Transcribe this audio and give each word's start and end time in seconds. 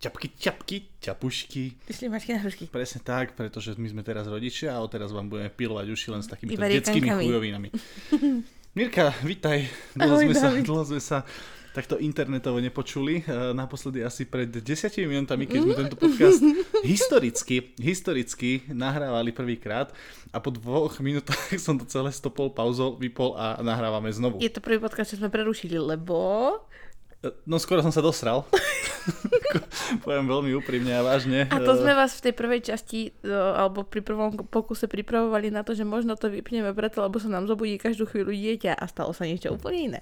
ťapky, 0.00 0.26
ťapky, 0.32 0.76
ťapušky. 0.96 1.64
Ty 1.84 1.92
slimačky 1.92 2.32
na 2.32 2.40
hrušky. 2.40 2.64
Presne 2.72 3.04
tak, 3.04 3.36
pretože 3.36 3.76
my 3.76 3.88
sme 3.92 4.00
teraz 4.00 4.24
rodičia 4.24 4.72
a 4.72 4.80
odteraz 4.80 5.12
vám 5.12 5.28
budeme 5.28 5.52
pilovať 5.52 5.86
uši 5.92 6.08
len 6.08 6.22
s 6.24 6.28
takýmito 6.32 6.56
Iba 6.56 6.72
detskými 6.72 7.08
chujovinami. 7.20 7.68
Mirka, 8.76 9.12
vitaj. 9.20 9.68
Dlho 9.98 10.16
Ahoj, 10.16 10.24
sme, 10.30 10.34
sa, 10.34 10.48
dlho 10.56 10.84
sme 10.88 11.00
sa 11.02 11.18
takto 11.70 11.98
internetovo 12.00 12.58
nepočuli. 12.58 13.22
E, 13.22 13.52
Naposledy 13.52 14.00
asi 14.02 14.26
pred 14.26 14.48
desiatimi 14.48 15.10
minútami, 15.10 15.44
keď 15.46 15.58
sme 15.62 15.74
tento 15.74 15.96
podcast 16.02 16.40
historicky, 16.82 17.74
historicky 17.78 18.64
nahrávali 18.70 19.30
prvýkrát 19.34 19.92
a 20.30 20.38
po 20.38 20.54
dvoch 20.54 20.98
minútach 21.02 21.38
som 21.64 21.78
to 21.78 21.86
celé 21.86 22.10
stopol, 22.14 22.50
pauzol, 22.50 22.96
vypol 22.96 23.34
a 23.36 23.58
nahrávame 23.60 24.10
znovu. 24.10 24.38
Je 24.42 24.50
to 24.50 24.62
prvý 24.62 24.80
podcast, 24.80 25.14
čo 25.14 25.20
sme 25.20 25.28
prerušili, 25.28 25.76
lebo... 25.76 26.16
No 27.44 27.60
skoro 27.60 27.84
som 27.84 27.92
sa 27.92 28.00
dosral. 28.00 28.48
Poviem 30.04 30.24
veľmi 30.24 30.56
úprimne 30.56 30.92
a 30.96 31.04
vážne. 31.04 31.44
A 31.52 31.60
to 31.60 31.76
sme 31.76 31.92
vás 31.92 32.16
v 32.16 32.30
tej 32.30 32.34
prvej 32.36 32.60
časti, 32.64 33.12
e, 33.12 33.28
alebo 33.28 33.84
pri 33.84 34.00
prvom 34.00 34.32
pokuse 34.48 34.88
pripravovali 34.88 35.52
na 35.52 35.60
to, 35.60 35.76
že 35.76 35.84
možno 35.84 36.16
to 36.16 36.32
vypneme 36.32 36.72
preto, 36.72 37.04
lebo 37.04 37.20
sa 37.20 37.28
nám 37.28 37.44
zobudí 37.44 37.76
každú 37.76 38.08
chvíľu 38.08 38.32
dieťa 38.32 38.72
a 38.72 38.84
stalo 38.88 39.12
sa 39.12 39.28
niečo 39.28 39.52
úplne 39.52 39.78
iné. 39.92 40.00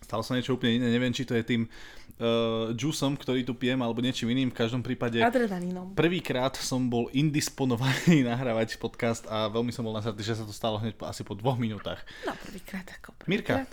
Stalo 0.00 0.24
sa 0.24 0.32
niečo 0.32 0.56
úplne 0.56 0.80
iné, 0.80 0.88
neviem, 0.88 1.12
či 1.12 1.28
to 1.28 1.36
je 1.36 1.44
tým 1.44 1.62
uh, 1.68 2.72
juicom, 2.72 3.12
ktorý 3.12 3.44
tu 3.44 3.52
pijem, 3.52 3.76
alebo 3.84 4.00
niečím 4.00 4.32
iným. 4.32 4.48
V 4.48 4.64
každom 4.64 4.80
prípade 4.80 5.20
Adrenalínom. 5.20 5.92
prvýkrát 5.92 6.56
som 6.56 6.88
bol 6.88 7.12
indisponovaný 7.12 8.24
nahrávať 8.30 8.80
podcast 8.80 9.28
a 9.28 9.52
veľmi 9.52 9.68
som 9.68 9.84
bol 9.84 9.92
nasratý, 9.92 10.24
že 10.24 10.40
sa 10.40 10.48
to 10.48 10.54
stalo 10.56 10.80
hneď 10.80 10.96
po, 10.96 11.04
asi 11.04 11.20
po 11.20 11.36
dvoch 11.36 11.60
minútach. 11.60 12.00
No, 12.24 12.32
prvýkrát 12.40 12.88
ako 12.88 13.20
Mirka. 13.28 13.68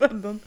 Pardon. 0.00 0.40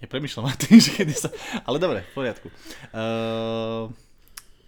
Nepremýšľam 0.00 0.48
nad 0.48 0.58
tým, 0.60 0.80
že 0.84 0.90
kedy 0.96 1.14
sa... 1.16 1.28
Ale 1.64 1.76
dobre, 1.76 2.04
v 2.08 2.12
poriadku. 2.16 2.48
Uh, 2.92 3.92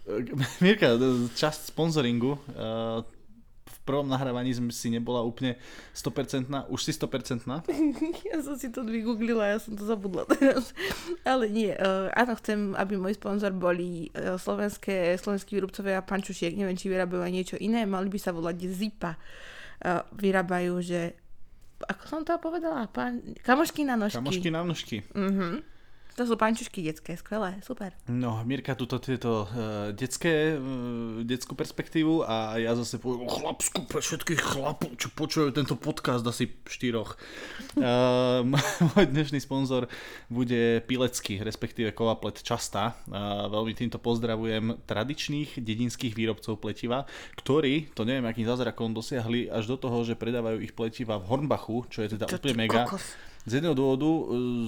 Mirka, 0.63 0.95
časť 1.33 1.73
sponzoringu. 1.73 2.37
Uh, 2.53 3.01
v 3.63 3.77
prvom 3.83 4.07
nahrávaní 4.07 4.55
si 4.71 4.87
nebola 4.87 5.19
úplne 5.27 5.59
100%, 5.91 6.47
už 6.71 6.79
si 6.79 6.91
100%. 6.95 7.67
Ja 8.31 8.39
som 8.39 8.55
si 8.55 8.71
to 8.71 8.85
vygooglila, 8.87 9.51
ja 9.51 9.59
som 9.59 9.75
to 9.75 9.83
zabudla 9.83 10.23
teraz. 10.29 10.71
Ale 11.27 11.51
nie, 11.51 11.73
uh, 11.75 12.07
áno, 12.15 12.37
chcem, 12.39 12.77
aby 12.77 12.95
môj 12.95 13.19
sponzor 13.19 13.51
boli 13.51 14.13
uh, 14.15 14.39
slovenské, 14.39 15.17
slovenskí 15.19 15.59
výrobcovia 15.59 16.05
pančušiek. 16.05 16.55
Neviem, 16.55 16.77
či 16.77 16.87
vyrábajú 16.87 17.21
aj 17.25 17.33
niečo 17.33 17.57
iné. 17.59 17.83
Mali 17.83 18.07
by 18.07 18.19
sa 18.21 18.31
volať 18.31 18.69
Zipa. 18.69 19.17
Uh, 19.81 20.05
vyrábajú, 20.15 20.79
že... 20.79 21.22
Ako 21.89 22.03
som 22.07 22.21
to 22.23 22.35
povedala? 22.39 22.87
Pan... 22.87 23.19
Kamošky 23.43 23.83
na 23.83 23.95
nožky. 23.99 24.17
Kamošky 24.19 24.49
na 24.51 24.61
nožky. 24.63 24.97
Mhm. 25.13 25.72
To 26.13 26.29
sú 26.29 26.37
pančušky 26.37 26.85
detské, 26.85 27.17
skvelé, 27.17 27.57
super. 27.65 27.89
No, 28.05 28.45
Mirka 28.45 28.77
tuto 28.77 29.01
tieto 29.01 29.49
uh, 29.49 29.89
detské, 29.97 30.53
uh, 30.53 31.25
detskú 31.25 31.57
perspektívu 31.57 32.21
a 32.21 32.61
ja 32.61 32.77
zase 32.77 33.01
poviem 33.01 33.25
o 33.25 33.33
chlapsku 33.33 33.89
pre 33.89 33.97
všetkých 33.97 34.37
chlapov, 34.37 34.93
čo 35.01 35.09
počujú 35.09 35.49
tento 35.49 35.73
podcast 35.73 36.21
asi 36.25 36.53
štyroch. 36.69 37.17
Uh, 37.73 38.45
môj 38.93 39.09
dnešný 39.09 39.41
sponzor 39.41 39.89
bude 40.29 40.85
Pilecký, 40.85 41.41
respektíve 41.41 41.89
Kovaplet 41.89 42.45
Častá. 42.45 42.93
Uh, 43.09 43.49
veľmi 43.49 43.73
týmto 43.73 43.97
pozdravujem 43.97 44.85
tradičných 44.85 45.57
dedinských 45.57 46.13
výrobcov 46.13 46.61
pletiva, 46.61 47.09
ktorí, 47.33 47.89
to 47.97 48.05
neviem 48.05 48.29
akým 48.29 48.45
zázrakom, 48.45 48.93
dosiahli 48.93 49.49
až 49.49 49.73
do 49.73 49.77
toho, 49.81 50.05
že 50.05 50.13
predávajú 50.13 50.61
ich 50.61 50.77
pletiva 50.77 51.17
v 51.17 51.25
Hornbachu, 51.33 51.89
čo 51.89 52.05
je 52.05 52.13
teda 52.13 52.29
Čo 52.29 52.37
úplne 52.37 52.61
mega. 52.61 52.85
kokos. 52.85 53.32
Z 53.43 53.59
jedného 53.59 53.75
dôvodu, 53.75 54.07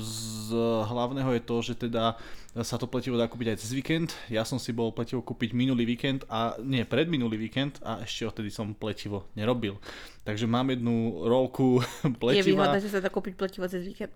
z 0.04 0.52
hlavného 0.92 1.32
je 1.40 1.42
to, 1.48 1.56
že 1.64 1.74
teda 1.88 2.20
sa 2.64 2.76
to 2.76 2.88
pletivo 2.88 3.16
dá 3.16 3.28
kúpiť 3.28 3.56
aj 3.56 3.58
cez 3.64 3.72
víkend. 3.72 4.12
Ja 4.28 4.44
som 4.44 4.60
si 4.60 4.76
bol 4.76 4.92
pletivo 4.92 5.24
kúpiť 5.24 5.56
minulý 5.56 5.84
víkend 5.88 6.28
a 6.28 6.60
nie, 6.60 6.84
predminulý 6.84 7.36
víkend 7.40 7.80
a 7.84 8.04
ešte 8.04 8.28
odtedy 8.28 8.52
som 8.52 8.76
pletivo 8.76 9.28
nerobil. 9.36 9.80
Takže 10.28 10.44
mám 10.48 10.72
jednu 10.72 11.24
rolku 11.24 11.80
Je 12.04 12.16
pletiva. 12.16 12.48
výhoda, 12.48 12.80
že 12.80 12.92
sa 12.92 13.00
dá 13.00 13.08
kúpiť 13.08 13.36
pletivo 13.36 13.68
cez 13.68 13.84
víkend. 13.84 14.16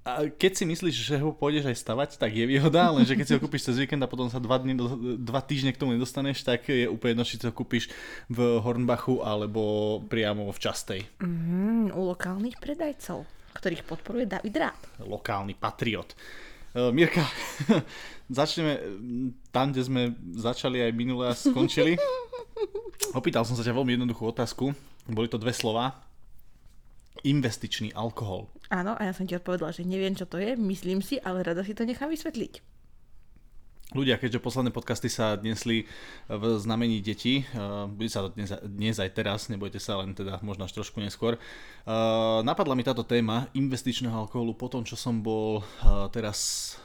A 0.00 0.32
keď 0.32 0.52
si 0.56 0.64
myslíš, 0.64 0.96
že 0.96 1.14
ho 1.20 1.28
pôjdeš 1.28 1.68
aj 1.68 1.76
stavať, 1.76 2.10
tak 2.16 2.32
je 2.32 2.48
výhoda, 2.48 2.88
lenže 2.88 3.12
keď 3.12 3.26
si 3.28 3.34
ho 3.36 3.42
kúpiš 3.44 3.68
cez 3.68 3.76
víkend 3.76 4.00
a 4.00 4.08
potom 4.08 4.32
sa 4.32 4.40
dva, 4.40 4.56
dny, 4.56 4.72
dva 5.20 5.44
týždne 5.44 5.76
k 5.76 5.78
tomu 5.78 5.92
nedostaneš, 5.92 6.40
tak 6.40 6.72
je 6.72 6.88
úplne 6.88 7.20
jedno, 7.20 7.28
či 7.28 7.36
si 7.36 7.44
ho 7.44 7.52
kúpiš 7.52 7.92
v 8.32 8.64
Hornbachu 8.64 9.20
alebo 9.20 10.00
priamo 10.08 10.48
v 10.48 10.58
Častej. 10.58 11.00
Mm, 11.20 11.92
u 11.92 12.00
lokálnych 12.16 12.56
predajcov, 12.56 13.28
ktorých 13.54 13.86
podporuje 13.86 14.26
David 14.26 14.54
Rád. 14.56 14.80
lokálny 15.04 15.54
patriot. 15.58 16.14
Uh, 16.70 16.94
Mirka, 16.94 17.26
začneme 18.30 18.78
tam, 19.50 19.74
kde 19.74 19.82
sme 19.82 20.02
začali 20.38 20.86
aj 20.86 20.92
minule 20.94 21.30
a 21.30 21.34
skončili. 21.34 21.98
Opýtal 23.18 23.42
som 23.42 23.58
sa 23.58 23.66
ťa 23.66 23.74
veľmi 23.74 23.98
jednoduchú 23.98 24.30
otázku. 24.30 24.70
Boli 25.10 25.26
to 25.26 25.40
dve 25.40 25.50
slova. 25.50 25.98
Investičný 27.26 27.90
alkohol. 27.90 28.46
Áno, 28.70 28.94
a 28.94 29.02
ja 29.02 29.12
som 29.12 29.26
ti 29.26 29.34
odpovedala, 29.34 29.74
že 29.74 29.82
neviem, 29.82 30.14
čo 30.14 30.30
to 30.30 30.38
je, 30.38 30.54
myslím 30.54 31.02
si, 31.02 31.18
ale 31.20 31.42
rada 31.42 31.66
si 31.66 31.74
to 31.74 31.82
nechám 31.82 32.06
vysvetliť. 32.06 32.79
Ľudia, 33.90 34.22
keďže 34.22 34.38
posledné 34.38 34.70
podcasty 34.70 35.10
sa 35.10 35.34
dnesli 35.34 35.82
v 36.30 36.44
znamení 36.62 37.02
detí, 37.02 37.42
uh, 37.58 37.90
bude 37.90 38.06
sa 38.06 38.22
to 38.22 38.30
dnes, 38.38 38.54
dnes 38.62 38.94
aj 39.02 39.10
teraz, 39.18 39.50
nebojte 39.50 39.82
sa, 39.82 39.98
len 39.98 40.14
teda 40.14 40.38
možno 40.46 40.62
až 40.62 40.78
trošku 40.78 41.02
neskôr, 41.02 41.34
uh, 41.34 42.38
napadla 42.46 42.78
mi 42.78 42.86
táto 42.86 43.02
téma 43.02 43.50
investičného 43.50 44.14
alkoholu 44.14 44.54
po 44.54 44.70
tom, 44.70 44.86
čo 44.86 44.94
som 44.94 45.18
bol 45.18 45.66
uh, 45.66 46.06
teraz 46.14 46.78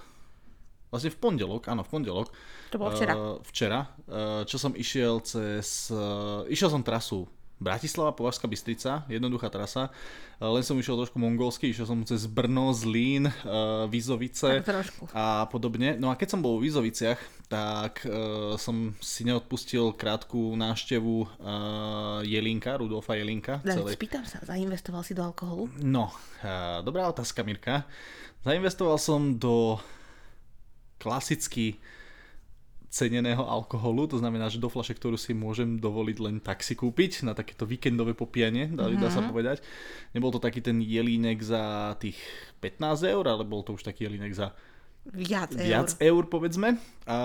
vlastne 0.90 1.14
v 1.14 1.22
pondelok, 1.22 1.70
áno, 1.70 1.86
v 1.86 1.94
pondelok. 1.94 2.34
To 2.74 2.82
bolo 2.82 2.90
včera. 2.98 3.14
Včera, 3.44 3.80
čo 4.48 4.56
som 4.56 4.72
išiel 4.80 5.20
cez... 5.28 5.92
Išiel 6.48 6.72
som 6.72 6.88
trasu 6.88 7.28
Bratislava, 7.56 8.12
Považská 8.12 8.52
Bystrica, 8.52 9.08
jednoduchá 9.08 9.48
trasa. 9.48 9.88
Uh, 10.44 10.52
len 10.52 10.64
som 10.64 10.76
išiel 10.76 11.00
trošku 11.00 11.16
mongolsky, 11.16 11.72
išiel 11.72 11.88
som 11.88 12.04
cez 12.04 12.28
Brno, 12.28 12.76
Zlín, 12.76 13.32
uh, 13.32 13.88
Vizovice 13.88 14.60
a 15.16 15.48
podobne. 15.48 15.96
No 15.96 16.12
a 16.12 16.20
keď 16.20 16.36
som 16.36 16.44
bol 16.44 16.60
v 16.60 16.68
Vizoviciach, 16.68 17.48
tak 17.48 18.04
uh, 18.04 18.60
som 18.60 18.92
si 19.00 19.24
neodpustil 19.24 19.96
krátku 19.96 20.60
návštevu 20.60 21.16
uh, 21.24 22.20
Jelinka, 22.28 22.76
Rudolfa 22.76 23.16
Jelinka. 23.16 23.64
David, 23.64 23.96
spýtam 23.96 24.28
sa, 24.28 24.44
zainvestoval 24.44 25.08
si 25.08 25.16
do 25.16 25.24
alkoholu? 25.24 25.72
No, 25.80 26.12
uh, 26.44 26.84
dobrá 26.84 27.08
otázka, 27.08 27.46
Mirka. 27.48 27.88
Zainvestoval 28.44 29.00
som 29.00 29.40
do 29.40 29.80
klasicky 31.00 31.80
ceneného 32.96 33.44
alkoholu, 33.44 34.08
to 34.08 34.24
znamená, 34.24 34.48
že 34.48 34.64
do 34.64 34.72
flaše, 34.72 34.96
ktorú 34.96 35.20
si 35.20 35.36
môžem 35.36 35.76
dovoliť 35.76 36.18
len 36.24 36.36
tak 36.40 36.64
si 36.64 36.80
kúpiť 36.80 37.28
na 37.28 37.36
takéto 37.36 37.68
víkendové 37.68 38.16
popíjanie, 38.16 38.72
dá, 38.72 38.88
dá 38.96 39.12
sa 39.12 39.20
povedať. 39.20 39.60
Nebol 40.16 40.32
to 40.32 40.40
taký 40.40 40.64
ten 40.64 40.80
jelínek 40.80 41.44
za 41.44 41.92
tých 42.00 42.16
15 42.64 43.12
eur, 43.12 43.28
ale 43.28 43.44
bol 43.44 43.68
to 43.68 43.76
už 43.76 43.84
taký 43.84 44.08
jelínek 44.08 44.32
za 44.32 44.56
Viac 45.14 45.54
eur. 45.54 45.62
viac 45.70 45.90
eur, 46.02 46.24
povedzme. 46.26 46.82
A 47.06 47.18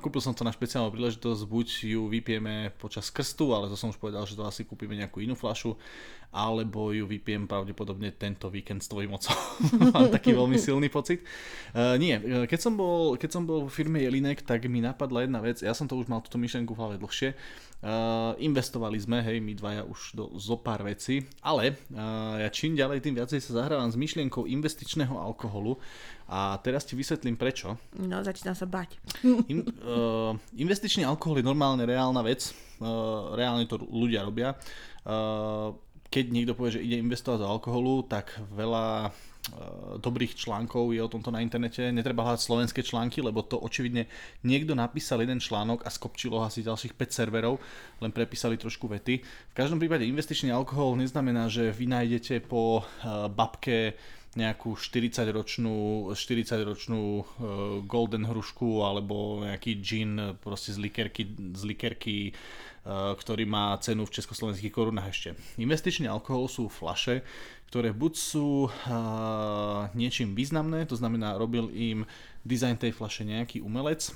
kúpil 0.00 0.24
som 0.24 0.32
to 0.32 0.40
na 0.40 0.56
špeciálnu 0.56 0.88
príležitosť, 0.88 1.44
buď 1.44 1.66
ju 1.84 2.08
vypijeme 2.08 2.72
počas 2.80 3.12
krstu, 3.12 3.52
ale 3.52 3.68
to 3.68 3.76
som 3.76 3.92
už 3.92 4.00
povedal, 4.00 4.24
že 4.24 4.32
to 4.32 4.48
asi 4.48 4.64
kúpime 4.64 4.96
nejakú 4.96 5.20
inú 5.20 5.36
flašu, 5.36 5.76
alebo 6.32 6.96
ju 6.96 7.04
vypijem 7.04 7.44
pravdepodobne 7.44 8.16
tento 8.16 8.48
víkend 8.48 8.80
s 8.80 8.88
tvojim 8.88 9.12
otcom. 9.12 9.36
Mám 9.92 10.08
taký 10.08 10.32
veľmi 10.32 10.56
silný 10.56 10.88
pocit. 10.88 11.20
Uh, 11.76 12.00
nie, 12.00 12.16
e, 12.16 12.48
keď 12.48 12.60
som, 12.64 12.72
bol, 12.80 13.20
keď 13.20 13.30
som 13.36 13.44
bol 13.44 13.68
v 13.68 13.72
firme 13.76 14.00
Jelinek, 14.00 14.40
tak 14.40 14.64
mi 14.72 14.80
napadla 14.80 15.28
jedna 15.28 15.44
vec, 15.44 15.60
ja 15.60 15.76
som 15.76 15.84
to 15.84 16.00
už 16.00 16.08
mal 16.08 16.24
túto 16.24 16.40
myšlenku 16.40 16.72
v 16.72 16.80
hlave 16.80 16.96
dlhšie. 16.96 17.36
Uh, 17.76 18.32
investovali 18.40 18.96
sme, 18.96 19.20
hej, 19.20 19.36
my 19.36 19.52
dvaja 19.52 19.84
už 19.84 20.16
do 20.16 20.24
zo 20.40 20.56
pár 20.56 20.80
vecí, 20.80 21.28
ale 21.44 21.76
uh, 21.92 22.40
ja 22.40 22.48
čím 22.48 22.72
ďalej, 22.72 23.04
tým 23.04 23.12
viacej 23.12 23.36
sa 23.36 23.62
zahrávam 23.62 23.92
s 23.92 24.00
myšlienkou 24.00 24.48
investičného 24.48 25.12
alkoholu 25.12 25.76
a 26.24 26.56
teraz 26.64 26.88
ti 26.88 26.96
vysvetlím 26.96 27.36
prečo. 27.36 27.76
No, 28.00 28.24
začínam 28.24 28.56
sa 28.56 28.64
bať. 28.64 28.96
In, 29.52 29.60
uh, 29.84 30.32
investičný 30.56 31.04
alkohol 31.04 31.44
je 31.44 31.46
normálne 31.46 31.84
reálna 31.84 32.24
vec, 32.24 32.48
uh, 32.80 33.36
reálne 33.36 33.68
to 33.68 33.76
ľudia 33.76 34.24
robia. 34.24 34.56
Uh, 35.04 35.76
keď 36.08 36.24
niekto 36.32 36.56
povie, 36.56 36.80
že 36.80 36.84
ide 36.86 36.96
investovať 36.96 37.44
do 37.44 37.50
alkoholu, 37.50 38.08
tak 38.08 38.40
veľa 38.56 39.12
dobrých 40.02 40.34
článkov 40.34 40.90
je 40.90 41.00
o 41.00 41.10
tomto 41.10 41.30
na 41.30 41.38
internete. 41.38 41.88
Netreba 41.94 42.26
hľadať 42.26 42.42
slovenské 42.42 42.80
články, 42.82 43.22
lebo 43.22 43.46
to 43.46 43.56
očividne 43.56 44.10
niekto 44.42 44.74
napísal 44.74 45.22
jeden 45.22 45.38
článok 45.38 45.86
a 45.86 45.90
skopčilo 45.90 46.42
asi 46.42 46.66
ďalších 46.66 46.98
5 46.98 47.16
serverov, 47.22 47.62
len 48.02 48.10
prepísali 48.10 48.58
trošku 48.58 48.90
vety. 48.90 49.22
V 49.22 49.54
každom 49.54 49.78
prípade 49.78 50.02
investičný 50.04 50.50
alkohol 50.50 50.98
neznamená, 50.98 51.46
že 51.46 51.70
vy 51.70 51.86
nájdete 51.86 52.42
po 52.50 52.82
uh, 52.82 53.30
babke 53.30 53.94
nejakú 54.36 54.76
40-ročnú, 54.76 56.10
40-ročnú 56.12 57.00
uh, 57.00 57.24
golden 57.88 58.28
hrušku 58.28 58.84
alebo 58.84 59.46
nejaký 59.46 59.80
gin 59.80 60.36
proste 60.42 60.76
z 60.76 60.78
likerky, 60.82 61.22
z 61.56 61.62
likerky 61.64 62.36
ktorý 62.86 63.50
má 63.50 63.74
cenu 63.82 64.06
v 64.06 64.14
československých 64.14 64.70
korunách 64.70 65.10
ešte. 65.10 65.30
Investičný 65.58 66.06
alkohol 66.06 66.46
sú 66.46 66.70
flaše, 66.70 67.26
ktoré 67.68 67.90
buď 67.90 68.12
sú 68.14 68.70
uh, 68.70 69.90
niečím 69.92 70.38
významné, 70.38 70.86
to 70.86 70.94
znamená 70.94 71.34
robil 71.34 71.68
im 71.74 72.06
dizajn 72.46 72.78
tej 72.78 72.92
flaše 72.94 73.26
nejaký 73.26 73.60
umelec, 73.60 74.14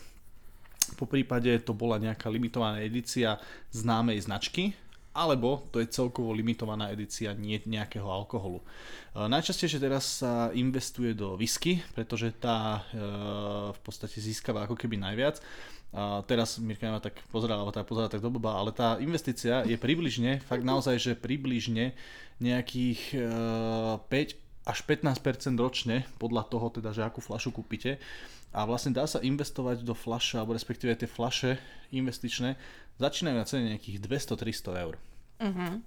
po 0.98 1.06
prípade 1.06 1.50
to 1.62 1.70
bola 1.76 2.00
nejaká 2.02 2.26
limitovaná 2.30 2.82
edícia 2.82 3.38
známej 3.70 4.26
značky, 4.26 4.74
alebo 5.10 5.66
to 5.74 5.82
je 5.82 5.90
celkovo 5.90 6.30
limitovaná 6.30 6.94
edícia 6.94 7.34
nie 7.34 7.58
nejakého 7.66 8.06
alkoholu. 8.06 8.62
E, 8.62 8.64
najčastejšie 9.26 9.82
teraz 9.82 10.22
sa 10.22 10.54
investuje 10.54 11.14
do 11.18 11.34
whisky, 11.34 11.82
pretože 11.94 12.30
tá 12.38 12.86
e, 12.90 13.00
v 13.74 13.80
podstate 13.82 14.22
získava 14.22 14.64
ako 14.64 14.78
keby 14.78 15.02
najviac. 15.02 15.42
A 15.90 16.22
teraz 16.22 16.62
Mirka 16.62 16.86
ma 16.86 17.02
tak 17.02 17.18
pozerala, 17.34 17.66
alebo 17.66 17.74
tak 17.74 17.90
pozerala 17.90 18.06
tak 18.06 18.22
do 18.22 18.30
blba, 18.30 18.54
ale 18.54 18.70
tá 18.70 18.94
investícia 19.02 19.66
je 19.66 19.74
približne, 19.74 20.38
fakt 20.46 20.62
naozaj, 20.62 21.02
že 21.02 21.12
približne 21.18 21.98
nejakých 22.38 23.18
5 23.18 24.06
e, 24.06 24.34
až 24.70 24.78
15% 24.86 25.58
ročne, 25.58 26.06
podľa 26.22 26.46
toho 26.46 26.70
teda, 26.70 26.94
že 26.94 27.02
akú 27.02 27.18
flašu 27.18 27.50
kúpite. 27.50 27.98
A 28.50 28.66
vlastne 28.66 28.90
dá 28.90 29.06
sa 29.06 29.22
investovať 29.22 29.86
do 29.86 29.94
flaše, 29.94 30.38
alebo 30.38 30.54
respektíve 30.54 30.94
tie 30.94 31.06
flaše 31.06 31.58
investičné 31.94 32.58
začínajú 33.00 33.36
na 33.36 33.48
cene 33.48 33.72
nejakých 33.72 33.98
200-300 34.04 34.84
eur. 34.84 34.94
Uh-huh. 35.40 35.80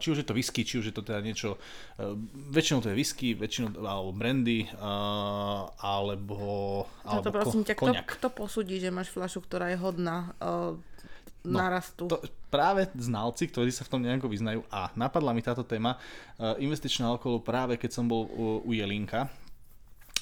či 0.00 0.08
už 0.08 0.24
je 0.24 0.26
to 0.26 0.32
whisky, 0.32 0.64
či 0.64 0.80
už 0.80 0.88
je 0.88 0.94
to 0.96 1.04
teda 1.04 1.20
niečo, 1.20 1.60
uh, 1.60 2.16
väčšinou 2.48 2.80
to 2.80 2.88
je 2.88 2.96
whisky, 2.96 3.36
väčšinou, 3.36 3.76
alebo 3.84 4.16
brandy, 4.16 4.64
alebo, 5.84 6.48
alebo 7.04 7.24
to 7.28 7.28
prosím 7.28 7.62
ťa, 7.68 7.76
kto, 7.76 7.92
kto 7.92 8.26
posúdi, 8.32 8.80
že 8.80 8.88
máš 8.88 9.12
fľašu, 9.12 9.44
ktorá 9.44 9.68
je 9.68 9.76
hodná 9.76 10.32
uh, 10.40 10.72
no, 11.44 11.56
narastu? 11.60 12.08
To, 12.08 12.24
práve 12.48 12.88
znalci, 12.96 13.52
ktorí 13.52 13.68
sa 13.68 13.84
v 13.84 13.92
tom 13.92 14.00
nejako 14.00 14.32
vyznajú 14.32 14.64
a 14.72 14.90
napadla 14.96 15.36
mi 15.36 15.44
táto 15.44 15.60
téma 15.60 16.00
uh, 16.00 16.56
investičného 16.56 17.20
alkoholu 17.20 17.44
práve 17.44 17.76
keď 17.76 18.00
som 18.00 18.08
bol 18.08 18.32
u, 18.32 18.64
u 18.64 18.70
Jelinka, 18.72 19.28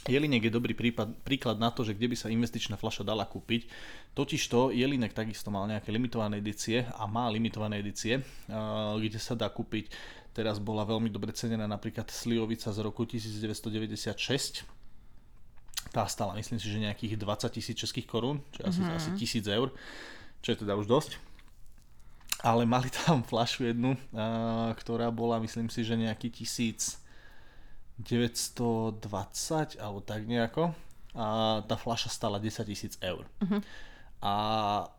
Jelinek 0.09 0.49
je 0.49 0.53
dobrý 0.53 0.73
prípad, 0.73 1.21
príklad 1.21 1.61
na 1.61 1.69
to, 1.69 1.85
že 1.85 1.93
kde 1.93 2.09
by 2.09 2.17
sa 2.17 2.33
investičná 2.33 2.81
fľaša 2.81 3.05
dala 3.05 3.29
kúpiť. 3.29 3.69
Totižto 4.17 4.73
Jelinek 4.73 5.13
takisto 5.13 5.53
mal 5.53 5.69
nejaké 5.69 5.93
limitované 5.93 6.41
edície 6.41 6.89
a 6.97 7.05
má 7.05 7.29
limitované 7.29 7.85
edície, 7.85 8.25
kde 8.97 9.19
sa 9.21 9.37
dá 9.37 9.53
kúpiť. 9.53 9.93
Teraz 10.33 10.57
bola 10.57 10.89
veľmi 10.89 11.13
dobre 11.13 11.37
cenená 11.37 11.69
napríklad 11.69 12.09
Sliovica 12.09 12.73
z 12.73 12.79
roku 12.81 13.05
1996. 13.05 14.65
Tá 15.93 16.09
stala 16.09 16.37
myslím 16.37 16.57
si, 16.57 16.69
že 16.73 16.81
nejakých 16.81 17.21
20 17.21 17.55
tisíc 17.55 17.77
českých 17.77 18.09
korún, 18.09 18.41
čo 18.57 18.65
je 18.65 18.67
asi, 18.71 18.81
mm-hmm. 18.81 18.99
asi 18.99 19.11
tisíc 19.19 19.45
eur, 19.45 19.73
čo 20.41 20.55
je 20.55 20.63
teda 20.65 20.73
už 20.79 20.89
dosť. 20.89 21.19
Ale 22.39 22.63
mali 22.63 22.87
tam 22.87 23.27
fľašu 23.27 23.67
jednu, 23.67 23.99
ktorá 24.79 25.11
bola 25.11 25.43
myslím 25.43 25.67
si, 25.67 25.83
že 25.83 25.99
nejaký 25.99 26.31
tisíc 26.31 27.03
920 27.99 29.79
alebo 29.83 29.99
tak 30.01 30.23
nejako 30.25 30.71
a 31.19 31.61
tá 31.67 31.75
fľaša 31.75 32.11
stala 32.15 32.39
10 32.39 32.63
tisíc 32.69 32.95
eur. 33.03 33.27
Uh-huh. 33.43 33.61
A 34.23 34.33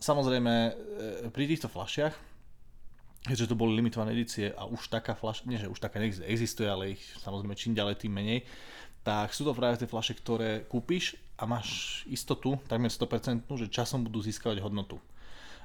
samozrejme 0.03 0.53
e, 0.53 0.71
pri 1.31 1.43
týchto 1.47 1.71
fľašiach, 1.71 2.11
keďže 3.23 3.51
to 3.51 3.59
boli 3.59 3.75
limitované 3.75 4.15
edície 4.15 4.51
a 4.51 4.67
už 4.67 4.91
taká 4.91 5.15
fľaša, 5.15 5.47
nie 5.47 5.59
že 5.59 5.71
už 5.71 5.79
taká 5.79 5.99
existuje, 6.03 6.67
ale 6.67 6.99
ich 6.99 7.03
samozrejme 7.23 7.55
čím 7.55 7.75
ďalej 7.75 8.03
tým 8.03 8.11
menej, 8.15 8.43
tak 9.03 9.31
sú 9.31 9.47
to 9.47 9.55
práve 9.55 9.79
tie 9.79 9.87
fľaše, 9.87 10.13
ktoré 10.19 10.49
kúpiš 10.67 11.15
a 11.39 11.47
máš 11.47 12.01
istotu, 12.07 12.59
takmer 12.67 12.91
100%, 12.91 13.47
že 13.47 13.71
časom 13.71 14.03
budú 14.03 14.19
získavať 14.19 14.59
hodnotu. 14.59 14.99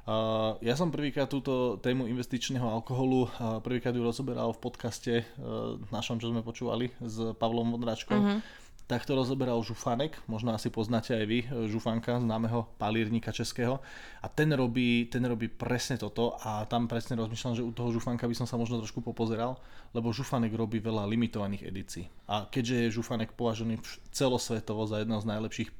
Uh, 0.05 0.61
ja 0.61 0.77
som 0.77 0.93
prvýkrát 0.93 1.33
túto 1.33 1.81
tému 1.81 2.05
investičného 2.05 2.69
alkoholu 2.69 3.25
uh, 3.25 3.57
prvýkrát 3.65 3.97
ju 3.97 4.05
rozoberal 4.05 4.53
v 4.53 4.61
podcaste 4.61 5.25
uh, 5.25 5.81
našom, 5.89 6.21
čo 6.21 6.29
sme 6.29 6.45
počúvali 6.45 6.93
s 7.01 7.33
Pavlom 7.41 7.73
Vodráčkom. 7.73 8.21
Uh-huh. 8.21 8.41
Tak 8.85 9.09
to 9.09 9.17
rozoberal 9.17 9.65
Žufanek, 9.65 10.21
možno 10.29 10.53
asi 10.53 10.69
poznáte 10.69 11.17
aj 11.17 11.25
vy 11.25 11.49
Žufanka, 11.73 12.21
známeho 12.21 12.69
palírnika 12.77 13.33
českého. 13.33 13.81
A 14.21 14.29
ten 14.29 14.53
robí, 14.53 15.09
ten 15.09 15.25
robí 15.25 15.49
presne 15.49 15.97
toto 15.97 16.37
a 16.45 16.69
tam 16.69 16.85
presne 16.85 17.17
rozmýšľam, 17.17 17.57
že 17.57 17.65
u 17.65 17.73
toho 17.73 17.89
Žufanka 17.97 18.29
by 18.29 18.37
som 18.37 18.45
sa 18.45 18.61
možno 18.61 18.85
trošku 18.85 19.01
popozeral, 19.01 19.57
lebo 19.97 20.13
Žufanek 20.13 20.53
robí 20.53 20.85
veľa 20.85 21.09
limitovaných 21.09 21.65
edícií. 21.65 22.05
A 22.29 22.45
keďže 22.45 22.77
je 22.77 22.95
Žufanek 23.01 23.33
považený 23.33 23.81
celosvetovo 24.13 24.85
za 24.85 25.01
jedného 25.01 25.25
z 25.25 25.33
najlepších 25.33 25.71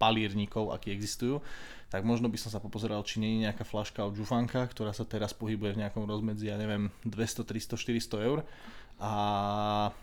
palírnikov, 0.00 0.72
akí 0.72 0.88
existujú, 0.88 1.44
tak 1.92 2.06
možno 2.08 2.32
by 2.32 2.38
som 2.40 2.48
sa 2.48 2.62
popozeral, 2.62 3.04
či 3.04 3.20
nie 3.20 3.36
je 3.36 3.44
nejaká 3.50 3.68
flaška 3.68 4.00
od 4.06 4.16
Žufanka, 4.16 4.64
ktorá 4.72 4.96
sa 4.96 5.04
teraz 5.04 5.36
pohybuje 5.36 5.76
v 5.76 5.80
nejakom 5.84 6.08
rozmedzi, 6.08 6.48
ja 6.48 6.56
neviem, 6.56 6.88
200, 7.04 7.44
300, 7.44 7.76
400 7.76 8.28
eur. 8.30 8.40
A 9.00 9.12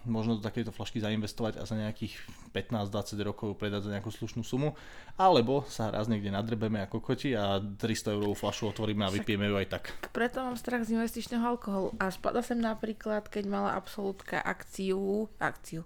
možno 0.09 0.41
do 0.41 0.43
takejto 0.43 0.73
flašky 0.73 0.97
zainvestovať 0.97 1.61
a 1.61 1.69
za 1.69 1.77
nejakých 1.77 2.17
15-20 2.49 3.29
rokov 3.29 3.53
predať 3.53 3.85
za 3.85 3.93
nejakú 3.93 4.09
slušnú 4.09 4.41
sumu, 4.41 4.73
alebo 5.21 5.61
sa 5.69 5.93
raz 5.93 6.09
niekde 6.09 6.33
nadrbeme 6.33 6.81
ako 6.81 7.05
koti 7.05 7.37
a 7.37 7.61
300 7.61 8.17
eurovú 8.17 8.33
flašu 8.33 8.73
otvoríme 8.73 9.05
a 9.05 9.13
vypijeme 9.13 9.53
ju 9.53 9.55
aj 9.61 9.67
tak. 9.69 9.83
Preto 10.09 10.41
mám 10.41 10.57
strach 10.57 10.81
z 10.81 10.97
investičného 10.97 11.45
alkoholu. 11.45 11.93
A 12.01 12.09
spada 12.09 12.41
sem 12.41 12.57
napríklad, 12.57 13.29
keď 13.29 13.45
mala 13.45 13.77
absolútka 13.77 14.41
akciu, 14.41 15.29
akciu, 15.37 15.85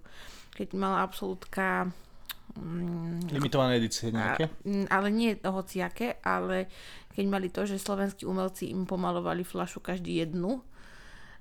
keď 0.56 0.72
mala 0.72 1.04
absolútka 1.04 1.92
Limitované 3.32 3.80
edície 3.80 4.12
nejaké? 4.12 4.48
A, 4.48 4.68
mm, 4.68 4.86
ale 4.92 5.08
nie 5.08 5.30
hociaké, 5.40 6.20
ale 6.20 6.68
keď 7.12 7.24
mali 7.28 7.48
to, 7.48 7.64
že 7.64 7.80
slovenskí 7.80 8.24
umelci 8.24 8.72
im 8.72 8.84
pomalovali 8.84 9.44
flašu 9.44 9.80
každý 9.80 10.24
jednu, 10.24 10.64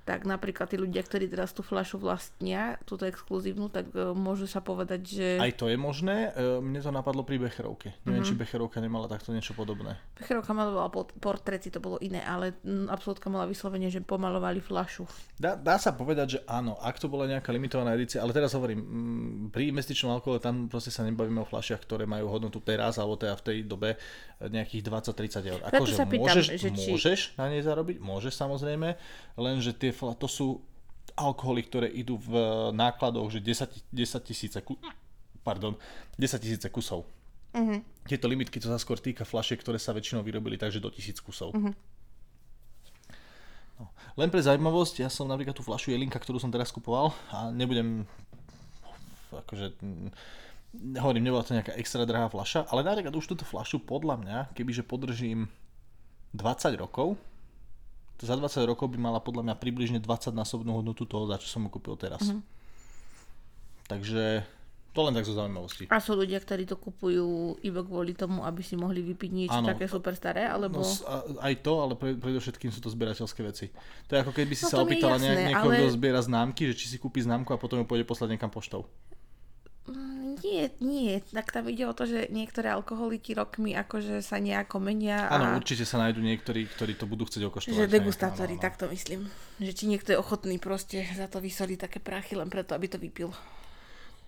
tak 0.01 0.25
napríklad 0.25 0.65
tí 0.65 0.81
ľudia, 0.81 1.05
ktorí 1.05 1.29
teraz 1.29 1.53
tú 1.53 1.61
fľašu 1.61 2.01
vlastnia, 2.01 2.81
túto 2.89 3.05
exkluzívnu, 3.05 3.69
tak 3.69 3.93
uh, 3.93 4.17
môžu 4.17 4.49
sa 4.49 4.59
povedať, 4.59 5.01
že... 5.05 5.27
Aj 5.37 5.53
to 5.53 5.69
je 5.69 5.77
možné. 5.77 6.33
Uh, 6.33 6.57
mne 6.57 6.81
to 6.81 6.89
napadlo 6.89 7.21
pri 7.21 7.37
Becherovke. 7.37 7.93
Neviem, 8.03 8.25
mm-hmm. 8.25 8.33
či 8.33 8.41
Becherovka 8.41 8.81
nemala 8.81 9.05
takto 9.05 9.29
niečo 9.29 9.53
podobné. 9.53 10.01
Becherovka 10.17 10.57
malovala 10.57 10.89
portréty, 11.21 11.69
to 11.69 11.77
bolo 11.77 12.01
iné, 12.01 12.25
ale 12.25 12.57
absolútka 12.89 13.29
mala 13.29 13.45
vyslovene, 13.45 13.93
že 13.93 14.01
pomalovali 14.01 14.57
fľašu. 14.59 15.05
Dá, 15.37 15.53
dá 15.53 15.77
sa 15.77 15.93
povedať, 15.93 16.27
že 16.37 16.39
áno, 16.49 16.81
ak 16.81 16.97
to 16.97 17.05
bola 17.05 17.29
nejaká 17.29 17.53
limitovaná 17.53 17.93
edícia, 17.93 18.25
ale 18.25 18.33
teraz 18.33 18.57
hovorím, 18.57 18.81
pri 19.53 19.69
investičnom 19.69 20.17
alkohole 20.17 20.41
tam 20.41 20.65
proste 20.65 20.89
sa 20.89 21.05
nebavíme 21.05 21.41
o 21.41 21.47
fľašiach, 21.47 21.81
ktoré 21.85 22.09
majú 22.09 22.27
hodnotu 22.31 22.57
teraz, 22.63 22.97
alebo 22.97 23.21
teda 23.21 23.37
v 23.37 23.43
tej 23.45 23.57
dobe 23.69 23.89
nejakých 24.41 24.81
20-30 24.89 25.51
eur. 25.53 25.59
Akože 25.69 25.93
môžeš, 26.09 26.45
že 26.57 26.69
či... 26.73 26.89
môžeš 26.89 27.19
na 27.37 27.53
nej 27.53 27.61
zarobiť, 27.61 28.01
môžeš 28.01 28.33
samozrejme, 28.33 28.97
lenže 29.37 29.77
tie, 29.77 29.90
to 29.93 30.27
sú 30.27 30.47
alkoholy, 31.15 31.61
ktoré 31.67 31.87
idú 31.91 32.17
v 32.17 32.33
nákladoch, 32.71 33.31
že 33.31 33.39
10, 33.43 33.91
10 33.91 34.27
tisíce 34.27 34.59
pardon, 35.43 35.75
10 36.17 36.41
tisíce 36.41 36.67
kusov. 36.69 37.05
Uh-huh. 37.51 37.83
Tieto 38.07 38.31
limitky, 38.31 38.61
to 38.63 38.71
sa 38.71 38.79
skôr 38.79 38.95
týka 39.01 39.27
fľašiek, 39.27 39.59
ktoré 39.59 39.75
sa 39.75 39.91
väčšinou 39.91 40.23
vyrobili 40.23 40.55
takže 40.55 40.79
do 40.79 40.87
tisíc 40.87 41.19
kusov. 41.19 41.51
Uh-huh. 41.51 41.73
No. 43.81 43.85
Len 44.15 44.29
pre 44.29 44.39
zaujímavosť, 44.39 45.03
ja 45.03 45.09
som 45.09 45.27
napríklad 45.27 45.57
tú 45.57 45.65
fľašu 45.65 45.91
Jelinka, 45.91 46.21
ktorú 46.21 46.37
som 46.39 46.53
teraz 46.53 46.69
kupoval 46.71 47.11
a 47.33 47.49
nebudem 47.51 48.05
akože 49.31 49.79
hovorím, 50.99 51.23
nebola 51.27 51.43
to 51.43 51.55
nejaká 51.55 51.75
extra 51.75 52.07
drahá 52.07 52.31
fľaša, 52.31 52.71
ale 52.71 52.83
napríklad 52.83 53.15
už 53.15 53.27
túto 53.27 53.43
fľašu 53.43 53.83
podľa 53.83 54.15
mňa, 54.23 54.37
kebyže 54.55 54.87
podržím 54.87 55.51
20 56.31 56.79
rokov, 56.79 57.19
za 58.21 58.37
20 58.37 58.69
rokov 58.69 58.87
by 58.93 58.97
mala 59.01 59.19
podľa 59.19 59.49
mňa 59.49 59.55
približne 59.57 59.99
20 59.99 60.31
násobnú 60.37 60.77
hodnotu 60.77 61.09
toho, 61.09 61.25
za 61.25 61.41
čo 61.41 61.49
som 61.49 61.65
ju 61.65 61.69
kúpil 61.73 61.97
teraz. 61.97 62.21
Mm-hmm. 62.21 62.41
Takže 63.89 64.45
to 64.91 64.99
len 65.07 65.15
tak 65.15 65.23
zo 65.23 65.31
zaujímavosti. 65.31 65.87
A 65.87 66.03
sú 66.03 66.19
ľudia, 66.19 66.35
ktorí 66.43 66.67
to 66.67 66.75
kupujú 66.75 67.55
iba 67.63 67.79
kvôli 67.79 68.11
tomu, 68.11 68.43
aby 68.43 68.59
si 68.59 68.75
mohli 68.75 68.99
vypiť 68.99 69.31
niečo 69.31 69.59
ano, 69.63 69.71
také 69.71 69.87
super 69.87 70.11
staré, 70.19 70.43
alebo... 70.43 70.83
No, 70.83 70.91
aj 71.39 71.53
to, 71.63 71.73
ale 71.79 71.93
pre, 71.95 72.11
predovšetkým 72.19 72.75
sú 72.75 72.83
to 72.83 72.91
zberateľské 72.91 73.39
veci. 73.39 73.71
To 74.11 74.19
je 74.19 74.19
ako 74.19 74.35
keby 74.35 74.51
si 74.51 74.67
no, 74.67 74.71
sa 74.75 74.77
opýtala 74.83 75.15
jasné, 75.15 75.47
niekoho, 75.47 75.71
ale... 75.71 75.79
kto 75.79 75.95
zbiera 75.95 76.19
známky, 76.19 76.67
že 76.67 76.75
či 76.75 76.85
si 76.91 76.97
kúpi 76.99 77.23
známku 77.23 77.55
a 77.55 77.57
potom 77.57 77.79
ju 77.79 77.87
pôjde 77.87 78.03
poslať 78.03 78.35
niekam 78.35 78.51
poštou. 78.51 78.83
Nie, 80.41 80.69
nie. 80.77 81.25
Tak 81.33 81.49
tam 81.49 81.65
ide 81.65 81.89
o 81.89 81.93
to, 81.97 82.05
že 82.05 82.29
niektoré 82.29 82.69
alkoholiky 82.69 83.33
rokmi 83.33 83.73
akože 83.73 84.21
sa 84.21 84.37
nejako 84.37 84.77
menia. 84.77 85.25
Áno, 85.25 85.53
a... 85.53 85.57
určite 85.57 85.89
sa 85.89 85.97
nájdú 85.97 86.21
niektorí, 86.21 86.69
ktorí 86.69 86.93
to 86.93 87.09
budú 87.09 87.25
chcieť 87.25 87.49
okoštovať. 87.49 87.77
Že 87.77 87.89
degustátori, 87.89 88.55
tak 88.61 88.77
to 88.77 88.85
myslím. 88.93 89.25
Že 89.57 89.71
či 89.73 89.83
niekto 89.89 90.13
je 90.13 90.21
ochotný 90.21 90.61
proste 90.61 91.01
za 91.17 91.25
to 91.25 91.41
vysoliť 91.41 91.89
také 91.89 91.97
prachy 91.97 92.37
len 92.37 92.47
preto, 92.53 92.77
aby 92.77 92.85
to 92.85 93.01
vypil. 93.01 93.33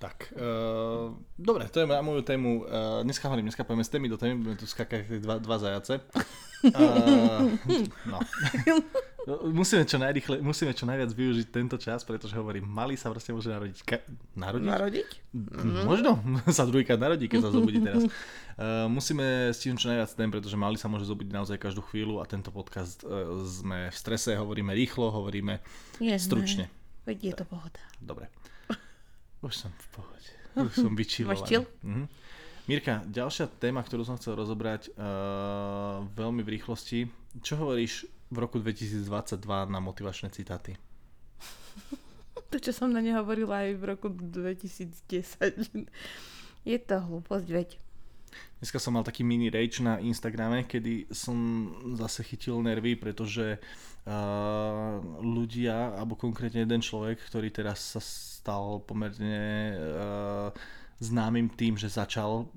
Tak, 0.01 0.35
uh, 0.35 1.15
dobre, 1.39 1.69
to 1.71 1.79
je 1.79 1.87
na 1.87 2.03
moju 2.03 2.27
tému. 2.27 2.67
Uh, 2.67 3.07
dneska 3.07 3.29
hovorím, 3.31 3.47
dneska 3.47 3.63
povieme 3.63 3.87
z 3.87 3.93
témy 3.93 4.11
do 4.11 4.17
témy, 4.19 4.35
budeme 4.35 4.59
tu 4.59 4.67
skakať 4.67 5.21
dva, 5.23 5.39
dva 5.39 5.57
zajace. 5.61 6.03
Uh, 6.65 7.55
no. 8.11 8.19
No, 9.23 9.39
musíme 9.55 9.87
čo, 9.87 9.95
najrychle, 9.95 10.43
musíme 10.43 10.75
čo 10.75 10.83
najviac 10.83 11.07
využiť 11.15 11.47
tento 11.47 11.79
čas, 11.79 12.03
pretože 12.03 12.35
hovorím, 12.35 12.67
malý 12.67 12.99
sa 12.99 13.07
proste 13.07 13.31
môže 13.31 13.47
narodiť. 13.47 13.77
Ka- 13.87 14.03
narodiť? 14.35 14.67
Narodiť? 14.67 15.09
Mm. 15.31 15.87
Možno 15.87 16.19
sa 16.57 16.67
druhýkrát 16.67 16.99
narodí, 16.99 17.31
keď 17.31 17.47
sa 17.47 17.51
zobudí 17.51 17.79
teraz. 17.79 18.03
Uh, 18.53 18.85
musíme 18.85 19.49
stihnúť 19.49 19.81
čo 19.81 19.89
najviac 19.89 20.13
ten, 20.13 20.29
pretože 20.29 20.53
malý 20.53 20.77
sa 20.77 20.85
môže 20.85 21.09
zobudiť 21.09 21.33
naozaj 21.33 21.57
každú 21.57 21.81
chvíľu 21.89 22.21
a 22.21 22.29
tento 22.29 22.53
podcast 22.53 23.01
uh, 23.01 23.41
sme 23.49 23.89
v 23.89 23.97
strese, 23.97 24.37
hovoríme 24.37 24.69
rýchlo, 24.77 25.09
hovoríme 25.09 25.57
Nie, 25.97 26.21
stručne. 26.21 26.69
Veď 27.01 27.17
je 27.17 27.33
to 27.33 27.49
pohoda. 27.49 27.81
Dobre. 27.97 28.29
Už 29.41 29.57
som 29.57 29.73
v 29.73 29.87
pohode. 29.97 30.29
Už 30.53 30.85
som 30.85 30.93
vyčilovaný. 30.93 31.65
Mhm. 31.81 32.05
Mirka, 32.69 33.01
ďalšia 33.09 33.49
téma, 33.57 33.81
ktorú 33.81 34.05
som 34.05 34.21
chcel 34.21 34.37
rozobrať 34.37 34.93
uh, 35.01 36.05
veľmi 36.13 36.45
v 36.45 36.53
rýchlosti. 36.53 37.09
Čo 37.41 37.57
hovoríš 37.57 38.05
v 38.33 38.37
roku 38.41 38.57
2022 38.57 39.05
na 39.69 39.79
motivačné 39.79 40.33
citáty? 40.33 40.73
To, 42.53 42.61
čo 42.61 42.69
som 42.69 42.93
na 42.93 43.01
ne 43.01 43.17
hovorila 43.17 43.65
aj 43.65 43.81
v 43.81 43.83
roku 43.89 44.13
2010. 44.13 45.09
Je 46.69 46.77
to 46.77 46.95
hlúposť, 47.01 47.47
veď. 47.49 47.81
Dneska 48.61 48.77
som 48.77 48.93
mal 48.93 49.01
taký 49.01 49.25
mini 49.25 49.49
rage 49.49 49.81
na 49.81 49.97
Instagrame, 49.97 50.69
kedy 50.69 51.09
som 51.09 51.33
zase 51.97 52.21
chytil 52.21 52.61
nervy, 52.61 52.93
pretože 52.93 53.57
uh, 53.57 55.01
ľudia, 55.17 55.97
alebo 55.97 56.13
konkrétne 56.13 56.61
jeden 56.61 56.85
človek, 56.85 57.25
ktorý 57.25 57.49
teraz 57.49 57.97
sa 57.97 58.01
stal 58.01 58.85
pomerne 58.85 59.73
uh, 59.73 60.49
známym 61.01 61.49
tým, 61.57 61.73
že 61.73 61.89
začal 61.89 62.47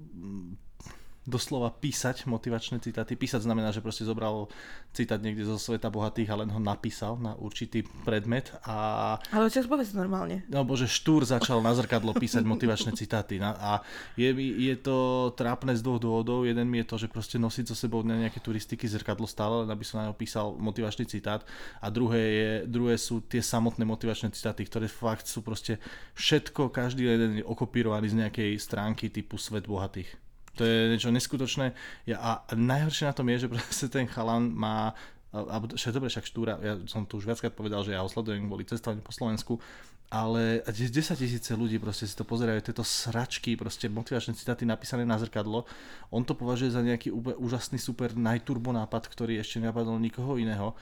doslova 1.27 1.75
písať 1.75 2.31
motivačné 2.31 2.79
citáty. 2.79 3.19
Písať 3.19 3.43
znamená, 3.43 3.75
že 3.75 3.83
proste 3.83 4.07
zobral 4.07 4.47
citát 4.95 5.19
niekde 5.19 5.43
zo 5.43 5.59
sveta 5.59 5.91
bohatých 5.91 6.31
a 6.31 6.39
len 6.41 6.49
ho 6.55 6.63
napísal 6.63 7.19
na 7.19 7.35
určitý 7.35 7.83
predmet 8.07 8.55
a... 8.63 9.19
Ale 9.35 9.51
čo 9.51 9.67
povedz 9.67 9.91
normálne. 9.93 10.47
No 10.47 10.63
bože, 10.63 10.87
Štúr 10.87 11.27
začal 11.27 11.59
na 11.61 11.75
zrkadlo 11.75 12.15
písať 12.15 12.47
motivačné 12.47 12.95
citáty 12.95 13.43
na, 13.43 13.59
a 13.59 13.73
je, 14.15 14.31
je 14.39 14.75
to 14.79 15.31
trápne 15.35 15.75
z 15.75 15.83
dvoch 15.83 15.99
dôvodov. 15.99 16.47
Jeden 16.47 16.71
mi 16.71 16.81
je 16.81 16.89
to, 16.89 16.97
že 16.97 17.11
proste 17.11 17.37
nosiť 17.43 17.75
so 17.75 17.77
sebou 17.77 18.07
na 18.07 18.17
nejaké 18.17 18.39
turistiky 18.39 18.87
zrkadlo 18.87 19.27
stále, 19.27 19.67
len 19.67 19.71
aby 19.75 19.83
som 19.83 19.99
na 19.99 20.09
ňo 20.09 20.15
písal 20.15 20.55
motivačný 20.57 21.11
citát 21.11 21.43
a 21.83 21.91
druhé, 21.91 22.23
je, 22.23 22.51
druhé 22.71 22.95
sú 22.95 23.19
tie 23.27 23.43
samotné 23.43 23.83
motivačné 23.83 24.31
citáty, 24.31 24.63
ktoré 24.63 24.87
fakt 24.87 25.27
sú 25.27 25.43
proste 25.43 25.83
všetko, 26.15 26.71
každý 26.71 27.11
jeden 27.11 27.43
je 27.43 27.45
okopírovaný 27.45 28.15
z 28.15 28.19
nejakej 28.23 28.51
stránky 28.63 29.11
typu 29.11 29.35
Svet 29.37 29.67
bohatých. 29.67 30.26
To 30.57 30.65
je 30.65 30.97
niečo 30.97 31.13
neskutočné. 31.13 31.77
Ja, 32.09 32.17
a 32.21 32.31
najhoršie 32.57 33.09
na 33.09 33.15
tom 33.17 33.29
je, 33.29 33.45
že 33.45 33.53
proste 33.53 33.87
ten 33.95 34.09
chalan 34.09 34.53
má 34.53 34.97
alebo 35.37 35.69
však 35.77 35.93
dobre, 35.93 36.09
však 36.09 36.25
Štúra, 36.33 36.57
ja 36.65 36.81
som 36.89 37.05
tu 37.05 37.21
už 37.21 37.29
viackrát 37.29 37.53
povedal, 37.53 37.85
že 37.85 37.93
ja 37.93 38.01
ho 38.01 38.09
sledujem 38.09 38.49
kvôli 38.49 38.65
cestovaniu 38.65 39.05
po 39.05 39.13
Slovensku, 39.13 39.61
ale 40.09 40.65
10 40.65 40.87
tisíce 41.19 41.53
ľudí 41.53 41.83
proste 41.83 42.07
si 42.07 42.15
to 42.15 42.23
pozerajú, 42.23 42.63
tieto 42.63 42.87
sračky, 42.87 43.59
proste 43.59 43.91
motivačné 43.91 44.39
citáty 44.39 44.63
napísané 44.63 45.03
na 45.03 45.19
zrkadlo. 45.19 45.67
On 46.15 46.23
to 46.23 46.33
považuje 46.39 46.73
za 46.73 46.81
nejaký 46.81 47.11
úplne 47.11 47.37
úžasný, 47.43 47.77
super 47.77 48.15
najturbo 48.15 48.71
nápad, 48.71 49.11
ktorý 49.11 49.43
ešte 49.43 49.59
nenapadol 49.59 49.99
nikoho 49.99 50.39
iného. 50.39 50.73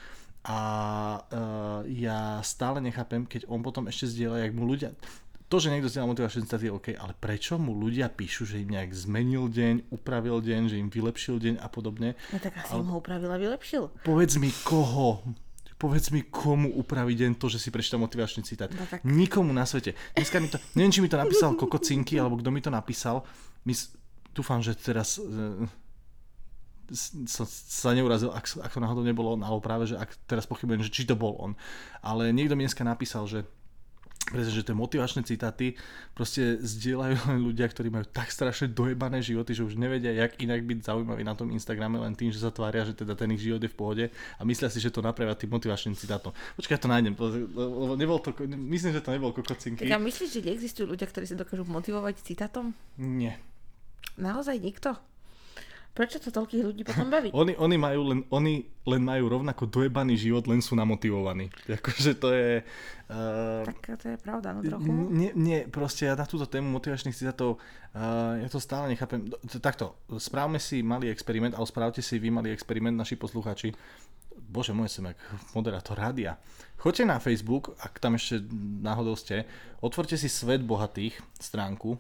A 0.45 0.59
uh, 1.25 1.81
ja 1.89 2.37
stále 2.45 2.85
nechápem, 2.85 3.25
keď 3.25 3.49
on 3.49 3.65
potom 3.65 3.89
ešte 3.89 4.13
zdieľa, 4.13 4.45
jak 4.45 4.53
mu 4.53 4.69
ľudia 4.69 4.93
to, 5.49 5.57
že 5.61 5.69
niekto 5.71 5.93
zdieľa 5.93 6.11
motivačné 6.11 6.41
citáty 6.49 6.67
je 6.67 6.75
OK, 6.75 6.89
ale 6.97 7.13
prečo 7.15 7.61
mu 7.61 7.77
ľudia 7.77 8.09
píšu, 8.09 8.49
že 8.49 8.65
im 8.65 8.75
nejak 8.75 8.97
zmenil 8.97 9.53
deň, 9.53 9.93
upravil 9.93 10.41
deň, 10.41 10.63
že 10.73 10.77
im 10.81 10.89
vylepšil 10.89 11.37
deň 11.37 11.55
a 11.61 11.69
podobne? 11.69 12.17
No 12.33 12.39
tak 12.41 12.57
asi 12.57 12.75
ale... 12.75 12.89
ho 12.89 12.97
upravil 12.97 13.31
a 13.31 13.39
vylepšil. 13.39 13.93
Povedz 14.03 14.41
mi 14.41 14.49
koho, 14.65 15.21
povedz 15.77 16.09
mi, 16.11 16.25
komu 16.25 16.73
upraví 16.81 17.13
deň 17.13 17.37
to, 17.37 17.53
že 17.53 17.61
si 17.61 17.69
prečítal 17.69 18.01
motivačný 18.01 18.41
citát. 18.41 18.73
No 18.73 18.89
tak... 18.89 19.05
Nikomu 19.05 19.53
na 19.53 19.69
svete. 19.69 19.93
Dneska 20.17 20.41
mi 20.41 20.49
to, 20.49 20.57
neviem, 20.73 20.93
či 20.95 21.05
mi 21.05 21.13
to 21.13 21.21
napísal 21.21 21.53
Kokocinky, 21.53 22.17
alebo 22.17 22.41
kto 22.41 22.49
mi 22.49 22.65
to 22.65 22.73
napísal. 22.73 23.21
My, 23.69 23.77
dúfam, 24.33 24.65
že 24.65 24.73
teraz 24.81 25.21
uh, 25.21 25.69
sa, 27.29 27.45
sa 27.49 27.91
neurazil, 27.93 28.33
ak, 28.33 28.65
ak 28.65 28.73
to 28.73 28.81
náhodou 28.81 29.05
nebolo 29.05 29.37
on, 29.37 29.45
alebo 29.45 29.61
práve, 29.61 29.93
že 29.93 29.97
ak 30.01 30.15
teraz 30.25 30.49
pochybujem, 30.49 30.85
že 30.85 30.93
či 30.93 31.05
to 31.05 31.17
bol 31.17 31.37
on. 31.37 31.53
Ale 32.01 32.33
niekto 32.33 32.57
mi 32.57 32.65
dneska 32.65 32.85
napísal, 32.85 33.29
že 33.29 33.45
pretože 34.25 34.65
tie 34.65 34.73
motivačné 34.73 35.21
citáty 35.29 35.77
proste 36.17 36.57
zdieľajú 36.57 37.17
len 37.29 37.39
ľudia, 37.45 37.69
ktorí 37.69 37.93
majú 37.93 38.09
tak 38.09 38.33
strašne 38.33 38.73
dojebané 38.73 39.21
životy, 39.21 39.53
že 39.53 39.69
už 39.69 39.77
nevedia, 39.77 40.17
jak 40.17 40.41
inak 40.41 40.65
byť 40.65 40.79
zaujímavý 40.81 41.29
na 41.29 41.37
tom 41.37 41.53
Instagrame 41.53 42.01
len 42.01 42.17
tým, 42.17 42.33
že 42.33 42.41
sa 42.41 42.49
tvária, 42.49 42.89
že 42.89 42.97
teda 42.97 43.13
ten 43.13 43.29
ich 43.37 43.45
život 43.45 43.61
je 43.61 43.69
v 43.69 43.77
pohode 43.77 44.05
a 44.09 44.43
myslia 44.49 44.73
si, 44.73 44.81
že 44.81 44.89
to 44.89 45.05
napravia 45.05 45.37
tým 45.37 45.53
motivačným 45.53 45.93
citátom. 45.93 46.33
Počkaj, 46.57 46.73
ja 46.73 46.81
to 46.81 46.89
nájdem, 46.89 47.13
lebo 47.53 48.01
nebol 48.01 48.17
to, 48.17 48.33
myslím, 48.49 48.97
že 48.97 49.05
to 49.05 49.13
nebol 49.13 49.29
kokocinky. 49.37 49.85
Tak 49.85 49.93
a 49.93 50.01
myslíš, 50.01 50.41
že 50.41 50.41
neexistujú 50.41 50.97
ľudia, 50.97 51.05
ktorí 51.05 51.29
sa 51.29 51.37
dokážu 51.37 51.69
motivovať 51.69 52.25
citátom? 52.25 52.73
Nie. 52.97 53.37
Naozaj 54.17 54.57
nikto? 54.57 54.97
Prečo 55.95 56.19
to 56.19 56.35
toľkých 56.35 56.63
ľudí 56.67 56.83
potom 56.83 57.07
baví? 57.07 57.31
oni, 57.31 57.55
oni, 57.55 57.77
majú 57.79 58.01
len, 58.11 58.21
oni 58.35 58.67
len 58.83 59.03
majú 59.07 59.31
rovnako 59.31 59.71
dojebaný 59.71 60.19
život, 60.19 60.43
len 60.51 60.59
sú 60.59 60.75
namotivovaní. 60.75 61.55
Akože 61.71 62.19
to 62.19 62.35
je... 62.35 62.67
Uh, 63.07 63.63
tak 63.63 64.03
to 64.03 64.07
je 64.11 64.19
pravda, 64.19 64.59
no 64.59 64.67
trochu. 64.67 64.91
Nie, 64.91 65.31
nie, 65.39 65.71
proste 65.71 66.11
ja 66.11 66.19
na 66.19 66.27
túto 66.27 66.51
tému 66.51 66.67
motivačných 66.75 67.15
citátov, 67.15 67.63
uh, 67.95 68.43
ja 68.43 68.49
to 68.51 68.59
stále 68.59 68.91
nechápem. 68.91 69.31
Takto, 69.63 69.95
správme 70.19 70.59
si 70.59 70.83
malý 70.83 71.15
experiment, 71.15 71.55
ale 71.55 71.71
správte 71.71 72.03
si 72.03 72.19
vy 72.19 72.27
malý 72.27 72.51
experiment, 72.51 72.99
naši 72.99 73.15
posluchači. 73.15 73.71
Bože 74.35 74.75
môj, 74.75 74.91
som 74.91 75.07
jak 75.07 75.19
moderátor 75.55 75.95
rádia. 75.95 76.43
Choďte 76.75 77.07
na 77.07 77.23
Facebook, 77.23 77.79
ak 77.79 78.03
tam 78.03 78.19
ešte 78.19 78.43
náhodou 78.83 79.15
ste, 79.15 79.47
otvorte 79.79 80.19
si 80.19 80.27
Svet 80.27 80.67
bohatých 80.67 81.23
stránku, 81.39 81.97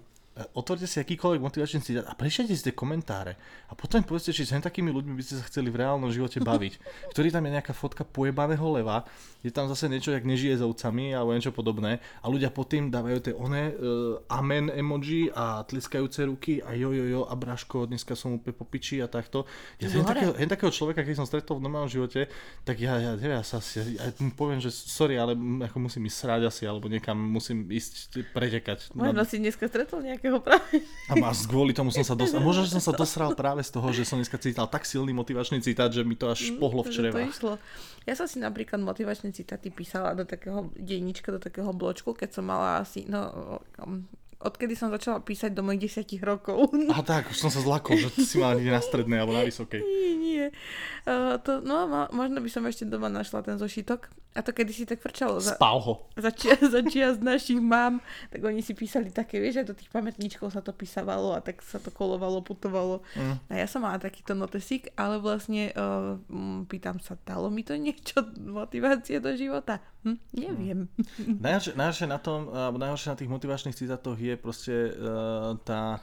otvorte 0.58 0.90
si 0.90 0.98
akýkoľvek 0.98 1.40
motivačný 1.40 1.78
citát 1.78 2.06
a 2.10 2.14
prečítajte 2.18 2.54
si 2.58 2.66
tie 2.66 2.74
komentáre 2.74 3.38
a 3.70 3.78
potom 3.78 4.02
povedzte, 4.02 4.34
či 4.34 4.42
s 4.42 4.50
takými 4.50 4.90
ľuďmi 4.90 5.14
by 5.14 5.22
ste 5.22 5.38
sa 5.38 5.46
chceli 5.46 5.70
v 5.70 5.78
reálnom 5.78 6.10
živote 6.10 6.42
baviť. 6.42 6.82
Ktorý 7.14 7.30
tam 7.30 7.46
je 7.46 7.54
nejaká 7.54 7.70
fotka 7.70 8.02
pojebaného 8.02 8.66
leva, 8.74 9.06
je 9.46 9.54
tam 9.54 9.70
zase 9.70 9.86
niečo, 9.86 10.10
jak 10.10 10.26
nežije 10.26 10.58
s 10.58 10.62
ovcami 10.64 11.14
alebo 11.14 11.36
niečo 11.36 11.54
podobné 11.54 12.02
a 12.18 12.26
ľudia 12.26 12.50
pod 12.50 12.72
tým 12.72 12.90
dávajú 12.90 13.18
tie 13.30 13.34
one 13.36 13.62
uh, 13.70 14.32
amen 14.32 14.72
emoji 14.74 15.30
a 15.30 15.62
tliskajúce 15.68 16.26
ruky 16.26 16.58
a 16.64 16.74
jo 16.74 16.90
jo 16.90 17.04
jo 17.06 17.20
a 17.28 17.34
Braško, 17.36 17.86
dneska 17.86 18.18
som 18.18 18.40
úplne 18.40 18.56
po 18.56 18.66
piči 18.66 19.04
a 19.04 19.06
takto. 19.06 19.46
Ja 19.78 19.86
jen 19.86 20.02
takého, 20.02 20.32
takého 20.34 20.72
človeka, 20.74 21.06
keď 21.06 21.22
som 21.22 21.28
stretol 21.28 21.60
v 21.60 21.68
normálnom 21.68 21.92
živote, 21.92 22.26
tak 22.66 22.80
ja, 22.80 22.98
ja, 22.98 23.12
ja, 23.14 23.38
ja 23.38 23.42
sa 23.44 23.62
ja, 23.78 23.84
ja 23.84 24.08
poviem, 24.34 24.58
že 24.58 24.72
sorry, 24.72 25.14
ale 25.20 25.36
ako 25.68 25.76
musím 25.78 26.08
ísť 26.08 26.16
srať 26.16 26.42
asi, 26.48 26.62
alebo 26.64 26.88
niekam 26.88 27.14
musím 27.14 27.68
ísť 27.68 28.32
pretekať. 28.32 28.96
Možno 28.96 29.22
si 29.28 29.38
dneska 29.38 29.68
stretol 29.68 30.02
nejakého 30.24 30.40
práve. 30.40 30.80
A 31.12 31.20
máš 31.20 31.44
kvôli 31.44 31.76
tomu 31.76 31.92
som 31.92 32.00
sa 32.00 32.16
dostal. 32.16 32.40
Možno, 32.40 32.64
že 32.64 32.72
som 32.72 32.80
sa 32.80 32.96
dosral 32.96 33.36
práve 33.36 33.60
z 33.60 33.70
toho, 33.76 33.92
že 33.92 34.08
som 34.08 34.16
dneska 34.16 34.40
cítal 34.40 34.64
tak 34.72 34.88
silný 34.88 35.12
motivačný 35.12 35.60
citát, 35.60 35.92
že 35.92 36.00
mi 36.00 36.16
to 36.16 36.32
až 36.32 36.56
mm, 36.56 36.56
pohlo 36.56 36.80
v 36.80 36.88
črevách. 36.88 37.60
Ja 38.08 38.16
som 38.16 38.24
si 38.24 38.40
napríklad 38.40 38.80
motivačné 38.80 39.36
citáty 39.36 39.68
písala 39.68 40.16
do 40.16 40.24
takého 40.24 40.72
denníčka, 40.72 41.28
do 41.28 41.40
takého 41.40 41.68
bločku, 41.76 42.16
keď 42.16 42.40
som 42.40 42.48
mala 42.48 42.80
asi, 42.80 43.04
no, 43.04 43.60
odkedy 44.40 44.76
som 44.76 44.92
začala 44.92 45.20
písať 45.20 45.52
do 45.52 45.64
mojich 45.64 45.88
desiatich 45.88 46.20
rokov. 46.24 46.72
A 46.96 47.04
tak, 47.04 47.28
už 47.32 47.36
som 47.36 47.52
sa 47.52 47.60
zlakol, 47.60 48.00
že 48.00 48.08
si 48.16 48.40
mala 48.40 48.56
niekde 48.56 48.76
na 48.76 48.84
strednej 48.84 49.20
alebo 49.20 49.36
na 49.36 49.44
vysokej. 49.44 49.80
Nie, 49.80 50.12
nie. 50.16 50.44
Uh, 51.04 51.36
to, 51.40 51.60
no, 51.64 51.88
možno 52.12 52.40
by 52.40 52.48
som 52.48 52.64
ešte 52.64 52.88
doma 52.88 53.12
našla 53.12 53.44
ten 53.44 53.56
zošitok. 53.60 54.08
A 54.34 54.42
to 54.42 54.50
kedy 54.50 54.74
si 54.74 54.82
tak 54.82 54.98
frčalo. 54.98 55.38
Za, 55.38 55.54
Spal 55.54 55.78
ho. 55.78 56.10
Za, 56.18 56.34
čia, 56.34 56.58
za 56.74 56.82
našich 57.22 57.62
mám, 57.62 58.02
tak 58.34 58.42
oni 58.42 58.66
si 58.66 58.74
písali 58.74 59.14
také, 59.14 59.38
vieš, 59.38 59.62
že 59.62 59.70
do 59.70 59.74
tých 59.78 59.94
pamätníčkov 59.94 60.50
sa 60.50 60.58
to 60.58 60.74
písavalo 60.74 61.38
a 61.38 61.38
tak 61.38 61.62
sa 61.62 61.78
to 61.78 61.94
kolovalo, 61.94 62.42
putovalo. 62.42 63.06
Mm. 63.14 63.38
A 63.46 63.52
ja 63.62 63.66
som 63.70 63.86
mala 63.86 64.02
takýto 64.02 64.34
notesík, 64.34 64.90
ale 64.98 65.22
vlastne 65.22 65.70
uh, 65.78 66.18
pýtam 66.66 66.98
sa, 66.98 67.14
dalo 67.22 67.46
mi 67.46 67.62
to 67.62 67.78
niečo 67.78 68.26
motivácie 68.58 69.22
do 69.22 69.30
života? 69.38 69.78
Hm, 70.02 70.18
neviem. 70.34 70.90
Mm. 71.22 71.38
Najhoršie, 71.38 71.72
najhoršie 71.78 72.06
na 72.10 72.18
tom, 72.18 72.50
najhoršie 72.50 73.14
na 73.14 73.18
tých 73.22 73.30
motivačných 73.30 73.78
citátoch 73.78 74.18
je 74.18 74.34
proste 74.34 74.74
uh, 74.98 75.54
tá 75.62 76.02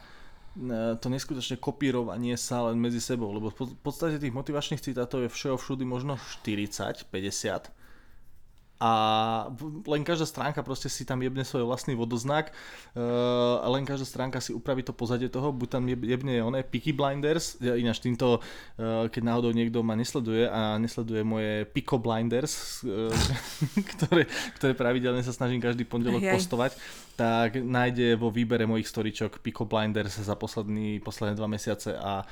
e, 0.55 0.95
to 0.99 1.07
neskutočné 1.11 1.59
kopírovanie 1.59 2.39
sa 2.39 2.71
len 2.71 2.79
medzi 2.79 3.03
sebou, 3.03 3.35
lebo 3.35 3.51
v 3.51 3.75
podstate 3.83 4.23
tých 4.23 4.31
motivačných 4.31 4.79
citátov 4.79 5.27
je 5.27 5.29
všeho 5.29 5.59
všudy 5.59 5.83
možno 5.83 6.15
40, 6.15 7.11
50 7.11 7.80
a 8.81 8.91
len 9.85 10.01
každá 10.01 10.25
stránka 10.25 10.65
proste 10.65 10.89
si 10.89 11.05
tam 11.05 11.21
jebne 11.21 11.45
svoj 11.45 11.69
vlastný 11.69 11.93
vodoznak. 11.93 12.49
Uh, 12.97 13.61
a 13.61 13.69
len 13.69 13.85
každá 13.85 14.09
stránka 14.09 14.41
si 14.41 14.57
upraví 14.57 14.81
to 14.81 14.89
pozadie 14.89 15.29
toho, 15.29 15.53
buď 15.53 15.69
tam 15.69 15.85
jebne 15.85 16.41
oné 16.41 16.65
Peaky 16.65 16.89
Blinders, 16.89 17.61
ja 17.61 17.77
ináč 17.77 18.01
týmto, 18.01 18.41
uh, 18.41 19.05
keď 19.05 19.21
náhodou 19.21 19.53
niekto 19.53 19.85
ma 19.85 19.93
nesleduje 19.93 20.49
a 20.49 20.81
nesleduje 20.81 21.21
moje 21.21 21.69
Pico 21.69 22.01
Blinders, 22.01 22.81
uh, 22.81 23.13
ktoré, 23.93 24.25
ktoré 24.57 24.73
pravidelne 24.73 25.21
sa 25.21 25.29
snažím 25.29 25.61
každý 25.61 25.85
pondelok 25.85 26.25
postovať, 26.25 26.73
tak 27.21 27.61
nájde 27.61 28.17
vo 28.17 28.33
výbere 28.33 28.65
mojich 28.65 28.89
storičok 28.89 29.45
Pico 29.45 29.69
Blinders 29.69 30.17
za 30.17 30.33
posledný, 30.33 30.97
posledné 31.05 31.37
dva 31.37 31.45
mesiace 31.45 31.93
a 31.93 32.25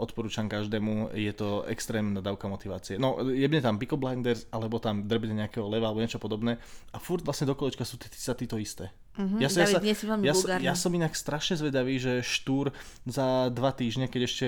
odporúčam 0.00 0.48
každému, 0.48 1.12
je 1.12 1.32
to 1.36 1.68
extrémna 1.68 2.24
dávka 2.24 2.48
motivácie. 2.48 2.96
No, 2.96 3.20
jebne 3.28 3.60
tam 3.60 3.76
Pico 3.76 4.00
Blinders, 4.00 4.48
alebo 4.48 4.80
tam 4.80 5.04
drbne 5.04 5.44
nejakého 5.44 5.68
leva, 5.68 5.92
alebo 5.92 6.00
niečo 6.00 6.16
podobné 6.16 6.56
a 6.92 6.96
furt 6.96 7.20
vlastne 7.28 7.44
do 7.44 7.52
kolečka 7.52 7.84
sú 7.84 8.00
tí, 8.00 8.08
tí, 8.08 8.46
to 8.48 8.56
isté. 8.56 8.88
Uh-huh, 9.12 9.44
ja, 9.44 9.52
sa, 9.52 9.68
David, 9.68 9.92
ja, 10.24 10.32
sa, 10.32 10.56
ja, 10.56 10.72
ja 10.72 10.74
som 10.74 10.88
inak 10.88 11.12
strašne 11.12 11.60
zvedavý, 11.60 12.00
že 12.00 12.24
Štúr 12.24 12.72
za 13.04 13.52
dva 13.52 13.68
týždne, 13.68 14.08
keď 14.08 14.20
ešte 14.24 14.46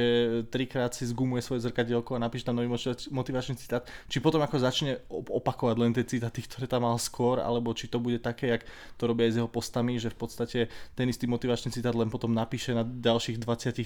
trikrát 0.49 0.88
si 0.97 1.04
zgumuje 1.04 1.44
svoje 1.44 1.68
zrkadielko 1.68 2.16
a 2.16 2.25
napíše 2.25 2.49
tam 2.49 2.56
nový 2.56 2.73
motivačný 3.12 3.61
citát, 3.61 3.85
či 4.09 4.25
potom 4.25 4.40
ako 4.40 4.56
začne 4.64 5.04
opakovať 5.12 5.76
len 5.76 5.92
tie 5.92 6.09
citáty, 6.09 6.40
ktoré 6.49 6.64
tam 6.64 6.88
mal 6.88 6.97
skôr, 6.97 7.44
alebo 7.44 7.76
či 7.76 7.92
to 7.92 8.00
bude 8.00 8.25
také, 8.25 8.56
jak 8.56 8.64
to 8.97 9.04
robia 9.04 9.28
aj 9.28 9.33
s 9.37 9.38
jeho 9.44 9.50
postami, 9.52 10.00
že 10.00 10.09
v 10.09 10.16
podstate 10.16 10.59
ten 10.97 11.12
istý 11.12 11.28
motivačný 11.28 11.68
citát 11.68 11.92
len 11.92 12.09
potom 12.09 12.33
napíše 12.33 12.73
na 12.73 12.88
ďalších 12.88 13.44
20 13.44 13.85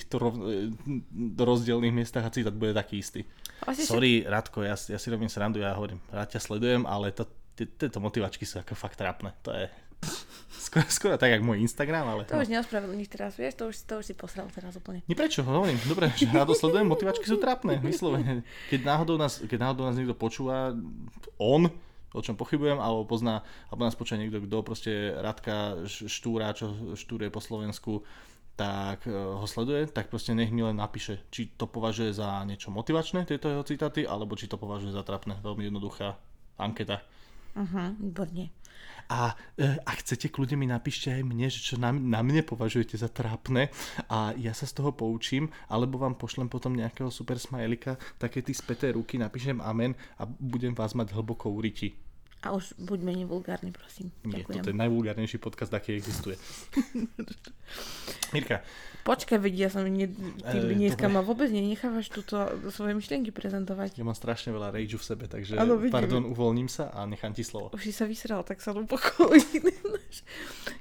do 1.11 1.43
rozdielných 1.43 1.91
miestach 1.91 2.23
a 2.23 2.31
citát 2.31 2.55
bude 2.55 2.71
taký 2.71 3.03
istý. 3.03 3.27
Asi 3.67 3.83
Sorry, 3.83 4.23
si... 4.23 4.31
Radko, 4.31 4.63
ja, 4.63 4.79
ja 4.79 4.99
si 5.03 5.11
robím 5.11 5.27
srandu, 5.27 5.59
ja 5.59 5.75
hovorím, 5.75 5.99
rád 6.15 6.39
ťa 6.39 6.41
sledujem, 6.47 6.87
ale 6.87 7.11
to, 7.11 7.27
tieto 7.67 7.99
motivačky 7.99 8.47
sú 8.47 8.63
ako 8.63 8.79
fakt 8.79 9.03
trápne. 9.03 9.35
To 9.43 9.51
je 9.51 9.67
skoro, 10.69 10.87
skoro 10.93 11.15
tak, 11.17 11.41
ako 11.41 11.45
môj 11.49 11.59
Instagram, 11.65 12.05
ale... 12.05 12.23
To 12.29 12.37
no. 12.37 12.45
už 12.45 12.53
neospravedlníš 12.53 13.09
teraz, 13.09 13.33
vieš, 13.41 13.57
to 13.57 13.65
už, 13.73 13.77
to 13.89 13.95
už 14.01 14.05
si 14.05 14.15
posral 14.15 14.47
teraz 14.53 14.77
úplne. 14.77 15.01
Nie 15.09 15.17
prečo, 15.17 15.41
hovorím, 15.43 15.81
dobre, 15.89 16.13
že 16.15 16.29
to 16.49 16.55
sledujem, 16.55 16.87
motivačky 16.87 17.25
sú 17.25 17.41
trápne, 17.41 17.81
vyslovene. 17.81 18.45
Keď 18.69 18.81
náhodou 18.85 19.17
nás, 19.17 19.41
keď 19.41 19.59
náhodou 19.65 19.89
nás 19.89 19.97
niekto 19.97 20.15
počúva, 20.15 20.77
on, 21.41 21.73
o 22.13 22.21
čom 22.21 22.37
pochybujem, 22.37 22.77
alebo 22.77 23.09
pozná, 23.09 23.41
alebo 23.73 23.89
nás 23.89 23.97
počúva 23.97 24.21
niekto, 24.21 24.45
kto 24.45 24.57
proste 24.61 24.93
Radka 25.17 25.89
Štúra, 25.89 26.53
čo 26.53 26.97
štúruje 26.97 27.33
po 27.33 27.41
Slovensku, 27.41 28.05
tak 28.59 29.07
e, 29.07 29.15
ho 29.15 29.47
sleduje, 29.47 29.87
tak 29.87 30.11
proste 30.11 30.35
nech 30.35 30.51
mi 30.51 30.67
len 30.67 30.75
napíše, 30.75 31.23
či 31.31 31.55
to 31.55 31.71
považuje 31.71 32.11
za 32.11 32.43
niečo 32.43 32.75
motivačné, 32.75 33.23
tieto 33.23 33.47
jeho 33.47 33.63
citáty, 33.63 34.03
alebo 34.03 34.35
či 34.35 34.51
to 34.51 34.59
považuje 34.59 34.91
za 34.91 35.07
trapné. 35.07 35.39
Veľmi 35.47 35.71
jednoduchá 35.71 36.19
anketa. 36.59 36.99
Aha, 37.55 37.95
uh-huh, 37.95 38.03
výborne. 38.03 38.51
A 39.09 39.33
e, 39.57 39.77
ak 39.89 40.05
chcete, 40.05 40.29
kľudne 40.29 40.61
mi 40.61 40.69
napíšte 40.69 41.09
aj 41.09 41.23
mne, 41.25 41.49
že 41.49 41.65
čo 41.65 41.81
na, 41.81 41.93
na 41.93 42.21
mne 42.21 42.45
považujete 42.45 43.01
za 43.01 43.09
trápne 43.09 43.73
a 44.09 44.37
ja 44.37 44.53
sa 44.53 44.69
z 44.69 44.77
toho 44.77 44.93
poučím, 44.93 45.49
alebo 45.73 45.97
vám 45.97 46.17
pošlem 46.17 46.53
potom 46.53 46.77
nejakého 46.77 47.09
super 47.09 47.41
smajlika, 47.41 47.97
také 48.21 48.45
ty 48.45 48.53
späté 48.53 48.93
ruky, 48.93 49.17
napíšem 49.17 49.65
amen 49.65 49.97
a 50.21 50.29
budem 50.29 50.77
vás 50.77 50.93
mať 50.93 51.17
hlboko 51.17 51.49
uriti. 51.49 52.08
A 52.39 52.55
už 52.55 52.79
buď 52.79 52.99
menej 53.03 53.27
vulgárny, 53.27 53.75
prosím. 53.75 54.15
Nie, 54.23 54.47
Ďakujem. 54.47 54.63
toto 54.63 54.71
je 54.71 54.79
najvulgárnejší 54.79 55.39
podcast, 55.43 55.75
aký 55.75 55.99
existuje. 55.99 56.39
Mirka. 58.35 58.63
Počkaj, 59.03 59.41
veď 59.41 59.55
ja 59.57 59.69
som 59.73 59.89
ne, 59.89 60.05
ty 60.45 60.59
e, 60.61 60.69
dneska 60.77 61.09
ma 61.09 61.25
vôbec 61.25 61.49
nenechávaš 61.49 62.13
túto 62.13 62.37
svoje 62.69 62.93
myšlienky 62.93 63.33
prezentovať. 63.33 63.97
Ja 63.97 64.05
mám 64.05 64.13
strašne 64.13 64.53
veľa 64.53 64.69
rage 64.69 65.01
v 65.01 65.05
sebe, 65.05 65.25
takže 65.25 65.57
ano, 65.57 65.81
pardon, 65.89 66.29
uvoľním 66.29 66.69
sa 66.69 66.93
a 66.93 67.09
nechám 67.09 67.33
ti 67.33 67.41
slovo. 67.41 67.73
Už 67.73 67.89
si 67.89 67.93
sa 67.97 68.05
vysral, 68.05 68.45
tak 68.45 68.61
sa 68.61 68.77
upokoj. 68.77 69.33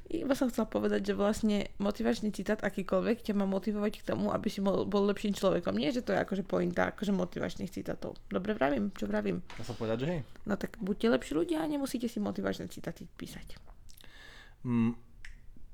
Iba 0.08 0.36
som 0.36 0.52
chcela 0.52 0.68
povedať, 0.68 1.08
že 1.08 1.14
vlastne 1.16 1.72
motivačný 1.80 2.36
citát 2.36 2.60
akýkoľvek 2.64 3.32
ťa 3.32 3.34
má 3.36 3.48
motivovať 3.48 4.04
k 4.04 4.08
tomu, 4.12 4.32
aby 4.36 4.48
si 4.52 4.60
bol, 4.60 4.84
bol 4.84 5.08
lepším 5.08 5.32
človekom. 5.32 5.76
Nie, 5.80 5.96
že 5.96 6.04
to 6.04 6.12
je 6.12 6.20
akože 6.20 6.44
pointa 6.44 6.92
akože 6.92 7.16
motivačných 7.16 7.72
citátov. 7.72 8.20
Dobre 8.28 8.56
vravím, 8.56 8.92
čo 8.96 9.08
vravím. 9.08 9.40
Ja 9.56 9.64
sa 9.68 9.76
povedať, 9.76 10.04
že 10.04 10.08
hej. 10.12 10.22
No 10.44 10.60
tak 10.60 10.76
buďte 10.84 11.16
lepší 11.16 11.32
ľudia 11.36 11.47
a 11.56 11.64
nemusíte 11.64 12.12
si 12.12 12.20
motivačné 12.20 12.68
citáty 12.68 13.08
písať. 13.16 13.56
Mm, 14.68 14.98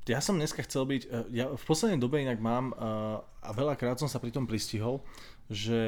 ja 0.06 0.20
som 0.20 0.36
dneska 0.38 0.62
chcel 0.68 0.84
byť, 0.86 1.02
e, 1.08 1.10
ja 1.34 1.50
v 1.50 1.64
poslednej 1.64 1.98
dobe 1.98 2.20
inak 2.20 2.38
mám 2.38 2.70
e, 2.70 2.76
a 3.24 3.50
veľakrát 3.56 3.98
som 3.98 4.12
sa 4.12 4.20
pri 4.20 4.36
tom 4.36 4.46
pristihol, 4.46 5.02
že 5.48 5.82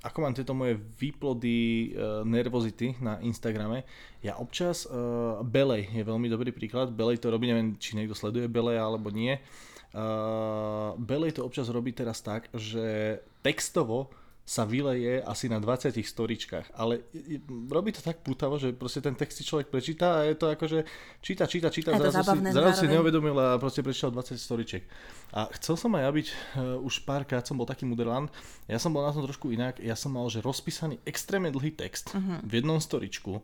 ako 0.00 0.18
mám 0.24 0.32
tieto 0.32 0.56
moje 0.56 0.80
výplody 0.96 1.92
uh, 1.92 2.24
nervozity 2.24 2.96
na 3.04 3.20
Instagrame, 3.20 3.84
ja 4.24 4.40
občas, 4.40 4.88
uh, 4.88 5.44
Belej 5.44 5.92
je 5.92 6.00
veľmi 6.00 6.24
dobrý 6.32 6.56
príklad, 6.56 6.88
Belej 6.88 7.20
to 7.20 7.28
robí, 7.28 7.52
neviem, 7.52 7.76
či 7.76 8.00
niekto 8.00 8.16
sleduje 8.16 8.48
Belej 8.48 8.80
alebo 8.80 9.12
nie, 9.12 9.36
uh, 9.36 10.96
Belej 10.96 11.36
to 11.36 11.44
občas 11.44 11.68
robí 11.68 11.92
teraz 11.92 12.24
tak, 12.24 12.48
že 12.56 13.20
textovo 13.44 14.08
sa 14.50 14.66
vyleje 14.66 15.22
asi 15.22 15.46
na 15.46 15.62
20 15.62 15.94
storičkách, 15.94 16.74
ale 16.74 17.06
robí 17.70 17.94
to 17.94 18.02
tak 18.02 18.18
putavo, 18.26 18.58
že 18.58 18.74
proste 18.74 18.98
ten 18.98 19.14
text 19.14 19.38
si 19.38 19.46
človek 19.46 19.70
prečíta 19.70 20.18
a 20.18 20.26
je 20.26 20.34
to 20.34 20.50
ako, 20.50 20.64
že 20.66 20.78
číta, 21.22 21.46
číta, 21.46 21.70
číta, 21.70 21.94
zrazu, 21.94 22.18
si, 22.18 22.50
zrazu 22.50 22.74
si 22.82 22.86
neuvedomil 22.90 23.38
a 23.38 23.62
proste 23.62 23.86
prečítal 23.86 24.10
20 24.10 24.34
storičiek. 24.34 24.82
A 25.38 25.46
chcel 25.54 25.78
som 25.78 25.94
aj 25.94 26.02
ja 26.02 26.10
byť, 26.10 26.26
uh, 26.26 26.82
už 26.82 27.06
párkrát 27.06 27.46
som 27.46 27.54
bol 27.54 27.62
taký 27.62 27.86
muderland, 27.86 28.26
ja 28.66 28.82
som 28.82 28.90
bol 28.90 29.06
na 29.06 29.14
tom 29.14 29.22
trošku 29.22 29.54
inak, 29.54 29.78
ja 29.78 29.94
som 29.94 30.18
mal, 30.18 30.26
že 30.26 30.42
rozpísaný 30.42 30.98
extrémne 31.06 31.54
dlhý 31.54 31.70
text 31.78 32.10
uh-huh. 32.10 32.42
v 32.42 32.58
jednom 32.58 32.82
storičku 32.82 33.38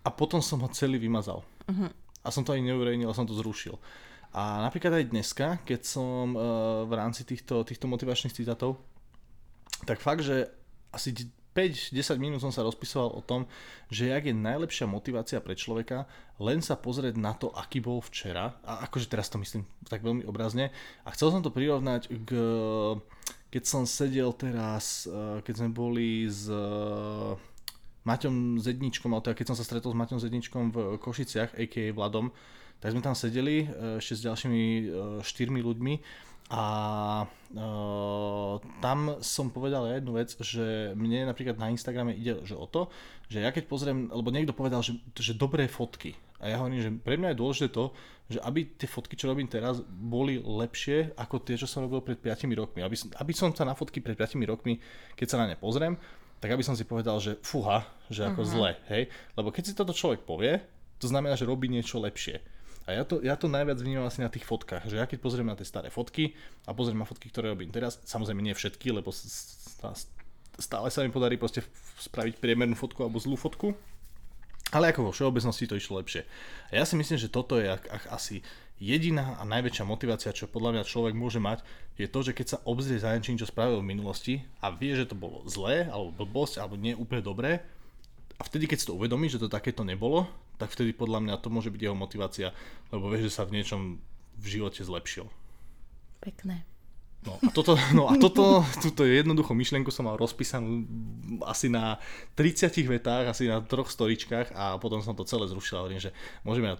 a 0.00 0.08
potom 0.08 0.40
som 0.40 0.64
ho 0.64 0.72
celý 0.72 0.96
vymazal. 0.96 1.44
Uh-huh. 1.68 1.92
A 2.24 2.32
som 2.32 2.40
to 2.40 2.56
ani 2.56 2.64
neuverejnil, 2.64 3.12
som 3.12 3.28
to 3.28 3.36
zrušil. 3.36 3.76
A 4.32 4.64
napríklad 4.64 4.96
aj 4.96 5.12
dneska, 5.12 5.60
keď 5.68 5.84
som 5.84 6.32
uh, 6.32 6.88
v 6.88 6.92
rámci 6.96 7.28
týchto, 7.28 7.60
týchto 7.68 7.84
motivačných 7.92 8.32
citátov 8.32 8.80
tak 9.86 9.98
fakt, 9.98 10.22
že 10.22 10.50
asi 10.92 11.12
5-10 11.52 12.16
minút 12.16 12.40
som 12.40 12.52
sa 12.52 12.64
rozpisoval 12.64 13.12
o 13.12 13.20
tom, 13.20 13.44
že 13.92 14.08
jak 14.08 14.24
je 14.24 14.32
najlepšia 14.32 14.88
motivácia 14.88 15.36
pre 15.40 15.52
človeka 15.52 16.08
len 16.40 16.64
sa 16.64 16.80
pozrieť 16.80 17.14
na 17.20 17.36
to, 17.36 17.52
aký 17.52 17.78
bol 17.78 18.00
včera, 18.00 18.56
a 18.64 18.82
akože 18.88 19.06
teraz 19.06 19.28
to 19.28 19.36
myslím 19.38 19.68
tak 19.86 20.00
veľmi 20.00 20.24
obrazne, 20.24 20.72
a 21.04 21.08
chcel 21.12 21.30
som 21.30 21.44
to 21.44 21.52
prirovnať 21.52 22.08
k, 22.24 22.30
keď 23.52 23.62
som 23.68 23.84
sedel 23.84 24.32
teraz, 24.32 25.04
eh, 25.04 25.44
keď 25.44 25.54
sme 25.62 25.70
boli 25.70 26.26
s 26.26 26.48
eh, 26.48 27.36
Maťom 28.02 28.58
Zedničkom, 28.58 29.12
ale 29.14 29.22
teda 29.22 29.38
keď 29.38 29.46
som 29.52 29.56
sa 29.60 29.62
stretol 29.68 29.94
s 29.94 30.00
Maťom 30.00 30.18
Zedničkom 30.18 30.64
v 30.74 30.76
Košiciach, 30.98 31.54
a.k.a. 31.54 31.94
Vladom, 31.94 32.34
tak 32.82 32.96
sme 32.96 33.04
tam 33.04 33.14
sedeli 33.14 33.68
eh, 33.68 34.00
ešte 34.00 34.18
s 34.18 34.24
ďalšími 34.26 34.62
štyrmi 35.20 35.60
ľuďmi 35.60 35.94
a 36.50 36.64
uh, 37.28 38.54
tam 38.82 38.98
som 39.22 39.48
povedal 39.48 39.88
jednu 39.88 40.18
vec, 40.18 40.34
že 40.40 40.92
mne 40.98 41.30
napríklad 41.30 41.56
na 41.56 41.70
Instagrame 41.72 42.16
ide 42.16 42.42
že 42.42 42.58
o 42.58 42.66
to, 42.66 42.90
že 43.32 43.40
ja 43.40 43.54
keď 43.54 43.64
pozriem, 43.70 44.12
lebo 44.12 44.28
niekto 44.28 44.52
povedal, 44.52 44.84
že, 44.84 44.98
že 45.16 45.32
dobré 45.32 45.70
fotky. 45.70 46.12
A 46.42 46.50
ja 46.50 46.58
hovorím, 46.58 46.82
že 46.82 46.90
pre 46.90 47.14
mňa 47.14 47.32
je 47.32 47.40
dôležité 47.40 47.68
to, 47.70 47.94
že 48.26 48.42
aby 48.42 48.74
tie 48.74 48.90
fotky, 48.90 49.14
čo 49.14 49.30
robím 49.30 49.46
teraz, 49.46 49.78
boli 49.86 50.42
lepšie 50.42 51.14
ako 51.14 51.38
tie, 51.38 51.54
čo 51.54 51.70
som 51.70 51.86
robil 51.86 52.02
pred 52.02 52.18
5 52.18 52.50
rokmi. 52.58 52.82
Aby, 52.82 52.98
aby 52.98 53.32
som 53.32 53.54
sa 53.54 53.62
na 53.62 53.78
fotky 53.78 54.02
pred 54.02 54.18
5 54.18 54.42
rokmi, 54.42 54.82
keď 55.14 55.26
sa 55.30 55.38
na 55.38 55.46
ne 55.46 55.54
pozriem, 55.54 55.94
tak 56.42 56.50
aby 56.50 56.66
som 56.66 56.74
si 56.74 56.82
povedal, 56.82 57.22
že 57.22 57.38
fuha, 57.46 57.86
že 58.10 58.26
ako 58.26 58.42
uh-huh. 58.42 58.52
zle, 58.58 58.70
hej. 58.90 59.06
Lebo 59.38 59.54
keď 59.54 59.62
si 59.70 59.78
toto 59.78 59.94
človek 59.94 60.26
povie, 60.26 60.58
to 60.98 61.06
znamená, 61.06 61.38
že 61.38 61.46
robí 61.46 61.70
niečo 61.70 62.02
lepšie. 62.02 62.42
A 62.86 62.98
ja 62.98 63.02
to, 63.06 63.22
ja 63.22 63.38
to 63.38 63.46
najviac 63.46 63.78
vnímam 63.78 64.10
asi 64.10 64.22
na 64.22 64.30
tých 64.32 64.42
fotkách, 64.42 64.90
že 64.90 64.98
ja 64.98 65.06
keď 65.06 65.18
pozriem 65.22 65.46
na 65.46 65.54
tie 65.54 65.66
staré 65.66 65.86
fotky 65.86 66.34
a 66.66 66.74
pozriem 66.74 66.98
na 66.98 67.06
fotky, 67.06 67.30
ktoré 67.30 67.54
robím 67.54 67.70
teraz, 67.70 68.02
samozrejme 68.02 68.42
nie 68.42 68.58
všetky, 68.58 68.90
lebo 68.90 69.14
stále 70.58 70.88
sa 70.90 71.06
mi 71.06 71.14
podarí 71.14 71.38
proste 71.38 71.62
spraviť 72.02 72.42
priemernú 72.42 72.74
fotku 72.74 73.06
alebo 73.06 73.22
zlú 73.22 73.38
fotku, 73.38 73.78
ale 74.74 74.90
ako 74.90 75.10
vo 75.10 75.14
všeobecnosti 75.14 75.70
to 75.70 75.78
išlo 75.78 76.02
lepšie. 76.02 76.26
A 76.74 76.82
ja 76.82 76.84
si 76.88 76.98
myslím, 76.98 77.20
že 77.20 77.30
toto 77.30 77.60
je 77.60 77.70
ak, 77.70 77.86
ak 77.86 78.02
asi 78.10 78.42
jediná 78.82 79.38
a 79.38 79.46
najväčšia 79.46 79.86
motivácia, 79.86 80.34
čo 80.34 80.50
podľa 80.50 80.80
mňa 80.80 80.90
človek 80.90 81.14
môže 81.14 81.38
mať, 81.38 81.62
je 81.94 82.10
to, 82.10 82.20
že 82.26 82.34
keď 82.34 82.46
sa 82.50 82.58
obzrie 82.66 82.98
za 82.98 83.14
niečím, 83.14 83.38
čo 83.38 83.46
spravil 83.46 83.78
v 83.78 83.90
minulosti 83.94 84.42
a 84.58 84.74
vie, 84.74 84.98
že 84.98 85.06
to 85.06 85.14
bolo 85.14 85.46
zlé, 85.46 85.86
alebo 85.86 86.26
blbosť, 86.26 86.58
alebo 86.58 86.74
nie 86.74 86.98
úplne 86.98 87.22
dobré, 87.22 87.62
a 88.40 88.42
vtedy, 88.42 88.66
keď 88.66 88.78
si 88.82 88.88
to 88.90 88.98
uvedomí, 88.98 89.30
že 89.30 89.38
to 89.38 89.46
takéto 89.46 89.86
nebolo, 89.86 90.26
tak 90.62 90.78
vtedy 90.78 90.94
podľa 90.94 91.26
mňa 91.26 91.42
to 91.42 91.50
môže 91.50 91.74
byť 91.74 91.82
jeho 91.82 91.98
motivácia, 91.98 92.54
lebo 92.94 93.10
vie, 93.10 93.26
že 93.26 93.34
sa 93.34 93.42
v 93.42 93.58
niečom 93.58 93.98
v 94.38 94.46
živote 94.46 94.86
zlepšil. 94.86 95.26
Pekné. 96.22 96.62
No 97.22 97.38
a 97.38 97.48
toto, 97.54 97.78
no 97.98 98.10
a 98.10 98.18
toto, 98.18 98.66
túto 98.82 99.06
jednoduchú 99.06 99.54
myšlienku 99.54 99.94
som 99.94 100.10
mal 100.10 100.18
rozpísanú 100.18 100.82
asi 101.46 101.70
na 101.70 102.02
30 102.34 102.74
vetách, 102.90 103.30
asi 103.30 103.46
na 103.46 103.62
troch 103.62 103.86
storičkách 103.86 104.50
a 104.58 104.74
potom 104.82 104.98
som 105.06 105.14
to 105.14 105.22
celé 105.22 105.46
zrušil 105.46 105.78
a 105.78 105.82
hovorím, 105.86 106.02
že 106.02 106.10
môžeme 106.42 106.74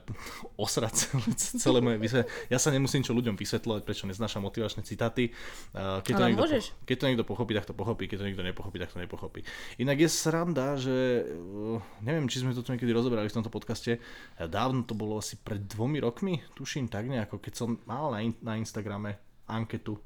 osrať 0.59 0.93
celé, 0.99 1.27
celé 1.39 1.79
moje 1.79 1.99
vysvetlenie. 2.03 2.51
Ja 2.51 2.59
sa 2.59 2.75
nemusím 2.75 3.07
čo 3.07 3.15
ľuďom 3.15 3.39
vysvetľovať, 3.39 3.83
prečo 3.87 4.11
neznášam 4.11 4.43
motivačné 4.43 4.83
citáty. 4.83 5.31
Keď 5.79 6.13
to, 6.13 6.23
niekto, 6.27 6.43
môžeš. 6.43 6.65
keď 6.91 6.97
to 6.99 7.07
niekto 7.07 7.25
pochopí, 7.27 7.55
tak 7.55 7.71
to 7.71 7.75
pochopí, 7.79 8.11
keď 8.11 8.27
to 8.27 8.27
niekto 8.27 8.43
nepochopí, 8.43 8.83
tak 8.83 8.91
to 8.91 8.99
nepochopí. 8.99 9.47
Inak 9.79 10.03
je 10.03 10.09
sranda, 10.11 10.75
že 10.75 11.23
uh, 11.23 11.79
neviem, 12.03 12.27
či 12.27 12.43
sme 12.43 12.51
to 12.51 12.67
tu 12.67 12.75
niekedy 12.75 12.91
rozoberali 12.91 13.31
v 13.31 13.37
tomto 13.39 13.51
podcaste, 13.51 14.03
dávno 14.39 14.83
to 14.83 14.99
bolo 14.99 15.23
asi 15.23 15.39
pred 15.39 15.63
dvomi 15.71 16.03
rokmi, 16.03 16.43
tuším 16.59 16.91
tak 16.91 17.07
nejako, 17.07 17.39
keď 17.39 17.53
som 17.55 17.79
mal 17.87 18.11
na, 18.11 18.27
in, 18.27 18.35
na 18.43 18.59
Instagrame 18.59 19.23
anketu 19.47 19.99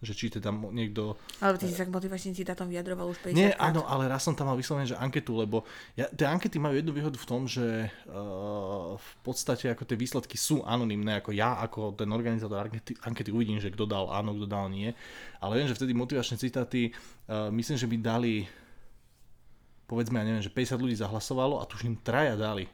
že 0.00 0.16
či 0.16 0.32
teda 0.32 0.48
niekto... 0.52 1.20
Ale 1.44 1.60
ty 1.60 1.68
si 1.68 1.76
sa 1.76 1.84
k 1.84 1.92
motivačným 1.92 2.32
citátom 2.32 2.72
vyjadroval 2.72 3.12
už 3.12 3.20
50 3.20 3.36
Nie, 3.36 3.52
krát. 3.52 3.68
áno, 3.68 3.84
ale 3.84 4.08
raz 4.08 4.24
som 4.24 4.32
tam 4.32 4.48
mal 4.48 4.56
vyslovene, 4.56 4.88
že 4.88 4.96
anketu, 4.96 5.36
lebo 5.36 5.68
ja, 5.92 6.08
tie 6.08 6.24
ankety 6.24 6.56
majú 6.56 6.80
jednu 6.80 6.92
výhodu 6.96 7.20
v 7.20 7.28
tom, 7.28 7.44
že 7.44 7.92
uh, 8.08 8.96
v 8.96 9.12
podstate 9.20 9.68
ako 9.68 9.84
tie 9.84 10.00
výsledky 10.00 10.40
sú 10.40 10.64
anonymné, 10.64 11.20
ako 11.20 11.36
ja, 11.36 11.60
ako 11.60 11.92
ten 12.00 12.08
organizátor 12.08 12.64
ankety, 12.64 12.96
ankety 13.04 13.28
uvidím, 13.28 13.60
že 13.60 13.68
kto 13.68 13.84
dal 13.84 14.08
áno, 14.08 14.32
kto 14.32 14.48
dal 14.48 14.72
nie, 14.72 14.96
ale 15.36 15.60
viem, 15.60 15.68
že 15.68 15.76
vtedy 15.76 15.92
motivačné 15.92 16.40
citáty, 16.40 16.96
uh, 17.28 17.52
myslím, 17.52 17.76
že 17.76 17.84
by 17.84 17.96
dali 18.00 18.34
povedzme, 19.84 20.22
ja 20.22 20.24
neviem, 20.24 20.44
že 20.46 20.54
50 20.54 20.78
ľudí 20.78 20.96
zahlasovalo 20.96 21.58
a 21.58 21.66
tuším 21.66 21.98
traja 22.06 22.38
dali 22.38 22.70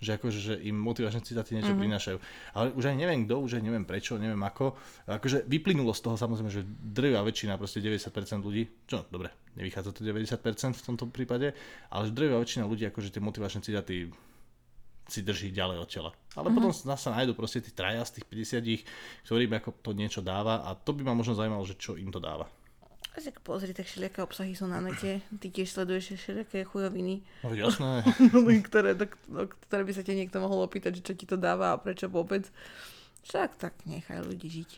že 0.00 0.16
akože 0.16 0.38
že 0.40 0.54
im 0.64 0.80
motivačné 0.80 1.20
citáty 1.20 1.52
niečo 1.52 1.76
mm-hmm. 1.76 1.84
prinášajú. 1.84 2.18
Ale 2.56 2.66
už 2.72 2.84
aj 2.88 2.96
neviem 2.96 3.28
kto, 3.28 3.36
už 3.44 3.60
aj 3.60 3.62
neviem 3.62 3.84
prečo, 3.84 4.16
neviem 4.16 4.40
ako. 4.40 4.74
Akože 5.04 5.44
vyplynulo 5.44 5.92
z 5.92 6.00
toho 6.00 6.16
samozrejme, 6.16 6.48
že 6.48 6.64
drvá 6.66 7.20
väčšina, 7.20 7.60
proste 7.60 7.84
90% 7.84 8.40
ľudí, 8.40 8.88
čo 8.88 9.04
dobre, 9.12 9.28
nevychádza 9.60 9.92
to 9.92 10.00
90% 10.00 10.80
v 10.80 10.82
tomto 10.82 11.04
prípade, 11.12 11.52
ale 11.92 12.02
že 12.08 12.16
drvá 12.16 12.40
väčšina 12.40 12.64
ľudí 12.64 12.88
akože 12.88 13.12
tie 13.12 13.20
motivačné 13.20 13.60
citáty 13.60 14.08
si 15.10 15.20
drží 15.26 15.50
ďalej 15.50 15.78
od 15.82 15.88
tela. 15.90 16.10
Ale 16.38 16.48
mm-hmm. 16.48 16.56
potom 16.56 16.96
sa 16.96 17.10
nájdú 17.12 17.34
proste 17.34 17.60
tí 17.60 17.74
traja 17.74 18.00
z 18.06 18.22
tých 18.22 18.26
50, 18.56 19.26
ktorým 19.26 19.52
ako 19.58 19.70
to 19.84 19.90
niečo 19.92 20.22
dáva 20.22 20.64
a 20.64 20.72
to 20.78 20.96
by 20.96 21.02
ma 21.04 21.18
možno 21.18 21.34
zaujímalo, 21.36 21.66
že 21.66 21.76
čo 21.76 21.98
im 21.98 22.08
to 22.14 22.22
dáva. 22.22 22.46
Tak 23.10 23.42
pozri, 23.42 23.74
tak 23.74 23.90
všelijaké 23.90 24.22
obsahy 24.22 24.54
sú 24.54 24.70
na 24.70 24.78
nete. 24.78 25.20
Ty 25.42 25.46
tiež 25.50 25.68
sleduješ 25.74 26.14
všelijaké 26.16 26.62
chujoviny. 26.64 27.26
No 27.42 27.52
jasné. 27.52 28.06
ktoré, 28.70 28.94
do, 28.94 29.10
do, 29.26 29.50
ktoré 29.66 29.82
by 29.82 29.92
sa 29.92 30.06
ťa 30.06 30.14
niekto 30.14 30.38
mohol 30.38 30.62
opýtať, 30.64 31.02
že 31.02 31.06
čo 31.10 31.14
ti 31.18 31.26
to 31.26 31.34
dáva 31.34 31.74
a 31.74 31.80
prečo 31.80 32.06
vôbec. 32.06 32.46
Však 33.26 33.60
tak 33.60 33.74
nechaj 33.84 34.24
ľudí 34.24 34.48
žiť. 34.48 34.70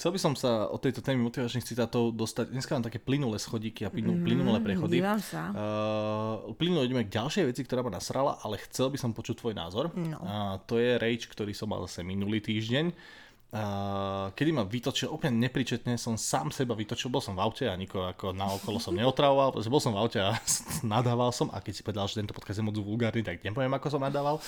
Chcel 0.00 0.16
by 0.16 0.20
som 0.22 0.32
sa 0.32 0.64
od 0.64 0.80
tejto 0.80 1.04
témy 1.04 1.20
motivačných 1.28 1.60
citátov 1.60 2.16
dostať. 2.16 2.56
Dneska 2.56 2.72
mám 2.72 2.88
také 2.88 2.96
plynulé 2.96 3.36
schodíky 3.36 3.84
a 3.84 3.92
plynul, 3.92 4.24
plynulé 4.24 4.56
prechody. 4.64 4.96
Dívam 4.96 5.20
sa. 5.20 5.52
Uh, 5.52 6.56
plynulo 6.56 6.88
ideme 6.88 7.04
k 7.04 7.12
ďalšej 7.20 7.44
veci, 7.52 7.60
ktorá 7.68 7.84
ma 7.84 7.92
nasrala, 7.92 8.40
ale 8.40 8.56
chcel 8.64 8.88
by 8.88 8.96
som 8.96 9.12
počuť 9.12 9.44
tvoj 9.44 9.52
názor. 9.52 9.92
No. 9.92 10.16
A 10.24 10.56
to 10.64 10.80
je 10.80 10.96
rage, 10.96 11.28
ktorý 11.28 11.52
som 11.52 11.68
mal 11.68 11.84
zase 11.84 12.00
minulý 12.00 12.40
týždeň. 12.40 12.96
Uh, 13.50 14.30
kedy 14.38 14.54
ma 14.54 14.62
vytočil, 14.62 15.10
úplne 15.10 15.42
nepričetne 15.42 15.98
som 15.98 16.14
sám 16.14 16.54
seba 16.54 16.70
vytočil, 16.78 17.10
bol 17.10 17.18
som 17.18 17.34
v 17.34 17.42
aute 17.42 17.66
a 17.66 17.74
nikoho 17.74 18.06
ako 18.06 18.30
na 18.30 18.46
okolo 18.46 18.78
som 18.78 18.94
neotravoval, 18.94 19.50
pretože 19.50 19.74
bol 19.74 19.82
som 19.82 19.90
v 19.90 19.98
aute 19.98 20.22
a 20.22 20.38
nadával 20.86 21.34
som 21.34 21.50
a 21.50 21.58
keď 21.58 21.72
si 21.74 21.82
povedal, 21.82 22.06
že 22.06 22.22
tento 22.22 22.30
podcast 22.30 22.62
je 22.62 22.66
moc 22.70 22.78
vulgárny, 22.78 23.26
tak 23.26 23.42
nepoviem, 23.42 23.74
ako 23.74 23.90
som 23.90 24.06
nadával. 24.06 24.38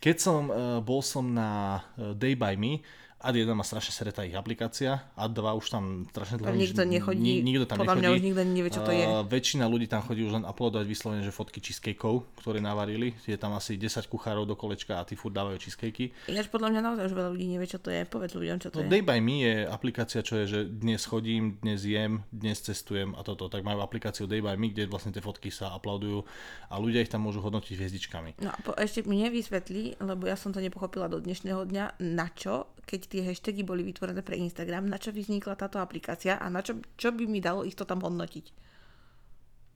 Keď 0.00 0.16
som, 0.16 0.48
uh, 0.48 0.80
bol 0.80 1.04
som 1.04 1.28
na 1.28 1.84
uh, 2.00 2.16
Day 2.16 2.32
by 2.32 2.56
Me, 2.56 2.80
Ad 3.22 3.32
1 3.32 3.46
má 3.48 3.62
strašne 3.62 3.90
seretá 3.90 4.20
ich 4.20 4.34
aplikácia, 4.34 5.06
Ad 5.14 5.30
2 5.30 5.46
už 5.54 5.66
tam 5.68 5.84
strašne 6.10 6.36
dlho 6.36 6.52
nikto 6.52 6.82
nechodí, 6.82 7.22
ni, 7.22 7.34
nikto 7.40 7.64
tam 7.64 7.78
podľa 7.78 7.94
nechodí. 7.94 8.02
mňa 8.02 8.10
už 8.10 8.20
nikto 8.20 8.42
nevie, 8.44 8.70
čo 8.70 8.82
to 8.82 8.90
je. 8.90 9.04
Uh, 9.04 9.22
väčšina 9.22 9.64
ľudí 9.64 9.86
tam 9.86 10.02
chodí 10.02 10.22
už 10.22 10.34
len 10.34 10.44
uploadovať 10.44 10.84
vyslovene, 10.84 11.22
že 11.22 11.30
fotky 11.30 11.58
cheesecakeov, 11.58 12.26
ktoré 12.36 12.58
navarili. 12.58 13.14
Je 13.22 13.34
tam 13.34 13.54
asi 13.54 13.78
10 13.78 13.88
kuchárov 14.06 14.42
do 14.42 14.52
kolečka 14.52 14.98
a 14.98 15.06
tí 15.06 15.14
furt 15.14 15.30
dávajú 15.30 15.54
cheesecakey. 15.56 16.10
Ináč 16.26 16.50
podľa 16.50 16.68
mňa 16.68 16.80
naozaj 16.82 17.04
už 17.06 17.14
veľa 17.14 17.30
ľudí 17.30 17.46
nevie, 17.48 17.66
čo 17.66 17.78
to 17.78 17.88
je. 17.88 18.02
Povedz 18.02 18.34
ľuďom, 18.34 18.58
čo 18.58 18.68
to 18.68 18.76
No, 18.76 18.84
je. 18.84 18.90
Day 18.90 19.00
by 19.00 19.18
Me 19.18 19.36
je 19.40 19.54
aplikácia, 19.64 20.20
čo 20.20 20.34
je, 20.36 20.44
že 20.48 20.60
dnes 20.66 20.98
chodím, 21.00 21.62
dnes 21.62 21.78
jem, 21.80 22.26
dnes 22.28 22.58
cestujem 22.58 23.14
a 23.14 23.22
toto. 23.22 23.46
Tak 23.46 23.62
majú 23.62 23.78
aplikáciu 23.80 24.26
Day 24.26 24.40
by 24.40 24.56
Me, 24.56 24.68
kde 24.68 24.84
vlastne 24.84 25.08
tie 25.08 25.22
fotky 25.22 25.48
sa 25.48 25.70
uploadujú 25.72 26.26
a 26.66 26.74
ľudia 26.76 26.98
ich 26.98 27.08
tam 27.08 27.22
môžu 27.22 27.38
hodnotiť 27.38 27.70
hviezdičkami. 27.72 28.30
No 28.40 28.50
a 28.50 28.58
po, 28.58 28.74
ešte 28.74 29.04
mi 29.04 29.22
nevysvetlí, 29.22 30.02
lebo 30.02 30.26
ja 30.26 30.34
som 30.34 30.50
to 30.50 30.58
nepochopila 30.58 31.06
do 31.06 31.16
dnešného 31.16 31.62
dňa, 31.62 31.84
na 32.02 32.26
čo, 32.32 32.66
keď 32.82 33.00
tie 33.08 33.22
hashtagy 33.22 33.62
boli 33.62 33.82
vytvorené 33.82 34.20
pre 34.20 34.36
Instagram, 34.36 34.86
na 34.86 34.98
čo 34.98 35.10
vznikla 35.10 35.54
táto 35.54 35.78
aplikácia 35.78 36.36
a 36.36 36.46
na 36.50 36.60
čo, 36.60 36.78
čo 36.98 37.10
by 37.10 37.24
mi 37.24 37.38
dalo 37.38 37.62
ich 37.62 37.74
to 37.74 37.86
tam 37.86 38.02
hodnotiť. 38.02 38.46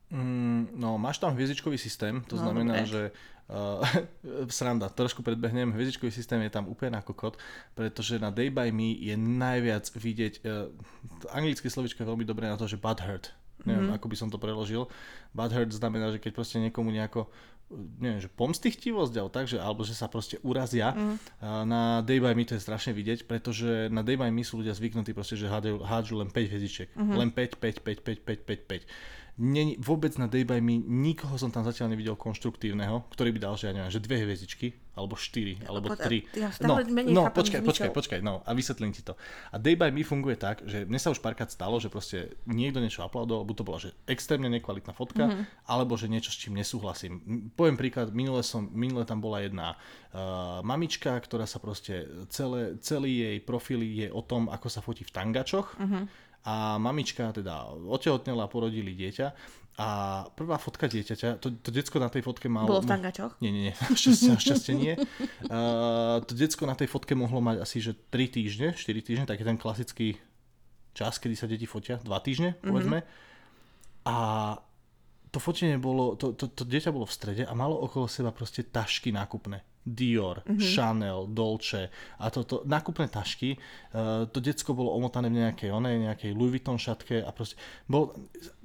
Mm, 0.06 0.78
no, 0.78 0.94
máš 1.02 1.18
tam 1.18 1.34
hviezdičkový 1.34 1.74
systém, 1.74 2.22
to 2.30 2.38
No, 2.38 2.46
znamená, 2.46 2.86
dobre. 2.86 2.90
že 2.90 3.02
uh, 3.50 3.82
sranda, 4.54 4.86
trošku 4.86 5.26
predbehnem, 5.26 5.74
hviezdičkový 5.74 6.14
systém 6.14 6.38
je 6.46 6.54
tam 6.54 6.70
úplne 6.70 6.94
ako 6.98 7.10
kód, 7.10 7.34
pretože 7.74 8.22
na 8.22 8.30
Day 8.30 8.54
by 8.54 8.70
Me 8.70 8.94
je 8.94 9.18
najviac 9.18 9.90
vidieť, 9.90 10.34
uh, 10.46 10.70
anglické 11.34 11.66
slovičko 11.66 12.06
je 12.06 12.10
veľmi 12.10 12.22
dobré 12.22 12.46
na 12.46 12.54
to, 12.54 12.70
že 12.70 12.78
butthurt. 12.78 13.34
Neviem, 13.66 13.90
Mhm. 13.90 13.96
ako 13.98 14.06
by 14.06 14.16
som 14.16 14.28
to 14.30 14.38
preložil. 14.38 14.86
Butthurt 15.34 15.68
znamená, 15.68 16.08
že 16.08 16.18
keď 16.18 16.32
proste 16.32 16.56
niekomu 16.56 16.88
nejako 16.88 17.26
neviem, 17.98 18.22
že 18.22 18.30
pomstichtivosť, 18.30 19.10
alebo 19.18 19.32
tak, 19.34 19.50
že, 19.50 19.58
alebo 19.58 19.82
že 19.82 19.90
sa 19.90 20.06
proste 20.06 20.38
urazia. 20.46 20.94
A 21.42 21.66
na 21.66 21.98
Day 21.98 22.22
by 22.22 22.30
Me 22.30 22.46
to 22.46 22.54
je 22.54 22.62
strašne 22.62 22.94
vidieť, 22.94 23.26
pretože 23.26 23.90
na 23.90 24.06
Day 24.06 24.14
by 24.14 24.30
Me 24.30 24.46
sú 24.46 24.62
ľudia 24.62 24.70
zvyknutí 24.70 25.10
proste, 25.10 25.34
že 25.34 25.50
hádžu, 25.50 25.82
hádžu 25.82 26.14
len 26.14 26.30
5 26.30 26.46
hviezdičiek. 26.46 26.94
Mhm. 26.94 27.14
Len 27.18 27.28
5, 27.34 27.58
5, 27.58 27.82
5, 27.82 28.06
5, 28.06 28.22
5, 28.22 28.40
5, 28.46 28.60
5. 28.70 28.86
Nie, 29.36 29.76
vôbec 29.76 30.16
na 30.16 30.32
Day 30.32 30.48
by 30.48 30.64
Me 30.64 30.80
nikoho 30.80 31.36
som 31.36 31.52
tam 31.52 31.60
zatiaľ 31.60 31.92
nevidel 31.92 32.16
konštruktívneho, 32.16 33.04
ktorý 33.12 33.36
by 33.36 33.40
dal, 33.44 33.54
že 33.60 33.68
ja 33.68 33.76
neviem, 33.76 33.92
že 33.92 34.00
dve 34.00 34.24
hviezdičky, 34.24 34.72
alebo 34.96 35.12
štyri, 35.12 35.60
alebo 35.68 35.92
tri. 35.92 36.24
ja 36.32 36.48
No, 36.64 36.80
no 36.80 37.22
počkaj, 37.28 37.60
zmysel. 37.60 37.68
počkaj, 37.68 37.90
počkaj, 37.92 38.20
no 38.24 38.40
a 38.48 38.50
vysvetlím 38.56 38.96
ti 38.96 39.04
to. 39.04 39.12
A 39.52 39.60
Day 39.60 39.76
by 39.76 39.92
Me 39.92 40.00
funguje 40.08 40.40
tak, 40.40 40.64
že 40.64 40.88
mne 40.88 40.96
sa 40.96 41.12
už 41.12 41.20
párkrát 41.20 41.52
stalo, 41.52 41.76
že 41.76 41.92
proste 41.92 42.32
niekto 42.48 42.80
niečo 42.80 43.04
uploadoval, 43.04 43.44
buď 43.44 43.56
to 43.60 43.68
bola 43.68 43.78
že 43.78 43.92
extrémne 44.08 44.48
nekvalitná 44.48 44.96
fotka, 44.96 45.28
mm-hmm. 45.28 45.68
alebo 45.68 46.00
že 46.00 46.08
niečo, 46.08 46.32
s 46.32 46.40
čím 46.40 46.56
nesúhlasím. 46.56 47.20
Poviem 47.52 47.76
príklad, 47.76 48.16
minule, 48.16 48.40
som, 48.40 48.72
minule 48.72 49.04
tam 49.04 49.20
bola 49.20 49.44
jedna 49.44 49.76
uh, 49.76 50.64
mamička, 50.64 51.12
ktorá 51.20 51.44
sa 51.44 51.60
proste, 51.60 52.08
celé, 52.32 52.80
celý 52.80 53.20
jej 53.20 53.36
profil 53.44 53.84
je 53.84 54.08
o 54.08 54.24
tom, 54.24 54.48
ako 54.48 54.72
sa 54.72 54.80
fotí 54.80 55.04
v 55.04 55.12
tangačoch. 55.12 55.76
Mm-hmm. 55.76 56.25
A 56.46 56.78
mamička 56.78 57.34
teda 57.34 57.66
otehotnela, 57.90 58.46
porodili 58.46 58.94
dieťa 58.94 59.26
a 59.76 59.88
prvá 60.32 60.56
fotka 60.56 60.88
dieťaťa, 60.88 61.36
to, 61.36 61.52
to 61.60 61.68
decko 61.68 62.00
na 62.00 62.08
tej 62.08 62.24
fotke 62.24 62.48
malo... 62.48 62.64
Bolo 62.64 62.80
v 62.80 62.96
tangačoch? 62.96 63.36
Nie, 63.44 63.52
nie, 63.52 63.62
nie, 63.68 63.74
šťastie, 64.00 64.32
šťastie 64.40 64.72
nie. 64.72 64.94
Uh, 65.52 66.24
to 66.24 66.32
decko 66.32 66.64
na 66.64 66.72
tej 66.72 66.88
fotke 66.88 67.12
mohlo 67.12 67.44
mať 67.44 67.60
asi, 67.60 67.84
že 67.84 67.92
3 68.08 68.30
týždne, 68.30 68.68
4 68.72 68.88
týždne, 69.04 69.24
taký 69.28 69.44
ten 69.44 69.60
klasický 69.60 70.16
čas, 70.96 71.20
kedy 71.20 71.34
sa 71.36 71.44
deti 71.44 71.68
fotia, 71.68 72.00
2 72.00 72.08
týždne, 72.24 72.56
povedzme. 72.64 73.04
A 74.08 74.16
to 75.28 75.38
fotenie 75.44 75.76
bolo, 75.76 76.16
to, 76.16 76.32
to, 76.32 76.48
to 76.48 76.64
dieťa 76.64 76.88
bolo 76.88 77.04
v 77.04 77.12
strede 77.12 77.42
a 77.44 77.52
malo 77.52 77.76
okolo 77.76 78.08
seba 78.08 78.32
proste 78.32 78.64
tašky 78.64 79.12
nákupné. 79.12 79.60
Dior, 79.86 80.42
mm-hmm. 80.42 80.58
Chanel, 80.58 81.30
Dolce 81.30 81.94
a 82.18 82.26
toto, 82.34 82.66
nákupné 82.66 83.06
tašky. 83.06 83.54
Uh, 83.94 84.26
to 84.26 84.42
decko 84.42 84.74
bolo 84.74 84.90
omotané 84.98 85.30
v 85.30 85.46
nejakej 85.46 85.70
onej, 85.70 86.10
nejakej 86.10 86.34
Louis 86.34 86.58
Vuitton 86.58 86.74
šatke 86.74 87.22
a 87.22 87.30
proste, 87.30 87.54
bol, 87.86 88.10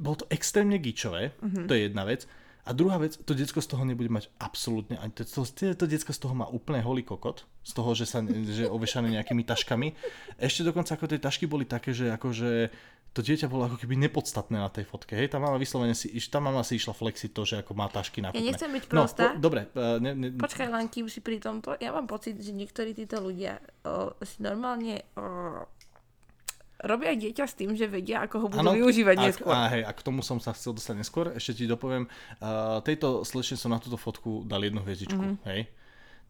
bolo 0.01 0.25
to 0.25 0.25
extrémne 0.33 0.81
gičové, 0.81 1.37
mm-hmm. 1.37 1.69
to 1.69 1.71
je 1.77 1.81
jedna 1.85 2.09
vec. 2.09 2.25
A 2.61 2.77
druhá 2.77 3.01
vec, 3.01 3.17
to 3.17 3.33
decko 3.33 3.57
z 3.57 3.73
toho 3.73 3.81
nebude 3.85 4.09
mať 4.13 4.29
absolútne, 4.37 4.93
ani 5.01 5.09
to, 5.17 5.25
to, 5.25 5.45
to 5.73 5.85
decko 5.89 6.13
z 6.13 6.19
toho 6.21 6.37
má 6.37 6.45
úplne 6.45 6.81
holý 6.85 7.01
kokot, 7.01 7.45
z 7.65 7.71
toho, 7.73 7.97
že 7.97 8.05
sa 8.05 8.21
že 8.25 8.65
je 8.65 8.69
ovešané 8.69 9.09
nejakými 9.17 9.41
taškami. 9.41 9.97
Ešte 10.37 10.65
dokonca 10.65 10.93
ako 10.93 11.09
tie 11.09 11.17
tašky 11.17 11.49
boli 11.49 11.65
také, 11.65 11.89
že 11.89 12.13
akože 12.13 12.69
to 13.11 13.19
dieťa 13.19 13.51
bolo 13.51 13.67
ako 13.67 13.75
keby 13.75 13.99
nepodstatné 14.07 14.55
na 14.55 14.71
tej 14.71 14.87
fotke. 14.87 15.19
Hej, 15.19 15.35
tá 15.35 15.37
mama 15.37 15.59
vyslovene 15.59 15.91
si, 15.91 16.07
tá 16.31 16.39
mama 16.39 16.63
si 16.63 16.79
išla 16.79 16.95
flexiť 16.95 17.35
to, 17.35 17.43
že 17.43 17.55
ako 17.59 17.75
má 17.75 17.91
tašky 17.91 18.23
na 18.23 18.31
nechcem 18.31 18.71
byť 18.71 18.83
No, 18.87 19.03
prostá. 19.03 19.35
po, 19.35 19.43
dobre, 19.43 19.67
uh, 19.75 19.99
ne, 19.99 20.15
ne, 20.15 20.27
Počkaj 20.39 20.71
len, 20.71 20.87
kým 20.87 21.11
si 21.11 21.19
pri 21.19 21.43
tomto, 21.43 21.75
ja 21.75 21.91
mám 21.91 22.07
pocit, 22.07 22.39
že 22.39 22.55
niektorí 22.55 22.95
títo 22.95 23.19
ľudia 23.19 23.59
o, 23.83 24.15
si 24.23 24.39
normálne 24.39 25.03
o, 25.19 25.67
robia 26.87 27.11
dieťa 27.19 27.45
s 27.51 27.53
tým, 27.59 27.75
že 27.75 27.91
vedia, 27.91 28.23
ako 28.23 28.35
ho 28.41 28.47
budú 28.47 28.63
Áno, 28.63 28.79
využívať 28.79 29.15
a, 29.19 29.21
neskôr. 29.27 29.51
A, 29.51 29.67
hej, 29.75 29.83
a 29.83 29.91
k 29.91 30.01
tomu 30.07 30.23
som 30.23 30.39
sa 30.39 30.55
chcel 30.55 30.71
dostať 30.71 30.95
neskôr. 31.03 31.35
Ešte 31.35 31.51
ti 31.59 31.65
dopoviem, 31.67 32.07
uh, 32.39 32.79
tejto 32.79 33.27
slečne 33.27 33.59
som 33.59 33.75
na 33.75 33.83
túto 33.83 33.99
fotku 33.99 34.47
dal 34.47 34.63
jednu 34.63 34.79
hviezdičku. 34.87 35.19
Mhm. 35.19 35.27
Mm-hmm. 35.35 35.47
Hej. 35.51 35.61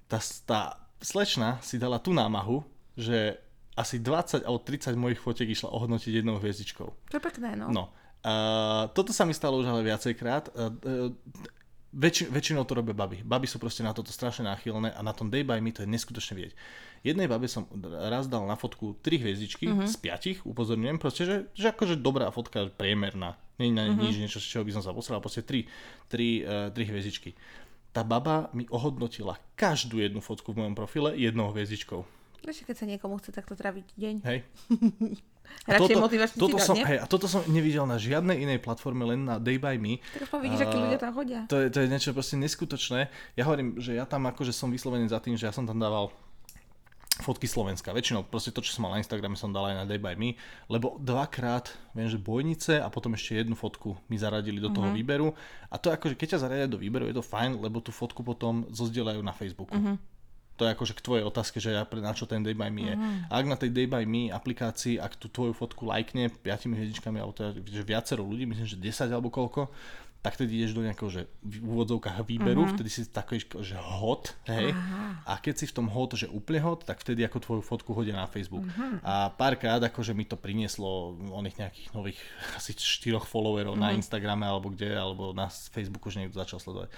Tá, 0.10 0.18
tá 0.50 0.60
slečna 0.98 1.62
si 1.62 1.78
dala 1.78 2.02
tú 2.02 2.10
námahu, 2.12 2.66
že 2.98 3.38
asi 3.76 4.04
20 4.04 4.44
alebo 4.44 4.60
30 4.60 4.96
mojich 5.00 5.20
fotiek 5.20 5.48
išla 5.48 5.72
ohodnotiť 5.72 6.22
jednou 6.22 6.38
hviezdičkou. 6.44 6.88
To 6.88 7.16
je 7.16 7.24
pekné, 7.24 7.56
no. 7.56 7.72
No. 7.72 7.84
Uh, 8.22 8.86
toto 8.94 9.10
sa 9.16 9.26
mi 9.26 9.34
stalo 9.34 9.58
už 9.58 9.72
ale 9.72 9.82
viacejkrát. 9.82 10.54
Uh, 10.54 10.70
uh, 10.86 11.10
väčši, 11.92 12.32
väčšinou 12.32 12.64
to 12.64 12.78
robia 12.78 12.96
baby. 12.96 13.20
Baby 13.24 13.48
sú 13.48 13.60
proste 13.60 13.84
na 13.84 13.92
toto 13.92 14.14
strašne 14.14 14.48
náchylné 14.48 14.96
a 14.96 15.02
na 15.04 15.12
tom 15.12 15.28
Day 15.28 15.44
by 15.44 15.60
Me 15.60 15.76
to 15.76 15.84
je 15.84 15.90
neskutočne 15.90 16.40
vidieť. 16.40 16.54
Jednej 17.02 17.28
babe 17.28 17.50
som 17.50 17.66
raz 18.08 18.30
dal 18.30 18.48
na 18.48 18.56
fotku 18.56 18.96
3 19.02 19.26
hviezdičky 19.26 19.66
uh-huh. 19.68 19.90
z 19.90 19.96
5, 20.46 20.48
upozorňujem, 20.48 20.98
proste, 21.02 21.24
že, 21.26 21.36
že 21.58 21.74
akože 21.74 22.00
dobrá 22.00 22.30
fotka, 22.30 22.70
priemerná. 22.70 23.36
Nie 23.58 23.70
je 23.70 23.76
na 23.76 23.84
uh-huh. 23.90 24.06
nič, 24.06 24.22
niečo, 24.22 24.40
z 24.40 24.48
čoho 24.48 24.64
by 24.64 24.72
som 24.78 24.84
sa 24.86 24.94
posral, 24.94 25.18
proste 25.18 25.42
3, 25.42 25.66
3, 26.14 26.70
uh, 26.70 26.78
3 26.78 26.92
hviezdičky. 26.94 27.34
Tá 27.92 28.08
baba 28.08 28.48
mi 28.56 28.64
ohodnotila 28.72 29.36
každú 29.60 30.00
jednu 30.00 30.24
fotku 30.24 30.56
v 30.56 30.64
mojom 30.64 30.76
profile 30.78 31.12
jednou 31.18 31.52
hviezdičkou. 31.52 32.21
Vieš, 32.42 32.66
keď 32.66 32.76
sa 32.76 32.86
niekomu 32.90 33.22
chce 33.22 33.30
takto 33.34 33.54
traviť 33.54 33.88
deň. 33.98 34.16
Hej. 34.26 34.40
Radšej 35.68 35.98
motivačný 36.00 36.38
toto 36.40 36.58
citát, 36.58 36.68
som, 36.72 36.76
nie? 36.80 36.86
hej, 36.88 36.98
a 37.04 37.06
toto 37.06 37.28
som 37.28 37.44
nevidel 37.52 37.84
na 37.84 38.00
žiadnej 38.00 38.40
inej 38.40 38.64
platforme, 38.64 39.04
len 39.04 39.28
na 39.28 39.36
Day 39.38 39.60
by 39.60 39.78
Me. 39.78 40.00
Tak 40.16 40.32
aspoň 40.32 40.40
vidíš, 40.48 40.62
akí 40.64 40.78
A- 40.80 40.84
ľudia 40.88 41.00
tam 41.02 41.12
chodia. 41.14 41.40
To 41.52 41.58
je, 41.60 41.68
to 41.70 41.78
je 41.84 41.88
niečo 41.92 42.16
proste 42.16 42.36
neskutočné. 42.40 43.12
Ja 43.38 43.44
hovorím, 43.46 43.78
že 43.78 43.94
ja 43.94 44.08
tam 44.08 44.26
akože 44.26 44.56
som 44.56 44.72
vyslovený 44.72 45.12
za 45.12 45.20
tým, 45.22 45.36
že 45.38 45.46
ja 45.46 45.54
som 45.54 45.68
tam 45.68 45.78
dával 45.78 46.10
fotky 47.22 47.46
Slovenska. 47.46 47.94
Väčšinou 47.94 48.26
proste 48.26 48.50
to, 48.50 48.66
čo 48.66 48.74
som 48.74 48.88
mal 48.88 48.98
na 48.98 49.04
Instagrame, 49.04 49.38
som 49.38 49.54
dal 49.54 49.70
aj 49.70 49.84
na 49.84 49.86
Day 49.86 50.02
by 50.02 50.18
Me, 50.18 50.40
lebo 50.72 50.98
dvakrát, 50.98 51.70
viem, 51.94 52.10
že 52.10 52.18
bojnice 52.18 52.82
a 52.82 52.88
potom 52.90 53.14
ešte 53.14 53.38
jednu 53.38 53.54
fotku 53.54 54.00
mi 54.10 54.18
zaradili 54.18 54.58
do 54.58 54.74
toho 54.74 54.90
mm-hmm. 54.90 54.98
výberu. 54.98 55.28
A 55.70 55.76
to 55.78 55.94
akože 55.94 56.18
keď 56.18 56.28
ťa 56.36 56.42
zaradia 56.48 56.68
do 56.72 56.82
výberu, 56.82 57.06
je 57.12 57.16
to 57.20 57.24
fajn, 57.24 57.62
lebo 57.62 57.84
tú 57.84 57.94
fotku 57.94 58.26
potom 58.26 58.66
zozdieľajú 58.74 59.22
na 59.22 59.36
Facebooku. 59.36 59.76
Mm-hmm. 59.76 59.96
To 60.62 60.70
je 60.70 60.78
akože 60.78 60.94
k 60.94 61.02
tvojej 61.02 61.26
otázke, 61.26 61.58
že 61.58 61.74
ja 61.74 61.82
na 61.90 62.14
čo 62.14 62.30
ten 62.30 62.46
Day 62.46 62.54
by 62.54 62.70
Me 62.70 62.94
je. 62.94 62.94
Mm-hmm. 62.94 63.34
Ak 63.34 63.46
na 63.50 63.58
tej 63.58 63.74
Day 63.74 63.90
by 63.90 64.06
Me 64.06 64.30
aplikácii, 64.30 65.02
ak 65.02 65.18
tú 65.18 65.26
tvoju 65.26 65.58
fotku 65.58 65.90
lajkne 65.90 66.30
piatimi 66.30 66.78
hviezdičkami, 66.78 67.18
alebo 67.18 67.34
teda, 67.34 67.58
že 67.66 67.82
viacero 67.82 68.22
ľudí, 68.22 68.46
myslím, 68.46 68.70
že 68.70 68.78
10 68.78 69.10
alebo 69.10 69.34
koľko, 69.34 69.74
tak 70.22 70.38
tedy 70.38 70.62
ideš 70.62 70.78
do 70.78 70.86
nejakého, 70.86 71.10
že 71.10 71.26
v 71.42 71.66
úvodzovkách 71.66 72.22
výberu, 72.30 72.62
uh-huh. 72.62 72.78
vtedy 72.78 72.94
si 72.94 73.10
taký, 73.10 73.42
že 73.42 73.74
hot, 73.74 74.38
hej, 74.46 74.70
uh-huh. 74.70 75.26
a 75.26 75.34
keď 75.42 75.54
si 75.58 75.66
v 75.66 75.82
tom 75.82 75.90
hot, 75.90 76.14
že 76.14 76.30
úplne 76.30 76.62
hot, 76.62 76.86
tak 76.86 77.02
vtedy 77.02 77.26
ako 77.26 77.42
tvoju 77.42 77.62
fotku 77.66 77.90
hodia 77.98 78.14
na 78.14 78.30
Facebook. 78.30 78.62
Uh-huh. 78.62 79.02
A 79.02 79.34
párkrát 79.34 79.82
akože 79.82 80.14
mi 80.14 80.30
to 80.30 80.38
prinieslo 80.38 81.18
oných 81.18 81.66
nejakých 81.66 81.90
nových 81.98 82.22
asi 82.62 82.78
štyroch 82.78 83.26
followerov 83.26 83.74
uh-huh. 83.74 83.90
na 83.90 83.98
Instagrame 83.98 84.46
alebo 84.46 84.70
kde, 84.70 84.94
alebo 84.94 85.34
na 85.34 85.50
Facebooku, 85.50 86.14
že 86.14 86.22
niekto 86.22 86.38
začal 86.38 86.62
sledovať. 86.62 86.94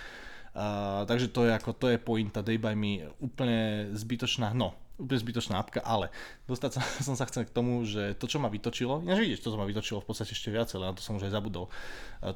Uh, 0.53 1.01
takže 1.09 1.33
to 1.33 1.49
je 1.49 1.51
ako, 1.57 1.73
to 1.73 1.89
je 1.89 1.97
pointa 1.97 2.45
Day 2.45 2.61
by 2.61 2.77
Me, 2.77 3.09
úplne 3.17 3.89
zbytočná, 3.97 4.53
no, 4.53 4.77
úplne 5.01 5.19
zbytočná 5.25 5.57
apka, 5.57 5.81
ale 5.81 6.13
dostať 6.45 6.71
sa, 6.77 6.81
som 7.07 7.15
sa 7.17 7.25
chcel 7.25 7.49
k 7.49 7.55
tomu, 7.55 7.81
že 7.89 8.13
to, 8.21 8.29
čo 8.29 8.37
ma 8.37 8.53
vytočilo, 8.53 9.01
ja 9.09 9.17
vidíš, 9.17 9.41
to, 9.41 9.49
čo 9.49 9.57
ma 9.57 9.65
vytočilo 9.65 10.05
v 10.05 10.07
podstate 10.07 10.37
ešte 10.37 10.53
viacej, 10.53 10.77
ale 10.77 10.93
na 10.93 10.95
to 10.95 11.01
som 11.01 11.17
už 11.17 11.25
aj 11.25 11.33
zabudol, 11.33 11.73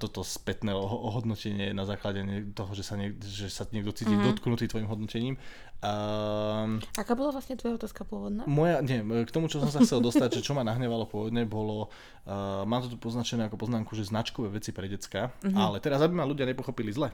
toto 0.02 0.26
spätné 0.26 0.74
ohodnotenie 0.74 1.72
na 1.78 1.86
základe 1.86 2.26
toho, 2.58 2.72
že 2.74 2.84
sa, 2.84 2.98
niek- 2.98 3.22
že 3.22 3.54
sa 3.54 3.70
niekto 3.70 3.94
cíti 3.94 4.12
mm-hmm. 4.12 4.34
dotknutý 4.34 4.66
tvojim 4.66 4.90
hodnotením. 4.90 5.38
Um, 5.78 6.82
Aká 6.98 7.14
bola 7.14 7.30
vlastne 7.30 7.54
tvoja 7.54 7.78
otázka 7.78 8.02
pôvodná? 8.02 8.50
Moja, 8.50 8.82
nie, 8.82 9.06
k 9.06 9.30
tomu, 9.30 9.46
čo 9.46 9.62
som 9.62 9.70
sa 9.70 9.86
chcel 9.86 10.02
dostať, 10.02 10.42
že 10.42 10.46
čo 10.50 10.58
ma 10.58 10.66
nahnevalo 10.66 11.06
pôvodne, 11.06 11.46
bolo, 11.46 11.94
uh, 12.26 12.66
mám 12.66 12.82
to 12.82 12.90
tu 12.90 12.98
poznačené 12.98 13.46
ako 13.46 13.62
poznámku, 13.62 13.94
že 13.94 14.10
značkové 14.10 14.50
veci 14.58 14.74
pre 14.74 14.90
decka, 14.90 15.30
mm-hmm. 15.46 15.54
ale 15.54 15.78
teraz, 15.78 16.02
aby 16.02 16.18
ma 16.18 16.26
ľudia 16.26 16.50
nepochopili 16.50 16.90
zle, 16.90 17.14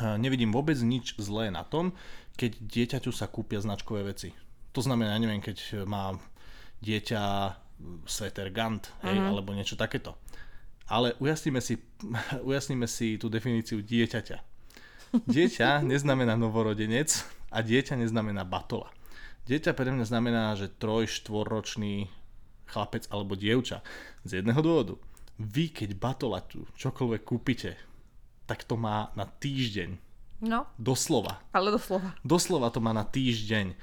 nevidím 0.00 0.54
vôbec 0.54 0.78
nič 0.80 1.18
zlé 1.20 1.52
na 1.52 1.66
tom, 1.66 1.92
keď 2.36 2.56
dieťaťu 2.64 3.12
sa 3.12 3.28
kúpia 3.28 3.60
značkové 3.60 4.08
veci. 4.08 4.32
To 4.72 4.80
znamená, 4.80 5.20
neviem, 5.20 5.44
keď 5.44 5.84
má 5.84 6.16
dieťa 6.80 7.22
sveter 8.06 8.50
Gant, 8.50 8.88
hej, 9.04 9.18
uh-huh. 9.18 9.30
alebo 9.34 9.52
niečo 9.52 9.76
takéto. 9.76 10.16
Ale 10.88 11.14
ujasníme 11.18 11.60
si, 11.62 11.78
ujasníme 12.48 12.86
si 12.88 13.16
tú 13.18 13.28
definíciu 13.28 13.82
dieťaťa. 13.82 14.38
Dieťa 15.28 15.68
neznamená 15.92 16.34
novorodenec 16.38 17.22
a 17.52 17.60
dieťa 17.60 18.00
neznamená 18.00 18.48
batola. 18.48 18.90
Dieťa 19.44 19.74
pre 19.74 19.90
mňa 19.90 20.06
znamená, 20.06 20.54
že 20.54 20.70
troj, 20.70 21.10
štvorročný 21.10 22.06
chlapec 22.70 23.10
alebo 23.10 23.34
dievča. 23.34 23.82
Z 24.22 24.40
jedného 24.40 24.62
dôvodu. 24.62 24.94
Vy, 25.42 25.74
keď 25.74 25.98
batola 25.98 26.38
tu 26.46 26.62
čokoľvek 26.78 27.22
kúpite, 27.26 27.74
tak 28.46 28.66
to 28.66 28.74
má 28.74 29.14
na 29.14 29.24
týždeň. 29.28 29.96
No. 30.42 30.66
Doslova. 30.74 31.38
Ale 31.54 31.70
doslova. 31.70 32.18
Doslova 32.26 32.68
to 32.74 32.82
má 32.82 32.90
na 32.90 33.06
týždeň. 33.06 33.78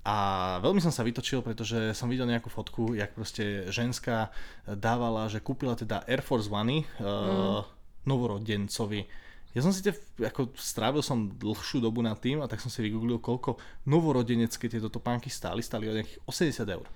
A 0.00 0.16
veľmi 0.64 0.80
som 0.80 0.90
sa 0.90 1.04
vytočil, 1.04 1.44
pretože 1.44 1.92
som 1.92 2.08
videl 2.08 2.24
nejakú 2.24 2.48
fotku, 2.48 2.96
jak 2.96 3.12
proste 3.12 3.68
ženská 3.68 4.32
dávala, 4.64 5.28
že 5.28 5.44
kúpila 5.44 5.76
teda 5.76 6.02
Air 6.08 6.24
Force 6.24 6.48
One 6.48 6.82
mm. 6.82 7.04
uh, 7.04 7.62
novorodencovi. 8.08 9.04
Ja 9.52 9.60
som 9.60 9.74
si 9.74 9.82
te, 9.82 9.92
ako 10.18 10.54
strávil 10.56 11.02
som 11.02 11.26
dlhšiu 11.26 11.82
dobu 11.82 12.00
nad 12.00 12.16
tým 12.16 12.40
a 12.40 12.48
tak 12.48 12.62
som 12.62 12.70
si 12.70 12.80
vygooglil, 12.86 13.18
koľko 13.18 13.58
novorodenecké 13.86 14.70
tieto 14.70 14.88
topánky 14.88 15.28
stáli. 15.28 15.60
Stáli 15.60 15.90
o 15.90 15.94
nejakých 15.94 16.22
80 16.22 16.76
eur. 16.80 16.86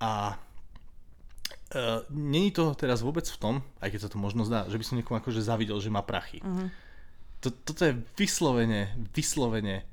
A 0.00 0.34
Uh, 1.68 2.00
Není 2.08 2.56
to 2.56 2.72
teraz 2.72 3.04
vôbec 3.04 3.28
v 3.28 3.36
tom, 3.36 3.54
aj 3.84 3.92
keď 3.92 4.00
sa 4.08 4.10
to 4.12 4.16
možno 4.16 4.40
zdá, 4.48 4.64
že 4.72 4.80
by 4.80 4.84
som 4.88 4.96
niekomu 4.96 5.20
akože 5.20 5.44
zavidel, 5.44 5.76
že 5.84 5.92
má 5.92 6.00
prachy. 6.00 6.40
Uh-huh. 6.40 6.72
To, 7.44 7.52
toto 7.52 7.84
je 7.84 7.92
vyslovene, 8.16 8.96
vyslovene 9.12 9.84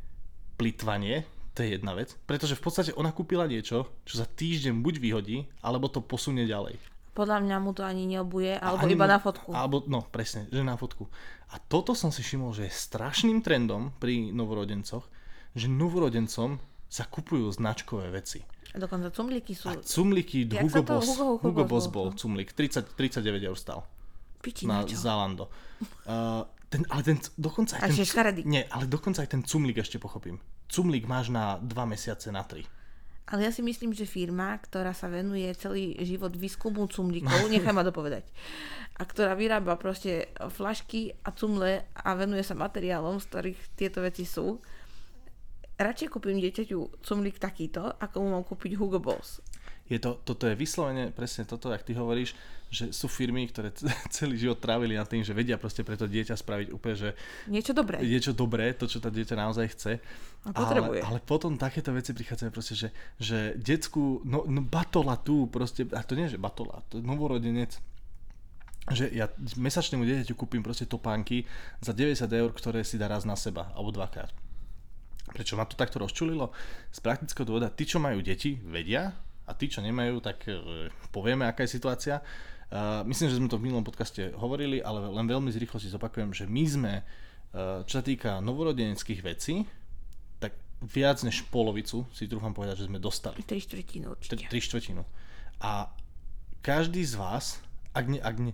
plitvanie, 0.55 1.27
to 1.51 1.67
je 1.67 1.75
jedna 1.75 1.91
vec, 1.95 2.15
pretože 2.27 2.55
v 2.55 2.63
podstate 2.63 2.91
ona 2.95 3.11
kúpila 3.11 3.43
niečo, 3.43 3.91
čo 4.07 4.19
za 4.19 4.27
týždeň 4.27 4.83
buď 4.83 4.95
vyhodí, 5.03 5.38
alebo 5.63 5.91
to 5.91 5.99
posunie 5.99 6.47
ďalej. 6.47 6.79
Podľa 7.15 7.47
mňa 7.47 7.57
mu 7.63 7.71
to 7.71 7.83
ani 7.88 8.03
neobuje, 8.07 8.59
alebo 8.59 8.83
ani 8.83 8.95
iba 8.95 9.07
na 9.07 9.19
fotku. 9.23 9.55
Alebo, 9.55 9.88
no 9.88 10.03
presne, 10.03 10.51
že 10.51 10.59
na 10.63 10.75
fotku. 10.75 11.07
A 11.51 11.59
toto 11.63 11.95
som 11.95 12.11
si 12.11 12.19
všimol, 12.19 12.51
že 12.51 12.67
je 12.67 12.75
strašným 12.75 13.39
trendom 13.39 13.95
pri 14.03 14.35
novorodencoch, 14.35 15.07
že 15.55 15.71
novorodencom 15.71 16.59
sa 16.91 17.07
kupujú 17.07 17.47
značkové 17.55 18.11
veci. 18.11 18.43
Dokonca 18.75 19.07
cumliky 19.11 19.55
sú... 19.55 19.71
A 19.71 19.79
cumliky 19.79 20.45
Hugo 20.51 20.83
Boss, 20.83 21.07
Hugo, 21.07 21.39
Hugo, 21.39 21.47
Hugo 21.47 21.63
Boss 21.63 21.88
bol 21.88 22.11
cumlik, 22.13 22.51
30, 22.51 22.95
39 22.95 23.49
eur 23.49 23.57
stal. 23.57 23.79
Piči 24.43 24.67
na 24.67 24.83
čo? 24.83 24.99
Zalando. 24.99 25.47
Uh, 26.05 26.43
ten, 26.67 26.83
ale 26.91 27.01
ten, 27.07 27.17
dokonca 27.39 27.79
aj 27.79 27.95
ten... 27.95 28.43
Nie, 28.43 28.67
ale 28.67 28.85
dokonca 28.91 29.23
aj 29.23 29.29
ten 29.31 29.41
cumlik 29.47 29.79
ešte 29.79 29.95
pochopím. 29.95 30.43
Cumlik 30.67 31.07
máš 31.07 31.31
na 31.31 31.55
2 31.63 31.71
mesiace, 31.88 32.29
na 32.35 32.43
3. 32.43 32.67
Ale 33.25 33.41
ja 33.41 33.51
si 33.55 33.65
myslím, 33.65 33.89
že 33.89 34.05
firma, 34.05 34.53
ktorá 34.61 34.93
sa 34.93 35.09
venuje 35.09 35.49
celý 35.57 35.97
život 36.05 36.35
výskumu 36.38 36.85
cumlíkov, 36.85 37.47
nechaj 37.53 37.73
ma 37.73 37.81
dopovedať, 37.81 38.29
a 38.95 39.01
ktorá 39.01 39.33
vyrába 39.33 39.79
proste 39.81 40.29
flašky 40.53 41.17
a 41.25 41.33
cumle 41.33 41.89
a 41.95 42.09
venuje 42.13 42.45
sa 42.45 42.53
materiálom, 42.53 43.17
z 43.17 43.25
ktorých 43.25 43.59
tieto 43.73 44.05
veci 44.05 44.29
sú, 44.29 44.61
radšej 45.75 46.07
kúpim 46.07 46.39
dieťaťu 46.39 47.03
cumlík 47.03 47.39
takýto, 47.39 47.83
ako 47.99 48.15
mu 48.23 48.27
mám 48.35 48.43
kúpiť 48.47 48.79
Hugo 48.79 48.99
Boss. 49.03 49.43
Je 49.85 50.01
to, 50.01 50.17
toto 50.25 50.49
je 50.49 50.57
vyslovene 50.57 51.13
presne 51.13 51.45
toto, 51.45 51.69
ak 51.69 51.85
ty 51.85 51.93
hovoríš, 51.93 52.33
že 52.73 52.89
sú 52.89 53.05
firmy, 53.05 53.45
ktoré 53.45 53.69
celý 54.15 54.33
život 54.41 54.57
trávili 54.57 54.97
na 54.97 55.05
tým, 55.05 55.21
že 55.21 55.35
vedia 55.35 55.61
proste 55.61 55.85
pre 55.85 55.93
to 55.93 56.09
dieťa 56.09 56.33
spraviť 56.33 56.67
úplne, 56.73 56.95
že... 56.97 57.09
Niečo 57.45 57.77
dobré. 57.77 58.01
Niečo 58.01 58.33
dobré, 58.33 58.73
to, 58.73 58.89
čo 58.89 58.97
tá 58.97 59.13
dieťa 59.13 59.38
naozaj 59.38 59.65
chce. 59.77 59.93
A 60.41 60.49
potrebuje. 60.49 61.05
Ale, 61.05 61.19
ale 61.19 61.19
potom 61.21 61.53
takéto 61.53 61.93
veci 61.93 62.17
prichádzajú 62.17 62.49
proste, 62.49 62.73
že, 62.73 62.89
že 63.21 63.53
decku, 63.61 64.25
no, 64.25 64.41
no 64.49 64.65
batola 64.65 65.21
tu 65.21 65.45
proste, 65.53 65.85
a 65.93 66.01
to 66.01 66.17
nie, 66.17 66.33
že 66.33 66.41
batola, 66.41 66.81
to 66.89 66.97
je 66.97 67.05
novorodenec, 67.05 67.77
že 68.89 69.09
ja 69.13 69.29
mesačnému 69.57 70.01
dieťaťu 70.01 70.33
kúpim 70.33 70.65
proste 70.65 70.89
topánky 70.89 71.45
za 71.81 71.93
90 71.93 72.25
eur, 72.25 72.49
ktoré 72.53 72.81
si 72.81 72.97
dá 72.97 73.05
raz 73.05 73.21
na 73.25 73.38
seba, 73.38 73.69
alebo 73.77 73.93
dvakrát 73.93 74.44
Prečo 75.35 75.59
ma 75.59 75.67
to 75.67 75.75
takto 75.75 75.99
rozčulilo? 75.99 76.55
Z 76.95 77.03
praktického 77.03 77.43
dôvoda, 77.43 77.67
tí, 77.67 77.83
čo 77.83 77.99
majú 77.99 78.23
deti, 78.23 78.55
vedia 78.63 79.11
a 79.43 79.51
tí, 79.51 79.67
čo 79.67 79.83
nemajú, 79.83 80.23
tak 80.23 80.47
e, 80.47 80.87
povieme, 81.11 81.43
aká 81.43 81.67
je 81.67 81.75
situácia. 81.75 82.23
Uh, 82.65 83.05
myslím, 83.05 83.29
že 83.29 83.37
sme 83.37 83.45
to 83.45 83.61
v 83.61 83.69
minulom 83.69 83.85
podcaste 83.85 84.33
hovorili, 84.41 84.81
ale 84.81 85.05
len 85.05 85.29
veľmi 85.29 85.53
z 85.53 85.61
rýchlosti 85.61 85.93
zopakujem, 85.93 86.33
že 86.33 86.49
my 86.49 86.63
sme, 86.65 86.93
uh, 87.05 87.85
čo 87.85 88.01
sa 88.01 88.03
týka 88.03 88.41
novorodeneckých 88.41 89.21
vecí, 89.21 89.69
tak 90.41 90.57
viac 90.81 91.21
než 91.21 91.45
polovicu, 91.53 92.09
si 92.09 92.25
trúfam 92.25 92.57
povedať, 92.57 92.83
že 92.83 92.89
sme 92.89 92.97
dostali. 92.97 93.37
Tri 93.45 93.61
štvrtinu 93.61 94.17
určite. 94.17 94.49
Tri 94.49 94.59
štvrtinu. 94.59 95.05
A 95.61 95.93
každý 96.65 97.05
z 97.05 97.21
vás, 97.21 97.61
ak, 97.93 98.05
ne, 98.09 98.17
ak 98.17 98.35
ne, 98.41 98.51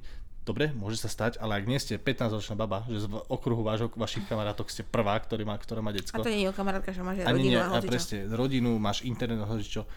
Dobre, 0.52 0.68
môže 0.76 1.00
sa 1.00 1.08
stať, 1.08 1.40
ale 1.40 1.56
ak 1.56 1.64
nie 1.64 1.80
ste 1.80 1.96
15-ročná 1.96 2.60
baba, 2.60 2.84
že 2.92 3.08
z 3.08 3.10
okruhu 3.32 3.64
vášho, 3.64 3.88
vašich 3.96 4.28
kamarátok 4.28 4.68
ste 4.68 4.84
prvá, 4.84 5.16
ktorý 5.16 5.48
má, 5.48 5.56
ktorá 5.56 5.80
má 5.80 5.96
decko. 5.96 6.20
A 6.20 6.28
to 6.28 6.28
nie 6.28 6.44
je 6.44 6.52
kamarátka, 6.52 6.92
že 6.92 7.00
máš 7.00 7.24
rodinu 7.24 7.56
nie, 7.56 7.56
a, 7.56 7.72
a 7.72 7.80
presne, 7.80 8.28
rodinu, 8.28 8.76
máš 8.76 9.08
internet 9.08 9.40
a 9.40 9.48
hocičo. 9.48 9.88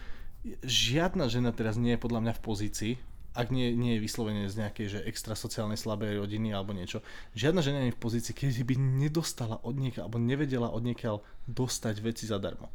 Žiadna 0.63 1.27
žena 1.27 1.51
teraz 1.51 1.75
nie 1.75 1.91
je 1.91 1.99
podľa 1.99 2.23
mňa 2.23 2.33
v 2.39 2.41
pozícii, 2.47 2.93
ak 3.35 3.51
nie, 3.51 3.75
nie 3.75 3.99
je 3.99 4.07
vyslovene 4.07 4.47
z 4.47 4.55
nejakej 4.63 4.87
že 4.87 4.99
extra 5.03 5.35
sociálnej 5.35 5.75
slabej 5.75 6.23
rodiny 6.23 6.55
alebo 6.55 6.71
niečo, 6.71 7.03
žiadna 7.35 7.59
žena 7.59 7.83
nie 7.83 7.91
je 7.91 7.97
v 7.99 8.03
pozícii, 8.07 8.31
keď 8.31 8.63
by 8.63 8.79
nedostala 8.79 9.59
od 9.59 9.75
niekiaľ, 9.75 10.07
alebo 10.07 10.23
nevedela 10.23 10.71
od 10.71 10.87
niekiaľ 10.87 11.19
dostať 11.51 11.99
veci 11.99 12.31
zadarmo. 12.31 12.71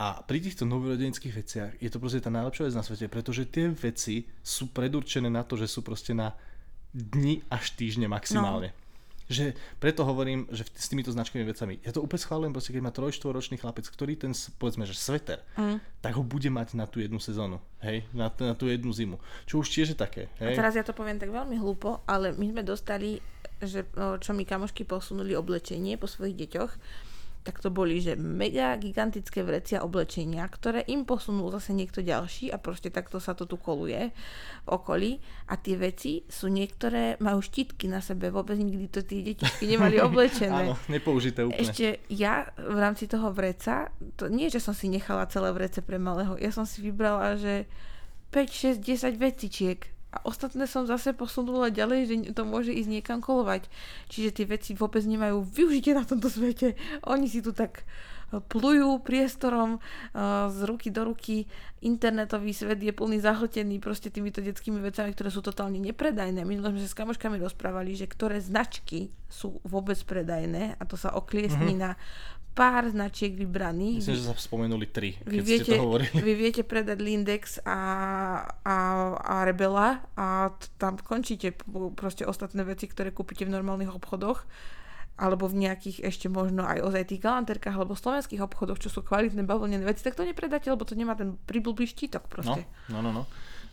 A 0.00 0.24
pri 0.24 0.40
týchto 0.40 0.64
novorodeneckých 0.64 1.34
veciach 1.36 1.70
je 1.76 1.92
to 1.92 2.00
proste 2.00 2.24
tá 2.24 2.32
najlepšia 2.32 2.72
vec 2.72 2.74
na 2.80 2.80
svete, 2.80 3.12
pretože 3.12 3.44
tie 3.52 3.68
veci 3.68 4.24
sú 4.40 4.72
predurčené 4.72 5.28
na 5.28 5.44
to, 5.44 5.60
že 5.60 5.68
sú 5.68 5.84
proste 5.84 6.16
na 6.16 6.32
dni 6.92 7.40
až 7.48 7.72
týždne 7.74 8.06
maximálne. 8.06 8.70
No. 8.72 8.80
Že 9.32 9.56
preto 9.80 10.04
hovorím, 10.04 10.44
že 10.52 10.68
s 10.76 10.92
týmito 10.92 11.08
značkovými 11.08 11.48
vecami, 11.48 11.80
ja 11.80 11.94
to 11.94 12.04
úplne 12.04 12.20
schválujem, 12.20 12.52
proste 12.52 12.76
keď 12.76 12.82
má 12.84 12.92
trojštvoročný 12.92 13.56
chlapec, 13.56 13.88
ktorý 13.88 14.12
ten, 14.20 14.36
povedzme, 14.60 14.84
že 14.84 14.92
sveter, 14.92 15.40
mm. 15.56 16.04
tak 16.04 16.20
ho 16.20 16.22
bude 16.26 16.52
mať 16.52 16.76
na 16.76 16.84
tú 16.84 17.00
jednu 17.00 17.16
sezónu, 17.16 17.56
hej, 17.80 18.04
na, 18.12 18.28
na 18.28 18.52
tú 18.52 18.68
jednu 18.68 18.92
zimu. 18.92 19.16
Čo 19.48 19.64
už 19.64 19.72
tiež 19.72 19.96
je 19.96 19.96
také, 19.96 20.28
hej. 20.36 20.52
A 20.52 20.60
teraz 20.60 20.76
ja 20.76 20.84
to 20.84 20.92
poviem 20.92 21.16
tak 21.16 21.32
veľmi 21.32 21.56
hlúpo, 21.56 22.04
ale 22.04 22.36
my 22.36 22.44
sme 22.52 22.62
dostali, 22.66 23.24
že 23.62 23.88
čo 24.20 24.30
mi 24.36 24.44
kamošky 24.44 24.84
posunuli 24.84 25.32
oblečenie 25.32 25.96
po 25.96 26.10
svojich 26.10 26.36
deťoch, 26.36 26.72
tak 27.42 27.58
to 27.58 27.74
boli, 27.74 27.98
že 27.98 28.14
mega 28.14 28.78
gigantické 28.78 29.42
vrecia 29.42 29.82
oblečenia, 29.82 30.46
ktoré 30.46 30.86
im 30.86 31.02
posunul 31.02 31.50
zase 31.50 31.74
niekto 31.74 31.98
ďalší 31.98 32.54
a 32.54 32.62
proste 32.62 32.94
takto 32.94 33.18
sa 33.18 33.34
to 33.34 33.50
tu 33.50 33.58
koluje 33.58 34.14
v 34.62 34.68
okolí 34.70 35.18
a 35.50 35.58
tie 35.58 35.74
veci 35.74 36.22
sú 36.30 36.46
niektoré, 36.46 37.18
majú 37.18 37.42
štítky 37.42 37.90
na 37.90 37.98
sebe, 37.98 38.30
vôbec 38.30 38.54
nikdy 38.54 38.86
to 38.86 39.02
tie 39.02 39.26
detičky 39.26 39.66
nemali 39.66 39.98
oblečené. 40.06 40.70
Áno, 40.70 40.78
nepoužité 40.86 41.42
úplne. 41.42 41.58
Ešte 41.58 42.06
ja 42.14 42.46
v 42.54 42.78
rámci 42.78 43.10
toho 43.10 43.34
vreca, 43.34 43.90
to 44.14 44.30
nie, 44.30 44.46
že 44.46 44.62
som 44.62 44.72
si 44.72 44.86
nechala 44.86 45.26
celé 45.26 45.50
vrece 45.50 45.82
pre 45.82 45.98
malého, 45.98 46.38
ja 46.38 46.54
som 46.54 46.62
si 46.62 46.78
vybrala, 46.78 47.34
že 47.34 47.66
5, 48.30 48.80
6, 48.80 49.12
10 49.12 49.18
vecičiek 49.20 49.91
a 50.12 50.20
ostatné 50.28 50.68
som 50.68 50.84
zase 50.84 51.16
posunula 51.16 51.72
ďalej, 51.72 52.00
že 52.04 52.14
to 52.36 52.44
môže 52.44 52.68
ísť 52.68 53.00
niekam 53.00 53.24
kolovať. 53.24 53.64
Čiže 54.12 54.30
tie 54.36 54.44
veci 54.44 54.70
vôbec 54.76 55.00
nemajú 55.08 55.40
využitie 55.40 55.96
na 55.96 56.04
tomto 56.04 56.28
svete. 56.28 56.76
Oni 57.08 57.32
si 57.32 57.40
tu 57.40 57.56
tak 57.56 57.80
e, 57.80 58.36
plujú 58.44 59.00
priestorom 59.00 59.80
uh, 59.80 60.52
z 60.52 60.68
ruky 60.68 60.92
do 60.92 61.08
ruky. 61.08 61.48
Internetový 61.80 62.52
svet 62.52 62.84
je 62.84 62.92
plný 62.92 63.24
zahltený 63.24 63.80
proste 63.80 64.12
týmito 64.12 64.44
detskými 64.44 64.84
vecami, 64.84 65.16
ktoré 65.16 65.32
sú 65.32 65.40
totálne 65.40 65.80
nepredajné. 65.80 66.44
Minule 66.44 66.76
sme 66.76 66.84
sa 66.84 66.92
s 66.92 66.98
kamoškami 67.00 67.40
rozprávali, 67.40 67.96
že 67.96 68.04
ktoré 68.04 68.36
značky 68.36 69.08
sú 69.32 69.64
vôbec 69.64 69.96
predajné 70.04 70.76
a 70.76 70.82
to 70.84 71.00
sa 71.00 71.16
okliesní 71.16 71.72
mm-hmm. 71.72 71.88
na 71.88 71.96
pár 72.52 72.92
značiek 72.92 73.32
vybraných. 73.32 74.04
Myslím, 74.04 74.20
že 74.20 74.28
sa 74.28 74.36
spomenuli 74.36 74.86
tri, 74.92 75.16
vy 75.24 75.40
keď 75.40 75.44
viete, 75.44 75.64
ste 75.64 75.76
to 75.80 75.84
hovorili. 75.88 76.12
Vy 76.20 76.32
viete 76.36 76.62
predať 76.62 76.98
Lindex 77.00 77.64
a, 77.64 77.80
a, 78.60 78.76
a 79.16 79.34
Rebela 79.48 80.04
a 80.12 80.52
t- 80.52 80.68
tam 80.76 81.00
končíte 81.00 81.56
proste 81.96 82.28
ostatné 82.28 82.60
veci, 82.68 82.84
ktoré 82.88 83.10
kúpite 83.10 83.48
v 83.48 83.56
normálnych 83.56 83.88
obchodoch 83.88 84.44
alebo 85.16 85.44
v 85.48 85.68
nejakých 85.68 86.04
ešte 86.08 86.26
možno 86.32 86.64
aj 86.64 86.84
ozaj 86.88 87.08
tých 87.12 87.24
galanterkách 87.24 87.76
alebo 87.76 87.92
slovenských 87.96 88.40
obchodoch, 88.40 88.80
čo 88.80 88.88
sú 88.88 89.04
kvalitné 89.04 89.44
bavlnené 89.44 89.84
veci, 89.84 90.04
tak 90.04 90.16
to 90.16 90.24
nepredáte, 90.24 90.72
lebo 90.72 90.88
to 90.88 90.96
nemá 90.96 91.12
ten 91.12 91.36
priblblý 91.36 91.84
štítok 91.84 92.32
proste. 92.32 92.64
No, 92.88 93.04
no, 93.04 93.12
no, 93.12 93.22
no. 93.22 93.24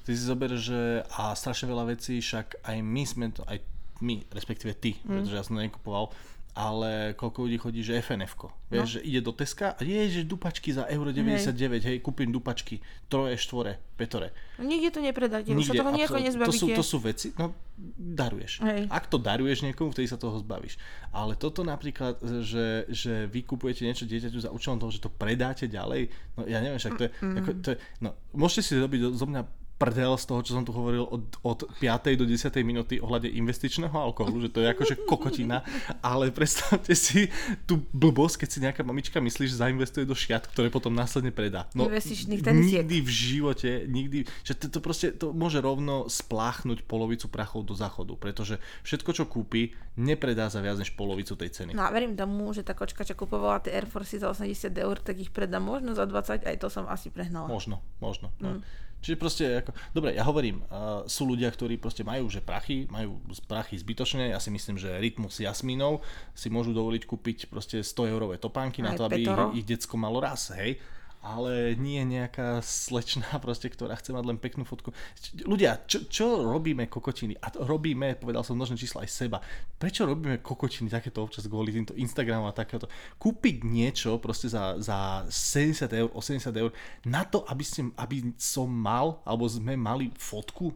Ty 0.04 0.12
si 0.16 0.24
zober, 0.24 0.52
že 0.60 1.04
a 1.16 1.36
strašne 1.36 1.72
veľa 1.72 1.96
vecí, 1.96 2.20
však 2.20 2.64
aj 2.64 2.78
my 2.84 3.04
sme 3.08 3.26
to, 3.32 3.44
aj 3.48 3.60
my, 4.04 4.24
respektíve 4.32 4.76
ty, 4.80 5.00
mm. 5.00 5.08
pretože 5.08 5.36
ja 5.36 5.44
som 5.44 5.60
to 5.60 5.64
nekupoval, 5.64 6.12
ale 6.60 7.16
koľko 7.16 7.48
ľudí 7.48 7.56
chodí, 7.56 7.80
že 7.80 8.04
FNF-ko. 8.04 8.52
Vieš, 8.68 8.84
no. 8.84 8.94
že 8.94 9.02
ide 9.08 9.24
do 9.24 9.32
Teska 9.32 9.80
a 9.80 9.82
je, 9.82 10.12
že 10.12 10.22
dupačky 10.28 10.76
za 10.76 10.84
euro 10.92 11.16
99, 11.16 11.56
hej, 11.56 11.80
hej 11.80 11.98
kúpim 12.04 12.28
dupačky, 12.28 12.84
troje, 13.08 13.40
štvore, 13.40 13.80
petore. 13.96 14.36
Nikde 14.60 14.92
to 14.92 15.00
nepredáte, 15.00 15.48
už 15.56 15.72
sa 15.72 15.80
toho 15.80 15.96
nejako 15.96 16.20
nezbavíte. 16.20 16.52
To 16.52 16.60
sú, 16.60 16.68
to 16.76 16.84
sú 16.84 16.98
veci, 17.00 17.32
no 17.40 17.56
daruješ. 17.96 18.60
Hej. 18.60 18.92
Ak 18.92 19.08
to 19.08 19.16
daruješ 19.16 19.64
niekomu, 19.64 19.96
vtedy 19.96 20.12
sa 20.12 20.20
toho 20.20 20.36
zbavíš. 20.44 20.76
Ale 21.16 21.40
toto 21.40 21.64
napríklad, 21.64 22.20
že, 22.44 22.92
že 22.92 23.32
vy 23.32 23.48
kupujete 23.48 23.88
niečo 23.88 24.04
dieťaťu 24.04 24.44
za 24.44 24.52
účelom 24.52 24.84
toho, 24.84 24.92
že 24.92 25.00
to 25.00 25.08
predáte 25.08 25.72
ďalej, 25.72 26.12
no 26.36 26.44
ja 26.44 26.60
neviem, 26.60 26.76
však 26.76 26.94
to 27.00 27.04
je, 27.08 27.12
mm. 27.24 27.36
ako, 27.40 27.50
to 27.64 27.68
je 27.72 27.78
no, 28.04 28.10
môžete 28.36 28.62
si 28.68 28.72
robiť 28.76 29.16
zo 29.16 29.26
mňa 29.32 29.42
prdel 29.80 30.20
z 30.20 30.26
toho, 30.28 30.44
čo 30.44 30.52
som 30.60 30.68
tu 30.68 30.76
hovoril 30.76 31.08
od, 31.08 31.24
od 31.40 31.60
5. 31.80 32.20
do 32.20 32.28
10. 32.28 32.52
minúty 32.68 33.00
ohľade 33.00 33.32
investičného 33.32 33.96
alkoholu, 33.96 34.44
že 34.44 34.52
to 34.52 34.60
je 34.60 34.68
akože 34.76 35.08
kokotina, 35.08 35.64
ale 36.04 36.36
predstavte 36.36 36.92
si 36.92 37.32
tú 37.64 37.80
blbosť, 37.96 38.44
keď 38.44 38.50
si 38.52 38.60
nejaká 38.60 38.84
mamička 38.84 39.24
myslí, 39.24 39.48
že 39.48 39.56
zainvestuje 39.64 40.04
do 40.04 40.12
šiat, 40.12 40.52
ktoré 40.52 40.68
potom 40.68 40.92
následne 40.92 41.32
predá. 41.32 41.72
No, 41.72 41.88
nikdy 41.88 43.00
v 43.00 43.10
živote, 43.10 43.88
nikdy, 43.88 44.28
že 44.44 44.60
to, 44.60 44.68
to 44.68 44.80
proste 44.84 45.16
to 45.16 45.32
môže 45.32 45.64
rovno 45.64 46.12
spláchnuť 46.12 46.84
polovicu 46.84 47.32
prachov 47.32 47.64
do 47.64 47.72
záchodu, 47.72 48.20
pretože 48.20 48.60
všetko, 48.84 49.10
čo 49.16 49.24
kúpi, 49.32 49.72
nepredá 49.96 50.52
za 50.52 50.60
viac 50.60 50.76
než 50.76 50.92
polovicu 51.00 51.40
tej 51.40 51.56
ceny. 51.56 51.72
No 51.72 51.88
a 51.88 51.90
verím 51.96 52.20
tomu, 52.20 52.52
že 52.52 52.68
tá 52.68 52.76
kočka, 52.76 53.08
čo 53.08 53.16
kupovala 53.16 53.64
tie 53.64 53.72
Air 53.80 53.88
Force 53.88 54.20
za 54.20 54.28
80 54.28 54.76
eur, 54.76 55.00
tak 55.00 55.16
ich 55.16 55.32
predá 55.32 55.64
možno 55.64 55.96
za 55.96 56.04
20, 56.04 56.44
aj 56.44 56.58
to 56.60 56.68
som 56.68 56.84
asi 56.92 57.08
prehnala. 57.08 57.48
Možno, 57.48 57.80
možno. 58.04 58.36
No. 58.44 58.60
Mm. 58.60 58.89
Čiže 59.00 59.16
proste 59.16 59.44
ako, 59.64 59.72
dobre, 59.96 60.16
ja 60.16 60.28
hovorím, 60.28 60.60
uh, 60.68 61.08
sú 61.08 61.24
ľudia, 61.24 61.48
ktorí 61.48 61.80
proste 61.80 62.04
majú 62.04 62.28
že 62.28 62.44
prachy, 62.44 62.84
majú 62.92 63.20
prachy 63.48 63.80
zbytočné, 63.80 64.36
ja 64.36 64.40
si 64.44 64.52
myslím, 64.52 64.76
že 64.76 65.00
Rytmus 65.00 65.40
Jasminov 65.40 66.04
si 66.36 66.52
môžu 66.52 66.76
dovoliť 66.76 67.04
kúpiť 67.08 67.38
proste 67.48 67.80
100 67.80 68.12
eurové 68.12 68.36
topánky 68.36 68.84
Aj 68.84 68.92
na 68.92 68.92
to, 69.00 69.08
aby 69.08 69.24
ich, 69.24 69.64
ich 69.64 69.66
decko 69.66 69.96
malo 69.96 70.20
raz, 70.20 70.52
hej 70.56 70.80
ale 71.20 71.76
nie 71.76 72.00
nejaká 72.08 72.64
slečna 72.64 73.28
proste, 73.44 73.68
ktorá 73.68 74.00
chce 74.00 74.16
mať 74.16 74.26
len 74.26 74.38
peknú 74.40 74.64
fotku. 74.64 74.96
Ľudia, 75.44 75.84
čo, 75.84 76.08
čo 76.08 76.26
robíme 76.48 76.88
kokotiny? 76.88 77.36
A 77.44 77.52
to 77.52 77.68
robíme, 77.68 78.16
povedal 78.16 78.44
som 78.48 78.56
množné 78.56 78.80
čísla 78.80 79.04
aj 79.04 79.10
seba. 79.12 79.38
Prečo 79.76 80.08
robíme 80.08 80.40
kokotiny 80.40 80.88
takéto 80.88 81.20
občas 81.24 81.44
kvôli 81.52 81.76
týmto 81.76 81.92
Instagramu 82.00 82.48
a 82.48 82.56
takéto? 82.56 82.88
Kúpiť 83.20 83.68
niečo 83.68 84.16
proste 84.24 84.48
za, 84.48 84.80
za 84.80 85.28
70 85.28 85.92
eur, 85.92 86.10
80 86.16 86.56
eur 86.56 86.72
na 87.04 87.28
to, 87.28 87.44
aby, 87.52 87.64
ste, 87.68 87.92
aby 88.00 88.32
som 88.40 88.72
mal, 88.72 89.20
alebo 89.28 89.44
sme 89.44 89.76
mali 89.76 90.16
fotku? 90.16 90.72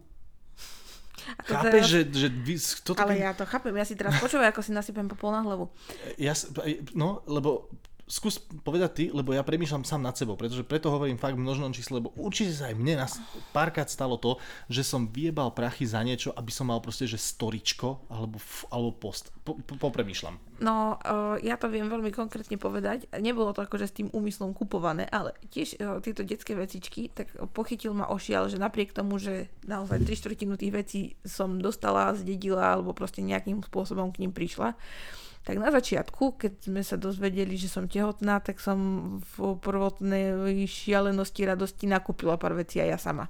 Chápeš, 1.48 1.72
teraz... 1.72 1.88
že, 1.88 2.00
že 2.12 2.28
vy, 2.28 2.56
toto 2.84 3.00
Ale 3.00 3.16
ja 3.16 3.32
to 3.32 3.48
chápem, 3.48 3.72
ja 3.72 3.88
si 3.88 3.96
teraz 3.96 4.20
počúvaj, 4.20 4.52
ako 4.52 4.60
si 4.60 4.76
nasypem 4.76 5.08
popol 5.08 5.32
na 5.32 5.40
hlavu. 5.40 5.72
Ja, 6.20 6.36
no, 6.92 7.24
lebo 7.24 7.72
skús 8.04 8.36
povedať 8.68 8.92
ty, 8.92 9.06
lebo 9.10 9.32
ja 9.32 9.42
premýšľam 9.48 9.88
sám 9.88 10.04
nad 10.04 10.16
sebou, 10.16 10.36
pretože 10.36 10.68
preto 10.68 10.92
hovorím 10.92 11.16
fakt 11.16 11.40
v 11.40 11.44
množnom 11.44 11.72
čísle, 11.72 12.04
lebo 12.04 12.12
určite 12.20 12.52
sa 12.52 12.68
aj 12.68 12.76
mne 12.76 13.00
nás 13.00 13.20
párkrát 13.56 13.88
stalo 13.88 14.20
to, 14.20 14.36
že 14.68 14.84
som 14.84 15.08
vyjebal 15.08 15.56
prachy 15.56 15.88
za 15.88 16.04
niečo, 16.04 16.36
aby 16.36 16.52
som 16.52 16.68
mal 16.68 16.84
proste, 16.84 17.08
že 17.08 17.16
storičko 17.16 18.12
alebo, 18.12 18.38
alebo 18.72 18.92
post. 18.92 19.32
Po, 19.44 19.56
po, 19.56 19.76
popremýšľam. 19.80 20.36
No, 20.64 20.96
uh, 21.04 21.36
ja 21.44 21.60
to 21.60 21.68
viem 21.68 21.92
veľmi 21.92 22.16
konkrétne 22.16 22.56
povedať. 22.56 23.12
Nebolo 23.20 23.52
to 23.52 23.68
akože 23.68 23.92
s 23.92 23.98
tým 24.00 24.08
úmyslom 24.12 24.56
kupované, 24.56 25.04
ale 25.12 25.36
tiež 25.52 25.80
uh, 25.80 26.00
tieto 26.00 26.24
detské 26.24 26.56
vecičky, 26.56 27.12
tak 27.12 27.32
pochytil 27.52 27.92
ma 27.92 28.08
ošial, 28.08 28.48
že 28.48 28.60
napriek 28.60 28.96
tomu, 28.96 29.20
že 29.20 29.52
naozaj 29.68 30.04
3 30.04 30.20
štvrtinu 30.24 30.56
tých 30.56 30.72
vecí 30.72 31.02
som 31.28 31.60
dostala, 31.60 32.16
zdedila 32.16 32.80
alebo 32.80 32.96
proste 32.96 33.20
nejakým 33.20 33.60
spôsobom 33.64 34.16
k 34.16 34.24
ním 34.24 34.32
prišla, 34.32 34.76
tak 35.44 35.60
na 35.60 35.68
začiatku, 35.70 36.40
keď 36.40 36.54
sme 36.72 36.82
sa 36.88 36.96
dozvedeli, 36.96 37.60
že 37.60 37.68
som 37.68 37.92
tehotná, 37.92 38.40
tak 38.40 38.64
som 38.64 38.80
v 39.36 39.60
prvotnej 39.60 40.64
šialenosti, 40.64 41.44
radosti 41.44 41.86
nakúpila 41.86 42.40
pár 42.40 42.56
vecí 42.56 42.80
aj 42.80 42.90
ja 42.90 43.00
sama. 43.00 43.28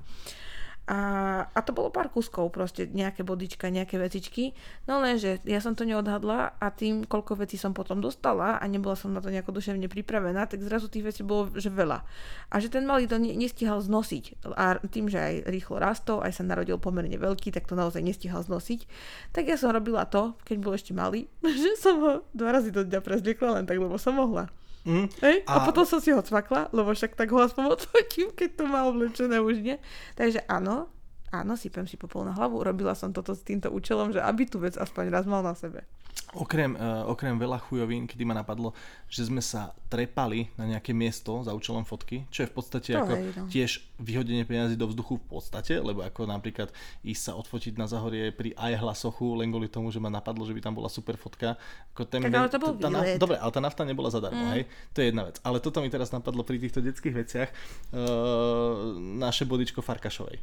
A, 0.83 0.99
a 1.47 1.59
to 1.63 1.71
bolo 1.71 1.87
pár 1.87 2.11
kuskov, 2.11 2.51
proste 2.51 2.91
nejaké 2.91 3.23
bodička, 3.23 3.71
nejaké 3.71 3.95
vecičky. 3.95 4.51
No 4.83 4.99
lenže 4.99 5.39
ja 5.47 5.63
som 5.63 5.79
to 5.79 5.87
neodhadla 5.87 6.59
a 6.59 6.67
tým, 6.75 7.07
koľko 7.07 7.39
vecí 7.39 7.55
som 7.55 7.71
potom 7.71 8.03
dostala 8.03 8.59
a 8.59 8.63
nebola 8.67 8.99
som 8.99 9.15
na 9.15 9.23
to 9.23 9.31
nejako 9.31 9.55
duševne 9.55 9.87
pripravená, 9.87 10.43
tak 10.43 10.59
zrazu 10.59 10.91
tých 10.91 11.07
vecí 11.07 11.21
bolo 11.23 11.47
že 11.55 11.71
veľa. 11.71 12.03
A 12.51 12.55
že 12.59 12.67
ten 12.67 12.83
malý 12.83 13.07
to 13.07 13.15
ne, 13.15 13.31
nestihal 13.31 13.79
znosiť. 13.79 14.43
A 14.59 14.83
tým, 14.83 15.07
že 15.07 15.23
aj 15.23 15.33
rýchlo 15.47 15.79
rastol, 15.79 16.19
aj 16.19 16.35
sa 16.35 16.43
narodil 16.43 16.75
pomerne 16.75 17.15
veľký, 17.15 17.55
tak 17.55 17.63
to 17.63 17.79
naozaj 17.79 18.03
nestihal 18.03 18.43
znosiť. 18.43 18.83
Tak 19.31 19.47
ja 19.47 19.55
som 19.55 19.71
robila 19.71 20.03
to, 20.03 20.35
keď 20.43 20.57
bol 20.59 20.75
ešte 20.75 20.91
malý, 20.91 21.31
že 21.63 21.79
som 21.79 21.95
ho 22.03 22.11
dva 22.35 22.59
razy 22.59 22.75
do 22.75 22.83
dňa 22.83 22.99
prezliekla 22.99 23.55
len 23.55 23.63
tak, 23.63 23.79
lebo 23.79 23.95
som 23.95 24.19
mohla. 24.19 24.51
Mm. 24.83 25.07
Hej? 25.23 25.47
A... 25.47 25.63
a 25.63 25.65
potom 25.67 25.87
som 25.87 26.03
si 26.03 26.11
ho 26.11 26.19
cvakla, 26.19 26.67
lebo 26.75 26.91
však 26.91 27.15
tak 27.15 27.31
ho 27.31 27.39
aspoň 27.39 27.63
odfotím, 27.79 28.35
keď 28.35 28.49
to 28.59 28.63
má 28.67 28.83
oblečené 28.87 29.39
už 29.39 29.63
nie. 29.63 29.77
Takže 30.19 30.43
áno, 30.45 30.91
áno, 31.31 31.53
sypem 31.55 31.87
si 31.87 31.95
popol 31.95 32.27
na 32.27 32.35
hlavu, 32.35 32.59
robila 32.61 32.93
som 32.93 33.15
toto 33.15 33.31
s 33.31 33.41
týmto 33.41 33.71
účelom, 33.71 34.11
že 34.11 34.19
aby 34.19 34.43
tú 34.45 34.59
vec 34.59 34.75
aspoň 34.75 35.09
raz 35.09 35.25
mal 35.25 35.41
na 35.41 35.55
sebe. 35.55 35.87
Okrem, 36.33 36.73
uh, 36.73 37.05
okrem 37.05 37.37
veľa 37.37 37.61
chujovín, 37.61 38.09
kedy 38.09 38.25
ma 38.25 38.33
napadlo, 38.33 38.73
že 39.05 39.29
sme 39.29 39.37
sa 39.37 39.69
trepali 39.85 40.49
na 40.57 40.65
nejaké 40.65 40.89
miesto 40.89 41.45
za 41.45 41.53
účelom 41.53 41.85
fotky, 41.85 42.25
čo 42.33 42.41
je 42.41 42.49
v 42.49 42.53
podstate 42.57 42.89
to 42.89 42.97
ako 42.97 43.13
hej, 43.13 43.25
no. 43.37 43.45
tiež 43.45 43.71
vyhodenie 44.01 44.41
peniazy 44.41 44.73
do 44.73 44.89
vzduchu 44.89 45.21
v 45.21 45.25
podstate, 45.29 45.77
lebo 45.77 46.01
ako 46.01 46.25
napríklad 46.25 46.73
ísť 47.05 47.21
sa 47.21 47.31
odfotiť 47.37 47.77
na 47.77 47.85
zahorie 47.85 48.33
pri 48.33 48.57
aj 48.57 48.81
hlasochu, 48.81 49.37
len 49.37 49.53
kvôli 49.53 49.69
tomu, 49.69 49.93
že 49.93 50.01
ma 50.01 50.09
napadlo, 50.09 50.41
že 50.41 50.57
by 50.57 50.61
tam 50.65 50.73
bola 50.73 50.89
super 50.89 51.21
fotka. 51.21 51.53
Ako 51.93 52.09
ten 52.09 52.25
tak 52.25 52.33
ale 52.33 52.49
to 52.49 52.57
bol 52.57 52.73
tá, 52.81 52.89
tá, 52.89 53.01
Dobre, 53.21 53.37
ale 53.37 53.51
tá 53.53 53.61
nafta 53.61 53.85
nebola 53.85 54.09
zadarmo, 54.09 54.41
mm. 54.49 54.53
hej? 54.57 54.61
To 54.97 55.05
je 55.05 55.05
jedna 55.13 55.29
vec. 55.29 55.37
Ale 55.45 55.61
toto 55.61 55.85
mi 55.85 55.93
teraz 55.93 56.09
napadlo 56.09 56.41
pri 56.41 56.57
týchto 56.57 56.81
detských 56.81 57.13
veciach. 57.13 57.49
Uh, 57.93 58.97
naše 59.21 59.45
bodičko 59.45 59.85
Farkašovej. 59.85 60.41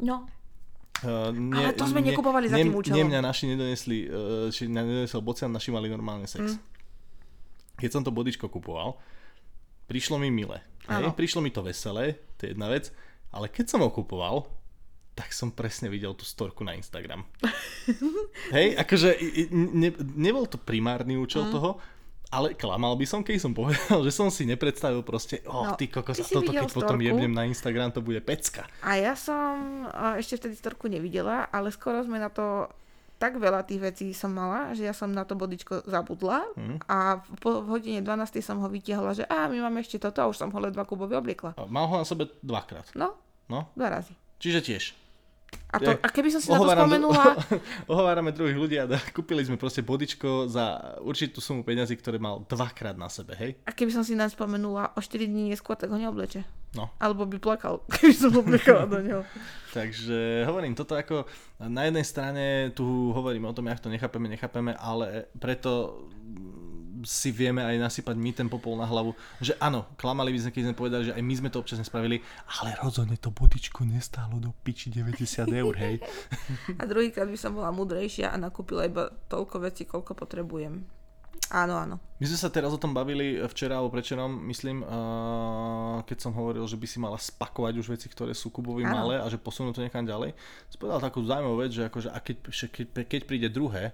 No. 0.00 0.24
Uh, 1.00 1.32
nie, 1.32 1.64
Ale 1.64 1.72
to 1.72 1.88
sme 1.88 2.04
ne, 2.04 2.12
nekupovali 2.12 2.52
za 2.52 2.60
tým 2.60 2.76
účelom. 2.76 2.96
Nie, 2.96 3.04
mňa 3.08 3.20
naši 3.24 3.44
nedonesli, 3.48 3.98
uh, 4.04 4.52
či 4.52 4.68
nedonesol 4.68 5.24
bocian, 5.24 5.48
naši 5.48 5.72
mali 5.72 5.88
normálne 5.88 6.28
sex. 6.28 6.56
Mm. 6.56 6.60
Keď 7.80 7.90
som 7.90 8.02
to 8.04 8.12
bodičko 8.12 8.52
kupoval, 8.52 9.00
prišlo 9.88 10.20
mi 10.20 10.28
milé. 10.28 10.60
Hej? 10.84 11.16
Prišlo 11.16 11.40
mi 11.40 11.48
to 11.48 11.64
veselé, 11.64 12.20
to 12.36 12.44
je 12.44 12.52
jedna 12.52 12.68
vec, 12.68 12.92
ale 13.32 13.48
keď 13.48 13.72
som 13.72 13.80
ho 13.80 13.88
kupoval, 13.88 14.44
tak 15.16 15.32
som 15.32 15.52
presne 15.52 15.88
videl 15.92 16.12
tú 16.16 16.24
storku 16.28 16.64
na 16.64 16.76
Instagram. 16.76 17.24
Hej, 18.56 18.76
akože 18.80 19.16
ne, 19.52 19.90
nebol 20.16 20.48
to 20.48 20.56
primárny 20.56 21.16
účel 21.16 21.48
mm. 21.48 21.52
toho, 21.52 21.70
ale 22.30 22.54
klamal 22.54 22.94
by 22.94 23.04
som, 23.04 23.20
keď 23.20 23.36
som 23.36 23.52
povedal, 23.52 24.00
že 24.06 24.12
som 24.12 24.28
si 24.28 24.42
nepredstavil 24.44 25.02
proste, 25.02 25.42
oh, 25.44 25.66
no, 25.66 25.74
ty 25.74 25.86
kokos, 25.86 26.16
ty 26.16 26.30
toto 26.30 26.48
keď 26.48 26.64
storku? 26.64 26.76
potom 26.80 26.98
jebnem 26.98 27.28
na 27.28 27.42
Instagram, 27.44 27.90
to 27.90 27.98
bude 27.98 28.18
pecka. 28.20 28.64
A 28.80 28.94
ja 28.94 29.12
som 29.12 29.84
ešte 30.14 30.38
vtedy 30.38 30.54
storku 30.54 30.86
nevidela, 30.86 31.44
ale 31.46 31.68
skoro 31.68 32.00
sme 32.00 32.16
na 32.16 32.28
to 32.28 32.70
tak 33.16 33.36
veľa 33.36 33.62
tých 33.62 33.82
vecí 33.82 34.06
som 34.10 34.30
mala, 34.30 34.72
že 34.72 34.80
ja 34.82 34.94
som 34.94 35.06
na 35.06 35.22
to 35.22 35.34
bodičko 35.34 35.84
zabudla 35.84 36.40
Mhm. 36.56 36.76
a 36.86 36.98
po 37.36 37.60
hodine 37.62 38.00
12 38.00 38.08
som 38.38 38.56
ho 38.56 38.66
vytiahla, 38.66 39.12
že 39.12 39.24
a 39.24 39.44
my 39.44 39.60
máme 39.60 39.80
ešte 39.80 39.98
toto 39.98 40.18
a 40.18 40.26
už 40.26 40.38
som 40.38 40.48
ho 40.48 40.58
ledva 40.58 40.82
Kubovi 40.82 41.12
obliekla. 41.12 41.52
A 41.54 41.66
Mal 41.66 41.84
ho 41.84 41.96
na 41.96 42.06
sebe 42.06 42.32
dvakrát. 42.40 42.88
No, 42.94 43.12
No, 43.44 43.68
dva 43.74 43.90
razy. 43.92 44.14
čiže 44.38 44.62
tiež. 44.62 44.82
A, 45.70 45.78
to, 45.78 45.90
a 45.94 46.08
keby 46.10 46.34
som 46.34 46.42
si 46.42 46.50
na 46.50 46.58
to 46.58 46.66
spomenula, 46.66 47.38
Ohovárame 47.90 48.34
druhých 48.34 48.58
ľudí 48.58 48.76
a 48.82 48.90
kúpili 49.14 49.46
sme 49.46 49.54
proste 49.54 49.86
bodičko 49.86 50.50
za 50.50 50.98
určitú 50.98 51.38
sumu 51.38 51.62
peňazí, 51.62 51.94
ktoré 51.94 52.18
mal 52.18 52.42
dvakrát 52.50 52.98
na 52.98 53.06
sebe, 53.06 53.38
hej? 53.38 53.54
a 53.62 53.70
keby 53.70 53.94
som 53.94 54.02
si 54.02 54.18
na 54.18 54.26
spomenula 54.26 54.90
o 54.94 55.00
4 55.00 55.30
dní 55.30 55.54
neskôr, 55.54 55.78
tak 55.78 55.94
ho 55.94 55.98
neobleče. 55.98 56.42
No. 56.74 56.90
Alebo 56.98 57.22
by 57.22 57.38
plakal, 57.38 57.86
keby 57.94 58.14
som 58.14 58.34
obliekala 58.34 58.90
do 58.90 58.98
neho. 58.98 59.22
Takže 59.78 60.42
hovorím, 60.50 60.74
toto 60.74 60.98
ako 60.98 61.22
na 61.62 61.86
jednej 61.86 62.02
strane 62.02 62.44
tu 62.74 63.14
hovoríme 63.14 63.46
o 63.46 63.54
tom, 63.54 63.70
jak 63.70 63.78
to 63.78 63.94
nechápeme, 63.94 64.26
nechápeme, 64.26 64.74
ale 64.74 65.30
preto 65.38 66.02
si 67.04 67.30
vieme 67.30 67.64
aj 67.64 67.76
nasypať 67.80 68.16
my 68.16 68.30
ten 68.32 68.48
popol 68.48 68.76
na 68.76 68.86
hlavu, 68.86 69.16
že 69.40 69.56
áno, 69.58 69.90
klamali 69.96 70.32
by 70.34 70.38
sme, 70.46 70.50
keď 70.50 70.62
sme 70.70 70.74
povedali, 70.78 71.02
že 71.10 71.14
aj 71.16 71.22
my 71.22 71.34
sme 71.36 71.48
to 71.52 71.60
občas 71.60 71.80
nespravili, 71.80 72.22
ale 72.60 72.76
rozhodne 72.80 73.16
to 73.16 73.32
bodičko 73.32 73.84
nestálo 73.84 74.38
do 74.38 74.50
piči 74.62 74.92
90 74.92 75.46
eur, 75.50 75.74
hej. 75.78 75.96
A 76.80 76.82
druhýkrát 76.86 77.28
by 77.28 77.38
som 77.38 77.56
bola 77.56 77.70
mudrejšia 77.74 78.32
a 78.32 78.36
nakúpila 78.40 78.86
iba 78.86 79.10
toľko 79.28 79.56
vecí, 79.64 79.84
koľko 79.84 80.16
potrebujem. 80.16 81.00
Áno, 81.50 81.74
áno. 81.74 81.98
My 82.22 82.24
sme 82.30 82.38
sa 82.38 82.46
teraz 82.46 82.70
o 82.70 82.78
tom 82.78 82.94
bavili 82.94 83.42
včera 83.50 83.74
alebo 83.74 83.90
prečerom, 83.90 84.30
myslím, 84.46 84.86
uh, 84.86 85.98
keď 86.06 86.18
som 86.22 86.30
hovoril, 86.30 86.62
že 86.62 86.78
by 86.78 86.86
si 86.86 87.02
mala 87.02 87.18
spakovať 87.18 87.74
už 87.74 87.90
veci, 87.90 88.06
ktoré 88.06 88.38
sú 88.38 88.54
Kubovi 88.54 88.86
malé 88.86 89.18
a 89.18 89.26
že 89.26 89.34
posunú 89.34 89.74
to 89.74 89.82
niekam 89.82 90.06
ďalej. 90.06 90.30
Som 90.70 90.78
povedal 90.78 91.02
takú 91.02 91.26
zaujímavú 91.26 91.58
vec, 91.58 91.74
že 91.74 91.90
akože, 91.90 92.14
a 92.14 92.18
keď, 92.22 92.36
keď, 92.70 92.86
keď 93.02 93.20
príde 93.26 93.48
druhé, 93.50 93.90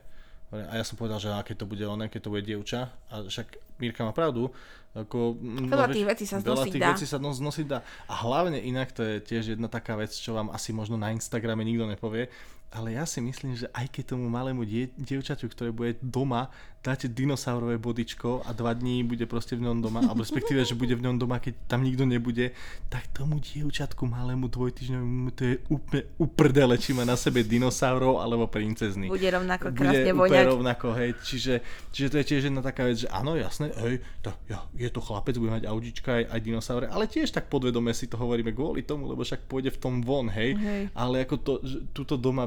a 0.55 0.75
ja 0.79 0.85
som 0.87 0.95
povedal, 0.95 1.19
že 1.19 1.31
a 1.35 1.43
keď 1.43 1.65
to 1.65 1.67
bude 1.67 1.83
ona, 1.83 2.07
keď 2.07 2.21
to 2.23 2.31
bude 2.31 2.47
dievča, 2.47 2.89
a 3.11 3.27
však 3.27 3.59
Mirka 3.83 4.07
má 4.07 4.15
pravdu, 4.15 4.49
ako, 4.97 5.37
mm, 5.37 5.69
Veľa 5.69 5.87
vieš, 5.93 5.97
tých 6.01 6.09
vecí 6.09 6.25
sa 6.25 6.37
znosiť 6.41 6.73
tých 6.73 6.85
dá. 6.87 6.91
vecí 6.97 7.05
sa 7.05 7.19
nos- 7.21 7.37
znosiť 7.37 7.67
dá. 7.69 7.85
A 8.09 8.15
hlavne 8.25 8.57
inak, 8.57 8.97
to 8.97 9.05
je 9.05 9.21
tiež 9.21 9.59
jedna 9.59 9.69
taká 9.69 9.93
vec, 9.93 10.09
čo 10.17 10.33
vám 10.33 10.49
asi 10.49 10.73
možno 10.73 10.97
na 10.97 11.13
Instagrame 11.13 11.61
nikto 11.69 11.85
nepovie, 11.85 12.33
ale 12.71 12.99
ja 12.99 13.07
si 13.07 13.23
myslím, 13.23 13.55
že 13.55 13.71
aj 13.71 13.87
keď 13.89 14.17
tomu 14.17 14.27
malému 14.27 14.67
die, 14.67 14.91
dievčaťu, 14.99 15.47
ktoré 15.51 15.71
bude 15.71 15.97
doma, 16.03 16.51
dáte 16.87 17.11
dinosaurové 17.11 17.83
bodičko 17.83 18.47
a 18.47 18.55
dva 18.55 18.71
dní 18.71 19.03
bude 19.03 19.27
proste 19.27 19.59
v 19.59 19.67
ňom 19.67 19.83
doma, 19.83 20.07
alebo 20.07 20.23
respektíve, 20.23 20.63
že 20.63 20.79
bude 20.79 20.95
v 20.95 21.03
ňom 21.03 21.19
doma, 21.19 21.43
keď 21.43 21.67
tam 21.67 21.83
nikto 21.83 22.07
nebude, 22.07 22.55
tak 22.87 23.11
tomu 23.11 23.43
dievčatku 23.43 24.07
malému 24.07 24.47
dvojtyžňovému 24.47 25.35
to 25.35 25.43
je 25.43 25.55
úplne 25.67 26.07
uprdele, 26.23 26.79
či 26.79 26.95
má 26.95 27.03
na 27.03 27.19
sebe 27.19 27.43
dinosaurov 27.43 28.23
alebo 28.23 28.47
princezny. 28.47 29.11
Bude 29.11 29.27
rovnako 29.27 29.75
Bude 29.75 29.83
krásne 29.83 30.13
voňať. 30.15 30.47
rovnako, 30.47 30.87
hej. 30.95 31.11
Čiže, 31.27 31.55
čiže 31.91 32.09
to 32.15 32.17
je 32.23 32.25
tiež 32.31 32.43
jedna 32.55 32.63
taká 32.63 32.87
vec, 32.87 33.03
že 33.03 33.11
áno, 33.11 33.35
jasné, 33.35 33.75
hej, 33.83 33.99
to, 34.23 34.31
ja, 34.47 34.63
je 34.79 34.87
to 34.87 35.03
chlapec, 35.03 35.35
bude 35.43 35.59
mať 35.59 35.67
audička 35.67 36.23
aj, 36.23 36.39
aj 36.39 36.41
dinosaure, 36.47 36.87
ale 36.87 37.11
tiež 37.11 37.35
tak 37.35 37.51
podvedome 37.51 37.91
si 37.91 38.07
to 38.07 38.15
hovoríme 38.15 38.55
kvôli 38.55 38.87
tomu, 38.87 39.11
lebo 39.11 39.27
však 39.27 39.51
pôjde 39.51 39.75
v 39.75 39.79
tom 39.83 40.07
von, 40.07 40.31
hej. 40.31 40.55
Hej. 40.55 40.83
Ale 40.95 41.27
ako 41.27 41.37
to, 41.43 41.53
že 41.67 41.83
tuto 41.91 42.15
doma, 42.15 42.47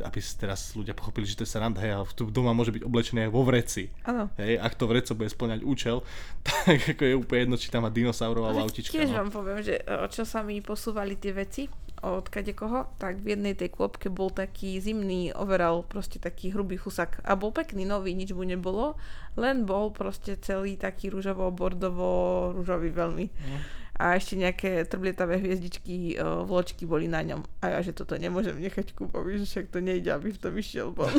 aby 0.00 0.18
teraz 0.40 0.72
ľudia 0.72 0.96
pochopili, 0.96 1.28
že 1.28 1.36
to 1.36 1.44
je 1.44 1.52
sranda, 1.52 1.84
hej, 1.84 1.92
ale 1.92 2.08
tu 2.16 2.24
doma 2.32 2.56
môže 2.56 2.72
byť 2.72 2.82
oblečený 2.88 3.28
aj 3.28 3.32
vo 3.32 3.42
vreci. 3.44 3.92
Áno. 4.08 4.32
Hej, 4.40 4.56
ak 4.56 4.72
to 4.80 4.88
vreco 4.88 5.12
bude 5.12 5.28
splňať 5.28 5.60
účel, 5.60 6.00
tak 6.46 6.96
ako 6.96 7.02
je 7.04 7.14
úplne 7.14 7.40
jedno, 7.44 7.56
či 7.60 7.68
tam 7.68 7.84
má 7.84 7.90
dinosaurov 7.92 8.48
alebo 8.48 8.64
Ale 8.64 8.72
autička. 8.72 8.96
Tiež 8.96 9.12
no. 9.12 9.22
vám 9.22 9.30
poviem, 9.30 9.60
že 9.60 9.84
e, 9.84 10.08
čo 10.08 10.24
sa 10.24 10.40
mi 10.40 10.64
posúvali 10.64 11.20
tie 11.20 11.36
veci 11.36 11.68
od 12.02 12.26
kade 12.26 12.50
koho, 12.56 12.90
tak 12.98 13.22
v 13.22 13.38
jednej 13.38 13.54
tej 13.54 13.70
kôpke 13.70 14.10
bol 14.10 14.32
taký 14.32 14.82
zimný 14.82 15.30
overall, 15.38 15.86
proste 15.86 16.18
taký 16.18 16.50
hrubý 16.50 16.74
husak. 16.80 17.22
A 17.22 17.38
bol 17.38 17.54
pekný, 17.54 17.86
nový, 17.86 18.16
nič 18.18 18.34
mu 18.34 18.42
nebolo, 18.42 18.98
len 19.38 19.62
bol 19.62 19.94
proste 19.94 20.34
celý 20.42 20.74
taký 20.74 21.14
rúžovo-bordovo, 21.14 22.50
rúžový 22.58 22.90
veľmi. 22.90 23.26
No. 23.30 23.81
A 23.92 24.16
ešte 24.16 24.40
nejaké 24.40 24.88
trblietavé 24.88 25.36
hviezdičky, 25.36 26.16
e, 26.16 26.24
vločky 26.48 26.88
boli 26.88 27.12
na 27.12 27.20
ňom. 27.20 27.44
A 27.60 27.76
ja, 27.76 27.78
že 27.84 27.92
toto 27.92 28.16
nemôžem 28.16 28.56
nechať 28.56 28.96
Kubovi, 28.96 29.36
že 29.36 29.46
však 29.46 29.66
to 29.68 29.84
nejde, 29.84 30.08
aby 30.08 30.32
v 30.32 30.40
tom 30.40 30.56
išiel 30.56 30.96
von. 30.96 31.12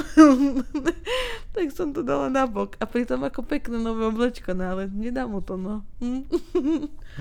tak 1.56 1.70
som 1.70 1.94
to 1.94 2.02
dala 2.02 2.34
na 2.34 2.50
bok. 2.50 2.74
A 2.82 2.90
pritom 2.90 3.22
ako 3.22 3.46
pekné 3.46 3.78
nové 3.78 4.10
oblečko, 4.10 4.58
no 4.58 4.74
ale 4.74 4.90
nedá 4.90 5.30
mu 5.30 5.46
to, 5.46 5.54
no. 5.54 5.86
Hm? 6.02 6.26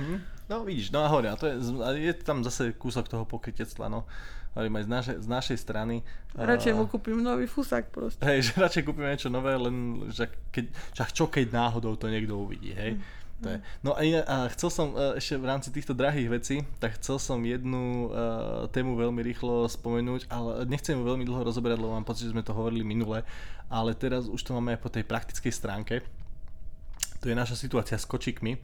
Hm? 0.00 0.16
No 0.48 0.64
vidíš, 0.64 0.90
no 0.90 1.05
a 1.05 1.09
hovorím, 1.09 1.32
a 1.32 1.36
to 1.36 1.46
je, 1.46 1.57
je 2.00 2.12
tam 2.16 2.44
zase 2.44 2.72
kúsok 2.76 3.09
toho 3.09 3.24
pokrytectva, 3.28 3.92
no. 3.92 4.09
Hovorím 4.53 4.76
aj 4.76 4.84
z 4.84 4.90
našej, 4.90 5.16
z 5.24 5.28
našej 5.28 5.59
strany. 5.64 5.96
Radšej 6.36 6.76
mu 6.76 6.84
kúpim 6.84 7.16
nový 7.24 7.48
fusák 7.48 7.88
proste. 7.88 8.20
Hej, 8.20 8.53
že 8.53 8.61
radšej 8.61 8.84
kúpime 8.84 9.09
niečo 9.09 9.32
nové, 9.32 9.57
len 9.57 10.09
že 10.12 10.28
keď, 10.53 10.64
čo 11.12 11.24
keď 11.32 11.57
náhodou 11.57 11.96
to 11.96 12.12
niekto 12.12 12.36
uvidí, 12.36 12.76
hej. 12.76 13.00
To 13.43 13.51
je. 13.51 13.59
No 13.82 13.99
a, 13.99 14.01
iné- 14.07 14.22
a 14.22 14.47
chcel 14.55 14.70
som 14.70 14.95
e, 14.95 15.18
ešte 15.18 15.34
v 15.34 15.47
rámci 15.51 15.68
týchto 15.74 15.99
drahých 15.99 16.28
vecí, 16.30 16.57
tak 16.78 16.95
chcel 17.03 17.18
som 17.18 17.43
jednu 17.43 18.07
uh, 18.07 18.70
tému 18.70 18.95
veľmi 18.95 19.18
rýchlo 19.18 19.66
spomenúť, 19.66 20.30
ale 20.30 20.62
nechcem 20.70 20.95
ju 20.95 21.03
veľmi 21.03 21.26
dlho 21.26 21.43
rozoberať, 21.51 21.82
lebo 21.82 21.90
mám 21.90 22.07
pocit, 22.07 22.30
že 22.30 22.34
sme 22.38 22.47
to 22.47 22.55
hovorili 22.55 22.86
minule, 22.86 23.26
ale 23.66 23.99
teraz 23.99 24.30
už 24.30 24.38
to 24.38 24.55
máme 24.55 24.78
aj 24.78 24.80
po 24.80 24.95
tej 24.95 25.03
praktickej 25.03 25.51
stránke. 25.51 26.07
To 27.22 27.30
je 27.30 27.34
naša 27.34 27.59
situácia 27.59 27.99
s 27.99 28.07
kočikmi, 28.07 28.59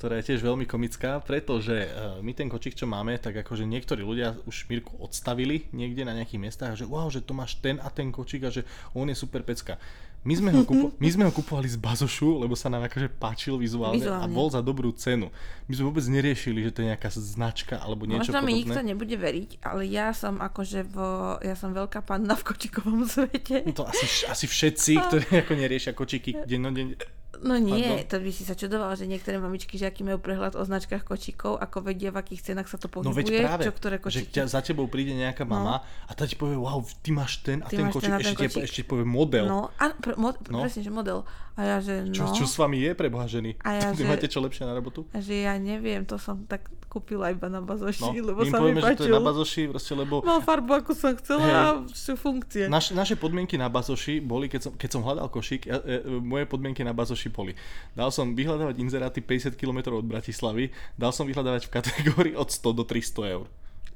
ktorá 0.00 0.20
je 0.20 0.32
tiež 0.32 0.44
veľmi 0.44 0.64
komická, 0.64 1.20
pretože 1.20 1.92
uh, 1.92 2.16
my 2.24 2.32
ten 2.32 2.48
kočik, 2.48 2.72
čo 2.72 2.88
máme, 2.88 3.20
tak 3.20 3.36
akože 3.36 3.68
niektorí 3.68 4.00
ľudia 4.00 4.32
už 4.48 4.64
Mirku 4.72 4.96
odstavili 4.96 5.68
niekde 5.76 6.08
na 6.08 6.16
nejakých 6.16 6.40
miestach 6.40 6.72
a 6.72 6.78
že 6.80 6.88
wow, 6.88 7.12
že 7.12 7.20
to 7.20 7.36
máš 7.36 7.60
ten 7.60 7.76
a 7.84 7.92
ten 7.92 8.08
kočik 8.08 8.48
a 8.48 8.50
že 8.52 8.64
on 8.96 9.12
je 9.12 9.16
super 9.16 9.44
pecka. 9.44 9.76
My 10.22 10.34
sme, 10.34 10.50
ho 10.50 10.62
kupo- 10.62 10.94
my 10.94 11.08
sme 11.10 11.26
ho 11.26 11.32
kupovali 11.32 11.66
z 11.66 11.74
bazošu, 11.76 12.38
lebo 12.38 12.54
sa 12.54 12.70
nám 12.70 12.86
akože 12.86 13.10
páčil 13.10 13.58
vizuálne, 13.58 13.98
a 13.98 14.22
Vizuálne. 14.22 14.30
bol 14.30 14.46
za 14.46 14.62
dobrú 14.62 14.94
cenu. 14.94 15.34
My 15.66 15.74
sme 15.74 15.84
vôbec 15.84 16.06
neriešili, 16.06 16.62
že 16.62 16.70
to 16.70 16.78
je 16.78 16.94
nejaká 16.94 17.10
značka 17.10 17.74
alebo 17.76 18.06
niečo 18.06 18.30
Možno 18.30 18.38
mi 18.40 18.54
podobné. 18.54 18.58
nikto 18.62 18.80
nebude 18.84 19.16
veriť, 19.16 19.50
ale 19.60 19.82
ja 19.84 20.10
som 20.12 20.38
akože 20.38 20.86
v, 20.86 20.96
ja 21.42 21.54
som 21.54 21.70
veľká 21.70 22.02
panna 22.02 22.32
v 22.32 22.44
kočikovom 22.44 23.02
svete. 23.04 23.66
To 23.74 23.82
asi, 23.82 24.06
asi 24.24 24.46
všetci, 24.46 24.92
ktorí 25.00 25.26
ako 25.42 25.52
neriešia 25.52 25.90
kočiky 25.90 26.46
dennodenne. 26.46 26.94
No 27.34 27.56
nie, 27.56 27.80
Pardon? 27.80 28.06
to 28.06 28.16
by 28.18 28.30
si 28.30 28.42
sa 28.42 28.52
čudoval, 28.52 28.92
že 28.92 29.02
niektoré 29.02 29.36
mamičky, 29.36 29.74
že 29.74 29.84
aký 29.84 30.02
majú 30.02 30.18
prehľad 30.18 30.52
o 30.52 30.62
značkách 30.62 31.00
kočikov, 31.00 31.56
ako 31.56 31.80
vedia, 31.82 32.08
v 32.08 32.20
akých 32.20 32.42
cenách 32.44 32.66
sa 32.66 32.76
to 32.76 32.86
No 32.86 32.92
pohybuje, 33.02 33.16
veď 33.16 33.26
práve, 33.40 33.62
čo 33.62 33.72
ktoré 33.72 33.96
že 33.96 34.02
kočiky. 34.20 34.30
ťa, 34.30 34.42
za 34.46 34.60
tebou 34.60 34.84
príde 34.84 35.10
nejaká 35.12 35.42
mama 35.42 35.80
a 35.80 36.12
tá 36.12 36.22
ti 36.22 36.34
povie, 36.34 36.54
wow, 36.54 36.78
ty 36.98 37.08
máš 37.08 37.40
ten 37.40 37.58
a 37.58 37.66
Ty 37.66 37.76
ten 37.78 37.88
kočik, 37.88 38.04
ten 38.04 38.12
ten 38.12 38.20
ešte, 38.22 38.36
ti, 38.36 38.46
kočík. 38.52 38.62
ešte 38.62 38.76
ti 38.76 38.86
povie 38.86 39.02
model. 39.02 39.44
No, 39.44 39.72
a, 39.72 39.84
pre, 39.90 40.12
mod, 40.14 40.36
No. 40.46 40.60
presne, 40.60 40.80
že 40.80 40.90
model. 40.90 41.24
A 41.52 41.60
ja, 41.62 41.76
že 41.78 41.94
no, 42.02 42.12
Čo, 42.12 42.24
čo 42.32 42.44
s 42.44 42.54
vami 42.54 42.78
je, 42.78 42.90
preboha 42.92 43.24
ženy? 43.24 43.56
A 43.60 43.68
ja, 43.72 43.88
že- 43.96 44.04
máte 44.04 44.26
čo 44.26 44.38
lepšie 44.38 44.62
na 44.62 44.72
robotu? 44.72 45.08
a 45.08 45.18
že 45.18 45.42
ja 45.42 45.56
neviem, 45.56 46.04
to 46.04 46.16
som 46.16 46.44
tak 46.44 46.68
kúpila 46.92 47.32
iba 47.32 47.48
na 47.48 47.58
bazoši, 47.58 48.04
No, 48.12 48.28
lebo 48.28 48.44
sa 48.44 48.60
mi 48.60 48.68
povieme, 48.68 48.80
že 48.82 48.92
to 48.92 48.92
je 48.92 49.08
páčil. 49.08 49.14
na 49.14 49.22
bazoši, 49.22 49.62
proste, 49.66 49.92
lebo 49.94 50.14
Mal 50.20 50.40
farbu, 50.40 50.72
ako 50.76 50.92
som 50.92 51.16
chcela 51.16 51.40
Hej. 51.40 51.56
a 51.56 52.14
funkcie. 52.14 52.64
naš, 52.68 52.92
naše 52.92 53.14
podmienky 53.14 53.56
na 53.56 53.66
bazoši 53.66 54.20
boli, 54.20 54.46
keď 54.46 54.60
som, 54.60 54.72
keď 54.74 54.88
som 54.90 55.00
hľadal 55.00 55.26
košík, 55.26 55.64
ja, 55.64 55.80
e, 55.80 55.98
e, 55.98 56.20
moje 56.20 56.44
podmienky 56.44 56.80
na 56.80 56.92
bazoši 56.92 57.28
boli. 57.28 57.56
Dal 57.90 58.08
som 58.08 58.30
vyhľadávať 58.30 58.76
inzeráty 58.76 59.18
50 59.18 59.56
km 59.56 59.90
od 59.90 60.04
Bratislavy, 60.04 60.68
dal 60.92 61.10
som 61.10 61.24
vyhľadávať 61.24 61.64
v 61.64 61.70
kategórii 61.72 62.34
od 62.34 62.46
100 62.46 62.60
do 62.70 62.84
300 62.84 63.32
eur. 63.32 63.48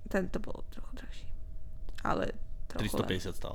Tento 0.06 0.38
bol 0.38 0.64
trochu 0.66 0.92
drahší. 0.94 1.26
Ale 2.02 2.32
trochu 2.66 2.96
len. 2.96 3.08
350 3.12 3.34
stal. 3.34 3.54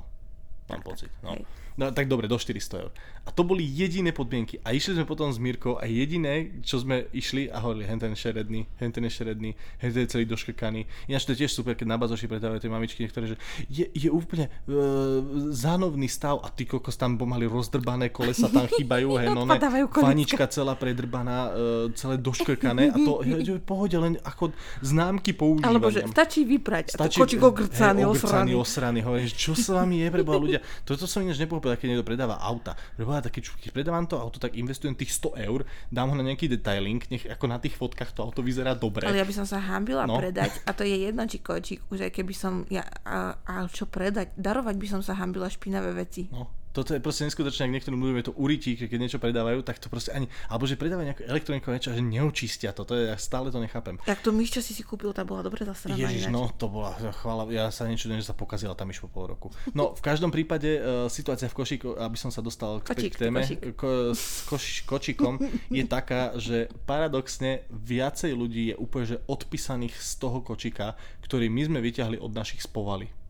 Mám 0.64 0.78
Tak, 0.78 0.86
pocit. 0.86 1.10
tak, 1.10 1.22
No. 1.22 1.30
hej. 1.32 1.42
no 1.74 1.90
tak 1.90 2.06
dobre, 2.06 2.24
do 2.24 2.36
400 2.36 2.54
eur. 2.78 2.90
A 3.18 3.21
to 3.30 3.46
boli 3.46 3.62
jediné 3.62 4.10
podmienky. 4.10 4.58
A 4.66 4.74
išli 4.74 4.98
sme 4.98 5.06
potom 5.06 5.30
s 5.30 5.38
Mirkou 5.38 5.78
a 5.78 5.86
jediné, 5.86 6.58
čo 6.66 6.82
sme 6.82 7.06
išli 7.14 7.46
a 7.46 7.62
hovorili, 7.62 7.86
hen 7.86 8.02
ten 8.02 8.12
šeredný, 8.18 8.66
hen 8.82 8.90
ten 8.90 9.06
je 9.06 9.12
šeredný, 9.14 9.50
hen 9.78 9.90
ten 9.94 10.02
je 10.02 10.08
celý 10.10 10.26
doškrkaný. 10.26 10.82
Ináč 11.06 11.30
to 11.30 11.32
je 11.32 11.46
tiež 11.46 11.54
super, 11.54 11.78
keď 11.78 11.86
na 11.86 11.98
bazoši 12.02 12.26
predávajú 12.26 12.58
tie 12.58 12.72
mamičky 12.72 13.06
niektoré, 13.06 13.30
že 13.30 13.36
je, 13.70 13.86
je 13.94 14.10
úplne 14.10 14.50
uh, 14.50 15.22
zánovný 15.54 16.10
stav 16.10 16.42
a 16.42 16.50
ty 16.50 16.66
kokos 16.66 16.98
tam 16.98 17.14
pomaly 17.14 17.46
rozdrbané 17.46 18.10
kolesa 18.10 18.50
tam 18.50 18.66
chýbajú, 18.66 19.14
hen, 19.22 19.38
no 19.38 19.46
ne, 19.46 19.58
fanička 19.86 20.50
celá 20.50 20.74
predrbaná, 20.74 21.38
uh, 21.48 21.52
celé 21.94 22.18
doškrkané 22.18 22.90
a 22.90 22.96
to 22.98 23.22
je, 23.22 23.36
je 23.38 23.62
pohode, 23.62 23.94
len 23.94 24.18
ako 24.26 24.50
známky 24.82 25.30
používania. 25.30 25.70
Alebo 25.70 25.94
že 25.94 26.02
stačí 26.10 26.42
vyprať. 26.42 26.96
Stačí, 26.96 27.18
a 27.18 27.22
to 27.22 27.22
kočík 27.22 27.42
ogrcaný, 27.42 28.02
osraný. 28.08 28.52
osraný. 28.58 29.00
Čo 29.30 29.52
sa 29.54 29.84
vami 29.84 30.02
je, 30.02 30.08
preboha 30.10 30.38
ľudia. 30.40 30.60
Toto 30.82 31.04
som 31.04 31.22
ináč 31.22 31.38
nepochopil, 31.38 31.76
keď 31.76 31.86
niekto 31.92 32.06
predáva 32.06 32.40
auta. 32.40 32.74
Preboha, 32.96 33.11
taký, 33.20 33.42
čo- 33.42 33.58
keď 33.58 33.74
predávam 33.74 34.06
to 34.06 34.16
auto, 34.16 34.38
tak 34.38 34.54
investujem 34.54 34.94
tých 34.94 35.12
100 35.12 35.34
eur, 35.36 35.60
dám 35.90 36.08
ho 36.08 36.16
na 36.16 36.24
nejaký 36.24 36.48
detailing, 36.48 37.02
nech 37.04 37.26
ako 37.26 37.44
na 37.44 37.58
tých 37.58 37.74
fotkách 37.74 38.14
to 38.14 38.22
auto 38.22 38.40
vyzerá 38.40 38.72
dobre. 38.72 39.04
Ale 39.04 39.18
ja 39.18 39.26
by 39.26 39.34
som 39.34 39.44
sa 39.44 39.58
hambila 39.58 40.06
No. 40.06 40.16
no. 40.16 40.22
predať 40.22 40.54
a 40.68 40.72
to 40.72 40.82
je 40.82 40.96
jedno 41.02 41.26
či 41.26 41.38
kočík, 41.38 41.82
už 41.90 42.06
aj 42.06 42.12
keby 42.14 42.32
som, 42.32 42.62
ja, 42.70 42.86
a, 43.02 43.34
a 43.42 43.66
čo 43.66 43.84
predať, 43.84 44.32
darovať 44.32 44.78
by 44.78 44.86
som 44.86 45.00
sa 45.02 45.12
hambila 45.14 45.50
špinavé 45.50 45.92
veci. 45.92 46.30
No, 46.30 46.61
toto 46.72 46.96
je 46.96 47.00
proste 47.04 47.28
neskutočné, 47.28 47.68
ak 47.68 47.72
niektorým 47.76 48.00
ľuďom 48.00 48.18
je 48.18 48.26
to 48.32 48.34
urytí, 48.40 48.74
keď 48.80 48.98
niečo 48.98 49.20
predávajú, 49.20 49.60
tak 49.60 49.76
to 49.76 49.92
proste 49.92 50.10
ani, 50.10 50.26
alebo 50.48 50.64
že 50.64 50.80
predávajú 50.80 51.06
nejakú 51.12 51.22
elektroniku 51.28 51.68
niečo, 51.68 51.92
že 51.92 52.00
neočistia 52.00 52.72
to, 52.72 52.88
to 52.88 52.96
je, 52.96 53.12
ja 53.12 53.16
stále 53.20 53.52
to 53.52 53.60
nechápem. 53.60 54.00
Tak 54.02 54.24
to 54.24 54.32
myš, 54.32 54.58
čo 54.58 54.60
si 54.64 54.72
si 54.72 54.82
kúpil, 54.82 55.12
tá 55.12 55.22
bola 55.22 55.44
dobre 55.44 55.68
zasraná. 55.68 56.00
Ježiš, 56.00 56.32
no 56.32 56.48
to 56.56 56.72
bola, 56.72 56.96
chvála, 56.96 57.44
ja 57.52 57.68
sa 57.68 57.84
niečo, 57.84 58.08
že 58.08 58.24
sa 58.24 58.32
pokazila 58.32 58.72
tam 58.72 58.88
myš 58.88 59.04
po 59.04 59.12
pol 59.12 59.36
roku. 59.36 59.52
No 59.76 59.92
v 59.92 60.02
každom 60.02 60.32
prípade 60.32 60.80
uh, 60.80 61.06
situácia 61.12 61.46
v 61.46 61.54
košíku, 61.60 62.00
aby 62.00 62.16
som 62.16 62.32
sa 62.32 62.40
dostal 62.40 62.80
k, 62.80 62.96
Kočík, 62.96 63.12
k 63.14 63.28
téme, 63.28 63.44
košík. 63.44 63.60
ko, 63.76 64.16
s 64.16 64.48
koš, 64.48 64.64
kočikom, 64.88 65.36
je 65.68 65.84
taká, 65.84 66.32
že 66.40 66.72
paradoxne 66.88 67.68
viacej 67.68 68.32
ľudí 68.32 68.72
je 68.72 68.76
úplne 68.80 69.04
že 69.04 69.20
odpísaných 69.28 69.92
z 69.98 70.12
toho 70.16 70.40
kočika, 70.40 70.96
ktorý 71.20 71.52
my 71.52 71.62
sme 71.68 71.78
vyťahli 71.84 72.16
od 72.16 72.32
našich 72.32 72.64
spovali. 72.64 73.21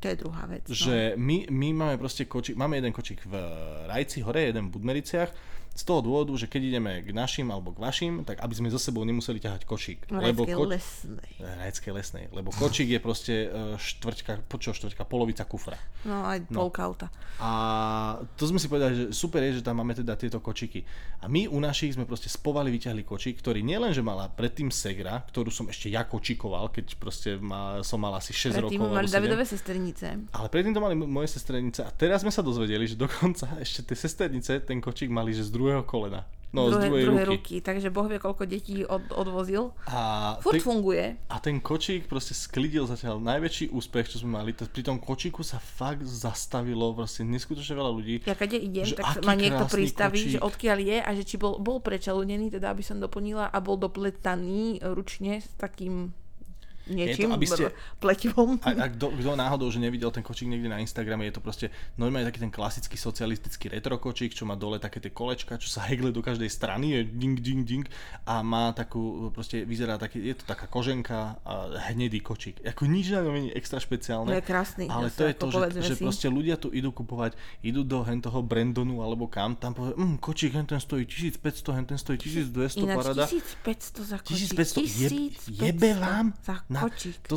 To 0.00 0.08
je 0.08 0.16
druhá 0.16 0.46
vec. 0.46 0.68
No. 0.68 0.74
Že 0.74 1.12
my, 1.16 1.46
my 1.50 1.72
máme 1.72 1.98
proste 1.98 2.24
kočík, 2.24 2.56
máme 2.56 2.76
jeden 2.76 2.92
kočík 2.92 3.26
v 3.26 3.34
Rajci 3.86 4.20
hore, 4.20 4.42
jeden 4.42 4.68
v 4.68 4.70
Budmericiach, 4.70 5.34
z 5.76 5.82
toho 5.82 6.00
dôvodu, 6.00 6.32
že 6.32 6.46
keď 6.46 6.62
ideme 6.66 6.92
k 6.98 7.12
našim 7.12 7.46
alebo 7.46 7.70
k 7.70 7.78
vašim, 7.78 8.12
tak 8.22 8.40
aby 8.40 8.50
sme 8.50 8.66
so 8.66 8.76
sebou 8.76 9.02
nemuseli 9.02 9.36
ťahať 9.36 9.62
kočík. 9.62 10.08
No, 10.08 10.18
lebo 10.18 10.42
ko- 10.42 10.64
lesnej. 10.66 11.30
Rajskej 11.38 11.92
lesnej, 11.92 12.24
lebo 12.30 12.48
kočík 12.50 12.88
je 12.88 12.98
proste 12.98 13.34
e, 13.44 13.48
štvrťka, 13.76 14.46
počo 14.46 14.72
štvrťka, 14.72 15.04
polovica 15.04 15.44
kufra. 15.44 15.76
No 16.02 16.24
aj 16.24 16.48
No. 16.48 16.64
polka 16.64 16.80
auta. 16.82 17.06
A 17.36 17.50
to 18.32 18.46
sme 18.46 18.56
si 18.56 18.66
povedali, 18.66 18.94
že 18.96 19.12
super 19.12 19.42
je, 19.42 19.58
že 19.58 19.62
tam 19.62 19.76
máme 19.76 19.92
teda 19.92 20.14
tieto 20.14 20.38
kočiky. 20.38 20.80
A 21.18 21.26
my 21.26 21.44
u 21.46 21.58
našich 21.58 21.92
sme 21.92 22.02
proste 22.02 22.26
spovali 22.26 22.70
vyťahli 22.70 23.02
kočík, 23.02 23.36
ktorý 23.36 23.60
nielen, 23.60 23.90
že 23.90 24.00
mala 24.00 24.26
predtým 24.26 24.70
Segra, 24.70 25.20
ktorú 25.26 25.50
som 25.50 25.66
ešte 25.66 25.88
ja 25.88 26.02
kočikoval, 26.02 26.70
keď 26.70 26.86
proste 26.96 27.36
ma, 27.36 27.82
som 27.82 27.98
mal 27.98 28.14
asi 28.14 28.32
6 28.32 28.56
Predtým 28.56 28.80
rokov. 28.80 28.88
mali 28.88 29.04
alebo 29.04 29.10
7. 29.10 29.16
Davidové 29.18 29.44
sesternice. 29.44 30.06
Ale 30.30 30.46
predtým 30.48 30.72
to 30.72 30.80
mali 30.80 30.94
moje 30.96 31.28
sestrenice 31.28 31.80
a 31.80 31.90
teraz 31.90 32.22
sme 32.22 32.30
sa 32.30 32.40
dozvedeli, 32.40 32.86
že 32.86 32.96
dokonca 32.96 33.44
ešte 33.60 33.82
tie 33.84 33.96
sesternice 33.98 34.62
ten 34.62 34.78
kočík 34.78 35.10
mali 35.10 35.30
že 35.30 35.42
z 35.42 35.50
druhého 35.50 35.65
kolena. 35.82 36.26
No, 36.54 36.72
z 36.72 36.78
druhé, 36.78 36.88
druhej 36.88 37.04
druhé 37.04 37.24
ruky. 37.28 37.36
ruky. 37.36 37.56
Takže 37.60 37.92
Boh 37.92 38.08
vie, 38.08 38.16
koľko 38.16 38.48
detí 38.48 38.80
od, 38.86 39.02
odvozil. 39.12 39.76
A, 39.92 40.38
Furt 40.40 40.56
ten, 40.56 40.64
funguje. 40.64 41.04
a 41.28 41.36
ten 41.36 41.60
kočík 41.60 42.08
proste 42.08 42.32
sklidil 42.32 42.88
zatiaľ 42.88 43.20
najväčší 43.20 43.76
úspech, 43.76 44.16
čo 44.16 44.24
sme 44.24 44.40
mali. 44.40 44.56
To, 44.56 44.64
pri 44.64 44.80
tom 44.80 44.96
kočíku 44.96 45.44
sa 45.44 45.60
fakt 45.60 46.06
zastavilo 46.08 46.96
proste 46.96 47.28
neskutočne 47.28 47.76
veľa 47.76 47.92
ľudí. 47.92 48.14
Ja 48.24 48.32
keď 48.32 48.56
idem, 48.56 48.88
Že 48.88 48.96
tak 48.96 49.26
ma 49.26 49.36
niekto 49.36 49.68
pristaví, 49.68 50.16
kočík. 50.16 50.32
že 50.32 50.38
odkiaľ 50.40 50.78
je 50.80 50.98
a 51.02 51.10
že 51.12 51.22
či 51.28 51.36
bol, 51.36 51.60
bol 51.60 51.82
prečalunený, 51.84 52.48
teda 52.56 52.72
aby 52.72 52.80
som 52.80 52.96
doplnila, 52.96 53.52
a 53.52 53.58
bol 53.60 53.76
dopletaný 53.76 54.80
ručne 54.80 55.44
s 55.44 55.50
takým 55.60 56.14
niečím, 56.88 57.32
aby 57.32 57.46
ste- 57.46 57.72
pletivom. 58.02 58.58
A, 58.62 58.70
a 58.74 58.86
kto, 58.90 59.10
kto 59.10 59.30
náhodou, 59.34 59.68
že 59.70 59.82
nevidel 59.82 60.10
ten 60.10 60.22
kočík 60.22 60.46
niekde 60.48 60.70
na 60.70 60.78
Instagrame, 60.78 61.26
je 61.26 61.34
to 61.36 61.42
proste 61.42 61.66
normálne 61.98 62.26
taký 62.28 62.40
ten 62.42 62.52
klasický 62.52 62.94
socialistický 62.94 63.68
retro 63.70 63.98
kočík, 63.98 64.34
čo 64.34 64.46
má 64.46 64.54
dole 64.54 64.78
také 64.78 65.02
tie 65.02 65.10
kolečka, 65.10 65.58
čo 65.58 65.66
sa 65.68 65.84
hegle 65.86 66.14
do 66.14 66.22
každej 66.22 66.48
strany, 66.50 66.86
je 66.94 67.00
ding, 67.04 67.36
ding, 67.40 67.62
ding 67.66 67.84
a 68.26 68.42
má 68.42 68.70
takú, 68.72 69.30
proste 69.34 69.66
vyzerá 69.66 69.98
taký, 69.98 70.22
je 70.22 70.34
to 70.38 70.44
taká 70.46 70.66
koženka 70.66 71.38
a 71.42 71.52
hnedý 71.90 72.20
kočík. 72.22 72.62
Ako 72.62 72.86
nič 72.86 73.10
na 73.10 73.22
je 73.22 73.54
extra 73.54 73.82
špeciálne. 73.82 74.30
No 74.30 74.36
je 74.38 74.44
krásny, 74.44 74.84
Ale 74.86 75.10
to 75.10 75.26
je 75.26 75.34
to, 75.34 75.46
že, 75.50 75.58
že 75.82 75.94
si. 75.98 76.02
proste 76.04 76.28
ľudia 76.30 76.56
tu 76.56 76.70
idú 76.70 76.92
kupovať, 76.92 77.34
idú 77.62 77.82
do 77.82 78.02
hen 78.06 78.22
toho 78.22 78.40
Brandonu 78.42 79.02
alebo 79.02 79.26
kam, 79.26 79.56
tam 79.56 79.74
povie, 79.74 79.94
mm, 79.96 80.16
kočík, 80.18 80.54
hen 80.54 80.66
ten 80.66 80.80
stojí 80.80 81.06
1500, 81.06 81.76
hen 81.76 81.84
ten 81.86 81.98
stojí 81.98 82.18
1200, 82.18 82.80
Ináč 82.80 82.96
parada. 82.96 83.24
1500 83.26 84.04
za 84.04 84.16
kočík. 84.22 84.54
1500 84.54 84.86
jeb- 84.86 85.12
1500 85.12 85.64
jebe 85.66 85.90
vám 85.94 86.26
Za 86.44 86.56
na, 86.76 86.82
kočík. 86.84 87.16
to, 87.24 87.34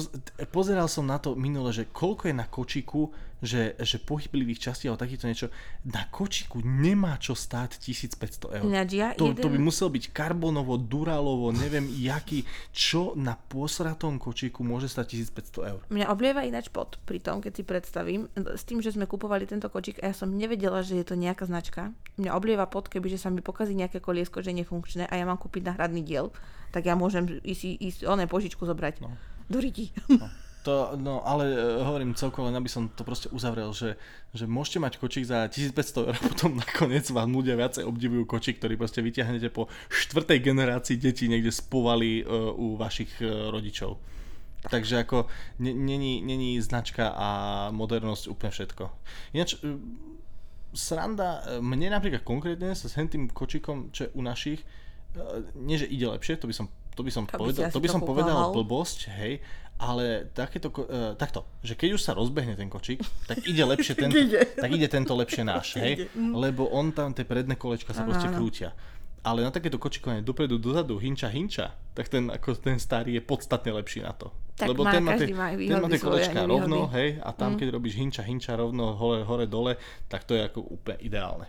pozeral 0.52 0.92
som 0.92 1.08
na 1.08 1.16
to 1.16 1.40
minule, 1.40 1.72
že 1.72 1.88
koľko 1.88 2.28
je 2.28 2.36
na 2.36 2.46
kočiku, 2.46 3.08
že, 3.40 3.80
že 3.80 3.98
pohyblivých 4.04 4.60
častí 4.60 4.88
alebo 4.88 5.00
takýto 5.00 5.28
niečo. 5.28 5.48
Na 5.88 6.04
kočiku 6.12 6.60
nemá 6.60 7.16
čo 7.18 7.36
stáť 7.36 7.80
1500 7.80 8.60
eur. 8.60 8.66
Ja 8.68 8.84
To, 9.16 9.32
jeden... 9.32 9.40
to 9.40 9.48
by 9.48 9.60
musel 9.60 9.88
byť 9.88 10.12
karbonovo, 10.12 10.76
duralovo, 10.76 11.56
neviem 11.56 11.88
jaký, 11.88 12.44
čo 12.76 13.16
na 13.16 13.40
posratom 13.40 14.20
kočiku 14.20 14.64
môže 14.68 14.92
stať 14.92 15.24
1500 15.40 15.72
eur. 15.72 15.80
Mňa 15.88 16.06
oblieva 16.12 16.44
ináč 16.44 16.68
pod 16.68 17.00
pri 17.08 17.24
tom, 17.24 17.40
keď 17.40 17.52
si 17.56 17.64
predstavím, 17.64 18.28
s 18.36 18.64
tým, 18.68 18.84
že 18.84 18.92
sme 18.92 19.08
kupovali 19.08 19.48
tento 19.48 19.72
kočík 19.72 20.04
a 20.04 20.12
ja 20.12 20.16
som 20.16 20.32
nevedela, 20.36 20.84
že 20.84 21.00
je 21.00 21.06
to 21.08 21.16
nejaká 21.16 21.48
značka. 21.48 21.96
Mňa 22.20 22.36
oblieva 22.36 22.68
pod, 22.68 22.92
kebyže 22.92 23.20
sa 23.20 23.32
mi 23.32 23.40
pokazí 23.40 23.72
nejaké 23.72 24.04
koliesko, 24.04 24.44
že 24.44 24.52
je 24.52 24.64
nefunkčné 24.64 25.08
a 25.08 25.14
ja 25.16 25.24
mám 25.24 25.40
kúpiť 25.40 25.72
náhradný 25.72 26.04
diel, 26.04 26.36
tak 26.76 26.86
ja 26.86 26.94
môžem 27.00 27.40
ísť, 27.42 27.64
ísť 27.80 28.00
oné 28.06 28.28
požičku 28.28 28.68
zobrať. 28.68 29.02
No. 29.02 29.16
Do 29.50 29.64
ryti. 29.64 29.90
To, 30.68 31.00
no 31.00 31.24
ale 31.24 31.56
e, 31.56 31.58
hovorím 31.88 32.20
celkovo, 32.20 32.52
aby 32.52 32.68
som 32.68 32.92
to 32.92 33.08
proste 33.08 33.32
uzavrel, 33.32 33.72
že, 33.72 33.96
že 34.36 34.44
môžete 34.44 34.84
mať 34.84 34.94
kočík 35.00 35.24
za 35.24 35.48
1500 35.48 36.12
eur 36.12 36.16
a 36.16 36.22
potom 36.36 36.60
nakoniec 36.60 37.08
vám 37.08 37.32
ľudia 37.32 37.56
viacej 37.56 37.88
obdivujú 37.88 38.28
kočík, 38.28 38.60
ktorý 38.60 38.76
proste 38.76 39.00
vyťahnete 39.00 39.56
po 39.56 39.72
štvrtej 39.88 40.44
generácii 40.44 41.00
detí 41.00 41.32
niekde 41.32 41.56
spovali 41.56 42.28
uh, 42.28 42.52
u 42.52 42.76
vašich 42.76 43.24
uh, 43.24 43.48
rodičov. 43.56 44.04
Takže 44.68 45.08
ako 45.08 45.32
ne- 45.64 45.74
není, 45.74 46.20
není 46.20 46.60
značka 46.60 47.16
a 47.16 47.30
modernosť 47.72 48.28
úplne 48.28 48.52
všetko. 48.52 48.84
Ináč, 49.32 49.56
e, 49.64 49.80
sranda, 50.76 51.48
e, 51.48 51.64
mne 51.64 51.96
napríklad 51.96 52.28
konkrétne 52.28 52.76
sa 52.76 52.92
s 52.92 53.00
tým 53.00 53.32
kočikom, 53.32 53.96
čo 53.96 54.08
je 54.08 54.10
u 54.12 54.22
našich, 54.22 54.60
e, 55.16 55.48
nie 55.56 55.80
že 55.80 55.88
ide 55.88 56.12
lepšie, 56.12 56.36
to 56.36 56.52
by 56.52 56.52
som, 56.52 56.68
to 56.92 57.08
by 57.08 57.12
som 57.12 57.24
To 57.24 57.40
by 57.40 57.56
si 57.56 57.56
povedal, 57.56 57.72
to 57.72 57.80
by 57.80 57.88
som 57.88 58.02
povedal 58.04 58.52
blbosť, 58.52 59.00
hej, 59.16 59.40
ale 59.80 60.28
takéto, 60.36 60.68
e, 60.86 61.16
takto, 61.16 61.48
že 61.64 61.80
keď 61.80 61.96
už 61.96 62.02
sa 62.04 62.12
rozbehne 62.12 62.60
ten 62.60 62.68
kočík, 62.68 63.00
tak 63.26 63.40
ide 63.48 63.64
lepšie 63.72 63.96
tento, 63.96 64.20
ide. 64.20 64.44
tak 64.44 64.70
ide 64.76 64.92
tento 64.92 65.16
lepšie 65.16 65.48
náš, 65.48 65.80
hej, 65.80 66.12
mm. 66.12 66.36
lebo 66.36 66.68
on 66.68 66.92
tam, 66.92 67.16
tie 67.16 67.24
predné 67.24 67.56
kolečka 67.56 67.96
sa 67.96 68.04
Áno, 68.04 68.12
proste 68.12 68.28
krútia. 68.28 68.76
Ale 69.20 69.44
na 69.44 69.52
takéto 69.52 69.76
kočikovanie 69.76 70.24
dopredu, 70.24 70.56
dozadu, 70.60 70.96
hinča, 70.96 71.28
hinča, 71.28 71.76
tak 71.92 72.08
ten, 72.08 72.32
ako 72.32 72.56
ten 72.56 72.80
starý 72.80 73.20
je 73.20 73.24
podstatne 73.24 73.72
lepší 73.76 74.00
na 74.04 74.16
to. 74.16 74.32
Tak 74.56 74.72
Lebo 74.72 74.84
má- 74.88 74.92
ten 74.96 75.04
má, 75.04 75.16
tie, 75.16 75.28
ten 75.32 75.80
má 75.80 75.88
tie 75.92 76.00
kolečka 76.00 76.40
rovno, 76.44 76.88
hej, 76.92 77.20
a 77.24 77.32
tam 77.32 77.56
Mm. 77.56 77.60
keď 77.64 77.68
robíš 77.72 77.96
hinča, 78.00 78.22
hinča 78.24 78.56
rovno, 78.60 78.96
hore, 78.96 79.24
hore, 79.24 79.48
dole, 79.48 79.80
tak 80.12 80.28
to 80.28 80.36
je 80.36 80.44
ako 80.44 80.60
úplne 80.72 81.00
ideálne. 81.04 81.48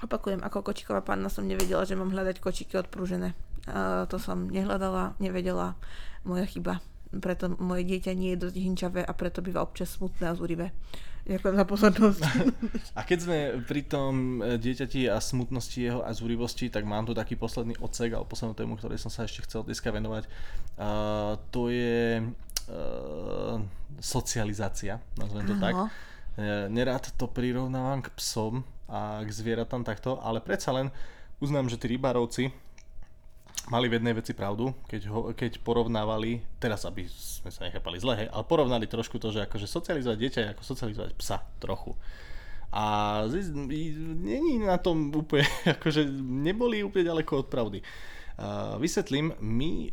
Opakujem, 0.00 0.40
ako 0.40 0.64
kočiková 0.64 1.04
panna 1.04 1.28
som 1.28 1.44
nevedela, 1.44 1.84
že 1.84 1.92
mám 1.92 2.08
hľadať 2.08 2.40
kočiky 2.40 2.76
odprúžené. 2.80 3.36
Uh, 3.68 4.08
to 4.08 4.16
som 4.16 4.48
nehľadala, 4.48 5.12
nevedela. 5.20 5.76
Moja 6.24 6.48
chyba. 6.48 6.80
Preto 7.10 7.50
moje 7.58 7.82
dieťa 7.90 8.12
nie 8.14 8.38
je 8.38 8.42
dosť 8.46 8.56
hinčavé 8.56 9.00
a 9.02 9.12
preto 9.18 9.42
býva 9.42 9.66
občas 9.66 9.98
smutné 9.98 10.30
a 10.30 10.34
zúrivé. 10.38 10.70
Ďakujem 11.26 11.56
za 11.56 11.66
pozornosť. 11.68 12.20
A 12.98 13.04
keď 13.04 13.18
sme 13.20 13.38
pri 13.68 13.84
tom 13.84 14.40
e, 14.40 14.56
dieťati 14.56 15.04
a 15.12 15.20
smutnosti 15.20 15.76
jeho 15.76 16.00
a 16.00 16.10
zúrivosti, 16.16 16.72
tak 16.72 16.88
mám 16.88 17.04
tu 17.04 17.12
taký 17.12 17.36
posledný 17.36 17.76
odsek, 17.76 18.16
alebo 18.16 18.32
poslednú 18.32 18.56
tému, 18.56 18.80
ktorej 18.80 18.98
som 18.98 19.12
sa 19.12 19.28
ešte 19.28 19.44
chcel 19.44 19.62
dneska 19.68 19.92
venovať. 19.92 20.24
Uh, 20.80 21.36
to 21.52 21.68
je 21.68 22.24
uh, 22.24 23.60
socializácia, 24.00 24.96
nazvem 25.20 25.44
to 25.44 25.54
tak. 25.60 25.74
Áno. 25.76 25.86
E, 26.40 26.72
Nerád 26.72 27.12
to 27.20 27.28
prirovnávam 27.28 28.00
k 28.00 28.08
psom 28.16 28.64
a 28.88 29.20
k 29.20 29.30
zvieratám 29.30 29.84
takto, 29.84 30.16
ale 30.24 30.40
predsa 30.40 30.72
len 30.72 30.88
uznám, 31.38 31.68
že 31.68 31.76
tí 31.76 31.94
rybárovci 31.94 32.48
mali 33.68 33.92
v 33.92 34.00
jednej 34.00 34.16
veci 34.16 34.32
pravdu, 34.32 34.72
keď, 34.88 35.02
ho, 35.12 35.20
keď 35.36 35.60
porovnávali, 35.60 36.40
teraz 36.56 36.88
aby 36.88 37.04
sme 37.10 37.52
sa 37.52 37.68
nechápali 37.68 38.00
zle, 38.00 38.14
hej, 38.24 38.28
ale 38.32 38.48
porovnali 38.48 38.88
trošku 38.88 39.20
to, 39.20 39.28
že 39.28 39.44
akože 39.44 39.68
socializovať 39.68 40.16
dieťa 40.16 40.40
je 40.40 40.52
ako 40.56 40.62
socializovať 40.64 41.12
psa 41.20 41.44
trochu. 41.60 41.92
A 42.70 43.26
není 43.26 44.62
na 44.62 44.78
tom 44.78 45.10
úplne, 45.12 45.44
akože 45.76 46.06
neboli 46.22 46.80
úplne 46.80 47.10
ďaleko 47.10 47.44
od 47.44 47.48
pravdy. 47.50 47.78
Uh, 48.40 48.80
vysvetlím, 48.80 49.36
my, 49.42 49.92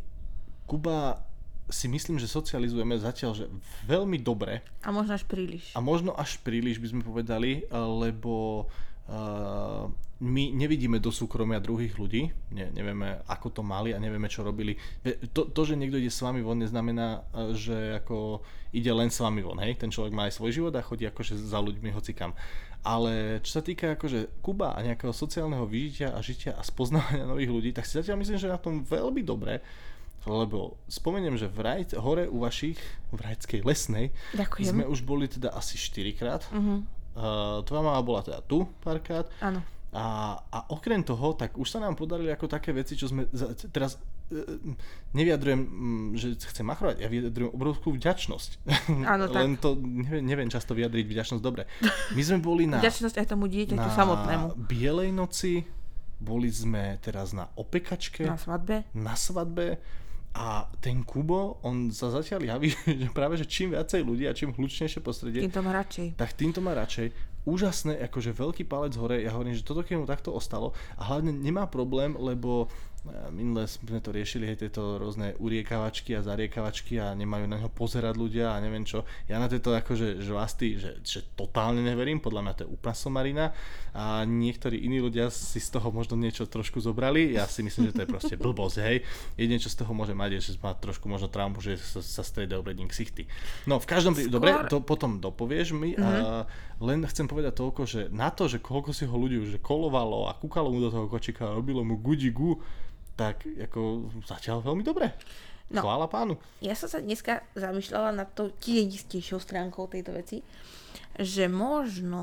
Kuba, 0.64 1.28
si 1.68 1.84
myslím, 1.84 2.16
že 2.16 2.24
socializujeme 2.24 2.96
zatiaľ, 2.96 3.36
že 3.36 3.44
veľmi 3.84 4.16
dobre, 4.24 4.64
A 4.80 4.88
možno 4.88 5.12
až 5.12 5.28
príliš. 5.28 5.76
a 5.76 5.84
možno 5.84 6.16
až 6.16 6.40
príliš 6.40 6.80
by 6.80 6.88
sme 6.88 7.02
povedali, 7.04 7.68
lebo 7.68 8.64
uh, 9.04 9.84
my 10.20 10.50
nevidíme 10.50 10.98
do 10.98 11.08
súkromia 11.08 11.58
druhých 11.58 11.94
ľudí, 11.94 12.26
ne, 12.50 12.66
nevieme 12.68 13.22
ako 13.24 13.48
to 13.50 13.62
mali 13.62 13.90
a 13.90 13.98
nevieme 13.98 14.26
čo 14.26 14.42
robili. 14.42 14.74
Ve- 14.98 15.22
To, 15.28 15.46
to, 15.46 15.60
že 15.62 15.74
niekto 15.74 15.94
ide 15.94 16.10
s 16.10 16.18
vami 16.18 16.40
von, 16.40 16.58
neznamená, 16.58 17.22
uh, 17.28 17.54
že 17.54 17.72
ako 17.96 18.42
ide 18.70 18.90
len 18.90 19.08
s 19.08 19.18
vami 19.18 19.40
von, 19.40 19.56
hej? 19.58 19.76
Ten 19.76 19.88
človek 19.88 20.10
má 20.10 20.26
aj 20.26 20.34
svoj 20.34 20.50
život 20.50 20.74
a 20.74 20.82
chodí 20.82 21.06
akože 21.06 21.38
za 21.38 21.58
ľuďmi 21.58 21.90
hocikam. 21.90 22.34
Ale 22.80 23.38
čo 23.40 23.58
sa 23.58 23.62
týka 23.62 23.94
akože 23.94 24.38
Kuba 24.38 24.70
a 24.70 24.82
nejakého 24.82 25.10
sociálneho 25.10 25.62
vyžitia 25.64 26.10
a 26.10 26.18
žitia 26.18 26.52
a 26.52 26.62
spoznávania 26.62 27.22
nových 27.24 27.50
ľudí, 27.50 27.70
tak 27.70 27.84
si 27.84 27.94
zatiaľ 27.94 28.18
myslím, 28.18 28.38
že 28.38 28.48
na 28.48 28.58
tom 28.58 28.82
veľmi 28.82 29.22
dobre, 29.22 29.62
lebo 30.24 30.76
spomeniem, 30.86 31.34
že 31.34 31.46
v 31.46 31.58
Rajc, 31.58 31.90
hore 31.96 32.26
u 32.26 32.38
vašich, 32.38 32.76
v 33.08 33.18
Rajckej 33.18 33.62
lesnej, 33.62 34.10
Ďakujem. 34.32 34.66
sme 34.68 34.82
už 34.84 35.00
boli 35.00 35.26
teda 35.26 35.50
asi 35.50 35.78
4 35.78 36.10
krát. 36.12 36.42
Mhm. 36.50 36.98
Uh, 37.14 37.62
tvoja 37.62 37.82
mama 37.82 37.98
bola 38.00 38.20
teda 38.20 38.38
tu 38.40 38.62
párkrát. 38.78 39.26
Áno. 39.38 39.58
A, 39.88 40.36
a 40.52 40.58
okrem 40.68 41.00
toho, 41.00 41.32
tak 41.32 41.56
už 41.56 41.64
sa 41.64 41.80
nám 41.80 41.96
podarili 41.96 42.28
ako 42.28 42.44
také 42.44 42.76
veci, 42.76 42.92
čo 42.92 43.08
sme 43.08 43.24
za, 43.32 43.56
teraz 43.72 43.96
e, 44.28 44.36
nevyjadrujem, 45.16 45.60
mm, 45.64 46.08
že 46.12 46.36
chcem 46.36 46.60
machrovať, 46.60 47.00
ja 47.00 47.08
vyjadrujem 47.08 47.48
obrovskú 47.48 47.96
vďačnosť. 47.96 48.50
Áno, 49.08 49.24
tak. 49.32 49.40
Len 49.40 49.56
to 49.56 49.80
neviem, 49.80 50.24
neviem 50.28 50.48
často 50.52 50.76
vyjadriť 50.76 51.08
vďačnosť 51.08 51.40
dobre. 51.40 51.64
My 52.12 52.20
sme 52.20 52.36
boli 52.36 52.68
na, 52.68 52.84
Vďačnosť 52.84 53.16
aj 53.16 53.26
tomu 53.32 53.48
dieťaťu 53.48 53.80
na 53.80 53.88
samotnému. 53.88 54.46
Bielej 54.68 55.08
noci, 55.08 55.64
boli 56.20 56.52
sme 56.52 57.00
teraz 57.00 57.32
na 57.32 57.48
opekačke, 57.56 58.28
Na 58.28 58.36
svadbe. 58.36 58.84
na 58.92 59.16
svadbe 59.16 59.80
a 60.36 60.68
ten 60.84 61.00
Kubo, 61.02 61.58
on 61.64 61.88
sa 61.88 62.12
zatiaľ 62.12 62.44
javí, 62.44 62.76
že 63.02 63.08
práve, 63.08 63.40
že 63.40 63.48
čím 63.48 63.72
viacej 63.72 64.04
ľudí 64.04 64.28
a 64.28 64.36
čím 64.36 64.52
hlučnejšie 64.52 65.00
prostredie, 65.00 65.40
Tým 65.48 65.54
to 65.54 65.64
má 65.64 65.72
radšej. 65.72 66.06
tak 66.20 66.36
týmto 66.36 66.60
má 66.60 66.76
radšej. 66.76 67.37
Úžasné, 67.48 67.96
akože 68.12 68.36
veľký 68.36 68.68
palec 68.68 68.92
hore, 69.00 69.24
ja 69.24 69.32
hovorím, 69.32 69.56
že 69.56 69.64
toto 69.64 69.80
keď 69.80 69.96
mu 69.96 70.04
takto 70.04 70.36
ostalo 70.36 70.76
a 71.00 71.08
hlavne 71.08 71.32
nemá 71.32 71.64
problém, 71.64 72.12
lebo 72.12 72.68
e, 73.08 73.32
minule 73.32 73.64
sme 73.64 74.04
to 74.04 74.12
riešili, 74.12 74.44
hej, 74.44 74.68
tieto 74.68 75.00
rôzne 75.00 75.32
uriekavačky 75.40 76.12
a 76.12 76.20
zariekavačky 76.20 77.00
a 77.00 77.16
nemajú 77.16 77.48
na 77.48 77.56
ňo 77.56 77.72
pozerať 77.72 78.20
ľudia 78.20 78.52
a 78.52 78.60
neviem 78.60 78.84
čo. 78.84 79.08
Ja 79.32 79.40
na 79.40 79.48
tieto 79.48 79.72
akože 79.72 80.20
žvasty, 80.20 80.76
že, 80.76 81.00
že 81.00 81.24
totálne 81.32 81.80
neverím, 81.80 82.20
podľa 82.20 82.44
mňa 82.44 82.52
to 82.52 82.62
je 82.68 82.72
úplná 82.76 82.92
somarina 82.92 83.46
a 83.96 84.28
niektorí 84.28 84.84
iní 84.84 85.00
ľudia 85.00 85.32
si 85.32 85.56
z 85.56 85.72
toho 85.72 85.88
možno 85.88 86.20
niečo 86.20 86.44
trošku 86.44 86.84
zobrali, 86.84 87.32
ja 87.32 87.48
si 87.48 87.64
myslím, 87.64 87.88
že 87.88 87.96
to 87.96 88.02
je 88.04 88.12
proste 88.12 88.36
blbosť, 88.36 88.76
hej. 88.84 89.00
Jedine, 89.40 89.56
čo 89.56 89.72
z 89.72 89.80
toho 89.80 89.96
môže 89.96 90.12
mať, 90.12 90.36
je, 90.36 90.52
že 90.52 90.60
má 90.60 90.76
trošku 90.76 91.08
možno 91.08 91.32
traumu, 91.32 91.64
že 91.64 91.80
sa, 91.80 92.04
sa 92.04 92.20
striedajú 92.20 92.60
obledník 92.60 92.92
ksichty. 92.92 93.24
No 93.64 93.80
v 93.80 93.88
každom 93.88 94.12
prípade, 94.12 94.36
dobre, 94.36 94.52
to 94.68 94.84
potom 94.84 95.16
dopovieš 95.16 95.72
mi, 95.72 95.96
a 95.96 96.44
len 96.78 97.02
chcem 97.06 97.26
povedať 97.26 97.58
toľko, 97.58 97.82
že 97.86 98.00
na 98.14 98.30
to, 98.30 98.46
že 98.46 98.62
koľko 98.62 98.94
si 98.94 99.04
ho 99.04 99.16
ľudí 99.18 99.38
už 99.38 99.58
kolovalo 99.58 100.30
a 100.30 100.38
kúkalo 100.38 100.70
mu 100.70 100.78
do 100.78 100.94
toho 100.94 101.10
kočika 101.10 101.50
a 101.50 101.56
robilo 101.58 101.82
mu 101.82 101.98
gudi 101.98 102.30
gu, 102.30 102.58
tak 103.18 103.42
ako 103.44 104.10
zatiaľ 104.22 104.62
veľmi 104.62 104.86
dobre. 104.86 105.10
No. 105.68 105.84
Chvála 105.84 106.08
pánu. 106.08 106.40
Ja 106.64 106.72
som 106.72 106.88
sa 106.88 106.96
dneska 106.96 107.44
zamýšľala 107.52 108.16
nad 108.16 108.32
tou 108.32 108.48
tienistejšou 108.48 109.36
stránkou 109.36 109.84
tejto 109.92 110.16
veci, 110.16 110.40
že 111.18 111.44
možno, 111.50 112.22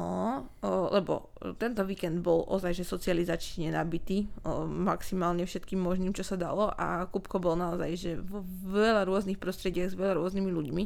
lebo 0.66 1.30
tento 1.60 1.86
víkend 1.86 2.24
bol 2.24 2.48
ozaj 2.48 2.80
že 2.80 2.88
socializačne 2.88 3.70
nabitý, 3.70 4.26
maximálne 4.66 5.44
všetkým 5.46 5.78
možným, 5.78 6.16
čo 6.16 6.24
sa 6.24 6.40
dalo 6.40 6.74
a 6.74 7.06
Kupko 7.12 7.38
bol 7.38 7.54
naozaj 7.60 7.92
že 8.00 8.12
vo 8.18 8.42
veľa 8.66 9.06
rôznych 9.06 9.38
prostrediach 9.38 9.94
s 9.94 10.00
veľa 10.00 10.18
rôznymi 10.18 10.50
ľuďmi, 10.50 10.84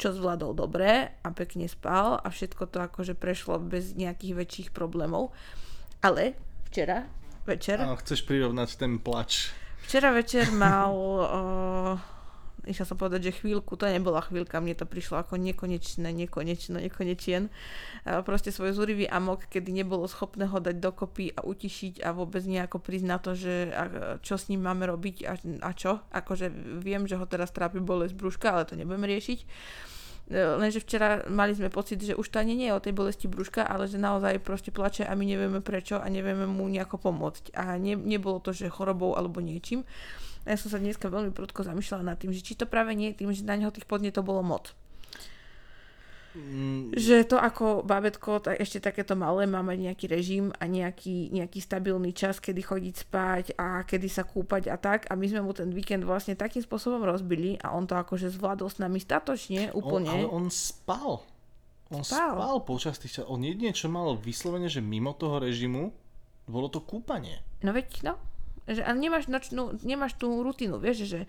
čo 0.00 0.12
zvládol 0.12 0.56
dobre 0.56 1.12
a 1.12 1.28
pekne 1.32 1.68
spal 1.68 2.18
a 2.18 2.28
všetko 2.28 2.68
to 2.68 2.78
akože 2.82 3.14
prešlo 3.14 3.60
bez 3.60 3.94
nejakých 3.94 4.34
väčších 4.34 4.68
problémov. 4.74 5.30
Ale 6.02 6.34
včera 6.70 7.06
večer 7.46 7.82
Áno, 7.82 7.98
chceš 7.98 8.26
prirovnať 8.26 8.78
ten 8.78 8.98
plač. 8.98 9.52
Včera 9.82 10.14
večer 10.14 10.50
mal, 10.54 10.94
uh, 10.94 11.94
išla 12.66 12.86
som 12.86 12.96
povedať, 12.98 13.30
že 13.30 13.38
chvíľku, 13.42 13.74
to 13.74 13.90
nebola 13.90 14.22
chvíľka, 14.22 14.62
mne 14.62 14.78
to 14.78 14.86
prišlo 14.86 15.18
ako 15.22 15.34
nekonečné, 15.38 16.08
nekonečno, 16.14 16.78
nekonečien. 16.78 17.50
Proste 18.04 18.54
svoj 18.54 18.74
zúrivý 18.74 19.10
amok, 19.10 19.50
kedy 19.50 19.74
nebolo 19.74 20.06
schopné 20.06 20.46
ho 20.46 20.58
dať 20.62 20.78
dokopy 20.78 21.34
a 21.34 21.42
utišiť 21.42 22.02
a 22.06 22.14
vôbec 22.14 22.42
nejako 22.46 22.78
prísť 22.78 23.06
na 23.06 23.18
to, 23.18 23.34
že 23.34 23.70
a, 23.74 23.84
čo 24.22 24.38
s 24.38 24.46
ním 24.46 24.62
máme 24.62 24.86
robiť 24.86 25.16
a, 25.26 25.34
a 25.66 25.70
čo. 25.74 26.02
Akože 26.14 26.50
viem, 26.78 27.06
že 27.10 27.18
ho 27.18 27.26
teraz 27.26 27.50
trápi 27.50 27.82
bolesť 27.82 28.14
brúška, 28.14 28.54
ale 28.54 28.68
to 28.68 28.78
nebudem 28.78 29.06
riešiť. 29.06 29.38
E, 30.30 30.58
Lenže 30.58 30.80
včera 30.80 31.26
mali 31.26 31.52
sme 31.52 31.68
pocit, 31.68 31.98
že 31.98 32.14
už 32.14 32.30
to 32.30 32.38
ani 32.38 32.54
nie 32.54 32.70
je 32.70 32.76
o 32.78 32.84
tej 32.84 32.94
bolesti 32.94 33.26
brúška, 33.26 33.66
ale 33.66 33.90
že 33.90 33.98
naozaj 33.98 34.38
proste 34.40 34.70
plače 34.70 35.02
a 35.02 35.12
my 35.18 35.24
nevieme 35.26 35.58
prečo 35.58 35.98
a 35.98 36.06
nevieme 36.06 36.46
mu 36.46 36.70
nejako 36.70 37.10
pomôcť. 37.10 37.52
A 37.58 37.76
ne, 37.76 37.98
nebolo 37.98 38.38
to, 38.38 38.54
že 38.54 38.70
chorobou 38.70 39.18
alebo 39.18 39.42
niečím. 39.42 39.82
Ja 40.42 40.58
som 40.58 40.68
sa 40.68 40.78
dneska 40.78 41.06
veľmi 41.06 41.30
prudko 41.30 41.62
zamýšľala 41.62 42.14
nad 42.14 42.18
tým, 42.18 42.34
že 42.34 42.42
či 42.42 42.58
to 42.58 42.66
práve 42.66 42.90
nie 42.92 43.14
je 43.14 43.22
tým, 43.22 43.30
že 43.30 43.46
na 43.46 43.54
neho 43.54 43.70
tých 43.70 43.86
podnetov 43.86 44.26
bolo 44.26 44.42
moc. 44.42 44.74
Mm, 46.32 46.96
Že 46.96 47.28
to 47.28 47.36
ako 47.36 47.84
bábetko, 47.84 48.40
tak 48.40 48.56
ešte 48.56 48.80
takéto 48.80 49.12
malé, 49.12 49.44
má 49.44 49.60
mať 49.60 49.78
nejaký 49.92 50.06
režim 50.08 50.48
a 50.56 50.64
nejaký, 50.64 51.28
nejaký 51.28 51.60
stabilný 51.60 52.16
čas, 52.16 52.40
kedy 52.40 52.64
chodiť 52.64 52.94
spať 53.04 53.44
a 53.60 53.84
kedy 53.84 54.08
sa 54.08 54.24
kúpať 54.24 54.72
a 54.72 54.80
tak. 54.80 55.04
A 55.12 55.14
my 55.14 55.28
sme 55.28 55.44
mu 55.44 55.52
ten 55.52 55.68
víkend 55.68 56.08
vlastne 56.08 56.32
takým 56.32 56.64
spôsobom 56.64 57.04
rozbili 57.04 57.60
a 57.60 57.76
on 57.76 57.84
to 57.84 57.92
akože 58.00 58.32
zvládol 58.32 58.72
s 58.72 58.80
nami 58.80 58.96
statočne 58.96 59.76
úplne. 59.76 60.08
On, 60.08 60.16
ale 60.24 60.28
on 60.32 60.46
spal. 60.48 61.20
On 61.92 62.00
spal, 62.00 62.32
Spal. 62.32 62.40
spal 62.40 62.56
počas 62.64 62.96
tých 62.96 63.20
čas. 63.20 63.28
On 63.28 63.36
jedine, 63.44 63.76
čo 63.76 63.92
mal 63.92 64.16
vyslovene, 64.16 64.72
že 64.72 64.80
mimo 64.80 65.12
toho 65.12 65.36
režimu, 65.36 65.92
bolo 66.48 66.72
to 66.72 66.80
kúpanie. 66.80 67.44
No 67.60 67.76
veď, 67.76 68.08
no. 68.08 68.16
Že, 68.62 68.80
ale 68.86 68.96
nemáš, 68.98 69.26
nočnú, 69.26 69.74
nemáš 69.82 70.14
tú 70.14 70.38
rutinu, 70.40 70.78
vieš, 70.78 71.04
že, 71.10 71.20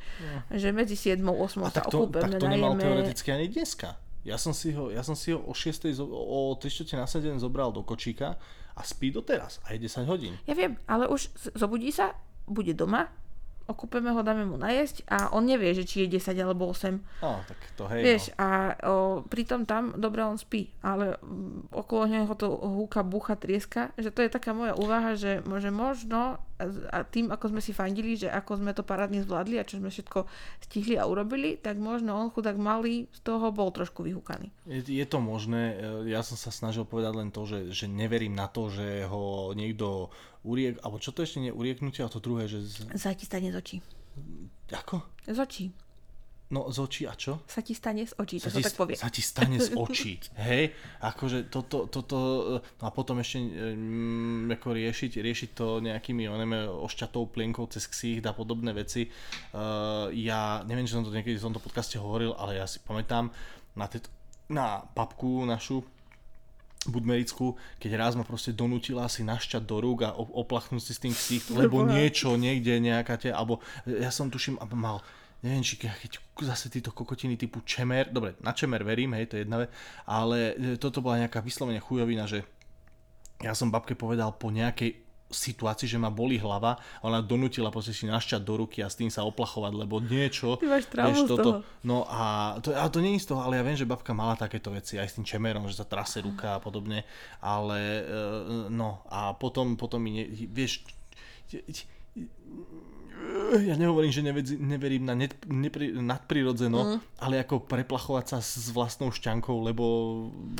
že 0.54 0.70
medzi 0.70 0.94
7 0.94 1.18
a 1.18 1.34
8 1.34 1.66
A 1.66 1.74
sa 1.74 1.82
tak 1.82 1.90
to, 1.90 2.06
okúpeme, 2.06 2.38
tak 2.38 2.42
to 2.42 2.48
nemal 2.48 2.78
najeme. 2.78 2.84
teoreticky 2.86 3.30
ani 3.34 3.48
dneska. 3.50 3.98
Ja 4.24 4.38
som 4.38 4.54
si 4.54 4.72
ho, 4.72 4.88
ja 4.94 5.02
som 5.04 5.18
si 5.18 5.34
ho 5.34 5.42
o 5.42 5.52
6. 5.52 5.92
zo- 5.98 6.08
o 6.08 6.54
3 6.56 6.70
čtvrte 6.70 6.96
na 6.96 7.10
7 7.10 7.42
zobral 7.42 7.74
do 7.74 7.82
kočíka 7.82 8.38
a 8.78 8.82
spí 8.86 9.10
doteraz. 9.10 9.60
A 9.66 9.74
je 9.74 9.84
10 9.84 10.06
hodín. 10.08 10.38
Ja 10.46 10.54
viem, 10.54 10.78
ale 10.86 11.10
už 11.10 11.28
zobudí 11.58 11.90
sa, 11.92 12.16
bude 12.48 12.72
doma, 12.72 13.10
okúpeme 13.64 14.12
ho, 14.12 14.20
dáme 14.20 14.44
mu 14.44 14.60
najesť 14.60 15.08
a 15.08 15.32
on 15.32 15.48
nevie, 15.48 15.72
že 15.72 15.88
či 15.88 16.04
je 16.04 16.20
10 16.20 16.36
alebo 16.36 16.68
8. 16.68 17.00
No, 17.24 17.40
tak 17.48 17.60
to 17.80 17.88
hej. 17.88 18.04
Vieš, 18.04 18.24
no. 18.32 18.36
a 18.36 18.48
o, 18.84 18.96
pritom 19.24 19.64
tam, 19.64 19.96
dobre, 19.96 20.20
on 20.20 20.36
spí, 20.36 20.68
ale 20.84 21.16
mm, 21.24 21.72
okolo 21.72 22.04
neho 22.12 22.34
to 22.36 22.52
húka, 22.52 23.08
bucha, 23.08 23.40
trieska, 23.40 23.96
že 23.96 24.12
to 24.12 24.20
je 24.20 24.30
taká 24.32 24.52
moja 24.52 24.76
úvaha, 24.76 25.16
že 25.16 25.40
môže 25.48 25.72
možno, 25.72 26.44
a, 26.64 26.66
a 26.96 26.98
tým, 27.04 27.28
ako 27.30 27.52
sme 27.52 27.62
si 27.62 27.76
fandili, 27.76 28.16
že 28.16 28.32
ako 28.32 28.64
sme 28.64 28.72
to 28.72 28.88
parádne 28.88 29.20
zvládli 29.22 29.60
a 29.60 29.68
čo 29.68 29.84
sme 29.84 29.92
všetko 29.92 30.24
stihli 30.64 30.96
a 30.96 31.04
urobili, 31.04 31.60
tak 31.60 31.76
možno 31.76 32.16
on 32.16 32.32
chudák 32.32 32.56
malý 32.56 33.12
z 33.12 33.20
toho 33.22 33.52
bol 33.52 33.70
trošku 33.76 34.08
vyhúkaný. 34.08 34.48
Je, 34.64 34.80
je 34.80 35.06
to 35.06 35.20
možné, 35.20 35.76
e, 35.76 36.16
ja 36.16 36.24
som 36.24 36.40
sa 36.40 36.56
snažil 36.56 36.88
povedať 36.88 37.14
len 37.20 37.30
to, 37.30 37.44
že, 37.44 37.76
že 37.76 37.86
neverím 37.92 38.34
na 38.34 38.48
to, 38.48 38.72
že 38.72 39.04
ho 39.12 39.52
niekto 39.52 40.08
uriek, 40.48 40.80
alebo 40.80 41.04
čo 41.04 41.12
to 41.12 41.28
ešte 41.28 41.44
nie 41.44 41.52
urieknutie, 41.52 42.04
a 42.04 42.12
to 42.12 42.24
druhé, 42.24 42.48
že 42.48 42.64
z, 42.64 42.88
Sa 42.96 43.12
ti 43.12 43.28
stane 43.28 43.52
z 43.52 43.60
očí. 43.60 43.78
ako? 44.72 45.04
Z 45.28 45.40
očí. 45.40 45.66
No 46.54 46.70
z 46.70 46.78
očí 46.86 47.04
a 47.10 47.18
čo? 47.18 47.42
Sa 47.50 47.66
ti 47.66 47.74
stane 47.74 48.06
z 48.06 48.14
očí, 48.14 48.38
to 48.38 48.54
sa 48.54 48.62
sa 48.62 48.70
tak 48.70 48.78
povie. 48.78 48.94
sa 48.94 49.10
ti 49.10 49.26
stane 49.26 49.58
z 49.58 49.74
očí, 49.74 50.22
hej? 50.46 50.70
Akože 51.02 51.50
toto, 51.50 51.90
toto, 51.90 52.18
no 52.62 52.84
a 52.86 52.92
potom 52.94 53.18
ešte 53.18 53.42
mm, 53.42 54.54
ako 54.62 54.78
riešiť, 54.78 55.18
riešiť 55.18 55.50
to 55.58 55.82
nejakými 55.82 56.30
oneme 56.30 56.70
ošťatou 56.70 57.26
plienkou 57.34 57.66
cez 57.74 57.90
ksích 57.90 58.22
a 58.22 58.38
podobné 58.38 58.70
veci. 58.70 59.10
Uh, 59.50 60.14
ja 60.14 60.62
neviem, 60.70 60.86
či 60.86 60.94
som 60.94 61.02
to 61.02 61.10
niekedy 61.10 61.42
v 61.42 61.46
tomto 61.50 61.58
podcaste 61.58 61.98
hovoril, 61.98 62.38
ale 62.38 62.62
ja 62.62 62.70
si 62.70 62.78
pamätám 62.86 63.34
na, 63.74 63.90
tieto, 63.90 64.14
na 64.46 64.86
papku 64.94 65.50
našu, 65.50 65.82
Budmerickú, 66.84 67.56
keď 67.80 67.96
raz 67.96 68.12
ma 68.20 68.28
proste 68.28 68.52
donútila 68.52 69.08
si 69.08 69.24
našťať 69.24 69.64
do 69.64 69.80
rúk 69.80 70.04
a 70.04 70.12
oplachnúť 70.20 70.84
si 70.84 70.92
s 70.92 71.00
tým 71.00 71.16
ksích, 71.16 71.56
lebo 71.56 71.80
niečo 71.88 72.36
niekde 72.36 72.76
nejaká 72.84 73.16
te, 73.16 73.32
alebo 73.32 73.64
ja 73.88 74.12
som 74.12 74.28
tuším, 74.28 74.60
mal 74.76 75.00
neviem, 75.44 75.62
či 75.62 75.76
ke- 75.76 75.92
keď 75.92 76.12
zase 76.42 76.72
títo 76.72 76.96
kokotiny 76.96 77.36
typu 77.36 77.62
čemer, 77.68 78.10
dobre, 78.10 78.40
na 78.40 78.56
čemer 78.56 78.82
verím, 78.82 79.14
hej, 79.20 79.28
to 79.28 79.36
je 79.36 79.44
jedna 79.44 79.68
vec, 79.68 79.70
ale 80.08 80.56
e, 80.56 80.80
toto 80.80 81.04
bola 81.04 81.20
nejaká 81.28 81.44
vyslovene 81.44 81.84
chujovina, 81.84 82.24
že 82.24 82.48
ja 83.44 83.52
som 83.52 83.68
babke 83.68 83.94
povedal 83.94 84.32
po 84.34 84.48
nejakej 84.50 85.04
situácii, 85.34 85.90
že 85.90 85.98
ma 85.98 86.14
boli 86.14 86.38
hlava 86.38 86.78
a 86.78 87.04
ona 87.10 87.18
donútila 87.20 87.74
proste 87.74 87.92
si 87.92 88.06
našťať 88.06 88.46
do 88.46 88.54
ruky 88.54 88.86
a 88.86 88.88
s 88.88 88.96
tým 88.96 89.10
sa 89.10 89.26
oplachovať, 89.26 89.74
lebo 89.74 89.98
niečo... 89.98 90.62
Ty 90.62 90.70
máš 90.70 90.86
z 91.26 91.30
toho. 91.34 91.52
No 91.82 92.06
a 92.06 92.56
to, 92.62 92.70
a 92.78 92.86
to 92.88 93.02
nie 93.02 93.18
je 93.18 93.26
z 93.26 93.34
toho, 93.34 93.42
ale 93.42 93.58
ja 93.58 93.66
viem, 93.66 93.74
že 93.74 93.90
babka 93.90 94.14
mala 94.14 94.38
takéto 94.38 94.70
veci 94.70 95.02
aj 95.02 95.10
s 95.10 95.18
tým 95.18 95.26
čemerom, 95.26 95.66
že 95.66 95.82
sa 95.82 95.90
trase 95.90 96.22
ruka 96.22 96.56
a 96.56 96.62
podobne, 96.62 97.02
ale 97.42 97.80
e, 97.82 98.04
no 98.70 99.02
a 99.10 99.34
potom, 99.34 99.74
potom 99.74 100.00
mi, 100.06 100.22
ne, 100.22 100.24
vieš, 100.30 100.86
ja 103.62 103.76
nehovorím, 103.78 104.10
že 104.10 104.22
nevedzi, 104.26 104.56
neverím 104.58 105.06
na 105.06 105.14
net, 105.14 105.38
nepri, 105.46 105.94
nadprirodzeno, 105.94 106.80
mm. 106.82 106.98
ale 107.22 107.42
ako 107.46 107.62
preplachovať 107.66 108.26
sa 108.26 108.38
s 108.42 108.74
vlastnou 108.74 109.14
šťankou, 109.14 109.54
lebo 109.62 109.84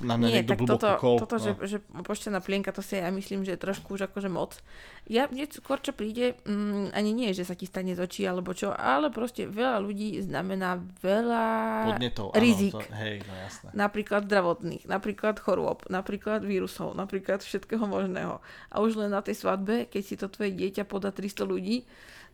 na 0.06 0.18
mňa 0.18 0.28
Nie, 0.30 0.36
niekto 0.42 0.62
blbo 0.62 0.78
toto, 0.78 0.90
kúkol. 0.98 1.16
toto 1.26 1.38
no. 1.42 1.44
že, 1.44 1.52
že 1.66 1.78
poštená 1.82 2.38
plienka, 2.40 2.70
to 2.70 2.86
si 2.86 3.02
ja 3.02 3.10
myslím, 3.10 3.42
že 3.42 3.58
je 3.58 3.64
trošku 3.64 3.98
už 3.98 4.12
akože 4.12 4.30
moc. 4.30 4.62
Ja 5.10 5.26
mne 5.28 5.50
skôr 5.50 5.82
čo 5.82 5.92
príde, 5.92 6.38
mm, 6.46 6.94
ani 6.94 7.12
nie, 7.12 7.34
že 7.34 7.44
sa 7.44 7.58
ti 7.58 7.66
stane 7.66 7.98
z 7.98 8.00
očí 8.04 8.24
alebo 8.24 8.54
čo, 8.54 8.72
ale 8.72 9.10
proste 9.10 9.50
veľa 9.50 9.82
ľudí 9.82 10.22
znamená 10.22 10.78
veľa 11.02 11.46
Podnetov, 11.94 12.28
áno, 12.32 12.40
rizik. 12.40 12.74
To, 12.78 12.80
hej, 13.02 13.26
no 13.26 13.34
jasné. 13.42 13.70
Napríklad 13.74 14.30
zdravotných, 14.30 14.84
napríklad 14.86 15.36
chorôb, 15.42 15.84
napríklad 15.90 16.46
vírusov, 16.46 16.94
napríklad 16.94 17.42
všetkého 17.42 17.84
možného. 17.84 18.40
A 18.70 18.76
už 18.80 19.02
len 19.02 19.12
na 19.12 19.26
tej 19.26 19.36
svadbe, 19.42 19.90
keď 19.90 20.04
si 20.06 20.16
to 20.16 20.30
tvoje 20.30 20.54
dieťa 20.54 20.86
podá 20.86 21.10
300 21.10 21.44
ľudí, 21.44 21.84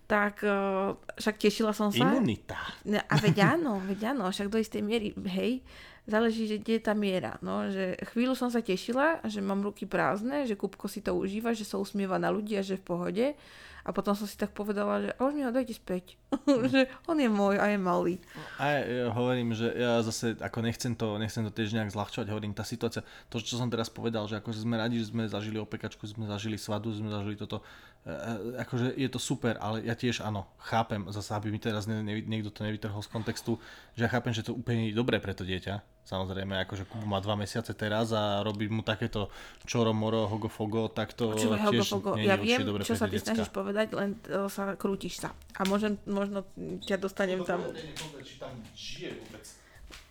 tak 0.10 0.41
uh, 0.41 0.97
však 1.22 1.38
tešila 1.38 1.70
som 1.70 1.93
sa. 1.93 2.01
Imunita. 2.01 2.57
A 2.89 3.16
veď 3.22 3.53
áno, 3.53 3.78
veď 3.78 4.18
áno, 4.18 4.34
však 4.34 4.49
do 4.49 4.57
istej 4.57 4.82
miery, 4.82 5.14
hej, 5.14 5.62
záleží, 6.10 6.49
že 6.49 6.57
kde 6.57 6.82
je 6.82 6.84
tá 6.84 6.97
miera. 6.97 7.38
No, 7.45 7.70
že 7.70 7.93
chvíľu 8.10 8.34
som 8.34 8.49
sa 8.49 8.66
tešila, 8.66 9.22
že 9.30 9.38
mám 9.38 9.62
ruky 9.62 9.86
prázdne, 9.86 10.49
že 10.49 10.57
Kupko 10.57 10.89
si 10.89 11.05
to 11.05 11.14
užíva, 11.14 11.53
že 11.53 11.62
sa 11.62 11.78
usmieva 11.78 12.18
na 12.18 12.34
ľudí 12.34 12.57
a 12.57 12.66
že 12.66 12.82
v 12.82 12.84
pohode. 12.89 13.28
A 13.88 13.95
potom 13.95 14.12
som 14.12 14.28
si 14.28 14.36
tak 14.36 14.51
povedala, 14.51 15.01
že 15.01 15.10
už 15.18 15.32
mi 15.34 15.41
ho 15.47 15.55
dajte 15.55 15.72
späť. 15.72 16.20
že 16.74 16.91
on 17.07 17.16
je 17.16 17.30
môj 17.32 17.57
a 17.57 17.72
je 17.72 17.80
malý. 17.80 18.16
A 18.60 18.86
ja, 18.86 19.10
hovorím, 19.10 19.55
že 19.55 19.72
ja 19.72 20.03
zase 20.03 20.36
ako 20.36 20.62
nechcem 20.62 20.93
to, 20.93 21.16
nechcem 21.16 21.47
to 21.47 21.51
tiež 21.53 21.74
nejak 21.74 21.93
zľahčovať, 21.95 22.28
hovorím, 22.28 22.53
tá 22.53 22.68
situácia, 22.68 23.01
to, 23.32 23.39
čo 23.39 23.55
som 23.55 23.72
teraz 23.72 23.88
povedal, 23.88 24.28
že 24.28 24.38
akože 24.38 24.62
sme 24.62 24.76
radi, 24.76 24.99
že 24.99 25.10
sme 25.10 25.26
zažili 25.32 25.57
opekačku, 25.57 26.05
sme 26.05 26.28
zažili 26.28 26.60
svadu, 26.60 26.91
sme 26.91 27.07
zažili 27.10 27.39
toto, 27.39 27.64
akože 28.57 28.95
je 28.95 29.09
to 29.11 29.19
super, 29.19 29.59
ale 29.59 29.83
ja 29.83 29.93
tiež 29.93 30.23
áno, 30.23 30.47
chápem, 30.57 31.03
zase 31.11 31.35
aby 31.35 31.51
mi 31.51 31.59
teraz 31.59 31.85
niekto 31.85 32.49
to 32.49 32.63
nevytrhol 32.63 33.03
z 33.03 33.11
kontextu, 33.11 33.59
že 33.93 34.07
ja 34.07 34.09
chápem, 34.09 34.31
že 34.31 34.45
to 34.45 34.55
úplne 34.55 34.89
je 34.89 34.95
dobré 34.95 35.19
pre 35.19 35.35
to 35.35 35.43
dieťa, 35.43 35.99
Samozrejme, 36.09 36.65
akože 36.65 36.89
Kubu 36.89 37.05
má 37.05 37.21
dva 37.21 37.37
mesiace 37.37 37.77
teraz 37.77 38.09
a 38.17 38.41
robí 38.41 38.65
mu 38.65 38.81
takéto 38.81 39.29
čoro, 39.69 39.93
moro, 39.93 40.25
hogofogo, 40.25 40.89
tak 40.89 41.13
to 41.13 41.37
Počúvaj, 41.37 41.69
tiež 41.69 41.85
hogofogo. 41.85 42.17
nie 42.17 42.25
je 42.25 42.33
ja 42.33 42.37
viem, 42.41 42.65
dobre 42.65 42.81
čo 42.81 42.97
sa 42.97 43.05
ty 43.05 43.21
snažíš 43.21 43.53
povedať, 43.53 43.93
len 43.93 44.17
uh, 44.33 44.49
sa 44.49 44.73
krútiš 44.73 45.21
sa. 45.21 45.37
A 45.53 45.69
môžem, 45.69 46.01
možno 46.09 46.49
ťa 46.81 46.97
dostanem 46.97 47.45
tam... 47.45 47.61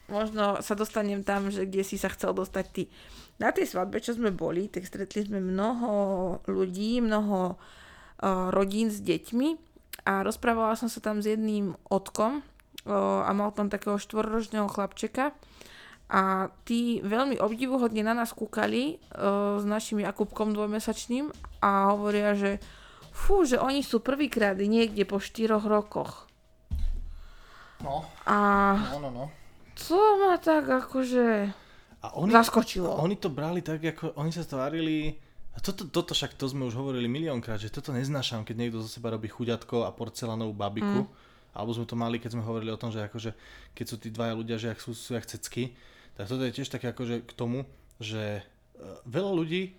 Možno 0.08 0.64
sa 0.64 0.72
dostanem 0.72 1.20
tam, 1.20 1.52
že 1.52 1.68
kde 1.68 1.84
si 1.84 2.00
sa 2.00 2.08
chcel 2.08 2.32
dostať 2.32 2.64
ty. 2.72 2.84
Na 3.36 3.52
tej 3.52 3.68
svadbe, 3.68 4.00
čo 4.00 4.16
sme 4.16 4.32
boli, 4.32 4.72
tak 4.72 4.88
stretli 4.88 5.28
sme 5.28 5.38
mnoho 5.38 5.92
ľudí, 6.48 7.04
mnoho 7.04 7.54
uh, 7.54 8.48
rodín 8.50 8.88
s 8.88 9.04
deťmi 9.04 9.48
a 10.08 10.24
rozprávala 10.24 10.80
som 10.80 10.88
sa 10.88 11.04
tam 11.04 11.20
s 11.20 11.28
jedným 11.28 11.76
otkom 11.92 12.40
uh, 12.40 13.28
a 13.28 13.30
mal 13.36 13.52
tam 13.52 13.68
takého 13.68 14.00
štvorročného 14.00 14.66
chlapčeka 14.66 15.36
a 16.08 16.48
tí 16.64 17.04
veľmi 17.04 17.36
obdivuhodne 17.36 18.00
na 18.00 18.16
nás 18.16 18.32
kúkali 18.32 18.96
uh, 18.96 19.60
s 19.60 19.64
našim 19.68 20.00
Jakubkom 20.00 20.56
dvojmesačným 20.56 21.28
a 21.60 21.92
hovoria, 21.92 22.32
že 22.32 22.64
fú, 23.12 23.44
že 23.44 23.60
oni 23.60 23.84
sú 23.84 24.00
prvýkrát 24.00 24.56
niekde 24.56 25.04
po 25.04 25.20
štyroch 25.20 25.68
rokoch. 25.68 26.24
No. 27.84 28.08
A 28.24 28.36
no, 28.96 29.04
no, 29.04 29.10
no. 29.12 29.24
To 29.86 29.98
ma 30.18 30.34
tak 30.42 30.66
akože 30.66 31.54
a 31.98 32.14
oni, 32.14 32.30
zaskočilo. 32.30 32.94
A 32.94 33.02
oni 33.02 33.18
to 33.18 33.26
brali 33.30 33.58
tak, 33.62 33.82
ako 33.82 34.14
oni 34.14 34.30
sa 34.30 34.46
tvárili... 34.46 35.18
A 35.54 35.58
toto, 35.58 35.90
toto 35.90 36.14
však 36.14 36.38
to 36.38 36.46
sme 36.46 36.70
už 36.70 36.78
hovorili 36.78 37.10
miliónkrát, 37.10 37.58
že 37.58 37.74
toto 37.74 37.90
neznášam, 37.90 38.46
keď 38.46 38.54
niekto 38.54 38.78
zo 38.78 38.86
seba 38.86 39.10
robí 39.10 39.26
chuďatko 39.26 39.82
a 39.82 39.90
porcelánovú 39.90 40.54
babiku. 40.54 41.02
Mm. 41.02 41.10
Alebo 41.50 41.74
sme 41.74 41.90
to 41.90 41.98
mali, 41.98 42.22
keď 42.22 42.38
sme 42.38 42.46
hovorili 42.46 42.70
o 42.70 42.78
tom, 42.78 42.94
že 42.94 43.02
akože, 43.02 43.34
keď 43.74 43.86
sú 43.90 43.96
tí 43.98 44.14
dvaja 44.14 44.38
ľudia, 44.38 44.62
že 44.62 44.70
ak 44.70 44.78
sú, 44.78 44.94
sú 44.94 45.18
jak 45.18 45.26
cecky, 45.26 45.74
tak 46.14 46.30
toto 46.30 46.46
je 46.46 46.54
tiež 46.54 46.70
také 46.70 46.94
akože 46.94 47.26
k 47.26 47.32
tomu, 47.34 47.66
že 47.98 48.38
e, 48.38 48.42
veľa 49.10 49.34
ľudí 49.34 49.74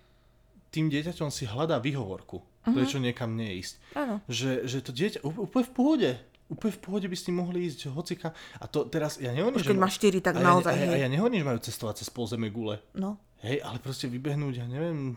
tým 0.68 0.92
dieťaťom 0.92 1.32
si 1.32 1.48
hľadá 1.48 1.80
výhovorku, 1.80 2.44
uh-huh. 2.44 2.74
prečo 2.76 3.00
niekam 3.00 3.32
neísť. 3.32 3.80
Áno. 3.96 4.20
Že, 4.28 4.68
že 4.68 4.78
to 4.84 4.92
dieťa 4.92 5.24
úplne 5.24 5.64
v 5.64 5.72
pohode, 5.72 6.10
úplne 6.50 6.72
v 6.74 6.80
pohode 6.82 7.06
by 7.06 7.16
ste 7.16 7.30
mohli 7.30 7.70
ísť 7.70 7.88
hocika. 7.94 8.34
A 8.58 8.66
to 8.66 8.90
teraz, 8.90 9.22
ja 9.22 9.30
nehovorím, 9.30 9.62
Už 9.62 9.70
keď 9.70 9.78
má 9.78 9.88
4, 9.88 10.18
tak 10.20 10.34
a 10.36 10.40
naozaj. 10.42 10.74
Ja, 10.74 10.90
a, 10.90 10.94
a 10.98 11.02
ja 11.06 11.08
nehovorím, 11.08 11.40
že 11.40 11.46
majú 11.46 11.60
cestovať 11.62 12.02
cez 12.02 12.08
polzeme 12.10 12.50
gule. 12.50 12.82
No. 12.98 13.16
Hej, 13.40 13.64
ale 13.64 13.80
proste 13.80 14.04
vybehnúť, 14.04 14.60
ja 14.60 14.66
neviem, 14.68 15.16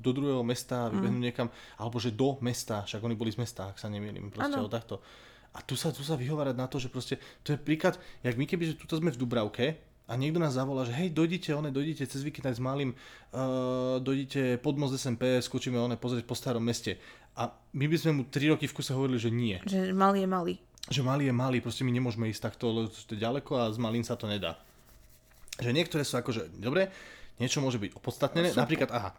do 0.00 0.10
druhého 0.16 0.40
mesta, 0.40 0.88
vybehnúť 0.88 1.20
mm. 1.20 1.28
niekam, 1.28 1.48
alebo 1.76 2.00
že 2.00 2.08
do 2.08 2.40
mesta, 2.40 2.80
však 2.88 3.04
oni 3.04 3.12
boli 3.12 3.28
z 3.28 3.44
mesta, 3.44 3.68
ak 3.68 3.76
sa 3.76 3.92
nemýlim, 3.92 4.32
proste 4.32 4.56
ano. 4.56 4.72
takto. 4.72 5.04
A 5.52 5.60
tu 5.60 5.76
sa, 5.76 5.92
tu 5.92 6.00
sa 6.00 6.16
vyhovárať 6.16 6.56
na 6.56 6.64
to, 6.64 6.80
že 6.80 6.88
proste, 6.88 7.20
to 7.44 7.52
je 7.52 7.60
príklad, 7.60 8.00
jak 8.24 8.40
my 8.40 8.48
keby, 8.48 8.72
že 8.72 8.80
tuto 8.80 8.96
sme 8.96 9.12
v 9.12 9.20
Dubravke, 9.20 9.76
a 10.10 10.18
niekto 10.18 10.42
nás 10.42 10.58
zavolá, 10.58 10.82
že 10.82 10.92
hej, 10.92 11.14
dojdite, 11.14 11.54
one, 11.54 11.70
dojdite 11.70 12.04
cez 12.10 12.20
víkend 12.26 12.44
aj 12.44 12.58
s 12.58 12.62
malým, 12.62 12.90
uh, 13.32 14.02
dojdite 14.02 14.58
pod 14.58 14.74
most 14.74 14.98
SMP, 14.98 15.38
skočíme 15.38 15.78
one 15.78 15.94
pozrieť 15.94 16.26
po 16.26 16.34
starom 16.34 16.60
meste. 16.60 16.98
A 17.32 17.48
my 17.72 17.86
by 17.88 17.96
sme 17.96 18.12
mu 18.12 18.22
3 18.28 18.52
roky 18.52 18.68
v 18.68 18.74
kuse 18.76 18.92
hovorili, 18.92 19.16
že 19.16 19.32
nie. 19.32 19.56
Že 19.64 19.96
malý 19.96 20.24
je 20.24 20.28
malý. 20.28 20.54
Že 20.92 21.02
malý 21.06 21.24
je 21.30 21.34
malý, 21.34 21.58
proste 21.64 21.86
my 21.86 21.92
nemôžeme 21.94 22.28
ísť 22.28 22.52
takto, 22.52 22.68
lebo 22.68 22.92
to 22.92 23.16
je 23.16 23.20
ďaleko 23.20 23.52
a 23.56 23.64
s 23.72 23.78
malým 23.80 24.04
sa 24.04 24.18
to 24.18 24.28
nedá. 24.28 24.60
Že 25.56 25.72
niektoré 25.72 26.02
sú 26.04 26.20
akože, 26.20 26.52
dobre, 26.60 26.92
niečo 27.40 27.64
môže 27.64 27.80
byť 27.80 27.96
opodstatnené, 27.96 28.52
no, 28.52 28.60
napríklad, 28.60 28.90
aha, 28.92 29.16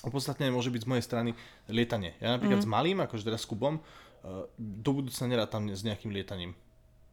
opodstatnené 0.00 0.48
môže 0.48 0.72
byť 0.72 0.80
z 0.86 0.88
mojej 0.88 1.04
strany 1.04 1.30
lietanie. 1.68 2.16
Ja 2.22 2.32
napríklad 2.38 2.62
mm. 2.62 2.64
s 2.64 2.68
malým, 2.70 2.98
akože 3.04 3.26
teraz 3.26 3.44
s 3.44 3.48
Kubom, 3.50 3.76
uh, 3.76 4.48
do 4.56 4.90
budúcna 4.96 5.26
nerátam 5.28 5.68
s 5.68 5.84
nejakým 5.84 6.14
lietaním 6.14 6.56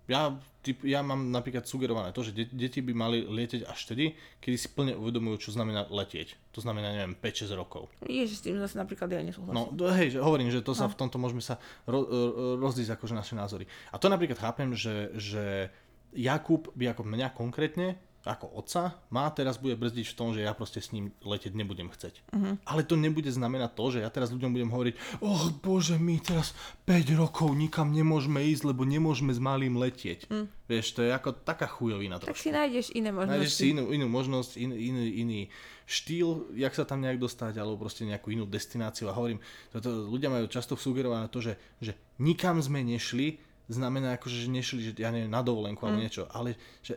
ja, 0.08 0.32
typ, 0.64 0.88
ja 0.88 1.04
mám 1.04 1.32
napríklad 1.32 1.68
sugerované 1.68 2.16
to, 2.16 2.24
že 2.24 2.32
de- 2.32 2.52
deti 2.52 2.80
by 2.80 2.96
mali 2.96 3.28
lieteť 3.28 3.68
až 3.68 3.80
vtedy, 3.88 4.16
kedy 4.40 4.56
si 4.56 4.68
plne 4.72 4.96
uvedomujú, 4.96 5.48
čo 5.48 5.50
znamená 5.52 5.88
letieť. 5.92 6.40
To 6.56 6.64
znamená, 6.64 6.96
neviem, 6.96 7.14
5-6 7.20 7.52
rokov. 7.60 7.92
Ježiš, 8.08 8.40
s 8.40 8.44
tým 8.48 8.56
zase 8.56 8.80
napríklad 8.80 9.12
ja 9.12 9.20
nesúhlasím. 9.20 9.56
No, 9.56 9.92
hej, 9.92 10.16
že 10.16 10.20
hovorím, 10.24 10.48
že 10.48 10.64
to 10.64 10.72
sa 10.72 10.88
no. 10.88 10.92
v 10.92 11.00
tomto 11.00 11.20
môžeme 11.20 11.44
sa 11.44 11.60
ro- 11.84 12.08
rozdísť 12.56 12.96
akože 12.96 13.14
naše 13.14 13.36
názory. 13.36 13.68
A 13.92 14.00
to 14.00 14.08
napríklad 14.08 14.40
chápem, 14.40 14.72
že, 14.72 15.12
že 15.20 15.70
Jakub 16.16 16.72
by 16.72 16.96
ako 16.96 17.04
mňa 17.04 17.28
konkrétne 17.36 18.00
ako 18.28 18.60
otca 18.60 19.00
má 19.08 19.32
teraz 19.32 19.56
bude 19.56 19.80
brzdiť 19.80 20.06
v 20.12 20.18
tom, 20.18 20.36
že 20.36 20.44
ja 20.44 20.52
proste 20.52 20.84
s 20.84 20.92
ním 20.92 21.16
letieť 21.24 21.56
nebudem 21.56 21.88
chceť. 21.88 22.28
Uh-huh. 22.36 22.60
Ale 22.68 22.84
to 22.84 23.00
nebude 23.00 23.32
znamenať 23.32 23.72
to, 23.74 23.86
že 23.96 24.00
ja 24.04 24.10
teraz 24.12 24.30
ľuďom 24.36 24.52
budem 24.52 24.70
hovoriť, 24.70 25.24
oh 25.24 25.48
bože, 25.64 25.96
my 25.96 26.20
teraz 26.20 26.52
5 26.84 27.08
rokov 27.16 27.56
nikam 27.56 27.96
nemôžeme 27.96 28.44
ísť, 28.44 28.68
lebo 28.68 28.84
nemôžeme 28.84 29.32
s 29.32 29.40
malým 29.40 29.80
letieť. 29.80 30.28
Uh-huh. 30.28 30.52
Vieš, 30.68 31.00
to 31.00 31.02
je 31.08 31.16
ako 31.16 31.32
taká 31.48 31.64
chujovina 31.64 32.20
trošku. 32.20 32.36
Tak 32.36 32.44
si 32.44 32.52
nájdeš 32.52 32.92
iné 32.92 33.16
možnosti. 33.16 33.34
Nájdeš 33.40 33.54
si 33.56 33.66
inú, 33.72 33.84
inú 33.96 34.08
možnosť, 34.12 34.52
in, 34.60 34.72
iný, 34.76 35.06
iný 35.24 35.42
štýl, 35.88 36.52
jak 36.60 36.76
sa 36.76 36.84
tam 36.84 37.00
nejak 37.00 37.16
dostať, 37.16 37.56
alebo 37.56 37.80
proste 37.88 38.04
nejakú 38.04 38.36
inú 38.36 38.44
destináciu. 38.44 39.08
A 39.08 39.16
hovorím, 39.16 39.40
toto, 39.72 40.12
ľudia 40.12 40.28
majú 40.28 40.52
často 40.52 40.76
sugerované 40.76 41.32
to, 41.32 41.40
že, 41.40 41.56
že 41.80 41.96
nikam 42.20 42.60
sme 42.60 42.84
nešli, 42.84 43.40
znamená 43.68 44.16
akože, 44.16 44.48
že 44.48 44.48
nešli, 44.48 44.80
že 44.80 44.92
ja 44.96 45.12
neviem, 45.12 45.28
na 45.28 45.44
dovolenku 45.44 45.84
mm. 45.84 45.88
alebo 45.88 46.00
niečo, 46.00 46.24
ale 46.32 46.56
že, 46.80 46.96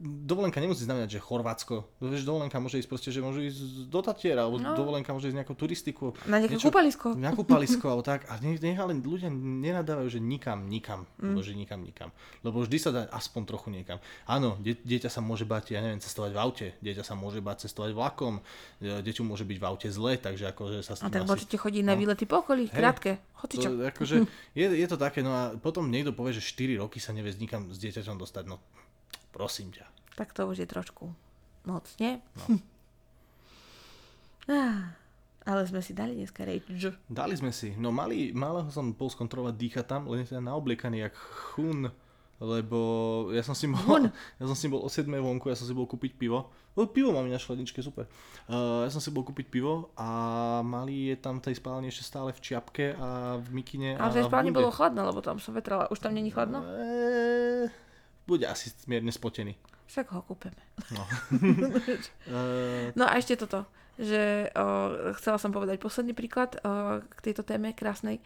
dovolenka 0.00 0.62
nemusí 0.62 0.86
znamenať, 0.86 1.18
že 1.18 1.20
Chorvátsko, 1.20 1.98
vieš, 1.98 2.22
dovolenka 2.22 2.62
môže 2.62 2.78
ísť 2.78 2.88
proste, 2.90 3.10
že 3.10 3.18
môže 3.18 3.42
ísť 3.50 3.90
do 3.90 4.00
Tatiera, 4.00 4.46
alebo 4.46 4.62
no. 4.62 4.78
dovolenka 4.78 5.10
môže 5.10 5.34
ísť 5.34 5.38
nejakú 5.42 5.54
turistiku. 5.58 6.14
Na 6.30 6.38
nejaké 6.38 6.56
niečo, 6.56 6.70
kúpalisko. 6.70 7.18
Na 7.18 7.34
kúpalisko, 7.34 7.86
alebo 7.90 8.06
tak. 8.06 8.26
A 8.30 8.38
nech, 8.38 8.62
nech 8.62 8.78
ale 8.78 8.94
ľudia 8.98 9.28
nenadávajú, 9.30 10.08
že 10.08 10.20
nikam, 10.22 10.70
nikam, 10.70 11.10
mm. 11.18 11.34
alebo 11.34 11.42
že 11.42 11.52
nikam, 11.58 11.80
nikam. 11.82 12.10
Lebo 12.46 12.62
vždy 12.62 12.78
sa 12.78 12.90
dá 12.94 13.02
aspoň 13.10 13.42
trochu 13.50 13.68
niekam. 13.74 13.98
Áno, 14.30 14.54
die, 14.62 14.78
dieťa 14.78 15.10
sa 15.10 15.18
môže 15.18 15.42
bať, 15.42 15.74
ja 15.74 15.82
neviem, 15.82 15.98
cestovať 15.98 16.30
v 16.30 16.38
aute, 16.38 16.66
dieťa 16.78 17.02
sa 17.02 17.18
môže 17.18 17.42
bať 17.42 17.66
cestovať 17.66 17.90
vlakom, 17.98 18.38
e, 18.78 19.02
dieťu 19.02 19.26
môže 19.26 19.42
byť 19.42 19.58
v 19.58 19.64
aute 19.66 19.88
zle, 19.90 20.14
takže 20.14 20.54
akože 20.54 20.78
sa 20.86 20.94
A 21.02 21.10
tak 21.10 21.26
asi... 21.26 21.30
môžete 21.30 21.56
chodiť 21.58 21.82
na 21.82 21.94
no. 21.94 22.00
výlety 22.00 22.24
po 22.30 22.40
okolí, 22.40 22.70
krátke. 22.70 23.18
To, 23.40 23.88
akože, 23.88 24.28
je, 24.52 24.66
je 24.68 24.86
to 24.86 25.00
také, 25.00 25.24
no 25.24 25.32
a 25.32 25.56
potom 25.56 25.79
niekto 25.88 26.12
povie, 26.12 26.36
že 26.36 26.44
4 26.44 26.82
roky 26.82 27.00
sa 27.00 27.16
nevie 27.16 27.32
nikam 27.40 27.72
s 27.72 27.80
dieťaťom 27.80 28.20
dostať, 28.20 28.44
no 28.50 28.60
prosím 29.32 29.72
ťa. 29.72 29.86
Tak 30.18 30.36
to 30.36 30.44
už 30.50 30.60
je 30.60 30.68
trošku 30.68 31.08
moc, 31.64 31.86
nie? 31.96 32.20
No. 32.36 32.60
ale 35.50 35.60
sme 35.64 35.80
si 35.80 35.94
dali 35.96 36.18
dneska 36.18 36.44
rage. 36.44 36.92
Dali 37.06 37.34
sme 37.38 37.54
si. 37.54 37.72
No 37.78 37.94
malý, 37.94 38.34
malého 38.34 38.68
som 38.68 38.92
bol 38.92 39.08
skontrolovať 39.08 39.54
dýchať 39.56 39.84
tam, 39.86 40.10
len 40.10 40.26
sa 40.26 40.42
naobliekaný 40.42 41.06
jak 41.06 41.14
chun 41.16 41.88
lebo 42.40 42.78
ja 43.36 43.44
som 43.44 43.52
si 43.52 43.68
bol, 43.68 44.08
ja 44.40 44.44
som 44.48 44.56
si 44.56 44.66
bol 44.72 44.80
o 44.80 44.88
7 44.88 45.04
vonku, 45.06 45.52
ja 45.52 45.56
som 45.56 45.68
si 45.68 45.76
bol 45.76 45.84
kúpiť 45.84 46.16
pivo. 46.16 46.48
No, 46.72 46.88
pivo 46.88 47.12
mám 47.12 47.28
na 47.28 47.36
šladničke, 47.36 47.84
super. 47.84 48.08
Uh, 48.48 48.88
ja 48.88 48.90
som 48.90 49.04
si 49.04 49.12
bol 49.12 49.20
kúpiť 49.20 49.52
pivo 49.52 49.92
a 50.00 50.08
malý 50.64 51.12
je 51.12 51.16
tam 51.20 51.36
tej 51.36 51.60
spálni 51.60 51.92
ešte 51.92 52.08
stále 52.08 52.32
v 52.32 52.40
čiapke 52.40 52.96
a 52.96 53.36
v 53.36 53.48
mikine. 53.52 54.00
Ale 54.00 54.16
v 54.16 54.16
tej 54.24 54.26
spálni 54.32 54.50
bolo 54.50 54.72
chladno, 54.72 55.04
lebo 55.04 55.20
tam 55.20 55.36
som 55.36 55.52
vetrala. 55.52 55.92
Už 55.92 56.00
tam 56.00 56.16
není 56.16 56.32
chladno? 56.32 56.64
Uh, 56.64 57.68
bude 58.24 58.48
asi 58.48 58.72
mierne 58.88 59.12
spotený. 59.12 59.60
Však 59.90 60.06
ho 60.14 60.22
kúpeme. 60.22 60.62
No. 60.94 61.02
no 62.98 63.04
a 63.04 63.12
ešte 63.18 63.34
toto, 63.34 63.66
že 63.98 64.46
uh, 64.54 65.10
chcela 65.18 65.36
som 65.36 65.50
povedať 65.50 65.82
posledný 65.82 66.14
príklad 66.14 66.54
uh, 66.62 67.02
k 67.04 67.18
tejto 67.30 67.42
téme 67.42 67.74
krásnej. 67.74 68.22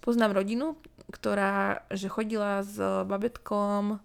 Poznám 0.00 0.36
rodinu, 0.38 0.78
ktorá 1.10 1.84
že 1.90 2.06
chodila 2.12 2.62
s 2.62 2.78
babetkom, 2.80 3.98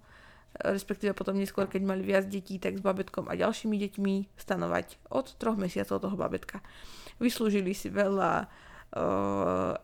respektíve 0.62 1.18
potom 1.18 1.34
neskôr, 1.34 1.66
keď 1.66 1.82
mali 1.82 2.06
viac 2.06 2.30
detí, 2.30 2.62
tak 2.62 2.78
s 2.78 2.84
babetkom 2.86 3.26
a 3.26 3.34
ďalšími 3.34 3.76
deťmi 3.90 4.38
stanovať 4.38 5.02
od 5.10 5.34
troch 5.42 5.58
mesiacov 5.58 5.98
toho 5.98 6.16
babetka. 6.16 6.62
Vyslúžili 7.18 7.74
si 7.74 7.90
veľa 7.90 8.48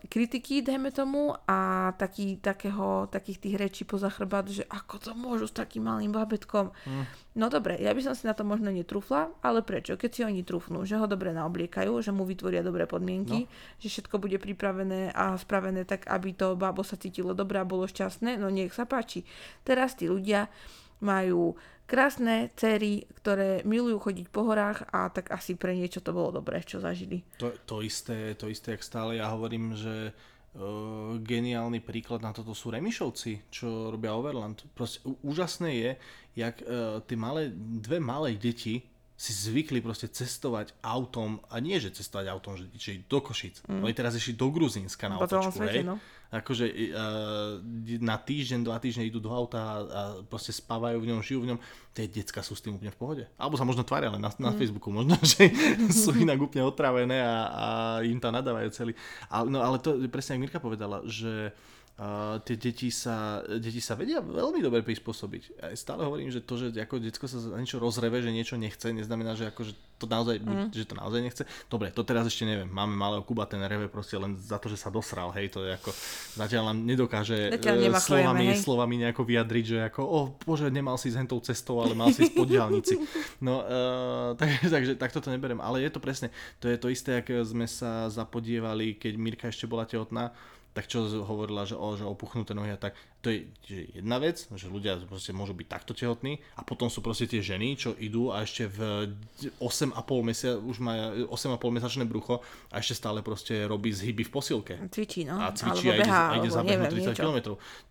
kritiky, 0.05 0.62
dajme 0.62 0.93
tomu, 0.93 1.34
a 1.49 1.89
taký, 1.97 2.38
takého, 2.38 3.10
takých 3.10 3.41
tých 3.41 3.55
rečí 3.57 3.82
poza 3.82 4.10
chrbát, 4.14 4.45
že 4.45 4.62
ako 4.70 4.95
to 5.01 5.12
môžu 5.18 5.49
s 5.49 5.57
takým 5.57 5.89
malým 5.89 6.14
babetkom. 6.14 6.70
Mm. 6.86 7.05
No 7.34 7.49
dobre, 7.49 7.82
ja 7.82 7.89
by 7.89 8.01
som 8.05 8.14
si 8.14 8.30
na 8.30 8.38
to 8.38 8.45
možno 8.45 8.70
netrúfla, 8.70 9.34
ale 9.41 9.66
prečo? 9.66 9.97
Keď 9.97 10.12
si 10.14 10.22
oni 10.22 10.45
trúfnú, 10.45 10.86
že 10.86 10.93
ho 11.01 11.10
dobre 11.10 11.34
naobliekajú, 11.34 11.89
že 12.05 12.14
mu 12.14 12.22
vytvoria 12.22 12.62
dobré 12.62 12.86
podmienky, 12.86 13.49
no. 13.49 13.51
že 13.82 13.88
všetko 13.89 14.22
bude 14.22 14.38
pripravené 14.38 15.10
a 15.10 15.34
spravené 15.41 15.89
tak, 15.89 16.05
aby 16.05 16.38
to 16.38 16.53
babo 16.53 16.86
sa 16.86 16.93
cítilo 16.93 17.34
dobre 17.34 17.57
a 17.57 17.66
bolo 17.66 17.89
šťastné, 17.89 18.38
no 18.38 18.53
nech 18.53 18.78
sa 18.78 18.86
páči. 18.86 19.26
Teraz 19.66 19.97
tí 19.97 20.05
ľudia 20.05 20.53
majú 21.01 21.57
krásne 21.90 22.54
cery, 22.54 23.10
ktoré 23.18 23.66
milujú 23.66 23.98
chodiť 23.98 24.30
po 24.30 24.46
horách 24.46 24.86
a 24.94 25.10
tak 25.10 25.34
asi 25.34 25.58
pre 25.58 25.74
niečo 25.74 26.06
to 26.06 26.14
bolo 26.14 26.38
dobré, 26.38 26.62
čo 26.62 26.78
zažili. 26.78 27.26
To, 27.42 27.50
to 27.66 27.82
isté, 27.82 28.38
to 28.38 28.46
isté, 28.46 28.78
jak 28.78 28.86
stále 28.86 29.18
ja 29.18 29.34
hovorím, 29.34 29.74
že 29.74 30.14
uh, 30.14 31.18
geniálny 31.18 31.82
príklad 31.82 32.22
na 32.22 32.30
toto 32.30 32.54
sú 32.54 32.70
Remišovci, 32.70 33.50
čo 33.50 33.90
robia 33.90 34.14
Overland. 34.14 34.62
Proste 34.78 35.02
úžasné 35.26 35.70
je, 35.74 35.92
jak 36.38 36.62
uh, 36.62 37.02
tie 37.10 37.18
malé, 37.18 37.50
dve 37.58 37.98
malé 37.98 38.38
deti 38.38 38.86
si 39.20 39.36
zvykli 39.36 39.84
proste 39.84 40.08
cestovať 40.08 40.80
autom, 40.80 41.44
a 41.52 41.60
nie 41.60 41.76
že 41.76 41.92
cestovať 41.92 42.26
autom, 42.32 42.56
že, 42.56 42.72
že 42.80 43.04
do 43.04 43.20
Košic. 43.20 43.68
Mm. 43.68 43.84
Oni 43.84 43.92
teraz 43.92 44.16
išli 44.16 44.32
do 44.32 44.48
Gruzínska 44.48 45.12
na 45.12 45.20
otočku, 45.20 45.60
svete, 45.60 45.84
no. 45.84 46.00
Akože 46.32 46.72
uh, 46.72 47.60
na 48.00 48.16
týždeň, 48.16 48.64
dva 48.64 48.80
týždne 48.80 49.04
idú 49.04 49.20
do 49.20 49.34
auta 49.34 49.60
a, 49.60 49.76
a 49.76 50.02
proste 50.24 50.56
spávajú 50.56 51.04
v 51.04 51.10
ňom, 51.12 51.20
žijú 51.20 51.44
v 51.44 51.50
ňom. 51.52 51.60
Tie 51.92 52.08
decka 52.08 52.40
sú 52.40 52.56
s 52.56 52.64
tým 52.64 52.80
úplne 52.80 52.96
v 52.96 53.00
pohode. 53.02 53.24
Alebo 53.36 53.60
sa 53.60 53.68
možno 53.68 53.84
tvária, 53.84 54.08
ale 54.08 54.24
na, 54.24 54.32
na 54.40 54.56
mm. 54.56 54.58
Facebooku 54.62 54.88
možno, 54.88 55.20
že 55.36 55.52
sú 55.92 56.16
inak 56.16 56.40
úplne 56.40 56.64
otravené 56.64 57.20
a, 57.20 57.36
a 57.50 57.68
im 58.08 58.24
tam 58.24 58.32
nadávajú 58.32 58.72
celý. 58.72 58.94
Ale, 59.28 59.52
no 59.52 59.60
ale 59.60 59.84
to 59.84 60.00
presne, 60.08 60.40
ako 60.40 60.44
Mirka 60.48 60.60
povedala, 60.64 61.04
že 61.04 61.52
uh, 61.52 61.79
Uh, 62.00 62.39
tie 62.47 62.56
deti 62.56 62.88
sa, 62.95 63.43
deti 63.60 63.84
sa 63.84 63.91
vedia 64.00 64.24
veľmi 64.24 64.64
dobre 64.64 64.80
prispôsobiť. 64.88 65.60
Ja 65.60 65.76
stále 65.76 66.08
hovorím, 66.08 66.32
že 66.32 66.39
to, 66.39 66.56
že 66.56 66.72
ako 66.72 66.95
detsko 66.95 67.28
sa 67.28 67.43
za 67.43 67.60
niečo 67.60 67.76
rozreve, 67.76 68.24
že 68.24 68.32
niečo 68.32 68.56
nechce, 68.56 68.95
neznamená, 68.95 69.36
že, 69.36 69.52
ako, 69.52 69.68
že 69.68 69.76
to 70.00 70.08
naozaj, 70.08 70.39
mm. 70.39 70.72
že 70.72 70.88
to 70.88 70.95
naozaj 70.95 71.20
nechce. 71.20 71.43
Dobre, 71.68 71.91
to 71.91 72.08
teraz 72.08 72.24
ešte 72.24 72.47
neviem. 72.47 72.72
Máme 72.72 72.95
malého 72.95 73.20
Kuba, 73.28 73.43
ten 73.52 73.60
reve 73.60 73.91
proste 73.91 74.16
len 74.16 74.39
za 74.39 74.56
to, 74.56 74.72
že 74.72 74.80
sa 74.80 74.88
dosral, 74.88 75.36
hej, 75.36 75.52
to 75.52 75.68
je 75.68 75.76
ako, 75.76 75.91
zatiaľ 76.39 76.72
nám 76.72 76.88
nedokáže 76.88 77.60
zatiaľ 77.60 78.00
slovami, 78.00 78.45
hej. 78.56 78.64
slovami 78.64 78.95
nejako 79.04 79.28
vyjadriť, 79.28 79.66
že 79.68 79.78
ako, 79.91 80.02
oh 80.08 80.26
bože, 80.47 80.72
nemal 80.72 80.95
si 80.95 81.12
s 81.12 81.20
hentou 81.20 81.43
cestou, 81.43 81.84
ale 81.84 82.00
mal 82.00 82.16
si 82.16 82.24
ísť 82.32 82.34
po 82.34 82.47
diálnici. 82.47 82.95
No, 83.39 83.64
uh, 83.64 84.36
tak, 84.39 84.52
takže 84.76 84.95
takto 84.95 85.20
to 85.20 85.32
neberiem, 85.32 85.60
ale 85.60 85.84
je 85.84 85.91
to 85.91 86.00
presne, 86.00 86.32
to 86.60 86.68
je 86.72 86.80
to 86.80 86.88
isté, 86.91 87.20
ako 87.20 87.43
sme 87.43 87.68
sa 87.68 88.08
zapodievali, 88.08 88.95
keď 88.95 89.14
Mirka 89.16 89.47
ešte 89.52 89.68
bola 89.68 89.88
tehotná, 89.88 90.32
tak 90.74 90.86
čo 90.86 91.06
hovorila, 91.26 91.66
že, 91.66 91.74
o, 91.74 91.98
že 91.98 92.06
opuchnuté 92.06 92.54
nohy 92.54 92.70
a 92.72 92.80
tak, 92.80 92.94
to 93.20 93.34
je 93.34 93.52
jedna 94.00 94.16
vec, 94.16 94.48
že 94.48 94.72
ľudia 94.72 94.96
proste 95.04 95.36
môžu 95.36 95.52
byť 95.52 95.68
takto 95.68 95.92
tehotní 95.92 96.40
a 96.56 96.64
potom 96.64 96.88
sú 96.88 97.04
proste 97.04 97.28
tie 97.28 97.44
ženy, 97.44 97.76
čo 97.76 97.92
idú 98.00 98.32
a 98.32 98.48
ešte 98.48 98.72
v 98.72 99.12
8,5 99.60 99.92
mesiac, 100.24 100.56
už 100.56 100.78
má 100.80 101.12
8,5 101.28 101.60
mesačné 101.76 102.04
brucho 102.08 102.40
a 102.72 102.80
ešte 102.80 102.96
stále 102.96 103.20
proste 103.20 103.68
robí 103.68 103.92
zhyby 103.92 104.24
v 104.24 104.32
posilke. 104.32 104.74
Cvičí, 104.88 105.28
no. 105.28 105.36
A 105.36 105.52
cvičí 105.52 105.92
a 105.92 105.96
ide, 105.98 106.02
beha, 106.06 106.24
a 106.32 106.34
ide 106.40 106.50
zabehnúť 106.54 107.12
30 107.12 107.20
km. 107.20 107.40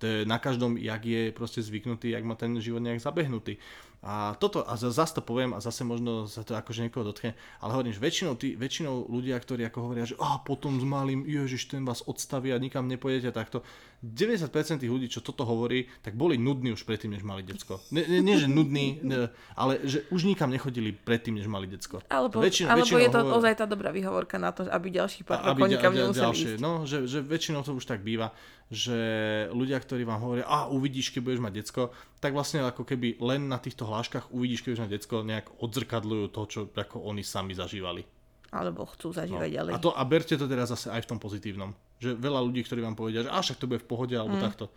To 0.01 0.05
je 0.09 0.16
na 0.24 0.39
každom, 0.41 0.81
jak 0.81 1.03
je 1.05 1.22
proste 1.35 1.61
zvyknutý, 1.61 2.16
jak 2.16 2.24
má 2.24 2.39
ten 2.39 2.57
život 2.62 2.81
nejak 2.81 3.03
zabehnutý. 3.05 3.61
A 3.99 4.38
toto, 4.38 4.62
a 4.62 4.78
zase 4.78 5.18
to 5.18 5.22
poviem 5.26 5.51
a 5.51 5.59
zase 5.59 5.82
možno 5.82 6.30
sa 6.30 6.46
to 6.46 6.55
akože 6.55 6.86
niekoho 6.86 7.03
dotkne, 7.03 7.34
ale 7.59 7.74
hovorím, 7.74 7.90
že 7.90 7.99
väčšinou, 7.99 8.38
tí, 8.38 8.55
väčšinou 8.55 9.11
ľudia, 9.11 9.34
ktorí 9.34 9.66
ako 9.66 9.90
hovoria, 9.90 10.07
že 10.07 10.14
a 10.22 10.38
potom 10.38 10.78
s 10.78 10.86
malým, 10.86 11.26
ježiš, 11.26 11.66
ten 11.66 11.82
vás 11.82 12.07
odstaví 12.07 12.55
a 12.55 12.62
nikam 12.62 12.86
nepôjdete 12.86 13.34
takto. 13.34 13.66
90% 13.99 14.78
tých 14.78 14.92
ľudí, 14.94 15.11
čo 15.11 15.18
toto 15.18 15.42
hovorí, 15.42 15.90
tak 16.07 16.14
boli 16.14 16.38
nudní 16.38 16.70
už 16.70 16.86
predtým, 16.86 17.18
než 17.18 17.26
mali 17.26 17.42
decko. 17.42 17.82
Nie, 17.90 18.07
nie, 18.07 18.22
nie 18.22 18.38
že 18.38 18.46
nudní, 18.46 19.03
ne, 19.03 19.34
ale 19.59 19.82
že 19.82 20.07
už 20.14 20.30
nikam 20.30 20.55
nechodili 20.55 20.94
predtým, 20.94 21.34
než 21.34 21.51
mali 21.51 21.66
decko. 21.66 21.99
Alebo, 22.07 22.38
väčšinou, 22.38 22.78
alebo 22.78 22.94
je 22.94 23.11
to 23.11 23.20
hovor... 23.26 23.42
ozaj 23.42 23.55
tá 23.59 23.66
dobrá 23.66 23.90
výhovorka 23.90 24.38
na 24.38 24.55
to, 24.55 24.70
aby 24.70 24.94
ďalších 24.94 25.26
pár 25.26 25.42
rokov 25.42 25.66
nikam 25.66 25.90
nemuseli 25.90 26.22
ďalšie, 26.30 26.51
ísť. 26.55 26.62
No, 26.62 26.86
že, 26.86 27.11
že 27.11 27.18
väčšinou 27.18 27.66
to 27.66 27.74
už 27.74 27.82
tak 27.90 28.07
býva 28.07 28.30
že 28.68 29.00
ľudia, 29.48 29.80
ktorí 29.80 30.04
vám 30.04 30.20
hovoria, 30.20 30.44
a 30.44 30.68
uvidíš, 30.68 31.08
keď 31.08 31.20
budeš 31.24 31.40
mať 31.40 31.54
decko, 31.56 31.82
tak 32.20 32.36
vlastne 32.36 32.60
ako 32.68 32.84
keby 32.84 33.16
len 33.24 33.48
na 33.48 33.56
týchto 33.56 33.88
hláškach 33.88 34.28
uvidíš, 34.28 34.60
keď 34.60 34.68
budeš 34.76 34.84
mať 34.84 34.94
decko, 35.00 35.16
nejak 35.24 35.46
odzrkadľujú 35.56 36.24
to, 36.28 36.42
čo 36.44 36.60
ako 36.68 37.00
oni 37.08 37.24
sami 37.24 37.56
zažívali. 37.56 38.04
Alebo 38.52 38.88
chcú 38.88 39.12
zažívať 39.12 39.48
no. 39.48 39.56
ďalej. 39.56 39.72
A, 39.72 39.80
to, 39.80 39.92
a 39.92 40.02
berte 40.04 40.36
to 40.36 40.48
teraz 40.48 40.72
zase 40.72 40.88
aj 40.92 41.04
v 41.04 41.10
tom 41.16 41.20
pozitívnom. 41.20 41.72
Že 42.00 42.16
veľa 42.16 42.40
ľudí, 42.44 42.60
ktorí 42.64 42.80
vám 42.80 42.96
povedia, 42.96 43.24
že 43.24 43.32
a 43.32 43.40
však 43.40 43.60
to 43.60 43.68
bude 43.68 43.80
v 43.84 43.88
pohode, 43.88 44.16
alebo 44.16 44.36
mm. 44.36 44.44
takto. 44.44 44.72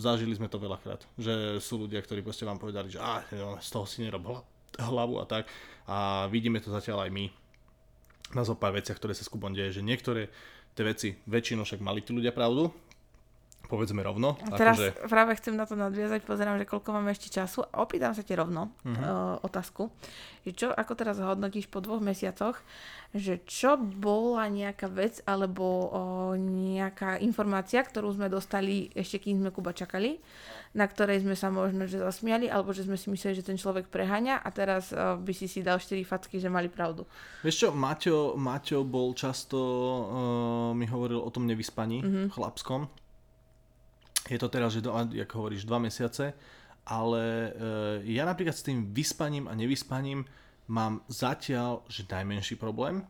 Zažili 0.00 0.32
sme 0.32 0.48
to 0.48 0.56
veľakrát. 0.56 1.04
Že 1.20 1.60
sú 1.60 1.84
ľudia, 1.84 2.00
ktorí 2.00 2.24
proste 2.24 2.48
vám 2.48 2.56
povedali, 2.56 2.88
že 2.88 3.00
a, 3.00 3.20
z 3.60 3.68
toho 3.68 3.84
si 3.84 4.00
nerob 4.04 4.44
hlavu 4.80 5.20
a 5.20 5.28
tak. 5.28 5.48
A 5.84 6.28
vidíme 6.32 6.60
to 6.60 6.72
zatiaľ 6.72 7.04
aj 7.04 7.12
my 7.12 7.28
na 8.32 8.42
zo 8.42 8.56
pár 8.56 8.72
veciach, 8.72 8.96
ktoré 8.96 9.12
sa 9.12 9.22
s 9.22 9.30
Kubom 9.30 9.52
deje, 9.52 9.78
že 9.80 9.82
niektoré 9.84 10.32
tie 10.74 10.84
veci, 10.84 11.08
väčšinou 11.24 11.62
však 11.62 11.80
mali 11.80 12.02
tí 12.02 12.10
ľudia 12.10 12.34
pravdu, 12.34 12.68
povedzme 13.66 14.00
rovno. 14.04 14.36
A 14.46 14.56
teraz 14.56 14.76
akože... 14.78 15.08
práve 15.08 15.32
chcem 15.40 15.54
na 15.56 15.64
to 15.64 15.74
nadviazať, 15.74 16.22
pozerám, 16.22 16.60
že 16.60 16.68
koľko 16.68 16.90
máme 16.94 17.10
ešte 17.10 17.32
času 17.32 17.64
a 17.64 17.82
opýtam 17.82 18.12
sa 18.12 18.22
ti 18.22 18.36
rovno 18.36 18.70
uh-huh. 18.84 18.94
uh, 18.94 19.46
otázku. 19.46 19.90
Že 20.44 20.52
čo, 20.52 20.68
ako 20.70 20.92
teraz 20.94 21.16
hodnotíš 21.18 21.72
po 21.72 21.80
dvoch 21.80 22.04
mesiacoch, 22.04 22.60
že 23.14 23.40
čo 23.46 23.78
bola 23.78 24.50
nejaká 24.50 24.90
vec 24.90 25.22
alebo 25.22 25.64
uh, 25.64 26.32
nejaká 26.34 27.22
informácia, 27.22 27.78
ktorú 27.80 28.10
sme 28.18 28.26
dostali 28.26 28.90
ešte 28.90 29.22
kým 29.22 29.38
sme 29.38 29.54
Kuba 29.54 29.70
čakali, 29.70 30.18
na 30.74 30.90
ktorej 30.90 31.22
sme 31.22 31.38
sa 31.38 31.54
možno 31.54 31.86
že 31.86 32.02
zasmiali, 32.02 32.50
alebo 32.50 32.74
že 32.74 32.82
sme 32.82 32.98
si 32.98 33.06
mysleli, 33.14 33.38
že 33.38 33.46
ten 33.46 33.54
človek 33.54 33.86
preháňa 33.86 34.42
a 34.42 34.48
teraz 34.50 34.90
uh, 34.90 35.14
by 35.14 35.30
si 35.30 35.46
si 35.46 35.62
dal 35.62 35.78
4 35.78 35.94
facky, 36.02 36.42
že 36.42 36.50
mali 36.50 36.66
pravdu. 36.66 37.06
Vieš 37.46 37.56
čo, 37.56 37.68
Maťo, 37.70 38.34
Maťo 38.34 38.82
bol 38.82 39.14
často, 39.14 39.58
uh, 39.58 40.70
mi 40.74 40.90
hovoril 40.90 41.22
o 41.22 41.30
tom 41.30 41.46
nevyspaní 41.46 42.02
uh-huh. 42.02 42.26
chlapskom, 42.34 42.90
je 44.28 44.38
to 44.40 44.48
teraz, 44.48 44.72
že 44.72 44.80
do, 44.80 44.92
ako 44.94 45.34
hovoríš, 45.36 45.68
dva 45.68 45.76
mesiace, 45.76 46.32
ale 46.88 47.22
e, 48.04 48.12
ja 48.16 48.24
napríklad 48.24 48.56
s 48.56 48.64
tým 48.64 48.92
vyspaním 48.92 49.48
a 49.48 49.56
nevyspaním 49.56 50.24
mám 50.68 51.04
zatiaľ, 51.08 51.84
že 51.88 52.08
najmenší 52.08 52.56
problém, 52.56 53.00
e, 53.00 53.04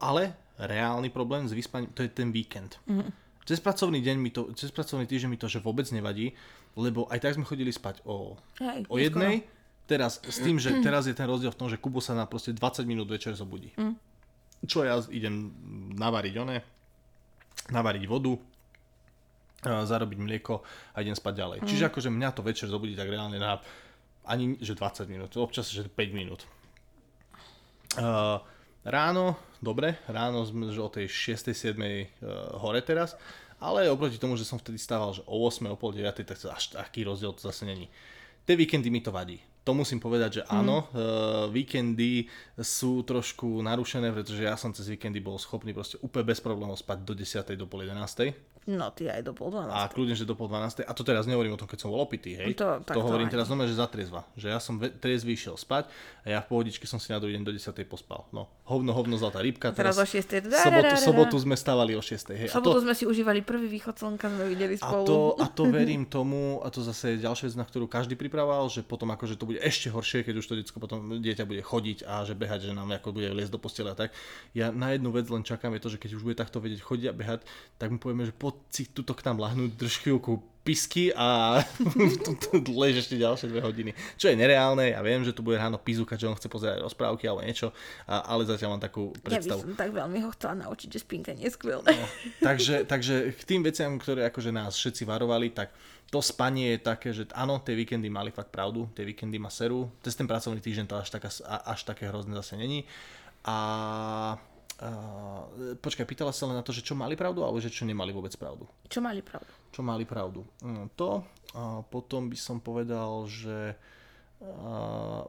ale 0.00 0.36
reálny 0.60 1.08
problém 1.12 1.48
s 1.48 1.52
vyspaním, 1.52 1.92
to 1.92 2.04
je 2.04 2.10
ten 2.12 2.32
víkend. 2.32 2.80
Mm. 2.88 3.12
Cez 3.48 3.60
pracovný 3.60 4.04
deň 4.04 4.16
mi 4.20 4.30
to, 4.30 4.52
cez 4.52 4.68
pracovný 4.70 5.08
týždeň 5.08 5.28
mi 5.32 5.40
to, 5.40 5.48
že 5.48 5.64
vôbec 5.64 5.88
nevadí, 5.92 6.36
lebo 6.76 7.08
aj 7.08 7.18
tak 7.18 7.34
sme 7.34 7.48
chodili 7.48 7.72
spať 7.72 8.04
o, 8.04 8.36
Hej, 8.60 8.86
o 8.86 8.96
jednej, 9.00 9.42
teraz 9.90 10.22
s 10.22 10.38
tým, 10.38 10.60
že 10.60 10.78
teraz 10.84 11.08
je 11.10 11.16
ten 11.16 11.26
rozdiel 11.26 11.50
v 11.50 11.58
tom, 11.58 11.66
že 11.66 11.80
Kubo 11.80 11.98
sa 11.98 12.14
na 12.14 12.28
proste 12.28 12.54
20 12.54 12.86
minút 12.86 13.08
večer 13.10 13.34
zobudí. 13.34 13.74
Mm. 13.74 13.96
Čo 14.68 14.84
ja 14.84 15.00
idem 15.08 15.50
navariť 15.96 16.34
one, 16.36 16.56
navariť 17.72 18.04
vodu, 18.04 18.36
zarobiť 19.60 20.18
mlieko 20.18 20.64
a 20.96 21.04
idem 21.04 21.16
spať 21.16 21.34
ďalej. 21.36 21.58
Mm. 21.60 21.68
Čiže 21.68 21.84
akože 21.92 22.08
mňa 22.08 22.28
to 22.32 22.40
večer 22.40 22.66
zobudí 22.68 22.96
tak 22.96 23.12
reálne 23.12 23.36
na 23.36 23.60
ani 24.24 24.56
že 24.60 24.76
20 24.76 25.08
minút, 25.10 25.36
občas 25.36 25.68
že 25.68 25.84
5 25.84 25.96
minút. 26.16 26.44
Uh, 27.98 28.38
ráno, 28.86 29.34
dobre, 29.58 29.98
ráno 30.06 30.46
sme 30.46 30.70
že 30.70 30.80
o 30.80 30.88
tej 30.92 31.10
6. 31.10 31.50
7. 31.50 31.74
Uh, 31.74 32.62
hore 32.62 32.80
teraz, 32.84 33.18
ale 33.58 33.90
oproti 33.90 34.16
tomu, 34.16 34.38
že 34.38 34.46
som 34.46 34.56
vtedy 34.56 34.78
stával 34.78 35.12
že 35.12 35.26
o 35.26 35.36
8. 35.44 35.66
o 35.68 35.76
pol 35.76 35.92
9. 35.92 36.24
tak 36.24 36.38
až 36.38 36.72
taký 36.72 37.04
rozdiel 37.04 37.34
to 37.34 37.42
zase 37.44 37.66
není. 37.66 37.90
Tie 38.46 38.54
víkendy 38.56 38.88
mi 38.88 39.02
to 39.02 39.12
vadí. 39.12 39.42
To 39.70 39.78
musím 39.78 40.02
povedať, 40.02 40.42
že 40.42 40.42
áno, 40.50 40.90
mm. 40.90 40.98
uh, 40.98 41.46
víkendy 41.46 42.26
sú 42.58 43.06
trošku 43.06 43.62
narušené, 43.62 44.10
pretože 44.10 44.42
ja 44.42 44.58
som 44.58 44.74
cez 44.74 44.90
víkendy 44.90 45.22
bol 45.22 45.38
schopný 45.38 45.70
proste 45.70 45.94
úplne 46.02 46.26
bez 46.26 46.42
problémov 46.42 46.74
spať 46.74 47.06
do 47.06 47.14
10. 47.14 47.54
do 47.54 47.70
pol 47.70 47.86
11. 47.86 48.34
No, 48.68 48.92
ty 48.92 49.08
aj 49.08 49.24
do 49.24 49.32
pol 49.32 49.48
12. 49.48 49.72
A 49.72 49.88
kľudne, 49.88 50.12
že 50.12 50.28
do 50.28 50.36
pol 50.36 50.44
12. 50.52 50.84
A 50.84 50.92
to 50.92 51.00
teraz 51.00 51.24
nehovorím 51.24 51.56
o 51.56 51.60
tom, 51.60 51.64
keď 51.64 51.86
som 51.86 51.88
bol 51.88 52.04
opitý, 52.04 52.36
hej. 52.36 52.52
To, 52.60 52.84
to 52.84 53.00
hovorím 53.00 53.32
teraz 53.32 53.48
znamená, 53.48 53.64
že 53.64 53.78
zatriezva. 53.78 54.28
Že 54.36 54.46
ja 54.52 54.60
som 54.60 54.76
triezvy 54.76 55.32
išiel 55.32 55.56
spať 55.56 55.88
a 56.22 56.36
ja 56.36 56.38
v 56.44 56.46
pohodičke 56.50 56.84
som 56.84 57.00
si 57.00 57.08
na 57.08 57.16
druhý 57.16 57.40
deň 57.40 57.44
do 57.46 57.56
10. 57.56 57.72
pospal. 57.88 58.28
No, 58.36 58.52
hovno, 58.68 58.92
hovno, 58.92 59.16
zlatá 59.16 59.40
rybka. 59.40 59.72
Teraz, 59.72 59.96
teraz 59.96 60.04
o 60.04 60.06
6. 60.06 60.52
Sobotu, 60.52 60.94
sobotu 61.00 61.36
sme 61.40 61.56
stávali 61.56 61.96
o 61.96 62.02
6. 62.04 62.36
Hej. 62.36 62.48
Sobotu 62.52 62.82
to, 62.82 62.90
sme 62.90 62.94
si 62.98 63.08
užívali 63.08 63.40
prvý 63.40 63.64
východ 63.80 63.96
slnka, 63.96 64.28
sme 64.28 64.44
videli 64.52 64.76
spolu. 64.76 65.04
A 65.04 65.08
to, 65.08 65.18
a 65.40 65.46
to 65.48 65.62
verím 65.80 66.04
tomu, 66.04 66.60
a 66.60 66.68
to 66.68 66.84
zase 66.84 67.16
je 67.16 67.24
ďalšia 67.24 67.48
vec, 67.48 67.56
na 67.56 67.64
ktorú 67.64 67.88
každý 67.88 68.12
pripravoval, 68.12 68.68
že 68.68 68.84
potom 68.84 69.08
akože 69.08 69.40
to 69.40 69.48
bude 69.48 69.59
ešte 69.60 69.92
horšie, 69.92 70.26
keď 70.26 70.34
už 70.40 70.46
to 70.48 70.58
detsko 70.58 70.82
potom 70.82 71.22
dieťa 71.22 71.44
bude 71.46 71.62
chodiť 71.62 72.08
a 72.08 72.24
že 72.26 72.34
behať, 72.34 72.66
že 72.68 72.76
nám 72.76 72.90
ako 72.96 73.14
bude 73.14 73.30
liesť 73.30 73.52
do 73.54 73.60
postele 73.62 73.92
a 73.92 73.96
tak. 73.96 74.10
Ja 74.56 74.74
na 74.74 74.90
jednu 74.96 75.14
vec 75.14 75.30
len 75.30 75.46
čakám, 75.46 75.76
je 75.76 75.82
to, 75.84 75.92
že 75.94 76.00
keď 76.02 76.10
už 76.18 76.22
bude 76.26 76.36
takto 76.36 76.58
vedieť 76.58 76.82
chodiť 76.82 77.06
a 77.06 77.14
behať, 77.14 77.40
tak 77.78 77.94
mu 77.94 78.02
povieme, 78.02 78.26
že 78.26 78.34
poď 78.34 78.54
si 78.72 78.82
tuto 78.90 79.14
k 79.14 79.22
nám 79.30 79.38
lahnúť, 79.38 79.78
drž 79.78 80.02
chvíľku 80.02 80.42
pisky 80.60 81.08
a 81.16 81.58
lež 82.80 83.06
ešte 83.06 83.16
ďalšie 83.16 83.48
dve 83.48 83.64
hodiny. 83.64 83.90
Čo 84.20 84.28
je 84.28 84.36
nereálne, 84.36 84.92
ja 84.92 85.00
viem, 85.00 85.24
že 85.24 85.32
tu 85.32 85.40
bude 85.40 85.56
ráno 85.56 85.80
pizúkať, 85.80 86.20
že 86.20 86.28
on 86.28 86.36
chce 86.36 86.48
pozerať 86.52 86.84
rozprávky 86.84 87.24
alebo 87.24 87.40
niečo, 87.40 87.72
a, 88.04 88.28
ale 88.28 88.44
zatiaľ 88.44 88.76
mám 88.76 88.84
takú 88.84 89.16
predstavu. 89.24 89.64
Ja 89.64 89.64
by 89.64 89.66
som 89.72 89.80
tak 89.80 89.90
veľmi 89.96 90.18
ho 90.20 90.30
chcela 90.36 90.54
naučiť, 90.68 90.88
že 90.92 90.98
spinka 91.00 91.32
nie 91.32 91.48
je 91.48 91.56
skvelé. 91.56 91.88
No, 91.88 92.06
takže, 92.44 92.84
takže 92.84 93.32
k 93.32 93.42
tým 93.48 93.64
veciam, 93.64 93.96
ktoré 93.96 94.28
akože 94.28 94.52
nás 94.52 94.76
všetci 94.76 95.08
varovali, 95.08 95.48
tak 95.50 95.72
to 96.10 96.18
spanie 96.20 96.76
je 96.76 96.78
také, 96.82 97.08
že 97.14 97.30
áno, 97.32 97.62
tie 97.62 97.72
víkendy 97.72 98.10
mali 98.10 98.34
fakt 98.34 98.50
pravdu, 98.50 98.90
tie 98.92 99.06
víkendy 99.06 99.38
ma 99.38 99.48
serú, 99.48 99.88
cez 100.04 100.18
ten 100.18 100.26
pracovný 100.26 100.58
týždeň 100.58 100.86
to 100.90 100.96
až, 100.98 101.08
taká, 101.08 101.30
až 101.46 101.80
také 101.86 102.10
hrozné 102.10 102.36
zase 102.36 102.58
není. 102.60 102.84
A 103.46 104.36
Uh, 104.80 105.76
počkaj, 105.76 106.08
pýtala 106.08 106.32
sa 106.32 106.48
len 106.48 106.56
na 106.56 106.64
to, 106.64 106.72
že 106.72 106.80
čo 106.80 106.96
mali 106.96 107.12
pravdu, 107.12 107.44
alebo 107.44 107.60
že 107.60 107.68
čo 107.68 107.84
nemali 107.84 108.16
vôbec 108.16 108.32
pravdu? 108.32 108.64
Čo 108.88 109.04
mali 109.04 109.20
pravdu? 109.20 109.52
Čo 109.70 109.80
mali 109.86 110.02
pravdu. 110.02 110.42
To. 110.98 111.22
Potom 111.90 112.26
by 112.26 112.38
som 112.38 112.58
povedal, 112.58 113.26
že 113.30 113.78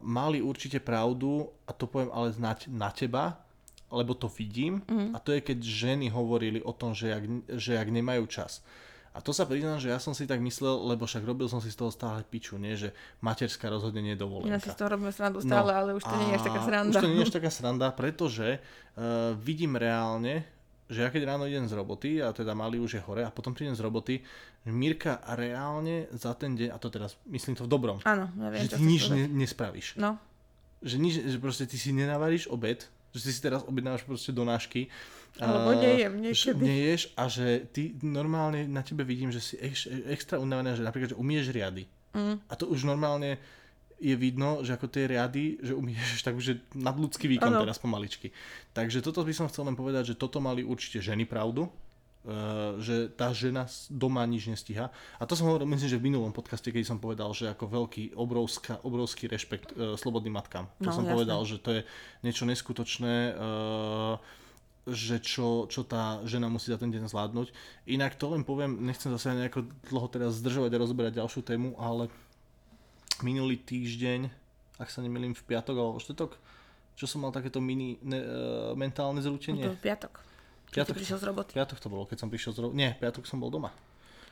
mali 0.01 0.39
určite 0.39 0.79
pravdu, 0.79 1.49
a 1.67 1.71
to 1.75 1.85
poviem 1.85 2.11
ale 2.15 2.31
na, 2.39 2.55
na 2.71 2.89
teba, 2.89 3.43
lebo 3.91 4.15
to 4.15 4.31
vidím, 4.31 4.79
mm. 4.87 5.11
a 5.11 5.19
to 5.19 5.35
je 5.35 5.43
keď 5.43 5.59
ženy 5.59 6.07
hovorili 6.07 6.63
o 6.63 6.71
tom, 6.71 6.95
že 6.95 7.11
jak, 7.11 7.23
že 7.59 7.75
jak 7.75 7.89
nemajú 7.91 8.23
čas. 8.31 8.63
A 9.11 9.19
to 9.19 9.35
sa 9.35 9.43
priznám, 9.43 9.75
že 9.75 9.91
ja 9.91 9.99
som 9.99 10.15
si 10.15 10.23
tak 10.23 10.39
myslel, 10.39 10.87
lebo 10.95 11.03
však 11.03 11.27
robil 11.27 11.51
som 11.51 11.59
si 11.59 11.67
z 11.67 11.75
toho 11.75 11.91
stále 11.91 12.23
piču, 12.23 12.55
nie? 12.55 12.79
že 12.79 12.95
materská 13.19 13.67
rozhodne 13.67 13.99
nie 13.99 14.15
je 14.15 14.23
dovolenka. 14.23 14.55
Ja 14.55 14.63
si 14.63 14.71
z 14.71 14.79
toho 14.79 14.95
robím 14.95 15.11
srandu 15.11 15.43
stále, 15.43 15.67
no, 15.67 15.75
ale 15.75 15.89
už 15.99 16.03
to 16.07 16.15
nie 16.15 16.31
je 16.31 16.35
až 16.39 16.45
taká 16.47 16.59
sranda. 16.63 16.95
Už 16.95 17.03
to 17.03 17.11
nie 17.11 17.19
je 17.19 17.27
až 17.27 17.35
taká 17.43 17.51
sranda, 17.51 17.87
pretože 17.91 18.47
uh, 18.55 19.35
vidím 19.35 19.75
reálne, 19.75 20.47
že 20.91 21.07
ja 21.07 21.09
keď 21.09 21.23
ráno 21.23 21.47
idem 21.47 21.63
z 21.63 21.73
roboty, 21.79 22.19
a 22.19 22.35
teda 22.35 22.51
malý 22.51 22.83
už 22.83 22.99
je 22.99 23.01
hore, 23.07 23.23
a 23.23 23.31
potom 23.31 23.55
prídem 23.55 23.71
z 23.71 23.81
roboty, 23.81 24.19
Mirka 24.67 25.23
reálne 25.39 26.11
za 26.11 26.35
ten 26.35 26.59
deň, 26.59 26.75
a 26.75 26.77
to 26.77 26.91
teraz 26.91 27.15
myslím 27.31 27.55
to 27.55 27.63
v 27.63 27.71
dobrom, 27.71 27.97
Áno, 28.03 28.27
ja 28.35 28.49
viem, 28.51 28.61
že 28.67 28.75
ty 28.75 28.83
nič 28.83 29.03
ne, 29.07 29.23
nespravíš. 29.31 29.95
No. 29.95 30.19
Že, 30.83 30.95
nič, 30.99 31.15
že 31.23 31.37
proste 31.39 31.63
ty 31.63 31.79
si 31.79 31.95
nenavaríš 31.95 32.51
obed, 32.51 32.83
že 33.15 33.19
si 33.23 33.31
si 33.31 33.39
teraz 33.39 33.63
objednáš 33.63 34.03
proste 34.03 34.35
do 34.35 34.43
nášky. 34.43 34.91
Alebo 35.39 35.79
nejem 35.79 36.19
niekedy. 36.19 36.59
Neješ 36.59 37.15
a 37.15 37.31
že 37.31 37.63
ty 37.71 37.95
normálne 38.03 38.67
na 38.67 38.83
tebe 38.83 39.07
vidím, 39.07 39.31
že 39.31 39.39
si 39.39 39.55
ex, 39.63 39.87
extra 40.11 40.39
unavená, 40.43 40.75
že 40.75 40.83
napríklad, 40.83 41.15
že 41.15 41.19
umieš 41.19 41.55
riady. 41.55 41.87
Mm. 42.11 42.43
A 42.51 42.53
to 42.59 42.67
už 42.67 42.83
normálne 42.83 43.39
je 44.02 44.16
vidno, 44.18 44.66
že 44.66 44.74
ako 44.74 44.89
tie 44.89 45.06
riady, 45.06 45.62
že 45.62 45.78
umieš 45.78 46.20
tak 46.26 46.34
už 46.34 46.74
nadľudský 46.74 47.30
výkon 47.38 47.54
ano. 47.54 47.62
teraz 47.64 47.78
pomaličky. 47.78 48.34
Takže 48.74 49.06
toto 49.06 49.22
by 49.22 49.32
som 49.32 49.45
chcel 49.47 49.70
len 49.70 49.78
povedať, 49.78 50.12
že 50.12 50.16
toto 50.18 50.41
mali 50.41 50.66
určite 50.66 50.99
ženy 50.99 51.30
pravdu, 51.30 51.70
Uh, 52.22 52.78
že 52.78 53.10
tá 53.10 53.34
žena 53.34 53.66
doma 53.89 54.22
nič 54.30 54.45
nestíha. 54.45 54.93
A 55.18 55.26
to 55.26 55.34
som 55.34 55.49
hovoril, 55.49 55.66
myslím, 55.74 55.89
že 55.89 55.97
v 55.97 56.06
minulom 56.06 56.30
podcaste, 56.30 56.70
keď 56.70 56.86
som 56.86 57.02
povedal, 57.02 57.34
že 57.34 57.49
ako 57.49 57.66
veľký, 57.66 58.14
obrovská, 58.14 58.78
obrovský 58.86 59.26
rešpekt 59.26 59.74
uh, 59.74 59.97
slobodným 59.97 60.38
matkám. 60.38 60.70
To 60.86 60.93
no, 60.93 60.93
som 60.93 61.02
jasne. 61.02 61.18
povedal, 61.18 61.41
že 61.49 61.58
to 61.58 61.70
je 61.74 61.82
niečo 62.22 62.45
neskutočné, 62.45 63.34
uh, 63.34 64.22
že 64.86 65.18
čo, 65.18 65.66
čo 65.66 65.82
tá 65.82 66.22
žena 66.22 66.45
musí 66.45 66.70
za 66.70 66.78
ten 66.78 66.93
deň 66.93 67.10
zvládnuť. 67.10 67.58
Inak 67.89 68.14
to 68.22 68.38
len 68.38 68.45
poviem, 68.45 68.86
nechcem 68.86 69.10
zase 69.18 69.34
nejako 69.34 69.66
dlho 69.89 70.08
teraz 70.14 70.38
zdržovať 70.38 70.78
a 70.78 70.82
rozoberať 70.82 71.18
ďalšiu 71.26 71.41
tému, 71.41 71.74
ale 71.82 72.06
minulý 73.22 73.61
týždeň, 73.61 74.30
ak 74.82 74.89
sa 74.89 75.01
nemýlim 75.05 75.34
v 75.38 75.43
piatok 75.45 75.76
alebo 75.78 75.97
v 75.97 76.05
štetok, 76.05 76.32
čo 76.97 77.05
som 77.07 77.24
mal 77.24 77.34
takéto 77.34 77.61
mini 77.63 77.97
ne, 78.01 78.19
uh, 78.19 78.72
mentálne 78.78 79.22
zrútenie. 79.24 79.65
No 79.65 79.74
to 79.74 79.80
v 79.80 79.86
piatok. 79.86 80.13
Piatok, 80.72 80.95
prišiel 80.95 81.19
z 81.19 81.26
roboty. 81.28 81.51
Piatok 81.51 81.78
to 81.84 81.88
bolo, 81.91 82.07
keď 82.07 82.17
som 82.24 82.30
prišiel 82.32 82.51
z 82.55 82.59
roboty. 82.63 82.78
Nie, 82.80 82.95
piatok 82.95 83.28
som 83.28 83.43
bol 83.43 83.51
doma. 83.51 83.76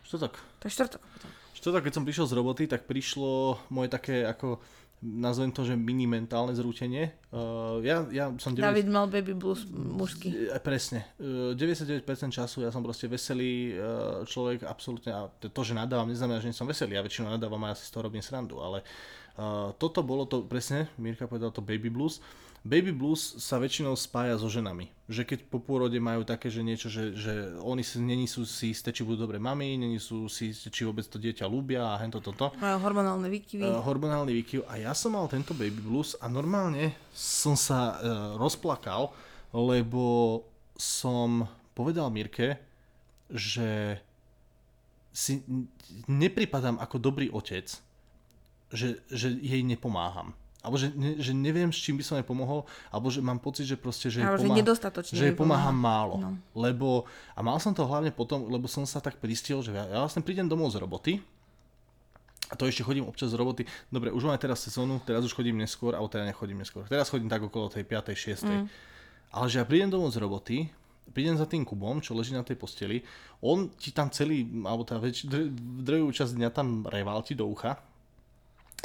Štvrtok. 0.08 0.34
To 0.40 0.64
je 0.66 0.72
štvrtok 0.72 1.02
potom. 1.04 1.30
Štvrtok, 1.60 1.82
keď 1.84 1.94
som 2.00 2.04
prišiel 2.08 2.26
z 2.32 2.34
roboty, 2.40 2.64
tak 2.72 2.88
prišlo 2.88 3.60
moje 3.68 3.92
také 3.92 4.24
ako 4.24 4.64
nazvem 5.00 5.52
to, 5.56 5.64
že 5.64 5.80
mini 5.80 6.04
mentálne 6.04 6.52
zrútenie. 6.52 7.16
Uh, 7.32 7.80
ja, 7.82 8.04
ja 8.12 8.32
som 8.36 8.52
9... 8.52 8.60
David 8.60 8.88
mal 8.92 9.08
baby 9.08 9.32
blues 9.32 9.64
mužský. 9.72 10.52
Uh, 10.52 10.60
presne. 10.60 11.08
Uh, 11.16 11.56
99% 11.56 12.04
času 12.36 12.68
ja 12.68 12.70
som 12.70 12.84
proste 12.84 13.08
veselý 13.08 13.80
uh, 13.80 14.28
človek, 14.28 14.68
absolútne. 14.68 15.12
A 15.16 15.32
to, 15.32 15.62
že 15.64 15.72
nadávam, 15.72 16.12
neznamená, 16.12 16.44
že 16.44 16.52
nie 16.52 16.58
som 16.58 16.68
veselý. 16.68 17.00
Ja 17.00 17.04
väčšinou 17.06 17.32
nadávam 17.32 17.64
a 17.64 17.72
ja 17.72 17.80
si 17.80 17.88
z 17.88 17.96
toho 17.96 18.12
robím 18.12 18.20
srandu. 18.20 18.60
Ale 18.60 18.84
uh, 19.40 19.72
toto 19.80 20.04
bolo 20.04 20.28
to, 20.28 20.44
presne, 20.44 20.92
Mirka 21.00 21.32
povedal 21.32 21.56
to 21.56 21.64
baby 21.64 21.88
blues. 21.88 22.20
Uh, 22.20 22.49
Baby 22.68 22.92
blues 22.92 23.40
sa 23.40 23.56
väčšinou 23.56 23.96
spája 23.96 24.36
so 24.36 24.52
ženami. 24.52 24.92
Že 25.08 25.24
keď 25.24 25.40
po 25.48 25.64
pôrode 25.64 25.96
majú 25.98 26.28
také, 26.28 26.52
že 26.52 26.60
niečo, 26.60 26.92
že, 26.92 27.16
že 27.16 27.56
oni 27.64 27.82
si, 27.88 28.04
není 28.04 28.28
sú 28.28 28.44
si 28.44 28.76
isté, 28.76 28.92
či 28.92 29.08
budú 29.08 29.24
dobré 29.24 29.40
mami, 29.40 29.80
není 29.80 29.96
sú 29.96 30.28
si 30.28 30.52
isté, 30.52 30.68
či 30.68 30.84
vôbec 30.84 31.08
to 31.08 31.16
dieťa 31.16 31.48
ľúbia 31.48 31.96
a 31.96 32.00
hento 32.04 32.20
toto. 32.20 32.52
Majú 32.60 32.78
hormonálne 32.84 33.32
výkyvy. 33.32 33.64
Uh, 33.64 33.80
hormonálny 33.80 34.36
výkyv. 34.44 34.68
A 34.68 34.76
ja 34.76 34.92
som 34.92 35.16
mal 35.16 35.32
tento 35.32 35.56
baby 35.56 35.80
blues 35.80 36.20
a 36.20 36.28
normálne 36.28 37.00
som 37.16 37.56
sa 37.56 37.96
uh, 37.96 38.00
rozplakal, 38.36 39.16
lebo 39.56 40.44
som 40.76 41.48
povedal 41.72 42.12
Mirke, 42.12 42.60
že 43.32 44.04
si 45.16 45.42
nepripadám 46.12 46.76
ako 46.78 46.96
dobrý 47.00 47.32
otec, 47.32 47.72
že, 48.70 49.02
že 49.10 49.28
jej 49.42 49.64
nepomáham 49.66 50.36
alebo 50.60 50.76
že, 50.76 50.92
ne, 50.92 51.16
že 51.16 51.32
neviem, 51.32 51.72
s 51.72 51.80
čím 51.80 51.96
by 51.96 52.04
som 52.04 52.16
jej 52.20 52.28
pomohol, 52.28 52.68
alebo 52.92 53.08
že 53.08 53.24
mám 53.24 53.40
pocit, 53.40 53.64
že 53.64 53.80
proste, 53.80 54.12
že, 54.12 54.20
ale 54.20 54.36
pomáha, 54.36 54.60
že, 55.08 55.16
že 55.16 55.24
jej 55.32 55.36
pomáham 55.36 55.76
málo. 55.76 56.16
No. 56.20 56.30
Lebo, 56.52 57.08
a 57.32 57.40
mal 57.40 57.56
som 57.64 57.72
to 57.72 57.88
hlavne 57.88 58.12
potom, 58.12 58.52
lebo 58.52 58.68
som 58.68 58.84
sa 58.84 59.00
tak 59.00 59.24
pristihol, 59.24 59.64
že 59.64 59.72
ja, 59.72 59.88
ja 59.88 59.98
vlastne 60.04 60.20
prídem 60.20 60.52
domov 60.52 60.76
z 60.76 60.84
roboty, 60.84 61.14
a 62.50 62.58
to 62.58 62.66
ešte 62.66 62.82
chodím 62.82 63.06
občas 63.06 63.30
z 63.30 63.38
roboty. 63.38 63.62
Dobre, 63.94 64.10
už 64.10 64.26
máme 64.26 64.42
teraz 64.42 64.66
sezónu, 64.66 64.98
teraz 65.06 65.22
už 65.22 65.38
chodím 65.38 65.62
neskôr, 65.62 65.94
alebo 65.94 66.10
teda 66.10 66.26
nechodím 66.26 66.58
neskôr. 66.58 66.82
Teraz 66.90 67.06
chodím 67.06 67.30
tak 67.30 67.46
okolo 67.46 67.70
tej 67.70 67.86
5. 67.86 68.10
6. 68.10 68.50
Mm. 68.50 68.66
Ale 69.30 69.46
že 69.46 69.62
ja 69.62 69.66
prídem 69.70 69.94
domov 69.94 70.10
z 70.10 70.18
roboty, 70.18 70.58
prídem 71.14 71.38
za 71.38 71.46
tým 71.46 71.62
Kubom, 71.62 72.02
čo 72.02 72.18
leží 72.18 72.34
na 72.34 72.42
tej 72.42 72.58
posteli, 72.58 73.06
on 73.38 73.70
ti 73.78 73.94
tam 73.94 74.10
celý, 74.10 74.50
alebo 74.66 74.82
tá 74.82 74.98
väč, 74.98 75.30
druhú 75.86 76.10
časť 76.10 76.38
dňa 76.38 76.50
tam 76.50 76.90
reval 76.90 77.22
ti 77.22 77.38
do 77.38 77.46
ucha, 77.46 77.78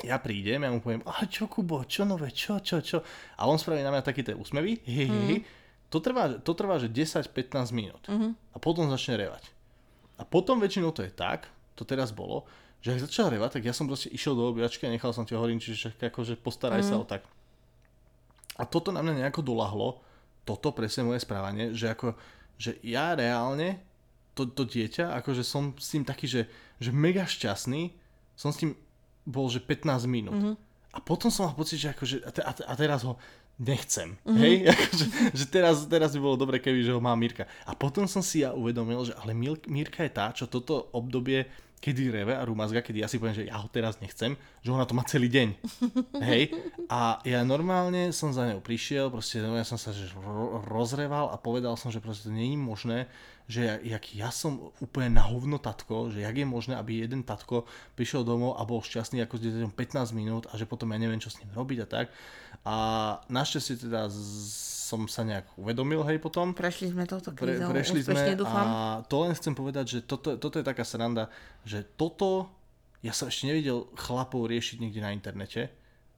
ja 0.02 0.18
prídem, 0.18 0.66
ja 0.66 0.70
mu 0.74 0.82
poviem, 0.82 1.06
a 1.06 1.22
čo 1.30 1.46
Kubo, 1.46 1.86
čo 1.86 2.02
nové, 2.02 2.34
čo, 2.34 2.58
čo, 2.58 2.82
čo. 2.82 2.98
A 3.38 3.46
on 3.46 3.60
spraví 3.60 3.84
na 3.84 3.94
mňa 3.94 4.02
taký 4.02 4.26
ten 4.26 4.34
úsmevy, 4.34 4.82
hi, 4.82 5.04
hi, 5.06 5.20
hi. 5.30 5.36
Mm. 5.38 5.44
To 5.94 6.02
trvá, 6.02 6.24
to 6.42 6.52
trvá, 6.58 6.82
že 6.82 6.90
10-15 6.90 7.30
minút. 7.70 8.02
Mm-hmm. 8.10 8.30
A 8.50 8.56
potom 8.58 8.90
začne 8.90 9.14
revať. 9.14 9.54
A 10.18 10.26
potom 10.26 10.58
väčšinou 10.58 10.90
to 10.90 11.06
je 11.06 11.12
tak, 11.14 11.46
to 11.78 11.86
teraz 11.86 12.10
bolo, 12.10 12.42
že 12.82 12.98
ak 12.98 13.06
začal 13.06 13.30
revať, 13.30 13.60
tak 13.60 13.64
ja 13.70 13.74
som 13.74 13.86
proste 13.86 14.10
išiel 14.10 14.34
do 14.34 14.50
obývačky 14.50 14.84
a 14.84 14.90
nechal 14.90 15.14
som 15.14 15.22
ťa 15.22 15.38
hovorím, 15.38 15.62
čiže 15.62 15.94
akože 15.94 16.34
postaraj 16.42 16.82
mm. 16.82 16.88
sa 16.90 16.96
o 16.98 17.06
tak. 17.06 17.22
A 18.58 18.66
toto 18.66 18.90
na 18.90 19.02
mňa 19.02 19.26
nejako 19.26 19.46
dolahlo, 19.46 20.02
toto 20.42 20.74
presne 20.74 21.06
moje 21.06 21.22
správanie, 21.22 21.72
že 21.74 21.90
ako, 21.90 22.14
že 22.58 22.76
ja 22.82 23.14
reálne 23.14 23.80
to, 24.34 24.46
to 24.50 24.66
dieťa, 24.66 25.14
akože 25.22 25.42
som 25.46 25.72
s 25.78 25.94
tým 25.94 26.04
taký, 26.04 26.26
že, 26.26 26.42
že 26.82 26.90
mega 26.90 27.24
šťastný, 27.24 27.94
som 28.34 28.50
s 28.50 28.60
tým 28.62 28.74
bol, 29.24 29.48
že 29.48 29.60
15 29.60 30.04
minút. 30.06 30.36
Mm-hmm. 30.36 30.54
A 30.94 30.98
potom 31.02 31.26
som 31.32 31.50
mal 31.50 31.58
pocit, 31.58 31.82
že 31.82 31.90
akože, 31.90 32.22
a, 32.22 32.30
te, 32.30 32.40
a, 32.44 32.52
a 32.54 32.74
teraz 32.78 33.02
ho 33.02 33.18
nechcem. 33.58 34.14
Mm-hmm. 34.22 34.38
Hej? 34.38 34.54
Akože, 34.74 35.06
že 35.34 35.44
teraz, 35.50 35.76
teraz 35.90 36.10
by 36.14 36.20
bolo 36.22 36.36
dobre, 36.38 36.62
keby 36.62 36.86
že 36.86 36.94
ho 36.94 37.02
má 37.02 37.14
Mirka. 37.18 37.50
A 37.66 37.74
potom 37.74 38.06
som 38.06 38.22
si 38.22 38.46
ja 38.46 38.54
uvedomil, 38.54 39.02
že 39.06 39.14
ale 39.18 39.34
Mirka 39.66 40.06
je 40.06 40.12
tá, 40.12 40.30
čo 40.30 40.46
toto 40.46 40.90
obdobie 40.94 41.50
kedy 41.84 42.08
reve 42.08 42.32
a 42.32 42.40
rumazga, 42.40 42.80
kedy 42.80 43.04
ja 43.04 43.08
si 43.12 43.20
poviem, 43.20 43.36
že 43.36 43.44
ja 43.44 43.60
ho 43.60 43.68
teraz 43.68 44.00
nechcem, 44.00 44.40
že 44.64 44.72
ona 44.72 44.88
to 44.88 44.96
má 44.96 45.04
celý 45.04 45.28
deň. 45.28 45.48
Hej? 46.32 46.56
A 46.88 47.20
ja 47.28 47.44
normálne 47.44 48.08
som 48.16 48.32
za 48.32 48.48
ňou 48.48 48.64
prišiel, 48.64 49.12
proste 49.12 49.44
ja 49.44 49.66
som 49.68 49.76
sa 49.76 49.92
že 49.92 50.08
rozreval 50.64 51.28
a 51.28 51.36
povedal 51.36 51.76
som, 51.76 51.92
že 51.92 52.00
proste 52.00 52.32
to 52.32 52.32
je 52.32 52.56
možné, 52.56 53.04
že 53.44 53.84
jak 53.84 54.04
ja 54.16 54.32
som 54.32 54.72
úplne 54.80 55.20
na 55.20 55.28
hovno 55.28 55.60
tatko, 55.60 56.08
že 56.08 56.24
jak 56.24 56.32
je 56.32 56.48
možné, 56.48 56.80
aby 56.80 57.04
jeden 57.04 57.20
tatko 57.20 57.68
prišiel 57.92 58.24
domov 58.24 58.56
a 58.56 58.64
bol 58.64 58.80
šťastný 58.80 59.20
ako 59.20 59.36
s 59.36 59.44
dieťaťom 59.44 59.72
15 59.76 60.16
minút 60.16 60.48
a 60.48 60.56
že 60.56 60.64
potom 60.64 60.88
ja 60.88 60.96
neviem, 60.96 61.20
čo 61.20 61.28
s 61.28 61.44
ním 61.44 61.52
robiť 61.52 61.84
a 61.84 61.86
tak. 61.86 62.06
A 62.64 62.76
našťastie 63.28 63.84
teda 63.84 64.08
som 64.84 65.08
sa 65.08 65.24
nejak 65.24 65.48
uvedomil, 65.56 66.04
hej, 66.04 66.20
potom. 66.20 66.52
Prešli 66.52 66.92
sme 66.92 67.08
toto 67.08 67.32
krízou, 67.32 67.72
Pre, 67.72 67.80
prešli 67.80 68.04
sme 68.04 68.36
dúfam. 68.36 68.66
a 68.68 69.00
to 69.08 69.24
len 69.24 69.32
chcem 69.32 69.56
povedať, 69.56 69.84
že 69.88 69.98
toto, 70.04 70.36
toto 70.36 70.60
je 70.60 70.64
taká 70.64 70.84
sranda, 70.84 71.32
že 71.64 71.80
toto 71.96 72.52
ja 73.00 73.12
som 73.12 73.28
ešte 73.28 73.48
nevidel 73.48 73.84
chlapov 73.96 74.48
riešiť 74.48 74.80
niekde 74.80 75.00
na 75.04 75.12
internete 75.12 75.68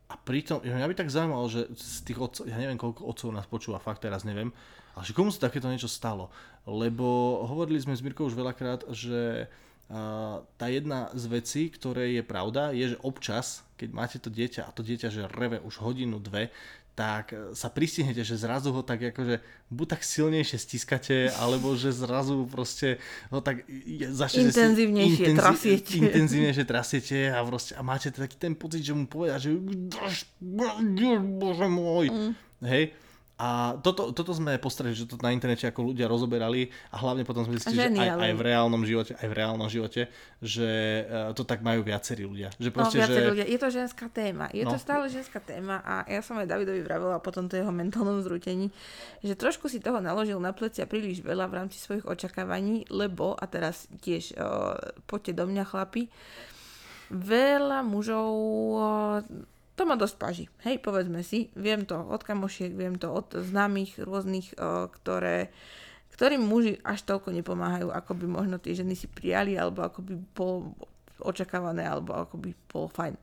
a 0.07 0.15
pritom, 0.15 0.63
mňa 0.63 0.87
by 0.87 0.95
tak 0.95 1.11
zaujímalo, 1.11 1.51
že 1.51 1.67
z 1.75 2.07
tých 2.07 2.19
otcov, 2.23 2.47
ja 2.47 2.55
neviem 2.63 2.79
koľko 2.79 3.03
otcov 3.11 3.35
nás 3.35 3.47
počúva, 3.51 3.83
fakt 3.83 4.07
teraz 4.07 4.23
neviem, 4.23 4.55
ale 4.95 5.03
že 5.03 5.11
komu 5.11 5.35
sa 5.35 5.51
takéto 5.51 5.67
niečo 5.67 5.91
stalo? 5.91 6.31
Lebo 6.63 7.43
hovorili 7.43 7.83
sme 7.83 7.99
s 7.99 8.03
Mirkou 8.07 8.31
už 8.31 8.39
veľakrát, 8.39 8.87
že 8.95 9.51
tá 10.59 10.67
jedna 10.67 11.15
z 11.15 11.25
vecí, 11.31 11.63
ktoré 11.71 12.19
je 12.19 12.23
pravda, 12.27 12.75
je, 12.75 12.95
že 12.95 13.03
občas, 13.07 13.63
keď 13.79 13.89
máte 13.95 14.19
to 14.19 14.31
dieťa 14.31 14.67
a 14.67 14.75
to 14.75 14.83
dieťa, 14.83 15.09
že 15.15 15.31
reve 15.31 15.63
už 15.63 15.79
hodinu, 15.79 16.19
dve, 16.19 16.51
tak 16.97 17.37
sa 17.53 17.69
pristihnete, 17.69 18.25
že 18.25 18.41
zrazu 18.41 18.73
ho 18.73 18.81
tak 18.81 19.13
akože 19.13 19.45
buď 19.69 19.87
tak 19.87 20.01
silnejšie 20.01 20.57
stiskate, 20.57 21.29
alebo 21.37 21.77
že 21.77 21.93
zrazu 21.93 22.49
proste 22.49 22.97
ho 23.29 23.45
tak 23.45 23.69
začnete 24.17 24.49
intenzívnejšie 24.49 25.27
intenzi- 25.29 25.37
trasiete. 25.37 25.95
Intenzívnejšie 26.01 26.65
trasiete 26.65 27.19
a, 27.29 27.45
proste, 27.45 27.77
a 27.77 27.85
máte 27.85 28.09
taký 28.09 28.41
ten 28.41 28.57
pocit, 28.57 28.81
že 28.81 28.97
mu 28.97 29.05
povedať, 29.05 29.39
že 29.45 29.51
bože 31.21 31.69
môj, 31.69 32.09
mm. 32.09 32.33
hej, 32.65 32.97
A 33.37 33.77
toto, 33.85 34.17
toto 34.17 34.33
sme 34.33 34.57
postrehli, 34.57 34.97
že 34.97 35.05
to 35.05 35.21
na 35.21 35.29
internete 35.29 35.69
ako 35.69 35.93
ľudia 35.93 36.09
rozoberali 36.09 36.73
a 36.89 36.97
hlavne 37.05 37.21
potom 37.21 37.45
sme 37.45 37.61
zistili, 37.61 37.85
že 37.85 37.93
aj, 37.93 38.17
aj, 38.17 38.33
v 38.33 38.43
reálnom 38.49 38.81
živote, 38.81 39.13
aj 39.13 39.29
v 39.29 39.35
reálnom 39.37 39.69
živote, 39.69 40.09
že 40.41 41.05
uh, 41.05 41.37
to 41.37 41.45
tak 41.45 41.61
majú 41.61 41.85
viacerí 41.85 42.25
ľudia. 42.25 42.49
Že 42.57 42.73
No, 42.73 42.77
proste, 42.81 42.97
viacerí 42.97 43.25
že... 43.29 43.33
ľudia. 43.37 43.45
Je 43.45 43.59
to 43.61 43.69
ženská 43.69 44.09
téma. 44.09 44.49
Je 44.57 44.65
No. 44.65 44.73
to 44.73 44.81
stále 44.81 45.05
ženská 45.13 45.37
téma 45.45 45.85
a 45.85 46.09
ja 46.09 46.25
som 46.25 46.41
aj 46.41 46.49
Davidovi 46.49 46.81
vravela 46.81 47.21
po 47.21 47.29
tomto 47.29 47.61
jeho 47.61 47.69
mentálnom 47.69 48.25
zrútení, 48.25 48.73
že 49.21 49.37
trošku 49.37 49.69
si 49.69 49.85
toho 49.85 50.01
naložil 50.01 50.41
na 50.41 50.57
plecia 50.57 50.89
príliš 50.89 51.21
veľa 51.21 51.45
v 51.53 51.57
rámci 51.61 51.77
svojich 51.77 52.09
očakávaní, 52.09 52.89
lebo, 52.89 53.37
a 53.37 53.45
teraz 53.45 53.85
tiež 54.01 54.33
uh, 54.41 54.81
poďte 55.05 55.37
do 55.37 55.45
mňa 55.45 55.65
chlapi, 55.69 56.09
veľa 57.13 57.85
mužov 57.85 58.33
uh, 58.33 59.21
to 59.77 59.85
ma 59.85 59.95
dosť 60.01 60.17
páži. 60.17 60.45
Hej, 60.65 60.81
povedzme 60.81 61.21
si, 61.21 61.53
viem 61.53 61.85
to 61.85 62.01
od 62.01 62.25
kamošiek, 62.25 62.73
viem 62.73 62.97
to 62.97 63.13
od 63.13 63.37
známych 63.37 64.01
rôznych, 64.01 64.57
uh, 64.57 64.89
ktoré 64.89 65.53
ktorým 66.17 66.49
muži 66.49 66.81
až 66.81 67.05
toľko 67.05 67.29
nepomáhajú, 67.29 67.93
ako 67.93 68.17
by 68.17 68.25
možno 68.25 68.57
tie 68.57 68.73
ženy 68.73 68.97
si 68.97 69.05
prijali, 69.05 69.53
alebo 69.53 69.85
ako 69.85 70.01
by 70.01 70.15
bolo 70.33 70.73
očakávané, 71.21 71.85
alebo 71.85 72.17
ako 72.17 72.41
by 72.41 72.51
bolo 72.73 72.89
fajn. 72.89 73.21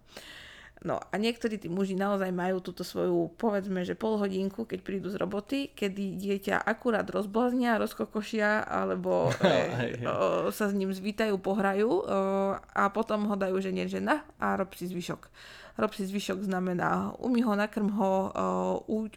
No 0.84 1.00
a 1.00 1.16
niektorí 1.16 1.56
tí 1.56 1.72
muži 1.72 1.96
naozaj 1.96 2.30
majú 2.36 2.60
túto 2.60 2.84
svoju, 2.84 3.32
povedzme, 3.40 3.88
že 3.88 3.96
pol 3.96 4.20
hodinku, 4.20 4.68
keď 4.68 4.80
prídu 4.84 5.08
z 5.08 5.16
roboty, 5.16 5.72
kedy 5.72 6.20
dieťa 6.20 6.60
akurát 6.60 7.08
rozblaznia, 7.08 7.80
rozkokošia, 7.80 8.68
alebo 8.68 9.32
e, 9.42 10.04
o, 10.04 10.52
sa 10.52 10.68
s 10.68 10.76
ním 10.76 10.92
zvítajú, 10.92 11.40
pohrajú 11.40 11.88
o, 11.88 12.04
a 12.60 12.84
potom 12.92 13.32
ho 13.32 13.36
dajú 13.40 13.64
žene 13.64 13.88
žena 13.88 14.28
a 14.38 14.60
rob 14.60 14.76
si 14.76 14.86
zvyšok. 14.92 15.32
Rob 15.74 15.92
si 15.94 16.06
zvyšok 16.06 16.46
znamená 16.46 17.18
umy 17.18 17.42
ho, 17.42 17.54
nakrm 17.58 17.90
ho, 17.98 18.12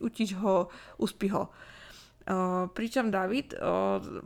utič 0.00 0.32
ho, 0.40 0.72
uspí 0.96 1.28
ho. 1.28 1.52
Pričom 2.74 3.14
David 3.14 3.54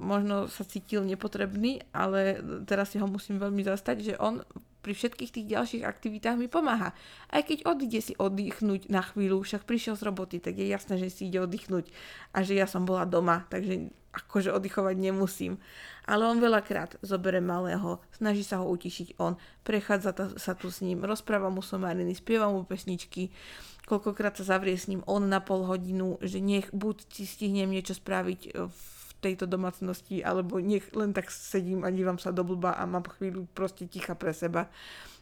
možno 0.01 0.49
sa 0.49 0.64
cítil 0.64 1.05
nepotrebný, 1.05 1.85
ale 1.93 2.41
teraz 2.64 2.95
si 2.95 3.03
ho 3.03 3.05
musím 3.05 3.37
veľmi 3.37 3.61
zastať, 3.61 3.97
že 4.01 4.14
on 4.16 4.41
pri 4.81 4.97
všetkých 4.97 5.35
tých 5.37 5.47
ďalších 5.53 5.85
aktivitách 5.85 6.41
mi 6.41 6.49
pomáha. 6.49 6.97
Aj 7.28 7.43
keď 7.45 7.68
odíde 7.68 8.01
si 8.01 8.16
oddychnúť 8.16 8.89
na 8.89 9.05
chvíľu, 9.05 9.45
však 9.45 9.68
prišiel 9.68 9.93
z 10.01 10.09
roboty, 10.09 10.41
tak 10.41 10.57
je 10.57 10.72
jasné, 10.72 10.97
že 10.97 11.12
si 11.12 11.28
ide 11.28 11.45
oddychnúť 11.45 11.93
a 12.33 12.41
že 12.41 12.57
ja 12.57 12.64
som 12.64 12.89
bola 12.89 13.05
doma, 13.05 13.45
takže 13.53 13.93
akože 14.11 14.51
oddychovať 14.51 14.97
nemusím. 14.99 15.59
Ale 16.11 16.27
on 16.27 16.43
veľakrát 16.43 16.99
zobere 17.07 17.39
malého, 17.39 18.03
snaží 18.11 18.43
sa 18.43 18.59
ho 18.59 18.67
utišiť 18.67 19.21
on, 19.23 19.39
prechádza 19.63 20.11
ta, 20.11 20.25
sa 20.35 20.59
tu 20.59 20.67
s 20.67 20.83
ním, 20.83 21.07
rozpráva 21.07 21.53
mu 21.53 21.63
somariny, 21.63 22.19
spieva 22.19 22.51
mu 22.51 22.67
pesničky, 22.67 23.31
koľkokrát 23.87 24.35
sa 24.35 24.57
zavrie 24.57 24.75
s 24.75 24.91
ním 24.91 25.07
on 25.07 25.31
na 25.31 25.39
pol 25.39 25.63
hodinu, 25.67 26.19
že 26.19 26.43
nech 26.43 26.67
buď 26.75 26.97
si 27.11 27.25
stihnem 27.27 27.71
niečo 27.71 27.95
spraviť 27.95 28.41
e, 28.47 28.51
v 28.67 29.11
tejto 29.23 29.47
domácnosti, 29.47 30.25
alebo 30.25 30.59
nech 30.59 30.91
len 30.97 31.15
tak 31.15 31.31
sedím 31.31 31.87
a 31.87 31.93
dívam 31.95 32.19
sa 32.19 32.35
do 32.35 32.43
blba 32.43 32.75
a 32.75 32.83
mám 32.89 33.07
chvíľu 33.07 33.47
proste 33.53 33.87
ticha 33.87 34.19
pre 34.19 34.35
seba. 34.35 34.67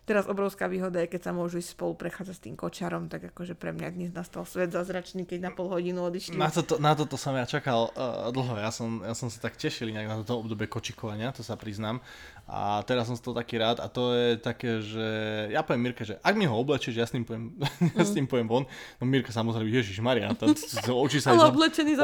Teraz 0.08 0.24
obrovská 0.24 0.72
výhoda 0.72 1.04
je, 1.04 1.12
keď 1.12 1.28
sa 1.28 1.32
môžu 1.36 1.60
ísť 1.60 1.76
spolu 1.76 1.92
prechádzať 1.92 2.32
s 2.32 2.40
tým 2.40 2.56
kočarom, 2.56 3.12
tak 3.12 3.28
akože 3.28 3.52
pre 3.52 3.76
mňa 3.76 3.88
dnes 3.92 4.10
nastal 4.16 4.48
svet 4.48 4.72
zázračný, 4.72 5.28
keď 5.28 5.38
na 5.44 5.50
pol 5.52 5.68
hodinu 5.68 6.00
odišli. 6.08 6.32
Na 6.40 6.48
toto, 6.48 6.80
na 6.80 6.96
toto 6.96 7.20
som 7.20 7.36
ja 7.36 7.44
čakal 7.44 7.92
uh, 7.92 8.32
dlho, 8.32 8.56
ja 8.56 8.72
som, 8.72 9.04
ja 9.04 9.12
som 9.12 9.28
sa 9.28 9.36
tak 9.36 9.60
tešil 9.60 9.92
nejak 9.92 10.08
na 10.08 10.16
toto 10.24 10.40
obdobie 10.40 10.64
kočikovania, 10.64 11.28
to 11.36 11.44
sa 11.44 11.60
priznám. 11.60 12.00
A 12.48 12.80
teraz 12.88 13.04
som 13.04 13.12
z 13.12 13.20
toho 13.20 13.36
taký 13.36 13.60
rád 13.60 13.76
a 13.76 13.92
to 13.92 14.16
je 14.16 14.40
také, 14.40 14.80
že 14.80 15.04
ja 15.52 15.60
poviem 15.60 15.84
Mirke, 15.84 16.00
že 16.00 16.16
ak 16.24 16.32
mi 16.32 16.48
ho 16.48 16.56
oblečíš, 16.56 16.96
ja 16.96 17.04
s 17.04 17.12
ním 17.12 17.28
poviem, 17.28 17.52
ja 18.00 18.04
s 18.08 18.16
tým 18.16 18.24
poviem 18.24 18.48
von. 18.48 18.64
No 18.96 19.04
Mirka 19.04 19.28
samozrejme, 19.28 19.68
Ježiš 19.68 20.00
Maria, 20.00 20.32
to, 20.32 20.56
oči 20.96 21.20
sa 21.20 21.36
za- 21.36 21.52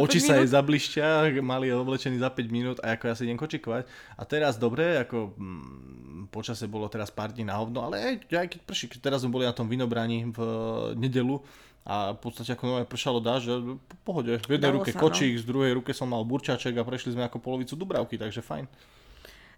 oči 0.05 0.20
5 0.20 0.28
sa 0.28 0.34
jej 0.45 0.51
zablišťa, 0.53 1.40
mali 1.40 1.72
je 1.72 1.74
oblečený 1.80 2.20
za 2.20 2.28
5 2.28 2.53
minút 2.53 2.76
a 2.84 2.92
ako 2.92 3.05
ja 3.09 3.14
si 3.16 3.24
idem 3.24 3.40
kočikovať. 3.40 3.88
A 4.20 4.22
teraz 4.28 4.61
dobre, 4.61 5.01
ako 5.01 5.32
mm, 5.32 6.28
počase 6.28 6.68
bolo 6.68 6.92
teraz 6.92 7.09
pár 7.09 7.32
dní 7.32 7.49
na 7.49 7.57
hovno, 7.57 7.80
ale 7.80 7.97
aj, 8.05 8.14
aj 8.28 8.49
keď 8.53 8.61
prší, 8.68 8.84
teraz 9.01 9.24
sme 9.24 9.32
boli 9.32 9.49
na 9.49 9.57
tom 9.57 9.64
vinobraní 9.64 10.28
v 10.28 10.38
eh, 10.45 10.53
nedelu, 11.01 11.40
a 11.84 12.16
v 12.16 12.20
podstate 12.20 12.57
ako 12.57 12.64
nové 12.64 12.82
pršalo 12.88 13.20
dážď, 13.20 13.76
pohode. 14.09 14.40
V 14.40 14.57
jednej 14.57 14.72
Dalo 14.72 14.80
ruke 14.80 14.88
sa, 14.88 14.97
no. 14.97 15.05
kočík, 15.05 15.36
z 15.36 15.45
druhej 15.45 15.76
ruke 15.76 15.92
som 15.92 16.09
mal 16.09 16.24
burčaček 16.24 16.72
a 16.80 16.82
prešli 16.84 17.12
sme 17.12 17.28
ako 17.28 17.45
polovicu 17.45 17.76
Dubravky, 17.76 18.16
takže 18.16 18.40
fajn. 18.40 18.64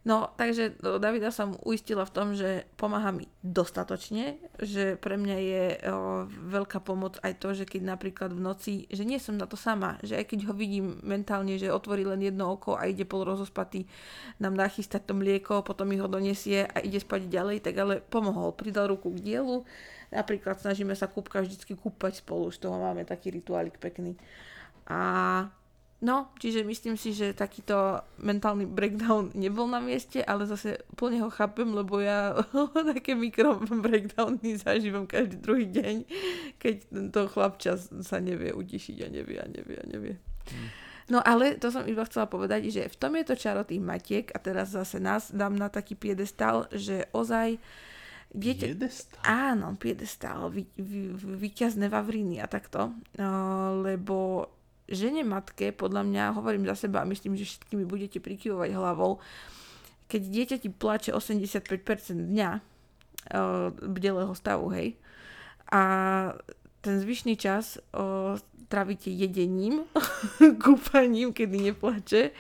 No, 0.07 0.31
takže 0.39 0.79
no, 0.87 1.03
Davida 1.03 1.35
som 1.35 1.59
uistila 1.67 2.07
v 2.07 2.15
tom, 2.15 2.31
že 2.39 2.63
pomáha 2.79 3.11
mi 3.11 3.27
dostatočne, 3.43 4.39
že 4.63 4.95
pre 4.95 5.19
mňa 5.19 5.37
je 5.43 5.65
o, 5.83 6.31
veľká 6.31 6.79
pomoc 6.79 7.19
aj 7.27 7.43
to, 7.43 7.51
že 7.59 7.67
keď 7.67 7.99
napríklad 7.99 8.31
v 8.31 8.39
noci, 8.39 8.75
že 8.87 9.03
nie 9.03 9.19
som 9.19 9.35
na 9.35 9.51
to 9.51 9.59
sama, 9.59 9.99
že 10.07 10.15
aj 10.15 10.31
keď 10.31 10.47
ho 10.47 10.55
vidím 10.55 11.03
mentálne, 11.03 11.59
že 11.59 11.75
otvorí 11.75 12.07
len 12.07 12.23
jedno 12.23 12.55
oko 12.55 12.79
a 12.79 12.87
ide 12.87 13.03
pol 13.03 13.27
rozospatý 13.27 13.91
nám 14.39 14.55
nachystať 14.55 15.11
to 15.11 15.19
mlieko, 15.19 15.67
potom 15.67 15.91
mi 15.91 15.99
ho 15.99 16.07
donesie 16.07 16.71
a 16.71 16.79
ide 16.87 17.03
spať 17.03 17.27
ďalej, 17.27 17.67
tak 17.67 17.75
ale 17.75 17.99
pomohol, 17.99 18.55
pridal 18.55 18.87
ruku 18.87 19.11
k 19.11 19.19
dielu, 19.27 19.67
napríklad 20.15 20.63
snažíme 20.63 20.95
sa 20.95 21.11
kúpka 21.11 21.43
vždycky 21.43 21.75
kúpať 21.75 22.23
spolu, 22.23 22.55
z 22.55 22.63
toho 22.63 22.79
máme 22.79 23.03
taký 23.03 23.35
rituálik 23.35 23.83
pekný. 23.83 24.15
A 24.87 25.51
No, 25.97 26.29
čiže 26.37 26.61
myslím 26.61 27.01
si, 27.01 27.17
že 27.17 27.33
takýto 27.33 28.05
mentálny 28.21 28.69
breakdown 28.69 29.33
nebol 29.33 29.65
na 29.65 29.81
mieste, 29.81 30.21
ale 30.21 30.45
zase 30.45 30.85
plne 30.93 31.25
ho 31.25 31.33
chápem, 31.33 31.65
lebo 31.73 32.05
ja 32.05 32.37
také 32.93 33.17
mikro 33.17 33.57
breakdowny 33.65 34.61
zažívam 34.61 35.09
každý 35.09 35.41
druhý 35.41 35.67
deň, 35.73 35.97
keď 36.61 36.75
tento 36.93 37.21
chlapčas 37.33 37.89
sa 38.05 38.21
nevie 38.21 38.53
utišiť 38.53 38.97
a 39.03 39.09
nevie 39.09 39.37
a 39.41 39.47
nevie 39.49 39.77
a 39.81 39.85
nevie. 39.89 40.15
No 41.09 41.25
ale 41.25 41.57
to 41.57 41.73
som 41.73 41.89
iba 41.89 42.05
chcela 42.05 42.29
povedať, 42.29 42.69
že 42.69 42.93
v 42.93 42.97
tom 42.99 43.17
je 43.17 43.25
to 43.33 43.39
čaro 43.39 43.65
tých 43.65 43.81
matiek 43.81 44.29
a 44.35 44.39
teraz 44.43 44.77
zase 44.77 45.01
nás 45.01 45.33
dám 45.33 45.57
na 45.57 45.73
taký 45.73 45.97
piedestal, 45.97 46.69
že 46.77 47.09
ozaj 47.17 47.57
dieťa... 48.37 48.67
Piedestal. 48.75 49.21
Áno, 49.25 49.79
piedestál, 49.79 50.51
vy, 50.51 50.67
vy, 50.77 51.15
vyťazné 51.15 51.87
vavriny 51.87 52.43
a 52.43 52.51
takto, 52.51 52.91
uh, 52.91 53.71
lebo 53.81 54.51
žene 54.87 55.27
matke, 55.27 55.75
podľa 55.75 56.03
mňa, 56.07 56.35
hovorím 56.39 56.67
za 56.71 56.87
seba 56.87 57.03
a 57.03 57.09
myslím, 57.11 57.35
že 57.35 57.47
všetkými 57.47 57.85
budete 57.87 58.23
prikyvovať 58.23 58.71
hlavou, 58.75 59.19
keď 60.07 60.23
dieťa 60.23 60.57
ti 60.63 60.69
plače 60.71 61.11
85% 61.11 62.15
dňa 62.15 62.51
uh, 62.55 63.71
bdelého 63.75 64.33
stavu, 64.39 64.71
hej, 64.71 64.95
a 65.67 65.83
ten 66.79 67.03
zvyšný 67.03 67.35
čas 67.35 67.83
uh, 67.91 68.39
trávite 68.71 69.11
jedením, 69.11 69.87
kúpaním, 70.63 71.35
kedy 71.35 71.71
neplače 71.73 72.31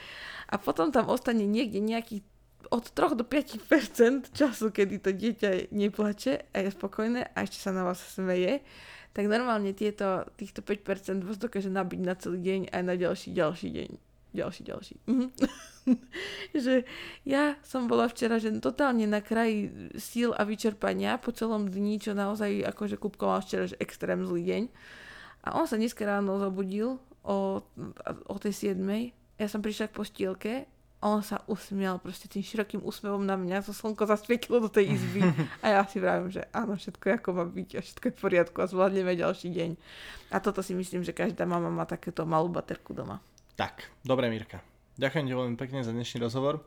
a 0.47 0.55
potom 0.62 0.94
tam 0.94 1.11
ostane 1.11 1.42
niekde 1.42 1.82
nejakých 1.82 2.22
od 2.70 2.82
3 2.82 3.14
do 3.14 3.22
5% 3.22 4.34
času, 4.34 4.74
kedy 4.74 4.99
to 4.99 5.11
dieťa 5.14 5.70
neplače 5.70 6.51
a 6.51 6.66
je 6.66 6.70
spokojné 6.74 7.30
a 7.30 7.36
ešte 7.47 7.62
sa 7.62 7.70
na 7.70 7.86
vás 7.86 8.03
smeje, 8.03 8.62
tak 9.16 9.32
normálne 9.32 9.72
tieto, 9.72 10.28
týchto 10.36 10.60
5% 10.60 11.24
vás 11.24 11.40
dokáže 11.40 11.72
nabiť 11.72 12.00
na 12.04 12.12
celý 12.20 12.44
deň 12.44 12.60
aj 12.68 12.82
na 12.84 12.94
ďalší, 13.00 13.32
ďalší 13.32 13.68
deň. 13.72 13.90
Ďalší, 14.36 14.62
ďalší. 14.68 14.94
Mhm. 15.08 15.26
že 16.66 16.84
ja 17.24 17.56
som 17.64 17.88
bola 17.88 18.12
včera 18.12 18.36
že 18.36 18.52
totálne 18.60 19.08
na 19.08 19.24
kraji 19.24 19.72
síl 19.96 20.36
a 20.36 20.44
vyčerpania 20.44 21.16
po 21.16 21.32
celom 21.32 21.72
dni, 21.72 21.96
čo 21.96 22.12
naozaj 22.12 22.60
akože 22.76 23.00
Kupko 23.00 23.24
mal 23.32 23.40
včera 23.40 23.64
že 23.64 23.80
extrém 23.80 24.20
zlý 24.20 24.44
deň. 24.44 24.62
A 25.48 25.56
on 25.56 25.64
sa 25.64 25.80
dneska 25.80 26.04
ráno 26.04 26.36
zobudil 26.36 27.00
o, 27.24 27.64
o 28.28 28.36
tej 28.36 28.76
7. 28.76 28.76
Ja 29.40 29.48
som 29.48 29.64
prišla 29.64 29.88
k 29.88 29.96
postielke 29.96 30.52
on 31.07 31.22
sa 31.22 31.46
usmial 31.46 32.02
proste 32.02 32.26
tým 32.26 32.42
širokým 32.42 32.82
úsmevom 32.82 33.22
na 33.22 33.38
mňa, 33.38 33.62
to 33.62 33.70
slnko 33.70 34.11
zasvietilo 34.11 34.59
do 34.59 34.66
tej 34.66 34.98
izby 34.98 35.22
a 35.64 35.78
ja 35.78 35.82
si 35.86 36.02
vravím, 36.02 36.34
že 36.34 36.42
áno, 36.50 36.74
všetko 36.74 37.04
je 37.07 37.14
ako 37.22 37.28
má 37.30 37.44
byť 37.46 37.70
a 37.76 37.80
všetko 37.80 38.04
je 38.11 38.12
v 38.12 38.18
poriadku 38.18 38.57
a 38.59 38.66
zvládneme 38.66 39.14
ďalší 39.14 39.54
deň. 39.54 39.70
A 40.34 40.42
toto 40.42 40.61
si 40.66 40.74
myslím, 40.74 41.07
že 41.07 41.14
každá 41.14 41.46
mama 41.46 41.70
má 41.70 41.86
takéto 41.86 42.26
malú 42.26 42.50
baterku 42.50 42.90
doma. 42.90 43.22
Tak, 43.54 43.86
dobre 44.02 44.26
Mirka. 44.28 44.59
Ďakujem 44.96 45.28
ti 45.28 45.34
veľmi 45.36 45.57
pekne 45.61 45.84
za 45.84 45.92
dnešný 45.92 46.24
rozhovor. 46.24 46.64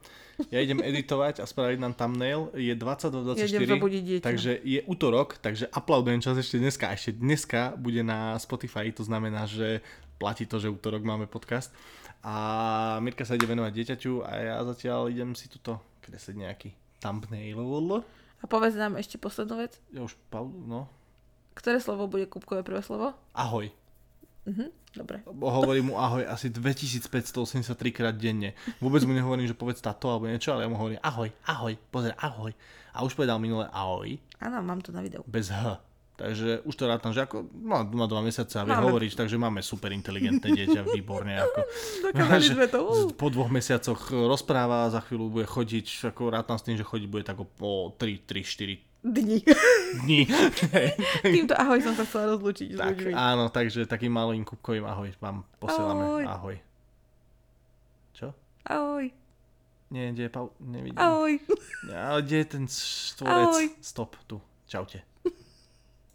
Ja 0.53 0.61
idem 0.61 0.85
editovať 0.85 1.41
a 1.41 1.49
spraviť 1.49 1.81
nám 1.81 1.97
thumbnail. 1.97 2.53
Je 2.53 2.77
22.24, 2.77 3.41
Idem 3.41 3.69
zobudiť 3.73 4.01
dieťa. 4.05 4.23
takže 4.23 4.51
je 4.61 4.79
útorok, 4.85 5.41
takže 5.41 5.65
aplaudujem 5.73 6.21
čas 6.21 6.37
ešte 6.37 6.61
dneska. 6.61 6.93
Ešte 6.93 7.17
dneska 7.17 7.73
bude 7.73 8.05
na 8.05 8.37
Spotify, 8.37 8.93
to 8.93 9.01
znamená, 9.01 9.49
že 9.49 9.81
platí 10.21 10.45
to, 10.45 10.61
že 10.61 10.69
útorok 10.69 11.01
máme 11.01 11.25
podcast. 11.25 11.73
A 12.19 12.33
Mirka 12.99 13.23
sa 13.23 13.39
ide 13.39 13.47
venovať 13.47 13.71
dieťaťu 13.71 14.13
a 14.23 14.31
ja 14.35 14.55
zatiaľ 14.67 15.07
idem 15.07 15.31
si 15.33 15.47
tuto 15.47 15.79
kresliť 16.03 16.35
nejaký 16.35 16.69
thumbnail. 16.99 18.03
A 18.39 18.47
povedz 18.47 18.75
nám 18.75 18.99
ešte 18.99 19.15
poslednú 19.15 19.59
vec. 19.63 19.79
Ja 19.91 20.03
už 20.03 20.15
no. 20.67 20.87
Ktoré 21.55 21.79
slovo 21.79 22.07
bude 22.07 22.27
Kupkové 22.27 22.63
prvé 22.63 22.79
slovo? 22.83 23.15
Ahoj. 23.35 23.71
Mhm, 24.47 24.67
dobre. 24.95 25.19
Hovorím 25.27 25.91
mu 25.91 25.95
ahoj 25.99 26.23
asi 26.25 26.47
2583 26.47 27.75
krát 27.91 28.15
denne. 28.15 28.55
Vôbec 28.79 29.03
mu 29.03 29.11
nehovorím, 29.11 29.45
že 29.45 29.55
povedz 29.55 29.83
táto 29.83 30.07
alebo 30.07 30.27
niečo, 30.31 30.55
ale 30.55 30.63
ja 30.65 30.71
mu 30.71 30.79
hovorím 30.79 31.03
ahoj, 31.03 31.29
ahoj, 31.45 31.73
pozri, 31.91 32.15
ahoj. 32.15 32.51
A 32.95 33.03
už 33.03 33.13
povedal 33.13 33.37
minule 33.37 33.67
ahoj, 33.69 34.17
Áno, 34.39 34.63
mám 34.63 34.79
to 34.81 34.89
na 34.95 35.03
videu. 35.03 35.21
bez 35.27 35.51
H. 35.51 35.77
Takže 36.19 36.67
už 36.67 36.75
to 36.75 36.83
rátam, 36.83 37.15
že 37.15 37.23
ako 37.23 37.47
má, 37.63 37.79
má 37.87 38.03
dva 38.03 38.19
mesiace 38.19 38.59
a 38.59 38.67
vie 38.67 38.75
Máme. 38.75 38.91
hovoriť, 38.91 39.11
takže 39.15 39.39
máme 39.39 39.63
super 39.63 39.95
inteligentné 39.95 40.51
dieťa, 40.51 40.83
výborne. 40.91 41.31
Ako, 41.47 41.63
sme 42.43 42.67
to. 42.67 42.79
po 43.15 43.31
dvoch 43.31 43.47
mesiacoch 43.47 44.11
rozpráva, 44.11 44.91
za 44.91 44.99
chvíľu 44.99 45.31
bude 45.31 45.47
chodiť, 45.47 46.11
ako 46.11 46.35
rátam 46.35 46.59
s 46.59 46.67
tým, 46.67 46.75
že 46.75 46.83
chodiť 46.83 47.07
bude 47.07 47.23
tak 47.23 47.39
o, 47.39 47.47
o 47.63 47.95
3, 47.95 48.19
3, 48.27 48.43
4 48.43 48.75
Dni. 48.99 49.39
dní. 50.03 50.27
Týmto 51.23 51.55
ahoj 51.55 51.79
som 51.79 51.95
sa 51.95 52.03
chcela 52.03 52.35
rozlúčiť 52.35 52.75
s 52.75 52.79
tak, 52.83 52.99
ľuďmi. 52.99 53.15
áno, 53.15 53.47
takže 53.47 53.87
takým 53.87 54.11
malým 54.11 54.43
kubkovým 54.43 54.83
ahoj 54.83 55.15
vám 55.23 55.47
posielame. 55.55 56.03
Ahoj. 56.03 56.23
Ahoj. 56.27 56.55
Čo? 58.11 58.27
Ahoj. 58.67 59.07
Nie, 59.87 60.11
kde 60.11 60.27
je 60.27 60.31
Paul? 60.35 60.51
Nevidím. 60.59 60.99
Ahoj. 60.99 61.39
Ale 61.87 62.19
kde 62.27 62.37
je 62.37 62.47
ten 62.51 62.63
stvorec? 62.67 63.55
Ahoj. 63.55 63.65
Stop, 63.79 64.19
tu. 64.27 64.43
Čaute. 64.67 64.99